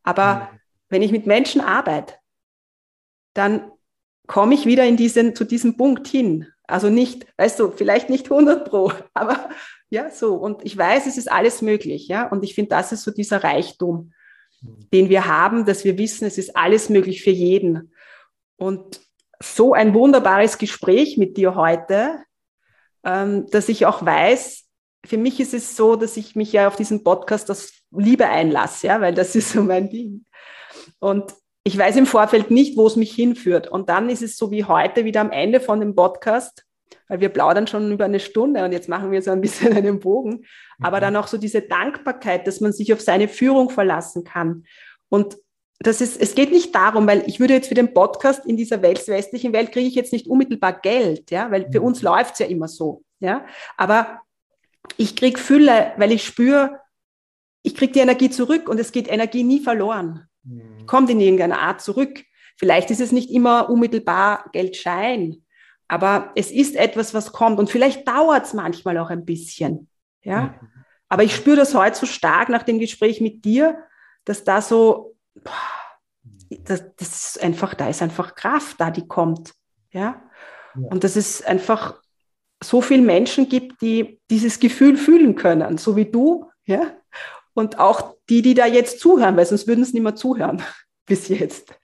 Aber 0.02 0.34
mhm. 0.52 0.58
wenn 0.88 1.02
ich 1.02 1.12
mit 1.12 1.26
Menschen 1.26 1.60
arbeite, 1.60 2.14
dann 3.34 3.70
komme 4.26 4.54
ich 4.54 4.66
wieder 4.66 4.84
in 4.84 4.96
diesen, 4.96 5.34
zu 5.34 5.44
diesem 5.44 5.76
Punkt 5.76 6.06
hin. 6.06 6.46
Also 6.66 6.88
nicht, 6.88 7.26
weißt 7.36 7.60
du, 7.60 7.70
vielleicht 7.70 8.08
nicht 8.08 8.30
100 8.30 8.68
pro, 8.68 8.92
aber 9.14 9.50
ja, 9.90 10.10
so. 10.10 10.34
Und 10.34 10.64
ich 10.64 10.76
weiß, 10.76 11.06
es 11.06 11.18
ist 11.18 11.30
alles 11.30 11.60
möglich, 11.62 12.08
ja. 12.08 12.28
Und 12.28 12.44
ich 12.44 12.54
finde, 12.54 12.70
das 12.70 12.92
ist 12.92 13.02
so 13.02 13.10
dieser 13.10 13.44
Reichtum, 13.44 14.12
den 14.92 15.08
wir 15.08 15.26
haben, 15.26 15.66
dass 15.66 15.84
wir 15.84 15.98
wissen, 15.98 16.24
es 16.24 16.38
ist 16.38 16.56
alles 16.56 16.88
möglich 16.88 17.22
für 17.22 17.30
jeden. 17.30 17.92
Und 18.56 19.00
so 19.42 19.74
ein 19.74 19.92
wunderbares 19.92 20.56
Gespräch 20.56 21.18
mit 21.18 21.36
dir 21.36 21.56
heute, 21.56 22.22
ähm, 23.04 23.46
dass 23.50 23.68
ich 23.68 23.86
auch 23.86 24.04
weiß, 24.04 24.64
für 25.04 25.18
mich 25.18 25.40
ist 25.40 25.52
es 25.52 25.76
so, 25.76 25.96
dass 25.96 26.16
ich 26.16 26.36
mich 26.36 26.52
ja 26.52 26.68
auf 26.68 26.76
diesen 26.76 27.02
Podcast 27.02 27.50
aus 27.50 27.72
Liebe 27.90 28.28
einlasse, 28.28 28.86
ja, 28.86 29.00
weil 29.00 29.14
das 29.14 29.34
ist 29.34 29.50
so 29.50 29.62
mein 29.62 29.90
Ding. 29.90 30.24
Und 31.00 31.34
ich 31.64 31.78
weiß 31.78 31.96
im 31.96 32.06
Vorfeld 32.06 32.50
nicht, 32.50 32.76
wo 32.76 32.86
es 32.86 32.96
mich 32.96 33.12
hinführt. 33.14 33.68
Und 33.68 33.88
dann 33.88 34.08
ist 34.08 34.22
es 34.22 34.36
so 34.36 34.50
wie 34.50 34.64
heute 34.64 35.04
wieder 35.04 35.20
am 35.20 35.30
Ende 35.30 35.60
von 35.60 35.80
dem 35.80 35.94
Podcast, 35.94 36.64
weil 37.08 37.20
wir 37.20 37.28
plaudern 37.28 37.66
schon 37.66 37.92
über 37.92 38.04
eine 38.04 38.20
Stunde 38.20 38.64
und 38.64 38.72
jetzt 38.72 38.88
machen 38.88 39.10
wir 39.10 39.22
so 39.22 39.30
ein 39.30 39.40
bisschen 39.42 39.72
einen 39.72 40.00
Bogen. 40.00 40.44
Aber 40.80 40.96
mhm. 40.98 41.02
dann 41.02 41.16
auch 41.16 41.28
so 41.28 41.38
diese 41.38 41.62
Dankbarkeit, 41.62 42.46
dass 42.46 42.60
man 42.60 42.72
sich 42.72 42.92
auf 42.92 43.00
seine 43.00 43.28
Führung 43.28 43.70
verlassen 43.70 44.24
kann. 44.24 44.64
Und 45.08 45.36
das 45.78 46.00
ist, 46.00 46.20
es 46.20 46.34
geht 46.34 46.52
nicht 46.52 46.74
darum, 46.74 47.06
weil 47.06 47.24
ich 47.26 47.40
würde 47.40 47.54
jetzt 47.54 47.68
für 47.68 47.74
den 47.74 47.92
Podcast 47.92 48.46
in 48.46 48.56
dieser 48.56 48.82
westlichen 48.82 49.52
Welt 49.52 49.72
kriege 49.72 49.88
ich 49.88 49.94
jetzt 49.94 50.12
nicht 50.12 50.28
unmittelbar 50.28 50.80
Geld, 50.80 51.30
ja, 51.30 51.50
weil 51.50 51.70
für 51.70 51.80
mhm. 51.80 51.86
uns 51.86 52.02
läuft 52.02 52.34
es 52.34 52.38
ja 52.40 52.46
immer 52.46 52.68
so, 52.68 53.02
ja. 53.20 53.44
Aber 53.76 54.20
ich 54.96 55.16
kriege 55.16 55.38
Fülle, 55.38 55.92
weil 55.96 56.12
ich 56.12 56.24
spüre, 56.24 56.80
ich 57.62 57.74
kriege 57.74 57.92
die 57.92 58.00
Energie 58.00 58.30
zurück 58.30 58.68
und 58.68 58.78
es 58.78 58.92
geht 58.92 59.08
Energie 59.08 59.44
nie 59.44 59.60
verloren. 59.60 60.28
Mhm. 60.44 60.86
Kommt 60.86 61.10
in 61.10 61.20
irgendeiner 61.20 61.60
Art 61.60 61.80
zurück. 61.80 62.22
Vielleicht 62.56 62.90
ist 62.90 63.00
es 63.00 63.12
nicht 63.12 63.30
immer 63.30 63.70
unmittelbar 63.70 64.48
Geldschein, 64.52 65.44
aber 65.88 66.32
es 66.36 66.50
ist 66.50 66.76
etwas, 66.76 67.12
was 67.14 67.32
kommt 67.32 67.58
und 67.58 67.70
vielleicht 67.70 68.06
dauert 68.06 68.46
es 68.46 68.54
manchmal 68.54 68.98
auch 68.98 69.10
ein 69.10 69.24
bisschen. 69.24 69.88
Ja? 70.22 70.42
Mhm. 70.42 70.68
Aber 71.08 71.24
ich 71.24 71.34
spüre 71.34 71.56
das 71.56 71.74
heute 71.74 71.98
so 71.98 72.06
stark 72.06 72.48
nach 72.48 72.62
dem 72.62 72.78
Gespräch 72.78 73.20
mit 73.20 73.44
dir, 73.44 73.84
dass 74.24 74.44
da 74.44 74.62
so, 74.62 75.16
das, 76.64 76.84
das 76.96 77.36
ist 77.36 77.42
einfach, 77.42 77.74
da 77.74 77.88
ist 77.88 78.00
einfach 78.00 78.34
Kraft 78.34 78.80
da, 78.80 78.90
die 78.90 79.06
kommt. 79.06 79.52
Ja? 79.90 80.22
ja. 80.74 80.88
Und 80.88 81.04
dass 81.04 81.16
es 81.16 81.42
einfach 81.42 82.00
so 82.62 82.80
viele 82.80 83.02
Menschen 83.02 83.48
gibt, 83.48 83.82
die 83.82 84.20
dieses 84.30 84.60
Gefühl 84.60 84.96
fühlen 84.96 85.34
können, 85.34 85.78
so 85.78 85.96
wie 85.96 86.10
du, 86.10 86.50
ja, 86.64 86.92
und 87.54 87.78
auch 87.78 88.14
die, 88.28 88.42
die 88.42 88.54
da 88.54 88.66
jetzt 88.66 89.00
zuhören, 89.00 89.36
weil 89.36 89.46
sonst 89.46 89.66
würden 89.66 89.82
es 89.82 89.92
nicht 89.92 90.02
mehr 90.02 90.16
zuhören 90.16 90.62
bis 91.06 91.28
jetzt. 91.28 91.74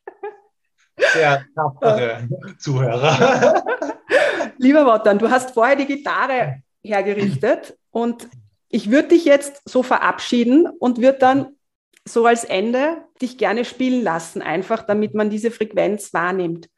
Sehr 1.13 1.45
tapfere 1.55 2.29
Zuhörer. 2.59 3.63
Lieber 4.59 4.85
Wotan, 4.85 5.19
du 5.19 5.31
hast 5.31 5.53
vorher 5.53 5.77
die 5.77 5.87
Gitarre 5.87 6.63
hergerichtet 6.83 7.79
und 7.91 8.29
ich 8.69 8.91
würde 8.91 9.09
dich 9.09 9.25
jetzt 9.25 9.63
so 9.65 9.83
verabschieden 9.83 10.67
und 10.67 11.01
würde 11.01 11.19
dann 11.19 11.57
so 12.05 12.27
als 12.27 12.45
Ende 12.45 13.05
dich 13.21 13.39
gerne 13.39 13.65
spielen 13.65 14.03
lassen, 14.03 14.43
einfach 14.43 14.83
damit 14.83 15.15
man 15.15 15.31
diese 15.31 15.51
Frequenz 15.51 16.13
wahrnimmt. 16.13 16.69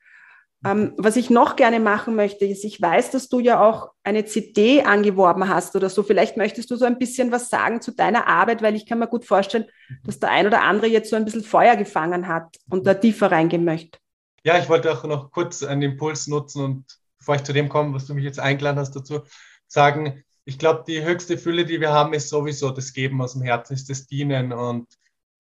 Ähm, 0.65 0.93
was 0.99 1.16
ich 1.16 1.31
noch 1.31 1.57
gerne 1.57 1.81
machen 1.81 2.16
möchte, 2.16 2.45
ist, 2.45 2.65
ich 2.65 2.81
weiß, 2.81 3.11
dass 3.12 3.28
du 3.28 3.41
ja 3.41 3.66
auch 3.66 3.93
eine 4.03 4.27
CD 4.27 4.82
angeworben 4.82 5.49
hast 5.49 5.74
oder 5.74 5.89
so. 5.89 6.03
Vielleicht 6.03 6.37
möchtest 6.37 6.70
du 6.70 6.77
so 6.77 6.85
ein 6.85 6.99
bisschen 6.99 7.32
was 7.32 7.49
sagen 7.49 7.81
zu 7.81 7.93
deiner 7.93 8.27
Arbeit, 8.27 8.62
weil 8.62 8.77
ich 8.77 8.85
kann 8.87 8.99
mir 8.99 9.07
gut 9.07 9.24
vorstellen, 9.24 9.66
dass 10.05 10.19
der 10.19 10.31
ein 10.31 10.47
oder 10.47 10.62
andere 10.62 10.87
jetzt 10.89 11.09
so 11.09 11.16
ein 11.16 11.24
bisschen 11.24 11.45
Feuer 11.45 11.77
gefangen 11.77 12.28
hat 12.28 12.57
und 12.69 12.87
da 12.87 12.95
tiefer 12.95 13.32
reingehen 13.32 13.65
möchte. 13.65 13.99
Ja, 14.45 14.59
ich 14.59 14.69
wollte 14.69 14.93
auch 14.93 15.05
noch 15.05 15.31
kurz 15.31 15.62
einen 15.62 15.82
Impuls 15.82 16.27
nutzen 16.27 16.62
und 16.62 16.85
bevor 17.19 17.37
ich 17.37 17.45
zu 17.45 17.53
dem 17.53 17.69
komme, 17.69 17.95
was 17.95 18.07
du 18.07 18.15
mich 18.15 18.24
jetzt 18.24 18.41
eingeladen 18.41 18.78
hast 18.78 18.97
dazu, 18.97 19.20
sagen, 19.66 20.24
ich 20.45 20.59
glaube, 20.59 20.85
die 20.87 21.05
höchste 21.05 21.39
Fülle, 21.39 21.65
die 21.65 21.81
wir 21.81 21.93
haben, 21.93 22.12
ist 22.12 22.28
sowieso 22.28 22.70
das 22.70 22.93
Geben 22.93 23.23
aus 23.23 23.35
dem 23.35 23.43
Herzen, 23.43 23.74
ist 23.74 23.89
das 23.89 24.07
Dienen. 24.07 24.53
Und 24.53 24.89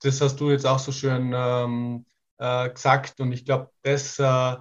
das 0.02 0.20
hast 0.20 0.36
du 0.36 0.50
jetzt 0.50 0.66
auch 0.66 0.78
so 0.78 0.92
schön 0.92 1.32
ähm, 1.34 2.06
äh, 2.38 2.70
gesagt. 2.70 3.20
Und 3.20 3.32
ich 3.32 3.44
glaube, 3.44 3.70
das, 3.82 4.18
äh, 4.18 4.56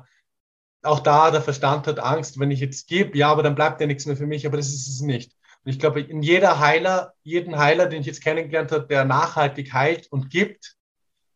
auch 0.82 1.00
da 1.00 1.32
der 1.32 1.42
Verstand 1.42 1.88
hat 1.88 2.00
Angst, 2.00 2.40
wenn 2.40 2.52
ich 2.52 2.60
jetzt 2.60 2.88
gebe, 2.88 3.18
ja, 3.18 3.30
aber 3.30 3.44
dann 3.44 3.56
bleibt 3.56 3.82
ja 3.82 3.88
nichts 3.88 4.06
mehr 4.06 4.18
für 4.18 4.28
mich, 4.28 4.46
aber 4.46 4.58
das 4.58 4.68
ist 4.68 4.88
es 4.88 5.02
nicht. 5.02 5.34
Und 5.64 5.72
ich 5.72 5.80
glaube, 5.80 6.02
in 6.02 6.22
jeder 6.22 6.60
Heiler, 6.60 7.14
jeden 7.24 7.58
Heiler, 7.58 7.88
den 7.88 8.02
ich 8.02 8.08
jetzt 8.08 8.24
kennengelernt 8.24 8.72
habe, 8.72 8.88
der 8.88 9.04
nachhaltig 9.04 9.74
heilt 9.74 10.08
und 10.12 10.30
gibt 10.30 10.76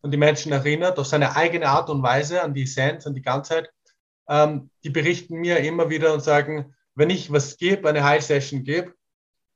und 0.02 0.12
die 0.12 0.18
Menschen 0.18 0.52
erinnert, 0.52 0.98
auf 0.98 1.08
seine 1.08 1.36
eigene 1.36 1.68
Art 1.68 1.90
und 1.90 2.04
Weise 2.04 2.42
an 2.42 2.54
die 2.54 2.64
Essenz, 2.64 3.06
an 3.06 3.16
die 3.16 3.22
Ganzheit, 3.22 3.70
ähm, 4.30 4.70
die 4.84 4.90
berichten 4.90 5.36
mir 5.36 5.60
immer 5.60 5.90
wieder 5.90 6.14
und 6.14 6.24
sagen, 6.24 6.74
wenn 6.96 7.10
ich 7.10 7.32
was 7.32 7.58
gebe, 7.58 7.90
eine 7.90 8.04
Heilsession 8.04 8.64
gebe, 8.64 8.94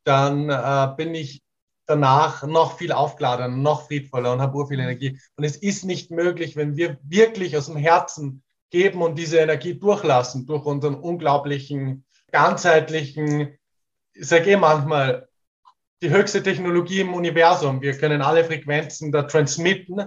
dann 0.03 0.49
äh, 0.49 0.93
bin 0.97 1.15
ich 1.15 1.43
danach 1.85 2.43
noch 2.43 2.77
viel 2.77 2.91
aufgeladener, 2.91 3.55
noch 3.55 3.87
friedvoller 3.87 4.33
und 4.33 4.41
habe 4.41 4.67
viel 4.67 4.79
Energie. 4.79 5.19
Und 5.37 5.45
es 5.45 5.55
ist 5.55 5.85
nicht 5.85 6.11
möglich, 6.11 6.57
wenn 6.57 6.75
wir 6.75 6.97
wirklich 7.03 7.55
aus 7.55 7.67
dem 7.67 7.77
Herzen 7.77 8.43
geben 8.69 9.01
und 9.01 9.15
diese 9.15 9.37
Energie 9.37 9.77
durchlassen 9.77 10.45
durch 10.45 10.65
unseren 10.65 10.95
unglaublichen, 10.95 12.05
ganzheitlichen, 12.31 13.57
ich 14.13 14.27
sage 14.27 14.51
eh 14.51 14.57
manchmal, 14.57 15.27
die 16.01 16.09
höchste 16.09 16.43
Technologie 16.43 16.99
im 16.99 17.13
Universum. 17.13 17.81
Wir 17.81 17.97
können 17.97 18.21
alle 18.21 18.43
Frequenzen 18.43 19.11
da 19.11 19.23
transmitten 19.23 20.01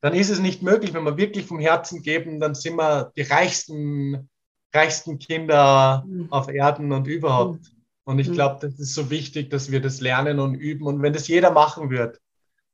dann 0.00 0.14
ist 0.14 0.30
es 0.30 0.40
nicht 0.40 0.62
möglich, 0.62 0.94
wenn 0.94 1.04
wir 1.04 1.16
wirklich 1.16 1.46
vom 1.46 1.58
Herzen 1.58 2.02
geben, 2.02 2.40
dann 2.40 2.54
sind 2.54 2.76
wir 2.76 3.12
die 3.16 3.22
reichsten, 3.22 4.30
reichsten 4.72 5.18
Kinder 5.18 6.04
mhm. 6.06 6.32
auf 6.32 6.48
Erden 6.48 6.92
und 6.92 7.06
überhaupt. 7.06 7.60
Mhm. 7.60 7.84
Und 8.04 8.18
ich 8.18 8.28
mhm. 8.28 8.34
glaube, 8.34 8.66
das 8.66 8.78
ist 8.80 8.94
so 8.94 9.10
wichtig, 9.10 9.50
dass 9.50 9.70
wir 9.70 9.80
das 9.80 10.00
lernen 10.00 10.40
und 10.40 10.54
üben. 10.54 10.86
Und 10.86 11.02
wenn 11.02 11.12
das 11.12 11.28
jeder 11.28 11.50
machen 11.50 11.90
wird, 11.90 12.18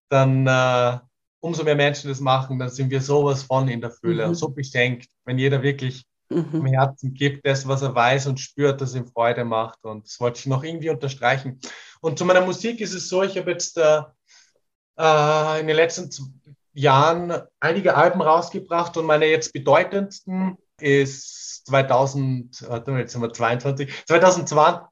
dann 0.08 0.46
äh, 0.46 0.98
umso 1.46 1.62
mehr 1.62 1.76
Menschen 1.76 2.08
das 2.08 2.20
machen, 2.20 2.58
dann 2.58 2.70
sind 2.70 2.90
wir 2.90 3.00
sowas 3.00 3.44
von 3.44 3.68
in 3.68 3.80
der 3.80 3.92
Fülle 3.92 4.24
mhm. 4.24 4.30
und 4.30 4.34
so 4.34 4.48
beschenkt, 4.48 5.08
wenn 5.24 5.38
jeder 5.38 5.62
wirklich 5.62 6.04
mhm. 6.28 6.48
im 6.52 6.66
Herzen 6.66 7.14
gibt, 7.14 7.46
das, 7.46 7.66
was 7.68 7.82
er 7.82 7.94
weiß 7.94 8.26
und 8.26 8.40
spürt, 8.40 8.80
das 8.80 8.94
ihm 8.94 9.06
Freude 9.06 9.44
macht. 9.44 9.84
Und 9.84 10.06
das 10.06 10.18
wollte 10.20 10.40
ich 10.40 10.46
noch 10.46 10.64
irgendwie 10.64 10.90
unterstreichen. 10.90 11.60
Und 12.00 12.18
zu 12.18 12.24
meiner 12.24 12.40
Musik 12.40 12.80
ist 12.80 12.94
es 12.94 13.08
so, 13.08 13.22
ich 13.22 13.38
habe 13.38 13.52
jetzt 13.52 13.78
äh, 13.78 14.02
äh, 14.98 15.60
in 15.60 15.66
den 15.66 15.76
letzten 15.76 16.10
Jahren 16.72 17.32
einige 17.60 17.94
Alben 17.94 18.20
rausgebracht 18.20 18.96
und 18.96 19.06
meine 19.06 19.26
jetzt 19.26 19.52
bedeutendsten 19.52 20.58
ist 20.80 21.64
2000, 21.66 22.68
warte 22.68 22.90
mal, 22.90 23.00
jetzt 23.00 23.12
sind 23.12 23.22
wir 23.22 23.32
22, 23.32 24.04
2020, 24.06 24.86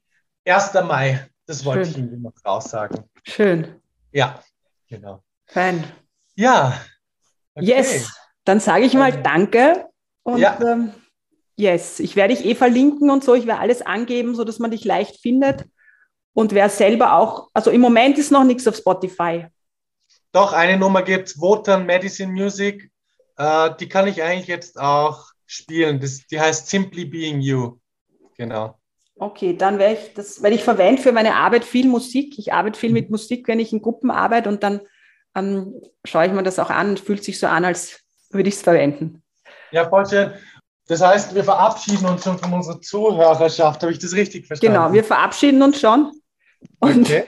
1. 0.47 0.73
Mai, 0.87 1.29
das 1.47 1.65
wollte 1.65 1.85
Schön. 1.85 1.91
ich 1.91 2.13
Ihnen 2.13 2.23
noch 2.23 2.33
raussagen. 2.45 3.05
Schön. 3.25 3.81
Ja, 4.13 4.41
genau. 4.87 5.23
Fein. 5.47 5.85
Ja. 6.37 6.81
Okay. 7.55 7.67
Yes, 7.67 8.13
dann 8.45 8.61
sage 8.61 8.85
ich 8.85 8.95
mal 8.95 9.13
Danke 9.21 9.89
und 10.23 10.39
ja. 10.39 10.59
ähm, 10.61 10.93
yes, 11.57 11.99
ich 11.99 12.15
werde 12.15 12.35
dich 12.35 12.45
eh 12.45 12.55
verlinken 12.55 13.11
und 13.11 13.25
so. 13.25 13.35
Ich 13.35 13.47
werde 13.47 13.61
alles 13.61 13.83
angeben, 13.83 14.37
sodass 14.37 14.61
man 14.61 14.71
dich 14.71 14.85
leicht 14.85 15.21
findet. 15.21 15.67
Und 16.33 16.53
wer 16.53 16.69
selber 16.69 17.15
auch, 17.15 17.49
also 17.53 17.71
im 17.71 17.81
Moment 17.81 18.19
ist 18.19 18.31
noch 18.31 18.45
nichts 18.45 18.67
auf 18.69 18.77
Spotify. 18.77 19.47
Doch, 20.33 20.53
eine 20.53 20.79
Nummer 20.79 21.03
gibt 21.03 21.29
es, 21.29 21.41
Wotan 21.41 21.87
Medicine 21.87 22.33
Music. 22.33 22.91
Äh, 23.37 23.71
die 23.81 23.89
kann 23.89 24.07
ich 24.07 24.23
eigentlich 24.23 24.47
jetzt 24.47 24.79
auch 24.79 25.27
spielen. 25.47 25.99
Das, 26.01 26.27
die 26.27 26.41
heißt 26.41 26.69
Simply 26.69 27.05
Being 27.05 27.41
You. 27.41 27.79
Genau. 28.37 28.77
Okay, 29.17 29.55
dann 29.57 29.79
werde 29.79 30.01
ich 30.01 30.15
das, 30.15 30.43
weil 30.43 30.53
ich 30.55 30.63
verwende 30.63 31.03
für 31.03 31.13
meine 31.13 31.35
Arbeit 31.35 31.65
viel 31.65 31.87
Musik. 31.89 32.39
Ich 32.39 32.53
arbeite 32.53 32.79
viel 32.79 32.93
mit 32.93 33.11
Musik, 33.11 33.49
wenn 33.49 33.61
ich 33.61 33.73
in 33.73 33.83
Gruppen 33.83 34.11
arbeite 34.11 34.49
und 34.49 34.63
dann 34.63 34.81
ähm, 35.35 35.75
schaue 36.05 36.27
ich 36.27 36.33
mir 36.33 36.43
das 36.43 36.59
auch 36.59 36.71
an 36.71 36.91
und 36.91 37.01
fühlt 37.01 37.23
sich 37.23 37.39
so 37.39 37.47
an, 37.47 37.65
als 37.65 38.01
würde 38.31 38.49
ich 38.49 38.55
es 38.55 38.63
verwenden. 38.63 39.23
Ja, 39.73 39.89
voll 39.89 40.09
schön. 40.09 40.33
Das 40.87 41.03
heißt, 41.03 41.35
wir 41.35 41.45
verabschieden 41.45 42.07
uns 42.07 42.25
schon 42.25 42.39
von 42.39 42.53
unserer 42.53 42.81
Zuhörerschaft. 42.81 43.83
Habe 43.83 43.93
ich 43.93 43.99
das 43.99 44.13
richtig 44.13 44.47
verstanden? 44.47 44.75
Genau, 44.75 44.93
wir 44.93 45.05
verabschieden 45.05 45.63
uns 45.63 45.81
schon 45.81 46.13
und, 46.79 47.07
okay. 47.07 47.25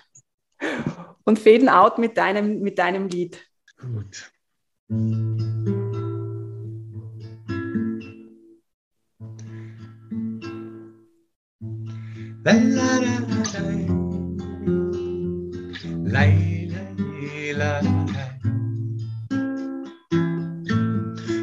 und 1.25 1.39
faden 1.39 1.69
out 1.69 1.99
mit 1.99 2.17
deinem, 2.17 2.61
mit 2.61 2.79
deinem 2.79 3.09
Lied. 3.09 3.39
Gut. 3.79 4.31
La 12.45 12.53
la 12.53 12.99
la 12.99 13.21
la 13.45 13.63
la 17.53 17.81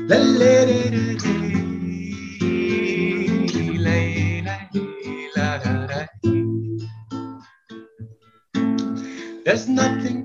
la 0.07 0.18
la 0.18 0.66
la 0.66 1.39
There's 9.50 9.68
nothing 9.68 10.19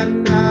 Yan 0.00 0.49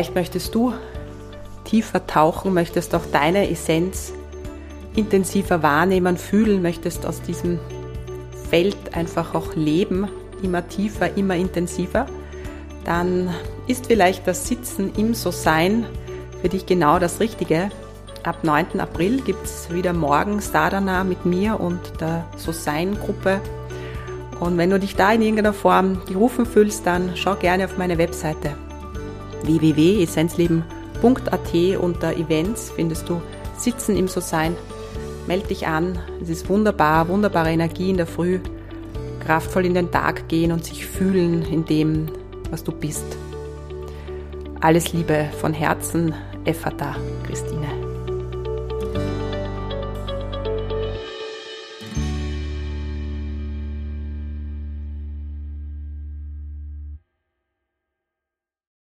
Vielleicht 0.00 0.14
möchtest 0.14 0.54
du 0.54 0.72
tiefer 1.64 2.06
tauchen, 2.06 2.54
möchtest 2.54 2.94
auch 2.94 3.04
deine 3.12 3.50
Essenz 3.50 4.14
intensiver 4.96 5.62
wahrnehmen, 5.62 6.16
fühlen, 6.16 6.62
möchtest 6.62 7.04
aus 7.04 7.20
diesem 7.20 7.58
Feld 8.48 8.94
einfach 8.94 9.34
auch 9.34 9.54
leben, 9.56 10.08
immer 10.42 10.66
tiefer, 10.66 11.18
immer 11.18 11.36
intensiver, 11.36 12.06
dann 12.86 13.28
ist 13.66 13.88
vielleicht 13.88 14.26
das 14.26 14.48
Sitzen 14.48 14.90
im 14.96 15.12
So-Sein 15.12 15.84
für 16.40 16.48
dich 16.48 16.64
genau 16.64 16.98
das 16.98 17.20
Richtige. 17.20 17.68
Ab 18.22 18.42
9. 18.42 18.80
April 18.80 19.20
gibt 19.20 19.44
es 19.44 19.70
wieder 19.70 19.92
morgen 19.92 20.40
Sadhana 20.40 21.04
mit 21.04 21.26
mir 21.26 21.60
und 21.60 22.00
der 22.00 22.24
So-Sein-Gruppe. 22.38 23.38
Und 24.40 24.56
wenn 24.56 24.70
du 24.70 24.80
dich 24.80 24.96
da 24.96 25.12
in 25.12 25.20
irgendeiner 25.20 25.52
Form 25.52 26.00
gerufen 26.06 26.46
fühlst, 26.46 26.86
dann 26.86 27.12
schau 27.16 27.34
gerne 27.34 27.66
auf 27.66 27.76
meine 27.76 27.98
Webseite 27.98 28.54
www.essenzleben.at 29.42 31.80
unter 31.80 32.16
Events 32.16 32.72
findest 32.74 33.08
du 33.08 33.20
Sitzen 33.56 33.96
im 33.96 34.08
So-Sein. 34.08 34.56
Meld 35.26 35.50
dich 35.50 35.66
an, 35.66 35.98
es 36.22 36.30
ist 36.30 36.48
wunderbar, 36.48 37.08
wunderbare 37.08 37.50
Energie 37.50 37.90
in 37.90 37.98
der 37.98 38.06
Früh, 38.06 38.40
kraftvoll 39.24 39.66
in 39.66 39.74
den 39.74 39.90
Tag 39.90 40.28
gehen 40.28 40.50
und 40.50 40.64
sich 40.64 40.86
fühlen 40.86 41.42
in 41.42 41.66
dem, 41.66 42.08
was 42.50 42.64
du 42.64 42.72
bist. 42.72 43.04
Alles 44.60 44.92
Liebe 44.92 45.28
von 45.40 45.52
Herzen, 45.52 46.14
Effata, 46.44 46.96
Christine. 47.26 47.59